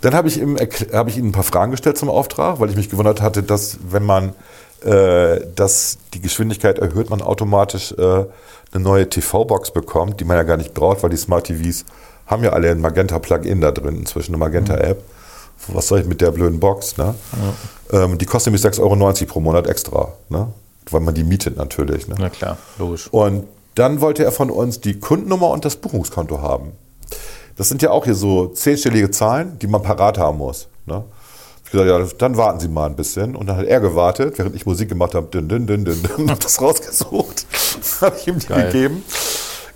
Dann 0.02 0.14
habe 0.16 0.28
ich, 0.28 0.39
ihm, 0.39 0.58
habe 0.94 1.10
ich 1.10 1.18
ihm 1.18 1.28
ein 1.28 1.32
paar 1.32 1.44
Fragen 1.44 1.72
gestellt 1.72 1.98
zum 1.98 2.10
Auftrag, 2.10 2.60
weil 2.60 2.70
ich 2.70 2.76
mich 2.76 2.89
gewundert 2.89 3.22
hatte, 3.22 3.44
dass 3.44 3.78
wenn 3.89 4.04
man 4.04 4.34
äh, 4.84 5.41
dass 5.55 5.97
die 6.13 6.21
Geschwindigkeit 6.21 6.79
erhöht, 6.79 7.09
man 7.09 7.21
automatisch 7.21 7.91
äh, 7.93 8.25
eine 8.73 8.84
neue 8.84 9.09
TV-Box 9.09 9.71
bekommt, 9.71 10.19
die 10.19 10.25
man 10.25 10.38
ja 10.38 10.43
gar 10.43 10.57
nicht 10.57 10.73
braucht, 10.73 11.03
weil 11.03 11.09
die 11.09 11.17
Smart 11.17 11.47
TVs 11.47 11.86
haben 12.25 12.43
ja 12.43 12.51
alle 12.51 12.71
ein 12.71 12.82
Magenta-Plugin 12.82 13.61
da 13.61 13.71
drin, 13.71 13.97
inzwischen 13.97 14.32
eine 14.32 14.39
Magenta-App. 14.39 15.03
Was 15.67 15.89
soll 15.89 15.99
ich 15.99 16.07
mit 16.07 16.21
der 16.21 16.32
blöden 16.32 16.59
Box? 16.59 16.97
Ne? 16.97 17.13
Ähm, 17.91 18.17
die 18.17 18.25
kostet 18.25 18.53
nämlich 18.53 18.65
6,90 18.65 18.82
Euro 18.82 19.25
pro 19.27 19.39
Monat 19.41 19.67
extra, 19.67 20.13
ne? 20.29 20.47
weil 20.89 21.01
man 21.01 21.13
die 21.13 21.23
mietet 21.23 21.57
natürlich. 21.57 22.07
Ne? 22.07 22.15
Na 22.17 22.29
klar, 22.29 22.57
logisch. 22.79 23.07
Und 23.11 23.47
Dann 23.75 24.01
wollte 24.01 24.23
er 24.23 24.32
von 24.32 24.49
uns 24.49 24.82
die 24.82 24.99
Kundennummer 24.99 25.49
und 25.49 25.63
das 25.63 25.75
Buchungskonto 25.75 26.41
haben. 26.41 26.71
Das 27.55 27.69
sind 27.69 27.82
ja 27.82 27.91
auch 27.91 28.05
hier 28.05 28.15
so 28.15 28.47
zehnstellige 28.47 29.11
Zahlen, 29.11 29.59
die 29.59 29.67
man 29.67 29.84
parat 29.84 30.17
haben 30.17 30.39
muss. 30.39 30.67
Ne? 30.86 31.03
Ich 31.72 31.80
gesagt, 31.80 31.89
ja, 31.89 32.17
dann 32.17 32.36
warten 32.36 32.59
Sie 32.59 32.67
mal 32.67 32.88
ein 32.88 32.97
bisschen. 32.97 33.34
Und 33.34 33.47
dann 33.47 33.55
hat 33.55 33.65
er 33.65 33.80
gewartet, 33.80 34.38
während 34.38 34.57
ich 34.57 34.65
Musik 34.65 34.89
gemacht 34.89 35.15
habe, 35.15 35.28
dün, 35.28 35.47
dün, 35.47 35.65
dün, 35.65 35.86
dün, 35.86 36.03
dün, 36.03 36.30
hab 36.30 36.41
das 36.41 36.61
rausgesucht. 36.61 37.45
habe 38.01 38.17
ich 38.17 38.28
ihm 38.28 38.39
die 38.39 38.47
Geil. 38.47 38.65
gegeben. 38.74 39.05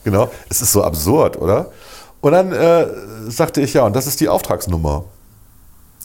Genau. 0.03 0.29
Es 0.49 0.61
ist 0.61 0.73
so 0.73 0.83
absurd, 0.83 1.37
oder? 1.37 1.71
Und 2.19 2.33
dann 2.33 2.51
äh, 2.51 2.87
sagte 3.29 3.61
ich, 3.61 3.75
ja, 3.75 3.85
und 3.85 3.95
das 3.95 4.07
ist 4.07 4.19
die 4.19 4.27
Auftragsnummer. 4.27 5.05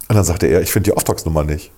Und 0.09 0.15
dann 0.15 0.23
sagte 0.23 0.47
er, 0.47 0.61
ich 0.61 0.71
finde 0.71 0.91
die 0.91 0.97
Auftragsnummer 0.97 1.43
nicht. 1.43 1.73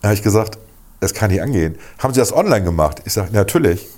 Da 0.00 0.08
habe 0.08 0.14
ich 0.14 0.22
gesagt, 0.22 0.56
das 1.00 1.12
kann 1.12 1.30
nicht 1.30 1.42
angehen. 1.42 1.78
Haben 1.98 2.14
Sie 2.14 2.20
das 2.20 2.32
online 2.32 2.64
gemacht? 2.64 3.02
Ich 3.04 3.12
sage, 3.12 3.30
natürlich. 3.32 3.88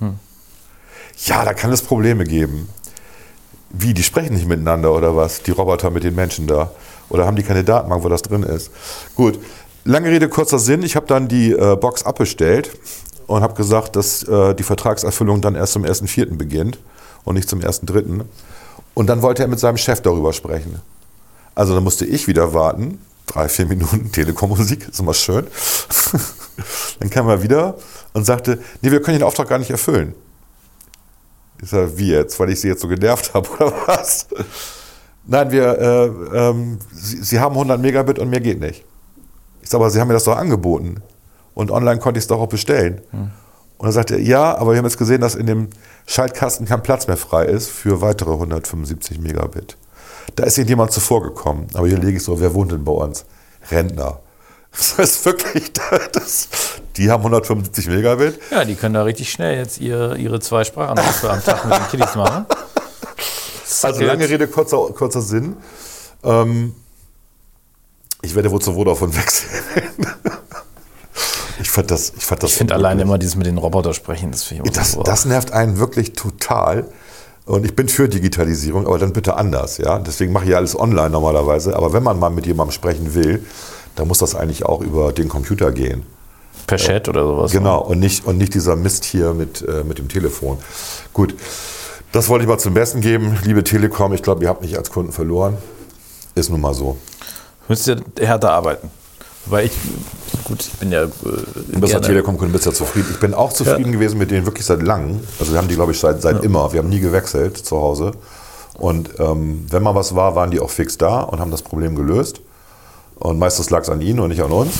Ja, 1.23 1.45
da 1.45 1.53
kann 1.53 1.71
es 1.71 1.81
Probleme 1.81 2.25
geben. 2.25 2.67
Wie, 3.69 3.93
die 3.93 4.03
sprechen 4.03 4.33
nicht 4.33 4.45
miteinander 4.45 4.91
oder 4.91 5.15
was? 5.15 5.41
Die 5.41 5.51
Roboter 5.51 5.89
mit 5.89 6.03
den 6.03 6.15
Menschen 6.15 6.47
da. 6.47 6.71
Oder 7.09 7.25
haben 7.25 7.35
die 7.35 7.43
keine 7.43 7.63
Datenbank, 7.63 8.03
wo 8.03 8.09
das 8.09 8.21
drin 8.21 8.43
ist? 8.43 8.71
Gut, 9.15 9.39
lange 9.83 10.09
Rede, 10.09 10.27
kurzer 10.29 10.59
Sinn. 10.59 10.83
Ich 10.83 10.95
habe 10.95 11.07
dann 11.07 11.27
die 11.27 11.51
äh, 11.51 11.75
Box 11.75 12.03
abbestellt 12.03 12.71
und 13.27 13.41
habe 13.41 13.53
gesagt, 13.53 13.95
dass 13.95 14.23
äh, 14.23 14.53
die 14.55 14.63
Vertragserfüllung 14.63 15.41
dann 15.41 15.55
erst 15.55 15.73
zum 15.73 15.83
1.4. 15.83 16.35
beginnt 16.37 16.79
und 17.23 17.35
nicht 17.35 17.49
zum 17.49 17.59
1.3. 17.59 18.21
Und 18.93 19.07
dann 19.07 19.21
wollte 19.21 19.43
er 19.43 19.47
mit 19.47 19.59
seinem 19.59 19.77
Chef 19.77 20.01
darüber 20.01 20.33
sprechen. 20.33 20.81
Also 21.53 21.73
dann 21.73 21.83
musste 21.83 22.05
ich 22.05 22.27
wieder 22.27 22.53
warten. 22.53 22.99
Drei, 23.27 23.49
vier 23.49 23.65
Minuten 23.65 24.11
Telekom-Musik, 24.11 24.89
ist 24.89 24.99
immer 24.99 25.13
schön. 25.13 25.47
dann 26.99 27.09
kam 27.09 27.27
er 27.27 27.41
wieder 27.41 27.75
und 28.13 28.25
sagte, 28.25 28.59
nee, 28.81 28.91
wir 28.91 29.01
können 29.01 29.17
den 29.17 29.25
Auftrag 29.25 29.49
gar 29.49 29.57
nicht 29.57 29.71
erfüllen. 29.71 30.13
Ich 31.61 31.69
sage, 31.69 31.97
wie 31.97 32.11
jetzt? 32.11 32.39
Weil 32.39 32.51
ich 32.51 32.59
sie 32.59 32.67
jetzt 32.67 32.81
so 32.81 32.87
genervt 32.87 33.33
habe 33.33 33.49
oder 33.49 33.73
was? 33.87 34.27
Nein, 35.27 35.51
wir, 35.51 35.79
äh, 35.79 36.05
ähm, 36.37 36.79
sie, 36.93 37.23
sie 37.23 37.39
haben 37.39 37.53
100 37.53 37.79
Megabit 37.79 38.19
und 38.19 38.29
mehr 38.29 38.41
geht 38.41 38.59
nicht. 38.59 38.83
Ich 39.61 39.69
sage, 39.69 39.83
aber 39.83 39.89
Sie 39.89 39.99
haben 39.99 40.07
mir 40.07 40.13
das 40.13 40.25
doch 40.25 40.37
angeboten. 40.37 41.01
Und 41.55 41.71
online 41.71 41.99
konnte 41.99 42.19
ich 42.19 42.25
es 42.25 42.27
doch 42.27 42.39
auch 42.39 42.47
bestellen. 42.47 43.01
Und 43.77 43.85
dann 43.87 43.91
sagte 43.91 44.15
er, 44.15 44.21
ja, 44.21 44.55
aber 44.57 44.71
wir 44.71 44.77
haben 44.77 44.85
jetzt 44.85 44.97
gesehen, 44.97 45.21
dass 45.21 45.33
in 45.35 45.47
dem 45.47 45.69
Schaltkasten 46.05 46.67
kein 46.67 46.83
Platz 46.83 47.07
mehr 47.07 47.17
frei 47.17 47.45
ist 47.45 47.69
für 47.69 48.01
weitere 48.01 48.31
175 48.33 49.19
Megabit. 49.19 49.75
Da 50.35 50.43
ist 50.43 50.57
Ihnen 50.57 50.67
jemand 50.67 50.91
zuvor 50.91 51.23
gekommen. 51.23 51.67
Aber 51.73 51.87
hier 51.87 51.97
lege 51.97 52.17
ich 52.17 52.23
so, 52.23 52.39
wer 52.39 52.53
wohnt 52.53 52.71
denn 52.71 52.83
bei 52.83 52.91
uns? 52.91 53.25
Rentner. 53.71 54.19
Das 54.77 54.99
ist 54.99 55.25
wirklich, 55.25 55.71
das, 55.71 56.49
die 56.97 57.09
haben 57.09 57.21
175 57.21 57.87
Megabit. 57.87 58.37
Ja, 58.51 58.65
die 58.65 58.75
können 58.75 58.93
da 58.93 59.03
richtig 59.03 59.31
schnell 59.31 59.57
jetzt 59.57 59.79
ihre, 59.79 60.17
ihre 60.17 60.41
zwei 60.41 60.65
Sprachanrufe 60.65 61.29
am 61.29 61.41
Tag 61.41 61.63
mit 61.63 61.73
den 61.73 61.87
Kiddies 61.87 62.15
machen. 62.15 62.45
Also 63.83 63.99
Zack, 63.99 64.07
lange 64.07 64.29
Rede, 64.29 64.47
kurzer, 64.47 64.77
kurzer 64.93 65.21
Sinn. 65.21 65.57
Ähm, 66.23 66.73
ich 68.21 68.35
werde 68.35 68.51
wohl 68.51 68.61
zu 68.61 68.73
Vodafone 68.73 69.15
wechseln. 69.17 69.49
ich 71.61 71.69
fand 71.69 71.91
das, 71.91 72.13
ich 72.17 72.25
fand 72.25 72.43
das 72.43 72.51
Ich 72.51 72.57
finde 72.57 72.73
alleine 72.75 73.01
immer 73.01 73.17
dieses 73.17 73.35
mit 73.35 73.47
den 73.47 73.57
Robotern 73.57 73.93
sprechen, 73.93 74.31
das 74.31 74.43
finde 74.43 74.63
ich 74.65 74.71
Das, 74.73 74.93
so. 74.93 75.03
das 75.03 75.25
nervt 75.25 75.51
einen 75.53 75.79
wirklich 75.79 76.13
total. 76.13 76.85
Und 77.45 77.63
ich 77.63 77.75
bin 77.75 77.87
für 77.89 78.09
Digitalisierung, 78.09 78.87
aber 78.87 78.97
dann 78.97 79.13
bitte 79.13 79.35
anders. 79.35 79.77
Ja? 79.77 79.99
Deswegen 79.99 80.33
mache 80.33 80.45
ich 80.45 80.51
ja 80.51 80.57
alles 80.57 80.77
online 80.77 81.11
normalerweise. 81.11 81.75
Aber 81.75 81.93
wenn 81.93 82.01
man 82.01 82.17
mal 82.17 82.29
mit 82.31 82.47
jemandem 82.47 82.71
sprechen 82.73 83.13
will, 83.13 83.45
dann 83.95 84.07
muss 84.07 84.17
das 84.17 84.33
eigentlich 84.35 84.65
auch 84.65 84.81
über 84.81 85.11
den 85.13 85.29
Computer 85.29 85.71
gehen. 85.71 86.03
per 86.65 86.77
Chat 86.79 87.07
oder 87.07 87.23
sowas. 87.23 87.51
Genau, 87.51 87.81
und 87.83 87.99
nicht, 87.99 88.25
und 88.25 88.39
nicht 88.39 88.55
dieser 88.55 88.75
Mist 88.75 89.05
hier 89.05 89.33
mit, 89.35 89.61
äh, 89.61 89.83
mit 89.83 89.99
dem 89.99 90.07
Telefon. 90.07 90.57
Gut, 91.13 91.35
das 92.15 92.29
wollte 92.29 92.43
ich 92.43 92.49
mal 92.49 92.57
zum 92.57 92.73
Besten 92.73 93.01
geben. 93.01 93.37
Liebe 93.43 93.61
Telekom, 93.61 94.13
ich 94.13 94.23
glaube, 94.23 94.41
ihr 94.43 94.49
habt 94.49 94.61
mich 94.61 94.77
als 94.77 94.89
Kunden 94.89 95.11
verloren. 95.11 95.57
Ist 96.33 96.49
nun 96.49 96.61
mal 96.61 96.73
so. 96.73 96.97
Müsst 97.67 97.87
ihr 97.89 98.01
härter 98.17 98.51
arbeiten. 98.51 98.89
Weil 99.47 99.65
ich, 99.65 99.73
gut, 100.45 100.61
ich 100.61 100.71
bin 100.79 100.93
ja. 100.93 101.03
Äh, 101.03 101.09
Du 101.73 101.79
bist 101.81 101.91
ja 101.91 101.99
Telekom-Kunde, 101.99 102.53
bist 102.53 102.65
ja 102.65 102.71
zufrieden. 102.71 103.09
Ich 103.11 103.19
bin 103.19 103.33
auch 103.33 103.51
zufrieden 103.51 103.87
Ja. 103.87 103.91
gewesen 103.91 104.17
mit 104.17 104.31
denen 104.31 104.45
wirklich 104.45 104.65
seit 104.65 104.81
langem. 104.81 105.19
Also 105.39 105.51
wir 105.51 105.59
haben 105.59 105.67
die, 105.67 105.75
glaube 105.75 105.91
ich, 105.91 105.99
seit, 105.99 106.21
seit 106.21 106.41
immer. 106.43 106.71
Wir 106.71 106.79
haben 106.79 106.89
nie 106.89 107.01
gewechselt 107.01 107.57
zu 107.57 107.75
Hause. 107.77 108.13
Und 108.77 109.19
ähm, 109.19 109.65
wenn 109.69 109.83
mal 109.83 109.93
was 109.93 110.15
war, 110.15 110.35
waren 110.35 110.51
die 110.51 110.61
auch 110.61 110.69
fix 110.69 110.97
da 110.97 111.19
und 111.19 111.41
haben 111.41 111.51
das 111.51 111.63
Problem 111.63 111.95
gelöst. 111.95 112.39
Und 113.15 113.39
meistens 113.39 113.69
lag 113.69 113.81
es 113.81 113.89
an 113.89 113.99
ihnen 114.01 114.21
und 114.21 114.29
nicht 114.29 114.41
an 114.41 114.51
uns. 114.51 114.73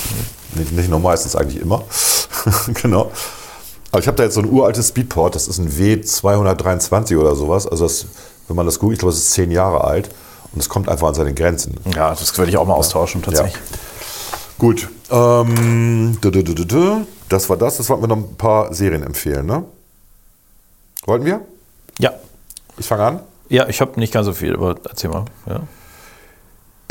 Nicht, 0.56 0.72
nicht 0.72 0.90
nur 0.90 1.00
meistens, 1.00 1.36
eigentlich 1.36 1.62
immer. 1.62 1.84
genau. 2.82 3.12
Aber 3.96 4.02
ich 4.02 4.08
habe 4.08 4.18
da 4.18 4.24
jetzt 4.24 4.34
so 4.34 4.42
ein 4.42 4.52
uraltes 4.52 4.90
Speedport, 4.90 5.36
das 5.36 5.48
ist 5.48 5.58
ein 5.58 5.72
W223 5.72 7.18
oder 7.18 7.34
sowas. 7.34 7.66
Also 7.66 7.86
das, 7.86 8.06
wenn 8.50 8.58
man 8.58 8.66
das 8.66 8.78
googelt, 8.78 8.98
ich 8.98 9.00
glaube, 9.00 9.14
es 9.14 9.20
ist 9.20 9.32
zehn 9.32 9.52
Jahre 9.52 9.86
alt. 9.86 10.10
Und 10.52 10.60
es 10.60 10.68
kommt 10.68 10.90
einfach 10.90 11.08
an 11.08 11.14
seine 11.14 11.34
Grenzen. 11.34 11.78
Ja, 11.96 12.10
das 12.10 12.38
würde 12.38 12.52
ich 12.52 12.58
auch 12.58 12.68
mal 12.68 12.74
austauschen, 12.74 13.22
tatsächlich. 13.22 13.56
Gut. 14.58 14.90
Ähm. 15.10 16.18
Das 17.30 17.50
war 17.50 17.56
das. 17.56 17.78
Das 17.78 17.90
wollten 17.90 18.04
wir 18.04 18.08
noch 18.10 18.18
ein 18.18 18.36
paar 18.36 18.74
Serien 18.74 19.02
empfehlen, 19.02 19.46
ne? 19.46 19.64
Wollten 21.06 21.24
wir? 21.24 21.40
Ja. 21.98 22.12
Ich 22.78 22.88
fange 22.88 23.04
an. 23.04 23.20
Ja, 23.48 23.70
ich 23.70 23.80
habe 23.80 23.98
nicht 23.98 24.14
ganz 24.14 24.26
so 24.26 24.34
viel, 24.34 24.56
aber 24.56 24.76
erzähl 24.90 25.10
mal. 25.10 25.24
Ja. 25.46 25.62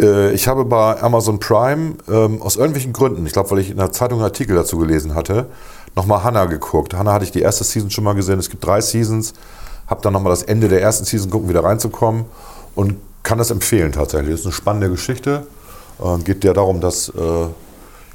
Äh, 0.00 0.32
ich 0.32 0.48
habe 0.48 0.64
bei 0.64 1.00
Amazon 1.02 1.38
Prime 1.38 1.94
ähm, 2.08 2.42
aus 2.42 2.56
irgendwelchen 2.56 2.92
Gründen, 2.92 3.26
ich 3.26 3.32
glaube, 3.32 3.50
weil 3.50 3.58
ich 3.60 3.70
in 3.70 3.76
der 3.76 3.92
Zeitung 3.92 4.18
einen 4.18 4.26
Artikel 4.26 4.56
dazu 4.56 4.78
gelesen 4.78 5.14
hatte, 5.14 5.46
nochmal 5.94 6.24
Hannah 6.24 6.46
geguckt. 6.46 6.94
Hannah 6.94 7.12
hatte 7.12 7.24
ich 7.24 7.32
die 7.32 7.42
erste 7.42 7.64
Season 7.64 7.90
schon 7.90 8.04
mal 8.04 8.14
gesehen. 8.14 8.38
Es 8.38 8.50
gibt 8.50 8.64
drei 8.64 8.80
Seasons. 8.80 9.34
Habe 9.86 10.00
dann 10.02 10.14
nochmal 10.14 10.30
das 10.30 10.42
Ende 10.42 10.68
der 10.68 10.80
ersten 10.80 11.04
Season 11.04 11.30
gucken, 11.30 11.48
wieder 11.48 11.62
reinzukommen 11.62 12.24
und 12.74 12.96
kann 13.22 13.38
das 13.38 13.50
empfehlen 13.50 13.92
tatsächlich. 13.92 14.30
Das 14.30 14.40
ist 14.40 14.46
eine 14.46 14.52
spannende 14.52 14.90
Geschichte. 14.90 15.46
Äh, 16.02 16.22
geht 16.22 16.42
ja 16.44 16.52
darum, 16.52 16.80
dass 16.80 17.10
äh, 17.10 17.46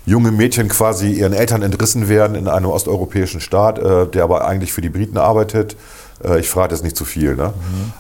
junge 0.06 0.32
Mädchen 0.32 0.68
quasi 0.68 1.12
ihren 1.12 1.34
Eltern 1.34 1.62
entrissen 1.62 2.10
werden 2.10 2.36
in 2.36 2.48
einem 2.48 2.66
osteuropäischen 2.66 3.40
Staat, 3.40 3.80
äh, 3.80 4.08
der 4.08 4.24
aber 4.24 4.46
eigentlich 4.48 4.74
für 4.74 4.82
die 4.82 4.90
Briten 4.90 5.18
arbeitet. 5.18 5.78
Äh, 6.24 6.40
ich 6.40 6.50
frage 6.50 6.74
jetzt 6.74 6.84
nicht 6.84 6.98
zu 6.98 7.06
viel, 7.06 7.36
ne? 7.36 7.54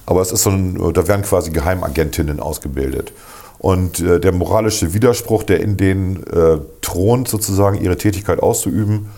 aber 0.05 0.21
es 0.21 0.31
ist 0.31 0.43
so 0.43 0.49
ein, 0.49 0.93
da 0.93 1.07
werden 1.07 1.21
quasi 1.21 1.51
Geheimagentinnen 1.51 2.39
ausgebildet. 2.39 3.13
Und 3.59 3.99
äh, 3.99 4.19
der 4.19 4.31
moralische 4.31 4.93
Widerspruch, 4.93 5.43
der 5.43 5.59
in 5.59 5.77
denen 5.77 6.23
äh, 6.27 6.59
thront, 6.81 7.27
sozusagen 7.27 7.79
ihre 7.79 7.97
Tätigkeit 7.97 8.39
auszuüben, 8.41 9.09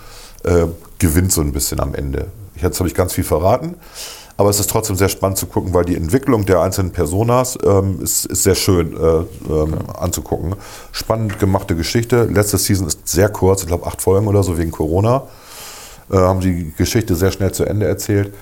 äh, 0.43 0.65
gewinnt 0.99 1.31
so 1.31 1.41
ein 1.41 1.53
bisschen 1.53 1.79
am 1.79 1.93
Ende. 1.93 2.27
Jetzt 2.55 2.79
habe 2.79 2.89
ich 2.89 2.95
ganz 2.95 3.13
viel 3.13 3.23
verraten, 3.23 3.75
aber 4.37 4.49
es 4.49 4.59
ist 4.59 4.69
trotzdem 4.69 4.95
sehr 4.95 5.09
spannend 5.09 5.37
zu 5.37 5.45
gucken, 5.45 5.73
weil 5.73 5.85
die 5.85 5.95
Entwicklung 5.95 6.45
der 6.45 6.61
einzelnen 6.61 6.91
Personas 6.91 7.57
ähm, 7.63 7.99
ist, 8.01 8.25
ist 8.25 8.43
sehr 8.43 8.55
schön 8.55 8.93
äh, 8.93 9.51
ähm, 9.51 9.75
anzugucken. 9.97 10.55
Spannend 10.91 11.39
gemachte 11.39 11.75
Geschichte. 11.75 12.23
Letzte 12.23 12.57
Season 12.57 12.87
ist 12.87 13.07
sehr 13.07 13.29
kurz, 13.29 13.61
ich 13.61 13.67
glaube 13.67 13.85
acht 13.85 14.01
Folgen 14.01 14.27
oder 14.27 14.41
so 14.41 14.57
wegen 14.57 14.71
Corona. 14.71 15.23
Äh, 16.11 16.17
haben 16.17 16.39
die 16.39 16.73
Geschichte 16.75 17.15
sehr 17.15 17.31
schnell 17.31 17.51
zu 17.51 17.65
Ende 17.65 17.85
erzählt. 17.85 18.33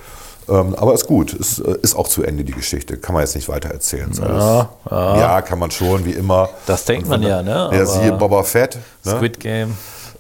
Ähm, 0.50 0.74
aber 0.76 0.94
ist 0.94 1.06
gut, 1.08 1.34
ist, 1.34 1.60
äh, 1.60 1.78
ist 1.82 1.96
auch 1.96 2.08
zu 2.08 2.24
Ende 2.24 2.44
die 2.44 2.54
Geschichte. 2.54 2.98
Kann 2.98 3.14
man 3.14 3.24
jetzt 3.24 3.36
nicht 3.36 3.48
weiter 3.50 3.70
erzählen. 3.70 4.10
Ist 4.10 4.20
alles- 4.20 4.44
ja. 4.90 5.18
ja, 5.20 5.42
kann 5.42 5.60
man 5.60 5.70
schon, 5.72 6.06
wie 6.06 6.12
immer. 6.14 6.50
Das 6.66 6.86
denkt 6.86 7.08
man 7.08 7.22
ja, 7.22 7.42
ne? 7.44 7.70
Ja, 7.72 7.86
siehe 7.86 8.12
Boba 8.14 8.44
Fett. 8.44 8.78
Ne? 9.06 9.12
Squid 9.12 9.40
Game. 9.40 9.78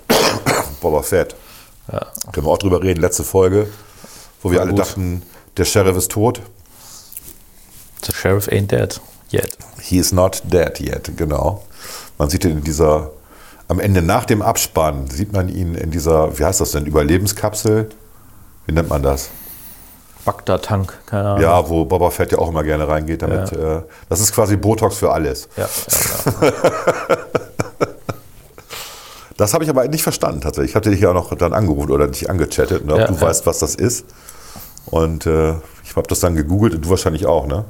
Boba 0.82 1.02
Fett. 1.02 1.36
Können 2.32 2.46
wir 2.46 2.52
auch 2.52 2.58
drüber 2.60 2.84
reden. 2.84 3.02
Letzte 3.02 3.24
Folge, 3.24 3.68
wo 4.44 4.52
wir 4.52 4.58
War 4.58 4.66
alle 4.66 4.72
gut. 4.76 4.80
dachten, 4.82 5.24
der 5.58 5.66
Sheriff 5.66 5.98
ist 5.98 6.12
tot. 6.12 6.42
The 8.06 8.14
Sheriff 8.14 8.48
ain't 8.48 8.68
dead 8.72 9.02
yet. 9.34 9.58
He 9.82 9.98
is 9.98 10.12
not 10.12 10.42
dead 10.46 10.80
yet, 10.80 11.12
genau. 11.18 11.64
Man 12.18 12.30
sieht 12.30 12.46
ihn 12.46 12.52
in 12.52 12.64
dieser, 12.64 13.10
am 13.68 13.80
Ende 13.80 14.02
nach 14.02 14.26
dem 14.26 14.42
Abspann, 14.42 15.10
sieht 15.10 15.34
man 15.34 15.50
ihn 15.50 15.74
in 15.76 15.90
dieser, 15.92 16.38
wie 16.38 16.46
heißt 16.46 16.62
das 16.62 16.72
denn, 16.72 16.86
Überlebenskapsel? 16.86 17.90
Wie 18.68 18.72
nennt 18.74 18.90
man 18.90 19.02
das? 19.02 19.30
Bagdad-Tank, 20.34 20.94
keine 21.08 21.30
Ahnung. 21.30 21.42
Ja, 21.42 21.68
wo 21.70 21.86
Boba 21.86 22.12
Fett 22.12 22.32
ja 22.32 22.38
auch 22.38 22.50
immer 22.50 22.64
gerne 22.64 22.88
reingeht. 22.88 23.24
Damit, 23.24 23.52
äh, 23.52 23.82
das 24.10 24.20
ist 24.20 24.32
quasi 24.34 24.58
Botox 24.58 24.98
für 24.98 25.12
alles. 25.12 25.50
Ja, 25.58 25.68
ja, 25.68 26.42
ja. 27.10 27.18
Das 29.38 29.54
habe 29.54 29.64
ich 29.64 29.70
aber 29.70 29.88
nicht 29.88 30.04
verstanden 30.04 30.42
tatsächlich. 30.42 30.72
Ich 30.72 30.76
hatte 30.76 30.90
dich 30.92 31.00
ja 31.00 31.10
auch 31.10 31.14
noch 31.14 31.34
dann 31.36 31.54
angerufen 31.54 31.90
oder 31.92 32.08
dich 32.08 32.30
angechattet, 32.30 32.86
ne, 32.86 32.94
ob 32.94 33.00
Ja, 33.00 33.08
du 33.08 33.14
ja. 33.14 33.22
weißt, 33.22 33.46
was 33.48 33.60
das 33.60 33.74
ist. 33.76 34.06
Und 34.86 35.26
äh, 35.26 35.54
ich 35.84 35.96
habe 35.96 36.08
das 36.08 36.20
dann 36.20 36.36
gegoogelt 36.36 36.76
und 36.76 36.86
du 36.86 36.90
wahrscheinlich 36.90 37.26
auch, 37.26 37.48
ne? 37.48 37.66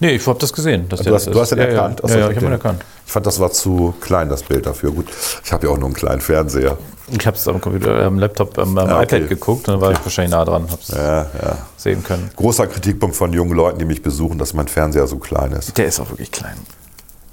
Nee, 0.00 0.12
ich 0.12 0.26
habe 0.26 0.38
das 0.38 0.52
gesehen. 0.52 0.88
Dass 0.88 1.00
Du 1.00 1.14
hast, 1.14 1.26
das 1.26 1.32
du 1.34 1.40
hast 1.40 1.52
ihn 1.52 1.58
ist. 1.58 1.64
erkannt? 1.66 2.00
Ja, 2.00 2.04
Achso, 2.04 2.14
ja, 2.18 2.24
ja 2.24 2.30
ich 2.30 2.36
habe 2.36 2.46
ihn 2.46 2.50
den- 2.50 2.52
erkannt. 2.52 2.84
Ich 3.06 3.12
fand, 3.12 3.26
das 3.26 3.38
war 3.40 3.50
zu 3.52 3.94
klein, 4.00 4.28
das 4.28 4.42
Bild 4.42 4.66
dafür. 4.66 4.90
Gut, 4.92 5.06
ich 5.44 5.52
habe 5.52 5.66
ja 5.66 5.72
auch 5.72 5.76
nur 5.78 5.86
einen 5.86 5.94
kleinen 5.94 6.20
Fernseher. 6.20 6.78
Ich 7.08 7.26
habe 7.26 7.36
es 7.36 7.46
am 7.46 7.60
Computer, 7.60 8.02
am 8.04 8.18
Laptop, 8.18 8.58
am, 8.58 8.78
am 8.78 8.88
Ja, 8.88 9.00
okay. 9.00 9.16
iPad 9.18 9.28
geguckt 9.28 9.68
und 9.68 9.74
dann 9.74 9.80
war 9.80 9.92
ich 9.92 9.98
wahrscheinlich 10.02 10.30
nah 10.32 10.44
dran, 10.44 10.62
habe 10.70 10.80
es 10.80 10.88
Ja, 10.88 11.22
ja. 11.24 11.58
sehen 11.76 12.02
können. 12.02 12.30
Großer 12.36 12.66
Kritikpunkt 12.68 13.14
von 13.16 13.32
jungen 13.32 13.52
Leuten, 13.54 13.78
die 13.80 13.84
mich 13.84 14.02
besuchen, 14.02 14.38
dass 14.38 14.54
mein 14.54 14.68
Fernseher 14.68 15.06
so 15.06 15.18
klein 15.18 15.52
ist. 15.52 15.76
Der 15.76 15.86
ist 15.86 16.00
auch 16.00 16.08
wirklich 16.10 16.32
klein. 16.32 16.54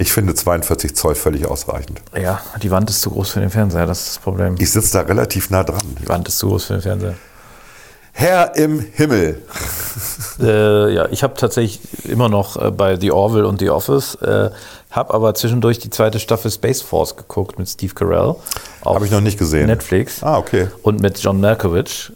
Ich 0.02 0.12
finde 0.12 0.34
42 0.34 0.96
Zoll 0.96 1.16
völlig 1.16 1.46
ausreichend. 1.46 2.02
Ja, 2.20 2.42
die 2.62 2.72
Wand 2.72 2.90
ist 2.90 3.02
zu 3.02 3.12
groß 3.12 3.32
für 3.32 3.40
den 3.42 3.50
Fernseher, 3.50 3.86
das 3.86 4.00
ist 4.00 4.08
das 4.16 4.20
Problem. 4.20 4.56
Ich 4.58 4.72
sitze 4.72 4.94
da 4.94 5.02
relativ 5.02 5.50
nah 5.50 5.64
dran. 5.64 5.82
Die 6.02 6.08
Wand 6.10 6.28
ist 6.28 6.40
zu 6.40 6.48
groß 6.48 6.66
für 6.66 6.74
den 6.74 6.82
Fernseher. 6.82 7.14
Herr 8.14 8.56
im 8.56 8.80
Himmel. 8.80 9.42
Äh, 10.42 10.94
ja, 10.94 11.08
ich 11.12 11.22
habe 11.22 11.34
tatsächlich 11.34 11.82
immer 12.06 12.30
noch 12.30 12.56
äh, 12.56 12.72
bei 12.72 12.98
The 12.98 13.12
Orville 13.12 13.46
und 13.46 13.60
The 13.60 13.72
Office, 13.72 14.16
äh, 14.22 14.50
habe 14.90 15.14
aber 15.14 15.36
zwischendurch 15.36 15.80
die 15.80 15.90
zweite 15.90 16.18
Staffel 16.18 16.50
Space 16.50 16.82
Force 16.82 17.18
geguckt 17.18 17.60
mit 17.60 17.68
Steve 17.68 17.94
Carell. 17.94 18.36
auf 18.82 18.96
Habe 18.96 19.04
ich 19.06 19.12
noch 19.12 19.20
nicht 19.20 19.38
gesehen. 19.38 19.68
Netflix. 19.68 20.24
Ah, 20.24 20.38
okay. 20.38 20.70
Und 20.82 21.02
mit 21.02 21.20
John 21.20 21.42
Malkovich. 21.42 22.14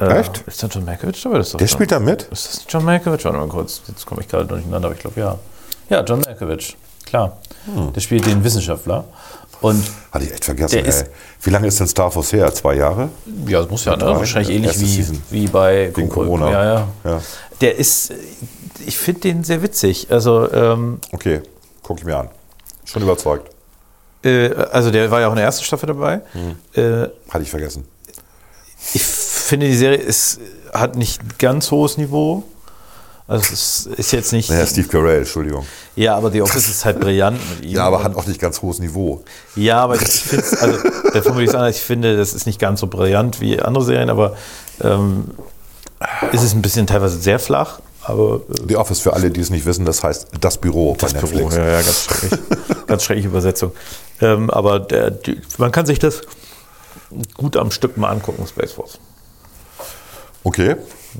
Äh, 0.00 0.06
Echt? 0.18 0.42
Ist 0.48 0.60
das 0.60 0.74
John 0.74 0.84
Malkovich? 0.84 1.24
Aber 1.24 1.38
das 1.38 1.48
ist 1.48 1.52
Der 1.54 1.60
John- 1.60 1.68
spielt 1.68 1.92
da 1.92 2.00
mit? 2.00 2.24
Ist 2.32 2.48
das 2.52 2.64
John 2.68 2.84
Malkovich? 2.84 3.24
Warte 3.24 3.38
mal 3.38 3.46
kurz, 3.46 3.80
jetzt 3.86 4.04
komme 4.06 4.22
ich 4.22 4.28
gerade 4.28 4.46
durcheinander, 4.46 4.88
aber 4.88 4.96
ich 4.96 5.00
glaube 5.02 5.20
ja. 5.20 5.38
Ja, 5.88 6.02
John 6.02 6.20
Malkovich, 6.22 6.76
klar. 7.06 7.36
Hm. 7.72 7.92
Der 7.92 8.00
spielt 8.00 8.26
den 8.26 8.42
Wissenschaftler. 8.42 9.04
Und 9.62 9.82
Hatte 10.10 10.24
ich 10.26 10.32
echt 10.32 10.44
vergessen. 10.44 10.74
Der 10.74 10.82
ey. 10.84 10.88
ist- 10.90 11.06
Wie 11.42 11.50
lange 11.50 11.66
ist 11.68 11.80
denn 11.80 11.86
Star 11.88 12.14
Wars 12.14 12.32
her? 12.32 12.52
Zwei 12.52 12.74
Jahre? 12.74 13.08
ja, 13.46 13.60
das 13.62 13.70
muss 13.70 13.84
ja, 13.84 13.92
ne? 13.92 13.98
Drei, 13.98 14.16
wahrscheinlich 14.16 14.48
ja, 14.50 14.56
ähnlich 14.56 14.78
wie, 14.80 14.86
Season. 14.86 15.22
wie 15.30 15.46
bei 15.46 15.90
Wegen 15.96 16.08
Corona. 16.08 16.50
Ja, 16.50 16.64
ja. 16.64 16.88
Ja. 17.04 17.22
Der 17.60 17.76
ist, 17.76 18.12
ich 18.84 18.98
finde 18.98 19.20
den 19.22 19.44
sehr 19.44 19.62
witzig. 19.62 20.08
Also, 20.10 20.52
ähm, 20.52 20.98
Okay, 21.12 21.40
gucke 21.82 22.00
ich 22.00 22.04
mir 22.06 22.16
an. 22.18 22.28
Schon 22.84 23.02
überzeugt. 23.02 23.50
äh, 24.24 24.52
also 24.72 24.90
der 24.90 25.10
war 25.10 25.20
ja 25.20 25.28
auch 25.28 25.32
in 25.32 25.36
der 25.36 25.44
ersten 25.46 25.64
Staffel 25.64 25.86
dabei. 25.86 26.20
Hm. 26.32 26.56
Äh, 26.74 27.08
Hatte 27.30 27.42
ich 27.44 27.50
vergessen. 27.50 27.86
ich 28.94 29.02
finde, 29.02 29.66
die 29.66 29.76
Serie 29.76 29.98
ist, 29.98 30.40
hat 30.72 30.96
nicht 30.96 31.38
ganz 31.38 31.70
hohes 31.70 31.96
Niveau. 31.98 32.42
Also 33.28 33.52
es 33.52 33.86
ist, 33.86 34.12
jetzt 34.12 34.32
nicht. 34.32 34.50
Naja, 34.50 34.66
Steve 34.66 34.88
Carell, 34.88 35.18
Entschuldigung. 35.18 35.64
Ja, 35.94 36.16
aber 36.16 36.30
The 36.30 36.42
Office 36.42 36.68
ist 36.68 36.84
halt 36.84 37.00
brillant 37.00 37.38
mit 37.50 37.64
ihm. 37.64 37.76
Ja, 37.76 37.86
aber 37.86 38.02
hat 38.02 38.16
auch 38.16 38.26
nicht 38.26 38.40
ganz 38.40 38.60
hohes 38.62 38.78
Niveau. 38.78 39.22
Ja, 39.54 39.78
aber 39.78 39.94
ich 39.94 40.02
finde, 40.02 40.44
also 40.60 40.78
davon 41.12 41.34
würde 41.34 41.44
ich 41.44 41.50
sagen, 41.50 41.70
ich 41.70 41.80
finde, 41.80 42.16
das 42.16 42.34
ist 42.34 42.46
nicht 42.46 42.58
ganz 42.58 42.80
so 42.80 42.88
brillant 42.88 43.40
wie 43.40 43.60
andere 43.60 43.84
Serien, 43.84 44.10
aber 44.10 44.36
ähm, 44.82 45.30
ist 46.32 46.42
es 46.42 46.52
ein 46.52 46.62
bisschen 46.62 46.86
teilweise 46.86 47.18
sehr 47.18 47.38
flach. 47.38 47.80
Aber 48.02 48.40
äh, 48.50 48.68
The 48.68 48.76
Office, 48.76 49.00
für 49.00 49.12
alle, 49.12 49.30
die 49.30 49.40
es 49.40 49.50
nicht 49.50 49.66
wissen, 49.66 49.84
das 49.84 50.02
heißt 50.02 50.28
das 50.40 50.58
Büro 50.58 50.96
das 50.98 51.14
bei 51.14 51.20
Büro, 51.20 51.48
Netflix. 51.48 51.56
ja, 51.56 51.64
ja, 51.64 51.82
ganz 51.82 52.04
schrecklich. 52.04 52.40
ganz 52.86 53.04
schreckliche 53.04 53.28
Übersetzung. 53.28 53.72
Ähm, 54.20 54.50
aber 54.50 54.80
der, 54.80 55.10
die, 55.10 55.40
man 55.58 55.70
kann 55.70 55.86
sich 55.86 56.00
das 56.00 56.22
gut 57.34 57.56
am 57.56 57.70
Stück 57.70 57.96
mal 57.96 58.08
angucken, 58.10 58.46
Space 58.46 58.72
Force. 58.72 58.98
Okay, 60.44 60.76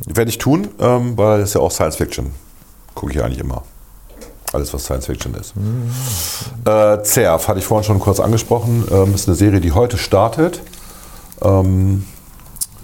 werde 0.07 0.31
ich 0.31 0.39
tun, 0.39 0.69
ähm, 0.81 1.17
weil 1.17 1.41
es 1.41 1.55
ja 1.55 1.61
auch 1.61 1.71
Science 1.71 1.97
Fiction. 1.97 2.33
Gucke 2.95 3.13
ich 3.13 3.23
eigentlich 3.23 3.39
immer. 3.39 3.63
Alles, 4.53 4.75
was 4.75 4.85
Science 4.85 5.07
Fiction 5.07 5.35
ist. 5.35 5.55
Äh, 6.67 7.03
Zerf 7.05 7.49
hatte 7.49 7.59
ich 7.59 7.65
vorhin 7.65 7.85
schon 7.85 8.01
kurz 8.01 8.21
angesprochen. 8.21 8.85
Ähm, 8.91 9.15
ist 9.15 9.29
eine 9.29 9.37
Serie, 9.37 9.61
die 9.61 9.73
heute 9.73 9.97
startet. 9.97 10.61
Ähm, 11.41 12.05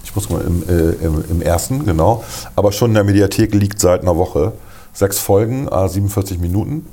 ich 0.03 0.15
muss 0.15 0.29
mal 0.29 0.41
im, 0.41 0.63
äh, 0.67 1.05
im, 1.05 1.23
im 1.29 1.41
ersten, 1.41 1.85
genau. 1.85 2.23
Aber 2.55 2.71
schon 2.71 2.91
in 2.91 2.95
der 2.95 3.03
Mediathek 3.03 3.53
liegt 3.53 3.79
seit 3.79 4.01
einer 4.01 4.17
Woche. 4.17 4.53
Sechs 4.93 5.19
Folgen, 5.19 5.67
äh, 5.67 5.87
47 5.87 6.39
Minuten. 6.39 6.87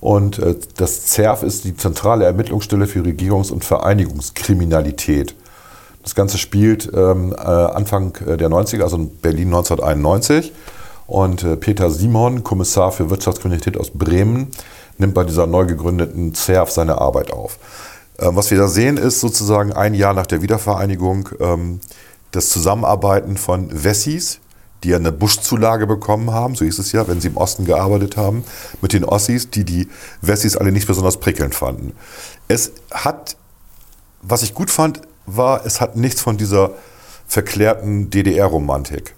Und 0.00 0.38
äh, 0.38 0.56
das 0.76 1.06
ZERF 1.06 1.42
ist 1.44 1.64
die 1.64 1.76
zentrale 1.76 2.24
Ermittlungsstelle 2.24 2.86
für 2.86 3.00
Regierungs- 3.00 3.52
und 3.52 3.64
Vereinigungskriminalität. 3.64 5.36
Das 6.02 6.14
Ganze 6.14 6.38
spielt 6.38 6.90
ähm, 6.94 7.32
äh, 7.32 7.40
Anfang 7.40 8.16
äh, 8.26 8.36
der 8.36 8.48
90er, 8.48 8.82
also 8.82 8.96
in 8.96 9.16
Berlin 9.18 9.48
1991. 9.48 10.52
Und 11.06 11.42
äh, 11.42 11.56
Peter 11.56 11.90
Simon, 11.90 12.44
Kommissar 12.44 12.92
für 12.92 13.10
Wirtschaftskriminalität 13.10 13.76
aus 13.76 13.90
Bremen, 13.90 14.48
nimmt 14.98 15.14
bei 15.14 15.24
dieser 15.24 15.46
neu 15.46 15.66
gegründeten 15.66 16.34
ZERF 16.34 16.70
seine 16.70 16.98
Arbeit 16.98 17.32
auf. 17.32 17.58
Ähm, 18.18 18.36
was 18.36 18.50
wir 18.50 18.58
da 18.58 18.68
sehen, 18.68 18.96
ist 18.96 19.20
sozusagen 19.20 19.72
ein 19.72 19.94
Jahr 19.94 20.14
nach 20.14 20.26
der 20.26 20.42
Wiedervereinigung 20.42 21.30
ähm, 21.40 21.80
das 22.30 22.50
Zusammenarbeiten 22.50 23.36
von 23.36 23.68
Wessis, 23.72 24.40
die 24.84 24.90
ja 24.90 24.96
eine 24.96 25.12
Buschzulage 25.12 25.86
bekommen 25.86 26.30
haben, 26.30 26.54
so 26.54 26.64
hieß 26.64 26.78
es 26.78 26.92
ja, 26.92 27.06
wenn 27.08 27.20
sie 27.20 27.28
im 27.28 27.36
Osten 27.36 27.64
gearbeitet 27.64 28.16
haben, 28.16 28.44
mit 28.80 28.92
den 28.92 29.04
Ossis, 29.04 29.50
die 29.50 29.64
die 29.64 29.88
Wessis 30.22 30.56
alle 30.56 30.72
nicht 30.72 30.86
besonders 30.86 31.18
prickelnd 31.18 31.54
fanden. 31.54 31.92
Es 32.48 32.72
hat, 32.90 33.36
was 34.22 34.42
ich 34.42 34.54
gut 34.54 34.70
fand, 34.70 35.02
war, 35.36 35.64
es 35.66 35.80
hat 35.80 35.96
nichts 35.96 36.20
von 36.20 36.36
dieser 36.36 36.72
verklärten 37.26 38.10
DDR-Romantik. 38.10 39.14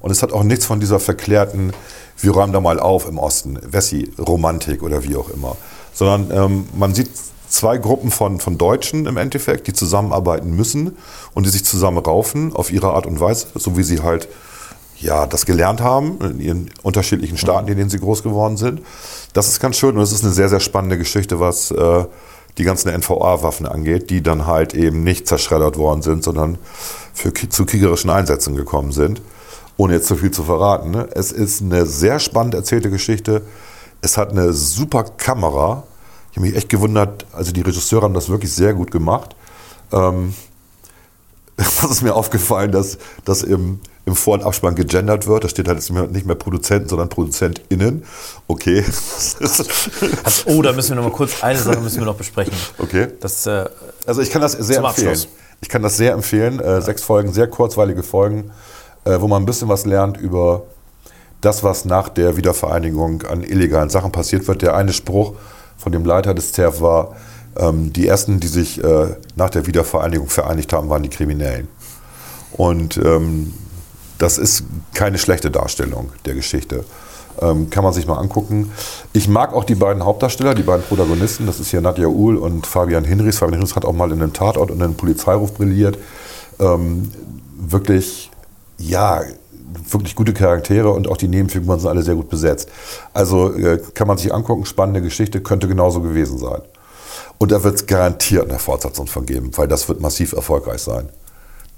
Und 0.00 0.10
es 0.10 0.22
hat 0.22 0.32
auch 0.32 0.42
nichts 0.42 0.66
von 0.66 0.80
dieser 0.80 0.98
verklärten, 0.98 1.72
wir 2.18 2.32
räumen 2.32 2.52
da 2.52 2.60
mal 2.60 2.80
auf 2.80 3.08
im 3.08 3.18
Osten, 3.18 3.58
Wessi-Romantik 3.62 4.82
oder 4.82 5.04
wie 5.04 5.16
auch 5.16 5.30
immer. 5.30 5.56
Sondern 5.92 6.30
ähm, 6.36 6.68
man 6.74 6.94
sieht 6.94 7.10
zwei 7.48 7.78
Gruppen 7.78 8.10
von, 8.10 8.40
von 8.40 8.58
Deutschen 8.58 9.06
im 9.06 9.16
Endeffekt, 9.16 9.66
die 9.66 9.72
zusammenarbeiten 9.72 10.54
müssen 10.54 10.96
und 11.34 11.46
die 11.46 11.50
sich 11.50 11.64
zusammen 11.64 11.98
raufen 11.98 12.54
auf 12.54 12.72
ihre 12.72 12.92
Art 12.92 13.06
und 13.06 13.20
Weise, 13.20 13.46
so 13.54 13.76
wie 13.76 13.82
sie 13.82 14.00
halt 14.02 14.28
ja, 14.98 15.26
das 15.26 15.46
gelernt 15.46 15.80
haben 15.80 16.18
in 16.20 16.40
ihren 16.40 16.70
unterschiedlichen 16.82 17.38
Staaten, 17.38 17.68
in 17.68 17.76
denen 17.76 17.90
sie 17.90 17.98
groß 17.98 18.22
geworden 18.22 18.56
sind. 18.56 18.82
Das 19.32 19.48
ist 19.48 19.58
ganz 19.58 19.76
schön 19.76 19.96
und 19.96 20.02
es 20.02 20.12
ist 20.12 20.24
eine 20.24 20.32
sehr, 20.32 20.50
sehr 20.50 20.60
spannende 20.60 20.98
Geschichte, 20.98 21.40
was 21.40 21.70
äh, 21.70 22.04
die 22.58 22.64
ganzen 22.64 22.90
NVA-Waffen 22.90 23.66
angeht, 23.66 24.10
die 24.10 24.22
dann 24.22 24.46
halt 24.46 24.74
eben 24.74 25.02
nicht 25.04 25.26
zerschreddert 25.26 25.76
worden 25.76 26.02
sind, 26.02 26.24
sondern 26.24 26.58
für, 27.14 27.32
zu 27.32 27.64
kriegerischen 27.66 28.10
Einsätzen 28.10 28.56
gekommen 28.56 28.92
sind. 28.92 29.22
Ohne 29.76 29.94
jetzt 29.94 30.08
zu 30.08 30.16
viel 30.16 30.30
zu 30.30 30.44
verraten. 30.44 30.90
Ne? 30.90 31.08
Es 31.12 31.32
ist 31.32 31.62
eine 31.62 31.86
sehr 31.86 32.18
spannend 32.18 32.54
erzählte 32.54 32.90
Geschichte. 32.90 33.42
Es 34.02 34.16
hat 34.16 34.30
eine 34.30 34.52
super 34.52 35.04
Kamera. 35.04 35.84
Ich 36.30 36.36
habe 36.36 36.46
mich 36.46 36.56
echt 36.56 36.68
gewundert, 36.68 37.26
also 37.32 37.52
die 37.52 37.62
Regisseure 37.62 38.04
haben 38.04 38.14
das 38.14 38.28
wirklich 38.28 38.52
sehr 38.52 38.74
gut 38.74 38.90
gemacht. 38.90 39.34
Ähm, 39.92 40.34
was 41.56 41.90
ist 41.90 42.02
mir 42.02 42.14
aufgefallen, 42.14 42.72
dass, 42.72 42.98
dass 43.24 43.42
im, 43.42 43.80
im 44.06 44.14
Vor- 44.14 44.34
und 44.34 44.44
Abspann 44.44 44.74
gegendert 44.74 45.26
wird. 45.26 45.44
Da 45.44 45.48
steht 45.48 45.68
halt 45.68 45.78
jetzt 45.78 45.90
nicht 45.90 46.26
mehr 46.26 46.36
Produzenten, 46.36 46.88
sondern 46.88 47.08
ProduzentInnen. 47.08 48.04
Okay. 48.46 48.84
Also, 50.22 50.44
oh, 50.46 50.62
da 50.62 50.72
müssen 50.72 50.90
wir 50.90 50.96
noch 50.96 51.10
mal 51.10 51.12
kurz, 51.16 51.42
eine 51.42 51.58
Sache 51.58 51.80
müssen 51.80 51.98
wir 51.98 52.06
noch 52.06 52.16
besprechen. 52.16 52.52
Okay. 52.78 53.08
Das, 53.20 53.46
äh, 53.46 53.66
Also 54.06 54.20
ich 54.22 54.30
kann 54.30 54.42
das 54.42 54.52
sehr 54.52 54.78
empfehlen. 54.78 55.18
Ich 55.60 55.68
kann 55.68 55.82
das 55.82 55.96
sehr 55.96 56.12
empfehlen. 56.12 56.60
Äh, 56.60 56.80
Sechs 56.82 57.02
Folgen, 57.02 57.32
sehr 57.32 57.46
kurzweilige 57.48 58.02
Folgen, 58.02 58.50
äh, 59.04 59.20
wo 59.20 59.28
man 59.28 59.42
ein 59.42 59.46
bisschen 59.46 59.68
was 59.68 59.84
lernt 59.86 60.16
über 60.16 60.62
das, 61.40 61.62
was 61.62 61.84
nach 61.84 62.08
der 62.08 62.36
Wiedervereinigung 62.36 63.22
an 63.22 63.42
illegalen 63.42 63.90
Sachen 63.90 64.12
passiert 64.12 64.46
wird. 64.48 64.62
Der 64.62 64.74
eine 64.74 64.92
Spruch 64.92 65.34
von 65.76 65.92
dem 65.92 66.04
Leiter 66.04 66.34
des 66.34 66.52
ZERF 66.52 66.80
war, 66.80 67.16
ähm, 67.56 67.92
die 67.92 68.06
ersten, 68.06 68.40
die 68.40 68.48
sich 68.48 68.82
äh, 68.82 69.16
nach 69.36 69.50
der 69.50 69.66
Wiedervereinigung 69.66 70.28
vereinigt 70.28 70.72
haben, 70.72 70.88
waren 70.88 71.02
die 71.02 71.08
Kriminellen. 71.08 71.68
Und 72.52 72.96
ähm, 72.98 73.54
das 74.20 74.36
ist 74.36 74.64
keine 74.92 75.18
schlechte 75.18 75.50
Darstellung 75.50 76.12
der 76.26 76.34
Geschichte. 76.34 76.84
Ähm, 77.40 77.70
kann 77.70 77.82
man 77.82 77.94
sich 77.94 78.06
mal 78.06 78.18
angucken. 78.18 78.70
Ich 79.14 79.28
mag 79.28 79.54
auch 79.54 79.64
die 79.64 79.74
beiden 79.74 80.04
Hauptdarsteller, 80.04 80.54
die 80.54 80.62
beiden 80.62 80.84
Protagonisten. 80.84 81.46
Das 81.46 81.58
ist 81.58 81.70
hier 81.70 81.80
Nadja 81.80 82.06
Uhl 82.06 82.36
und 82.36 82.66
Fabian 82.66 83.04
Hinrichs. 83.04 83.38
Fabian 83.38 83.54
Hinrichs 83.54 83.76
hat 83.76 83.86
auch 83.86 83.94
mal 83.94 84.12
in 84.12 84.20
einem 84.20 84.34
Tatort 84.34 84.70
und 84.70 84.76
in 84.76 84.82
einem 84.82 84.94
Polizeiruf 84.94 85.54
brilliert. 85.54 85.96
Ähm, 86.58 87.10
wirklich, 87.58 88.30
ja, 88.76 89.22
wirklich 89.90 90.14
gute 90.14 90.34
Charaktere 90.34 90.90
und 90.90 91.08
auch 91.08 91.16
die 91.16 91.28
Nebenfiguren 91.28 91.80
sind 91.80 91.88
alle 91.88 92.02
sehr 92.02 92.16
gut 92.16 92.28
besetzt. 92.28 92.68
Also 93.14 93.54
äh, 93.54 93.80
kann 93.94 94.06
man 94.06 94.18
sich 94.18 94.34
angucken, 94.34 94.66
spannende 94.66 95.00
Geschichte, 95.00 95.40
könnte 95.40 95.66
genauso 95.66 96.02
gewesen 96.02 96.36
sein. 96.36 96.60
Und 97.38 97.52
da 97.52 97.62
wird 97.62 97.76
es 97.76 97.86
garantiert 97.86 98.50
eine 98.50 98.58
Fortsetzung 98.58 99.06
von 99.06 99.24
geben, 99.24 99.50
weil 99.56 99.66
das 99.66 99.88
wird 99.88 100.02
massiv 100.02 100.32
erfolgreich 100.32 100.82
sein. 100.82 101.08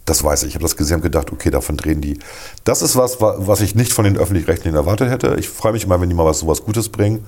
Das 0.04 0.24
weiß 0.24 0.42
ich. 0.42 0.48
Ich 0.50 0.54
habe 0.56 0.64
das 0.64 0.76
gesehen 0.76 0.96
und 0.96 1.02
gedacht, 1.02 1.30
okay, 1.32 1.50
davon 1.50 1.76
drehen 1.76 2.00
die. 2.00 2.18
Das 2.64 2.82
ist 2.82 2.96
was, 2.96 3.20
wa- 3.20 3.36
was 3.38 3.60
ich 3.60 3.74
nicht 3.74 3.92
von 3.92 4.04
den 4.04 4.16
Öffentlich-Rechtlichen 4.18 4.74
erwartet 4.76 5.08
hätte. 5.10 5.36
Ich 5.38 5.48
freue 5.48 5.72
mich 5.72 5.84
immer, 5.84 6.00
wenn 6.00 6.08
die 6.08 6.14
mal 6.14 6.26
was 6.26 6.40
sowas 6.40 6.62
Gutes 6.64 6.88
bringen. 6.88 7.24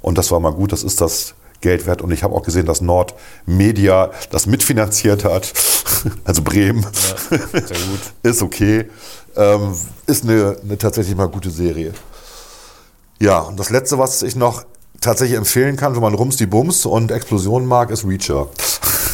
Und 0.00 0.16
das 0.18 0.30
war 0.30 0.40
mal 0.40 0.52
gut. 0.52 0.72
Das 0.72 0.82
ist 0.82 1.00
das 1.02 1.34
Geld 1.60 1.86
wert. 1.86 2.00
Und 2.02 2.10
ich 2.12 2.22
habe 2.22 2.34
auch 2.34 2.42
gesehen, 2.42 2.64
dass 2.66 2.80
Nord 2.80 3.14
Media 3.46 4.10
das 4.30 4.46
mitfinanziert 4.46 5.24
hat. 5.24 5.52
Also 6.24 6.42
Bremen. 6.42 6.84
sehr 7.30 7.38
gut. 7.60 8.00
ist 8.22 8.42
okay. 8.42 8.90
Ähm, 9.36 9.74
ist 10.06 10.24
eine, 10.24 10.56
eine 10.62 10.76
tatsächlich 10.76 11.16
mal 11.16 11.28
gute 11.28 11.50
Serie. 11.50 11.92
Ja, 13.20 13.38
und 13.40 13.58
das 13.58 13.70
letzte, 13.70 13.98
was 13.98 14.22
ich 14.22 14.36
noch 14.36 14.64
tatsächlich 15.00 15.38
empfehlen 15.38 15.76
kann, 15.76 15.94
wenn 15.94 16.02
man 16.02 16.12
Rums 16.14 16.36
die 16.36 16.46
Bums 16.46 16.84
und 16.84 17.10
Explosionen 17.10 17.66
mag, 17.66 17.90
ist 17.90 18.04
Reacher. 18.06 18.48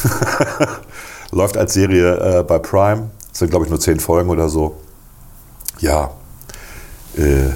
Läuft 1.31 1.57
als 1.57 1.73
Serie 1.73 2.39
äh, 2.39 2.43
bei 2.43 2.59
Prime. 2.59 3.09
Das 3.29 3.39
sind, 3.39 3.49
glaube 3.49 3.65
ich, 3.65 3.69
nur 3.69 3.79
zehn 3.79 3.99
Folgen 3.99 4.29
oder 4.29 4.49
so. 4.49 4.75
Ja, 5.79 6.11
äh, 7.17 7.51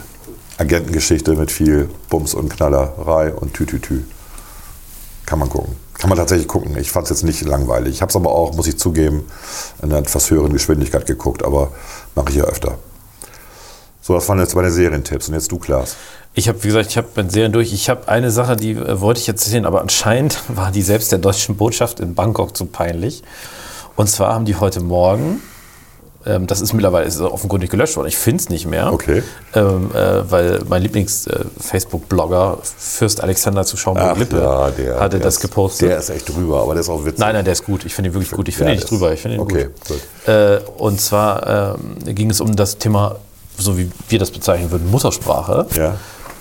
Agentengeschichte 0.57 1.33
mit 1.33 1.51
viel 1.51 1.89
Bums 2.09 2.33
und 2.33 2.49
Knallerei 2.49 3.33
und 3.33 3.53
Tütütü. 3.53 4.03
Kann 5.25 5.39
man 5.39 5.49
gucken. 5.49 5.75
Kann 5.95 6.09
man 6.09 6.17
tatsächlich 6.17 6.47
gucken. 6.47 6.77
Ich 6.77 6.91
fand 6.91 7.05
es 7.05 7.09
jetzt 7.09 7.23
nicht 7.23 7.41
langweilig. 7.41 7.95
Ich 7.95 8.01
habe 8.01 8.09
es 8.09 8.15
aber 8.15 8.31
auch, 8.31 8.53
muss 8.53 8.67
ich 8.67 8.77
zugeben, 8.77 9.25
in 9.81 9.91
einer 9.91 9.99
etwas 9.99 10.29
höheren 10.29 10.53
Geschwindigkeit 10.53 11.05
geguckt, 11.05 11.43
aber 11.43 11.71
mache 12.15 12.29
ich 12.29 12.35
ja 12.35 12.43
öfter. 12.45 12.77
So, 14.01 14.13
das 14.13 14.29
waren 14.29 14.39
jetzt 14.39 14.55
meine 14.55 14.71
Serientipps. 14.71 15.27
Und 15.27 15.33
jetzt 15.33 15.51
du, 15.51 15.57
Klaas. 15.57 15.95
Ich 16.37 16.47
habe, 16.49 16.61
wie 16.63 16.67
gesagt, 16.67 16.89
ich 16.89 16.97
habe 16.97 17.07
mit 17.15 17.31
Serien 17.31 17.51
durch. 17.53 17.71
Ich 17.73 17.89
habe 17.89 18.07
eine 18.09 18.29
Sache, 18.29 18.55
die 18.57 18.71
äh, 18.71 18.99
wollte 18.99 19.21
ich 19.21 19.27
jetzt 19.27 19.43
sehen, 19.45 19.65
aber 19.65 19.81
anscheinend 19.81 20.37
war 20.49 20.71
die 20.71 20.81
selbst 20.81 21.11
der 21.11 21.19
deutschen 21.19 21.55
Botschaft 21.55 21.99
in 21.99 22.13
Bangkok 22.13 22.55
zu 22.55 22.65
peinlich. 22.65 23.23
Und 23.95 24.07
zwar 24.09 24.33
haben 24.33 24.45
die 24.45 24.55
heute 24.57 24.81
Morgen 24.81 25.41
Ähm, 26.27 26.47
das 26.47 26.59
ist 26.59 26.73
mittlerweile 26.73 27.05
ist 27.05 27.21
offenkundig 27.21 27.69
gelöscht 27.69 27.95
worden. 27.97 28.07
Ich 28.07 28.17
finde 28.17 28.41
es 28.41 28.49
nicht 28.49 28.65
mehr. 28.65 28.91
Okay. 28.91 29.21
Ähm, 29.53 29.91
äh, 29.93 30.29
weil 30.31 30.61
mein 30.67 30.81
Lieblings-Facebook-Blogger 30.81 32.57
Fürst 32.63 33.21
Alexander 33.21 33.63
zu 33.63 33.77
Schaumburg-Lippe 33.77 34.35
der, 34.35 34.99
hatte 34.99 35.17
der 35.17 35.19
das 35.19 35.35
ist, 35.35 35.39
gepostet. 35.41 35.89
Der 35.89 35.99
ist 35.99 36.09
echt 36.09 36.27
drüber, 36.27 36.61
aber 36.63 36.73
der 36.73 36.81
ist 36.81 36.89
auch 36.89 37.05
witzig. 37.05 37.19
Nein, 37.19 37.35
nein, 37.35 37.45
der 37.45 37.53
ist 37.53 37.63
gut. 37.63 37.85
Ich 37.85 37.93
finde 37.93 38.09
ihn 38.09 38.13
wirklich 38.15 38.31
gut. 38.31 38.47
Ich 38.47 38.55
finde 38.57 38.71
Ja, 38.71 38.75
ihn 38.75 38.79
nicht 38.79 38.89
drüber. 38.89 39.13
Ich 39.13 39.21
finde 39.21 39.37
ihn 39.37 39.41
okay, 39.41 39.65
gut. 39.65 39.87
gut. 39.87 40.27
Äh, 40.33 40.59
und 40.77 40.99
zwar 40.99 41.75
ähm, 41.77 42.15
ging 42.15 42.31
es 42.31 42.41
um 42.41 42.55
das 42.55 42.79
Thema, 42.79 43.17
so 43.57 43.77
wie 43.77 43.91
wir 44.09 44.17
das 44.19 44.31
bezeichnen 44.31 44.71
würden, 44.71 44.89
Muttersprache. 44.89 45.67
Ja. 45.75 45.95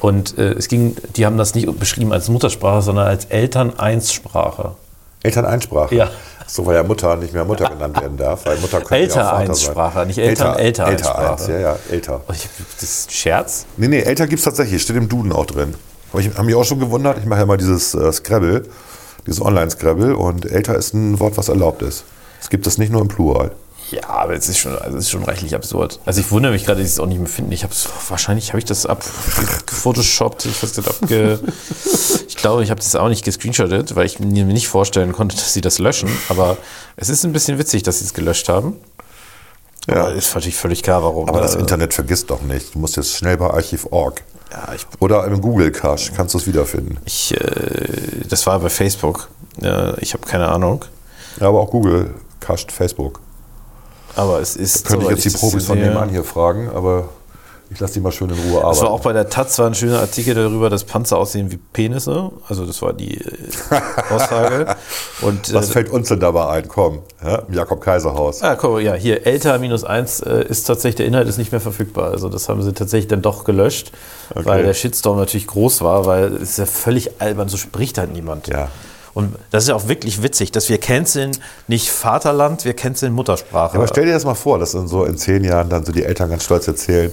Und 0.04 0.36
äh, 0.36 0.52
es 0.52 0.68
ging, 0.68 0.96
die 1.16 1.24
haben 1.24 1.38
das 1.38 1.54
nicht 1.54 1.78
beschrieben 1.78 2.12
als 2.12 2.28
Muttersprache, 2.28 2.82
sondern 2.82 3.06
als 3.06 3.24
Eltern-Eins-Sprache. 3.24 4.72
Elterneinsprache. 5.22 5.94
Ja. 5.94 6.10
So, 6.46 6.66
weil 6.66 6.76
ja 6.76 6.82
Mutter 6.82 7.16
nicht 7.16 7.32
mehr 7.32 7.46
Mutter 7.46 7.70
genannt 7.70 7.98
werden 7.98 8.18
darf, 8.18 8.44
weil 8.44 8.58
Mutter 8.58 8.82
könnte 8.82 9.16
ja 9.16 9.32
auch 9.32 9.38
Vater 9.46 9.54
sein. 9.54 10.06
Nicht 10.08 10.18
Eltern- 10.18 10.56
Älter, 10.58 10.86
Elter-Eins-Sprache. 10.88 11.30
Eins, 11.32 11.46
ja, 11.46 11.58
ja, 11.58 11.76
älter. 11.90 12.20
Und 12.26 12.36
ich, 12.36 12.46
das 12.78 12.82
ist 12.82 13.08
ein 13.08 13.12
Scherz? 13.14 13.64
Nee, 13.78 13.88
nee, 13.88 14.00
älter 14.00 14.26
gibt 14.26 14.40
es 14.40 14.44
tatsächlich, 14.44 14.82
steht 14.82 14.96
im 14.96 15.08
Duden 15.08 15.32
auch 15.32 15.46
drin. 15.46 15.72
Aber 16.12 16.20
ich 16.20 16.28
habe 16.34 16.44
mich 16.44 16.54
auch 16.54 16.64
schon 16.64 16.80
gewundert, 16.80 17.16
ich 17.16 17.24
mache 17.24 17.40
ja 17.40 17.46
mal 17.46 17.56
dieses 17.56 17.94
äh, 17.94 18.12
Scrabble, 18.12 18.64
dieses 19.26 19.40
Online-Scrabble 19.40 20.14
und 20.14 20.44
älter 20.44 20.76
ist 20.76 20.92
ein 20.92 21.18
Wort, 21.18 21.38
was 21.38 21.48
erlaubt 21.48 21.80
ist. 21.80 22.04
Es 22.42 22.50
gibt 22.50 22.66
es 22.66 22.76
nicht 22.76 22.92
nur 22.92 23.00
im 23.00 23.08
Plural. 23.08 23.52
Ja, 23.90 24.08
aber 24.08 24.34
es 24.34 24.48
ist 24.48 24.58
schon, 24.58 24.76
also 24.78 24.96
es 24.96 25.04
ist 25.04 25.10
schon 25.10 25.24
reichlich 25.24 25.54
absurd. 25.54 26.00
Also 26.06 26.20
ich 26.20 26.30
wundere 26.30 26.52
mich 26.52 26.64
gerade, 26.64 26.80
dass 26.80 26.88
ich 26.88 26.94
es 26.94 27.00
auch 27.00 27.06
nicht 27.06 27.18
mehr 27.18 27.28
finde. 27.28 27.54
Ich 27.54 27.62
habe 27.64 27.74
wahrscheinlich 28.08 28.48
habe 28.50 28.58
ich 28.58 28.64
das 28.64 28.86
abgefotoshoppt. 28.86 30.46
Ich, 30.46 30.62
weiß 30.62 30.76
nicht, 30.78 30.88
abge, 30.88 31.38
ich 32.28 32.36
glaube, 32.36 32.62
ich 32.64 32.70
habe 32.70 32.80
das 32.80 32.94
auch 32.96 33.08
nicht 33.08 33.24
gescreenshottet, 33.24 33.94
weil 33.94 34.06
ich 34.06 34.18
mir 34.20 34.44
nicht 34.44 34.68
vorstellen 34.68 35.12
konnte, 35.12 35.36
dass 35.36 35.52
sie 35.52 35.60
das 35.60 35.78
löschen. 35.78 36.08
Aber 36.28 36.56
es 36.96 37.08
ist 37.08 37.24
ein 37.24 37.32
bisschen 37.32 37.58
witzig, 37.58 37.82
dass 37.82 37.98
sie 37.98 38.06
es 38.06 38.14
gelöscht 38.14 38.48
haben. 38.48 38.76
Ja. 39.86 39.96
Aber 40.06 40.14
ist 40.14 40.34
natürlich 40.34 40.56
völlig 40.56 40.82
klar, 40.82 41.02
warum. 41.02 41.28
Aber 41.28 41.40
das 41.40 41.54
Äh, 41.54 41.60
Internet 41.60 41.92
vergisst 41.94 42.30
doch 42.30 42.40
nicht. 42.42 42.74
Du 42.74 42.78
musst 42.78 42.96
jetzt 42.96 43.16
schnell 43.16 43.36
bei 43.36 43.50
Archiv.org 43.50 44.22
Ja, 44.50 44.72
ich, 44.74 44.86
oder 45.00 45.26
im 45.26 45.40
Google 45.42 45.70
Cache 45.72 46.10
kannst 46.16 46.32
du 46.34 46.38
es 46.38 46.46
wiederfinden. 46.46 46.98
ich, 47.04 47.34
äh, 47.34 48.24
das 48.28 48.46
war 48.46 48.58
bei 48.60 48.70
Facebook. 48.70 49.28
Äh, 49.62 50.00
ich 50.00 50.14
habe 50.14 50.26
keine 50.26 50.48
Ahnung. 50.48 50.84
Ja, 51.38 51.48
aber 51.48 51.60
auch 51.60 51.70
Google 51.70 52.14
cached 52.40 52.72
Facebook. 52.72 53.20
Aber 54.16 54.40
es 54.40 54.56
ist. 54.56 54.86
Könnte 54.86 55.06
ich 55.06 55.10
jetzt 55.10 55.24
die 55.24 55.38
Profis 55.38 55.66
von 55.66 55.78
nebenan 55.78 56.08
hier 56.08 56.24
fragen, 56.24 56.70
aber 56.74 57.08
ich 57.70 57.80
lasse 57.80 57.94
die 57.94 58.00
mal 58.00 58.12
schön 58.12 58.30
in 58.30 58.36
Ruhe 58.36 58.58
arbeiten. 58.58 58.68
Das 58.68 58.82
war 58.82 58.90
auch 58.90 59.00
bei 59.00 59.12
der 59.12 59.28
Taz 59.28 59.58
war 59.58 59.66
ein 59.66 59.74
schöner 59.74 59.98
Artikel 60.00 60.34
darüber, 60.34 60.70
dass 60.70 60.84
Panzer 60.84 61.16
aussehen 61.16 61.50
wie 61.50 61.56
Penisse. 61.56 62.30
Also 62.46 62.66
das 62.66 62.80
war 62.82 62.92
die 62.92 63.16
äh, 63.16 63.30
Aussage. 64.10 64.76
Und 65.22 65.52
Was 65.52 65.70
äh, 65.70 65.72
fällt 65.72 65.90
uns 65.90 66.08
denn 66.08 66.20
dabei 66.20 66.46
ein? 66.48 66.68
Komm, 66.68 67.00
ja, 67.24 67.36
im 67.48 67.54
Jakob-Kaiser-Haus. 67.54 68.42
ah, 68.42 68.54
guck, 68.54 68.72
mal, 68.72 68.82
ja, 68.82 68.94
hier 68.94 69.26
älter 69.26 69.58
minus 69.58 69.82
eins 69.82 70.20
äh, 70.20 70.44
ist 70.44 70.64
tatsächlich 70.64 70.96
der 70.96 71.06
Inhalt 71.06 71.26
ist 71.26 71.38
nicht 71.38 71.52
mehr 71.52 71.60
verfügbar. 71.60 72.10
Also 72.10 72.28
das 72.28 72.48
haben 72.48 72.62
sie 72.62 72.72
tatsächlich 72.74 73.08
dann 73.08 73.22
doch 73.22 73.44
gelöscht, 73.44 73.92
weil 74.34 74.62
der 74.62 74.74
Shitstorm 74.74 75.18
natürlich 75.18 75.46
groß 75.46 75.80
war, 75.80 76.06
weil 76.06 76.34
es 76.34 76.50
ist 76.50 76.58
ja 76.58 76.66
völlig 76.66 77.20
albern, 77.20 77.48
so 77.48 77.56
spricht 77.56 77.98
halt 77.98 78.12
niemand. 78.12 78.46
Ja. 78.46 78.68
Und 79.14 79.36
das 79.52 79.62
ist 79.64 79.68
ja 79.68 79.76
auch 79.76 79.86
wirklich 79.86 80.22
witzig, 80.22 80.50
dass 80.50 80.68
wir 80.68 80.78
canceln 80.78 81.30
nicht 81.68 81.88
Vaterland, 81.90 82.64
wir 82.64 82.74
canceln 82.74 83.12
Muttersprache. 83.12 83.76
Aber 83.76 83.86
stell 83.86 84.06
dir 84.06 84.12
das 84.12 84.24
mal 84.24 84.34
vor, 84.34 84.58
dass 84.58 84.74
in 84.74 84.88
so 84.88 85.04
in 85.04 85.16
zehn 85.16 85.44
Jahren 85.44 85.68
dann 85.68 85.84
so 85.84 85.92
die 85.92 86.02
Eltern 86.02 86.30
ganz 86.30 86.44
stolz 86.44 86.66
erzählen, 86.66 87.12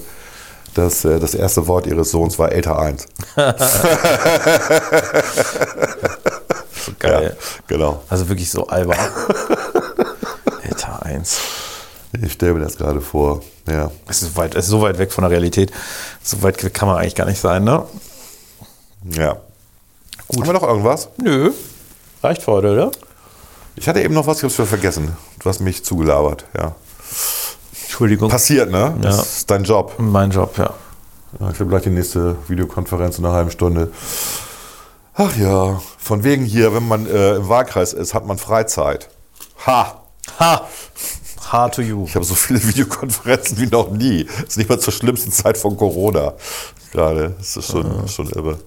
dass 0.73 1.06
äh, 1.06 1.19
das 1.19 1.36
erste 1.36 1.68
Wort 1.68 1.86
ihres 1.86 2.10
Sohns 2.10 2.40
war 2.40 2.52
älter 2.52 2.80
1. 2.80 3.07
so 6.86 6.91
geil. 6.98 7.38
Genau. 7.68 8.02
Also 8.10 8.28
wirklich 8.30 8.49
so 8.49 8.65
albern. 8.68 8.98
älter 10.64 11.06
eins. 11.06 11.38
Ich 12.19 12.34
stelle 12.34 12.53
mir 12.56 12.61
das 12.61 12.78
gerade 12.78 13.02
vor. 13.02 13.41
Ja. 13.68 13.91
Es 14.07 14.23
ist, 14.23 14.36
weit, 14.36 14.56
es 14.56 14.65
ist 14.65 14.72
so 14.72 14.82
weit 14.82 14.98
weg 14.98 15.11
von 15.11 15.22
der 15.23 15.32
Realität. 15.32 15.72
So 16.23 16.41
weit 16.41 16.73
kann 16.73 16.88
man 16.88 16.98
eigentlich 16.98 17.15
gar 17.15 17.26
nicht 17.26 17.40
sein, 17.40 17.64
ne? 17.64 17.84
ja. 19.03 19.38
Gut. 20.28 20.40
Haben 20.40 20.48
wir 20.48 20.53
noch 20.53 20.64
irgendwas? 20.64 21.10
Nö. 21.18 21.52
Reicht 22.23 22.43
für 22.43 22.52
heute, 22.52 22.72
oder? 22.73 22.91
Ich 23.76 23.88
hatte 23.88 24.02
eben 24.02 24.14
noch 24.14 24.27
was, 24.27 24.38
ich 24.38 24.43
hab's 24.43 24.69
vergessen. 24.69 25.15
Du 25.39 25.49
hast 25.49 25.60
mich 25.60 25.84
zugelabert, 25.84 26.45
ja. 26.57 26.76
Entschuldigung. 27.84 28.30
Passiert, 28.30 28.69
ne? 28.69 28.95
Das 29.02 29.15
Ja. 29.18 29.22
ist 29.23 29.52
dein 29.52 29.64
Job. 29.64 29.95
mein 29.98 30.31
Job, 30.31 30.57
ja. 30.57 30.73
Ich 31.39 31.60
habe 31.60 31.68
gleich 31.68 31.84
die 31.84 31.89
nächste 31.89 32.35
Videokonferenz 32.48 33.18
in 33.18 33.26
einer 33.26 33.34
halben 33.34 33.52
Stunde. 33.52 33.91
Ach 35.14 35.35
ja, 35.38 35.81
von 35.98 36.23
wegen 36.23 36.43
hier, 36.45 36.73
wenn 36.73 36.88
man 36.88 37.06
äh, 37.06 37.35
im 37.35 37.48
Wahlkreis 37.49 37.93
ist, 37.93 38.14
hat 38.14 38.26
man 38.26 38.38
Freizeit. 38.38 39.10
Ha! 39.65 40.02
Ha! 40.39 40.68
Ha 41.52 41.69
to 41.69 41.81
you. 41.81 42.06
Ich 42.06 42.15
habe 42.15 42.26
so 42.26 42.35
viele 42.35 42.61
Videokonferenzen 42.68 43.57
wie 43.57 43.68
noch 43.68 43.89
nie. 43.91 44.26
Das 44.26 44.49
ist 44.49 44.57
nicht 44.57 44.69
mal 44.69 44.80
zur 44.80 44.93
schlimmsten 44.93 45.31
Zeit 45.31 45.57
von 45.57 45.76
Corona. 45.77 46.34
Gerade. 46.91 47.35
Das 47.38 47.56
ist 47.57 47.68
schon, 47.72 48.07
schon 48.07 48.30
irre. 48.30 48.60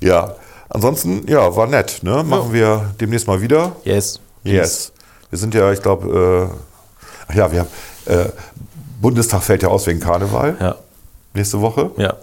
Ja. 0.00 0.34
Ansonsten, 0.74 1.26
ja, 1.28 1.54
war 1.56 1.66
nett. 1.68 2.00
Ne? 2.02 2.22
Machen 2.24 2.52
wir 2.52 2.90
demnächst 3.00 3.26
mal 3.28 3.40
wieder. 3.40 3.72
Yes. 3.84 4.18
Yes. 4.42 4.92
Wir 5.30 5.38
sind 5.38 5.54
ja, 5.54 5.72
ich 5.72 5.80
glaube, 5.80 6.50
äh, 7.30 7.36
ja, 7.36 7.50
wir 7.50 7.60
haben, 7.60 7.68
äh, 8.06 8.26
Bundestag 9.00 9.42
fällt 9.42 9.62
ja 9.62 9.68
aus 9.68 9.86
wegen 9.86 10.00
Karneval 10.00 10.56
Ja. 10.60 10.74
nächste 11.32 11.60
Woche. 11.60 11.90
Ja. 11.96 12.14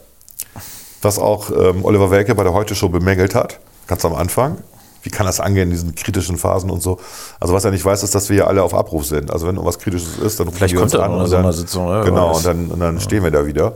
Was 1.02 1.18
auch 1.18 1.50
ähm, 1.50 1.84
Oliver 1.86 2.12
Welke 2.12 2.36
bei 2.36 2.44
der 2.44 2.54
Heute 2.54 2.76
Show 2.76 2.90
bemängelt 2.90 3.34
hat, 3.36 3.60
ganz 3.88 4.04
am 4.06 4.14
Anfang. 4.14 4.58
Wie 5.04 5.10
kann 5.10 5.26
das 5.26 5.40
angehen 5.40 5.64
in 5.64 5.70
diesen 5.72 5.96
kritischen 5.96 6.38
Phasen 6.38 6.70
und 6.70 6.84
so? 6.84 7.00
Also 7.40 7.54
was 7.56 7.64
er 7.66 7.72
nicht 7.72 7.84
weiß, 7.84 8.04
ist, 8.04 8.14
dass 8.14 8.30
wir 8.30 8.38
ja 8.38 8.48
alle 8.48 8.62
auf 8.62 8.76
Abruf 8.76 9.06
sind. 9.08 9.32
Also 9.32 9.48
wenn 9.48 9.56
irgendwas 9.56 9.80
Kritisches 9.80 10.18
ist, 10.20 10.40
dann 10.40 10.48
rufen 10.48 10.58
Vielleicht 10.58 10.74
wir 10.74 10.80
kommt 10.82 10.94
uns 10.94 11.00
er 11.00 11.06
an 11.06 11.12
noch 11.12 11.16
eine 11.16 11.24
und 11.26 11.32
dann, 11.32 11.42
Sommersitzung, 11.42 11.86
ne? 11.88 12.02
Wer 12.04 12.12
Genau, 12.12 12.30
weiß. 12.30 12.38
und 12.38 12.46
dann, 12.46 12.68
und 12.68 12.80
dann 12.82 13.00
stehen 13.00 13.24
wir 13.24 13.32
da 13.32 13.46
wieder. 13.48 13.74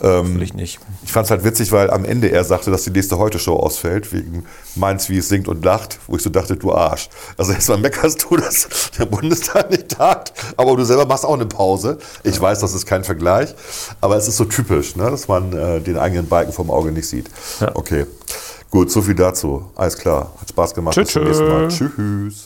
Will 0.00 0.48
nicht. 0.54 0.78
Ich 1.02 1.12
fand 1.12 1.24
es 1.24 1.30
halt 1.30 1.44
witzig, 1.44 1.72
weil 1.72 1.90
am 1.90 2.04
Ende 2.04 2.30
er 2.30 2.44
sagte, 2.44 2.70
dass 2.70 2.84
die 2.84 2.90
nächste 2.90 3.18
Heute-Show 3.18 3.56
ausfällt, 3.56 4.12
wegen 4.12 4.44
meins, 4.76 5.08
wie 5.08 5.18
es 5.18 5.28
singt 5.28 5.48
und 5.48 5.64
lacht, 5.64 5.98
wo 6.06 6.16
ich 6.16 6.22
so 6.22 6.30
dachte, 6.30 6.56
du 6.56 6.72
Arsch. 6.72 7.08
Also 7.36 7.52
erstmal 7.52 7.78
meckerst 7.78 8.24
du, 8.28 8.36
dass 8.36 8.68
der 8.98 9.06
Bundestag 9.06 9.70
nicht 9.70 9.88
tagt, 9.88 10.32
aber 10.56 10.76
du 10.76 10.84
selber 10.84 11.06
machst 11.06 11.24
auch 11.24 11.34
eine 11.34 11.46
Pause. 11.46 11.98
Ich 12.22 12.40
weiß, 12.40 12.60
das 12.60 12.74
ist 12.74 12.86
kein 12.86 13.04
Vergleich, 13.04 13.54
aber 14.00 14.16
es 14.16 14.28
ist 14.28 14.36
so 14.36 14.44
typisch, 14.44 14.96
ne, 14.96 15.10
dass 15.10 15.28
man 15.28 15.52
äh, 15.52 15.80
den 15.80 15.98
eigenen 15.98 16.28
Balken 16.28 16.52
vom 16.52 16.70
Auge 16.70 16.92
nicht 16.92 17.08
sieht. 17.08 17.28
Ja. 17.60 17.74
Okay, 17.74 18.06
gut, 18.70 18.90
so 18.90 19.02
viel 19.02 19.14
dazu. 19.14 19.70
Alles 19.74 19.96
klar, 19.96 20.32
hat 20.40 20.48
Spaß 20.48 20.74
gemacht. 20.74 20.94
Tschö, 20.94 21.02
Bis 21.02 21.12
zum 21.12 21.24
nächsten 21.24 21.48
Mal. 21.48 21.68
tschö. 21.68 21.88
Tschüss. 21.96 22.44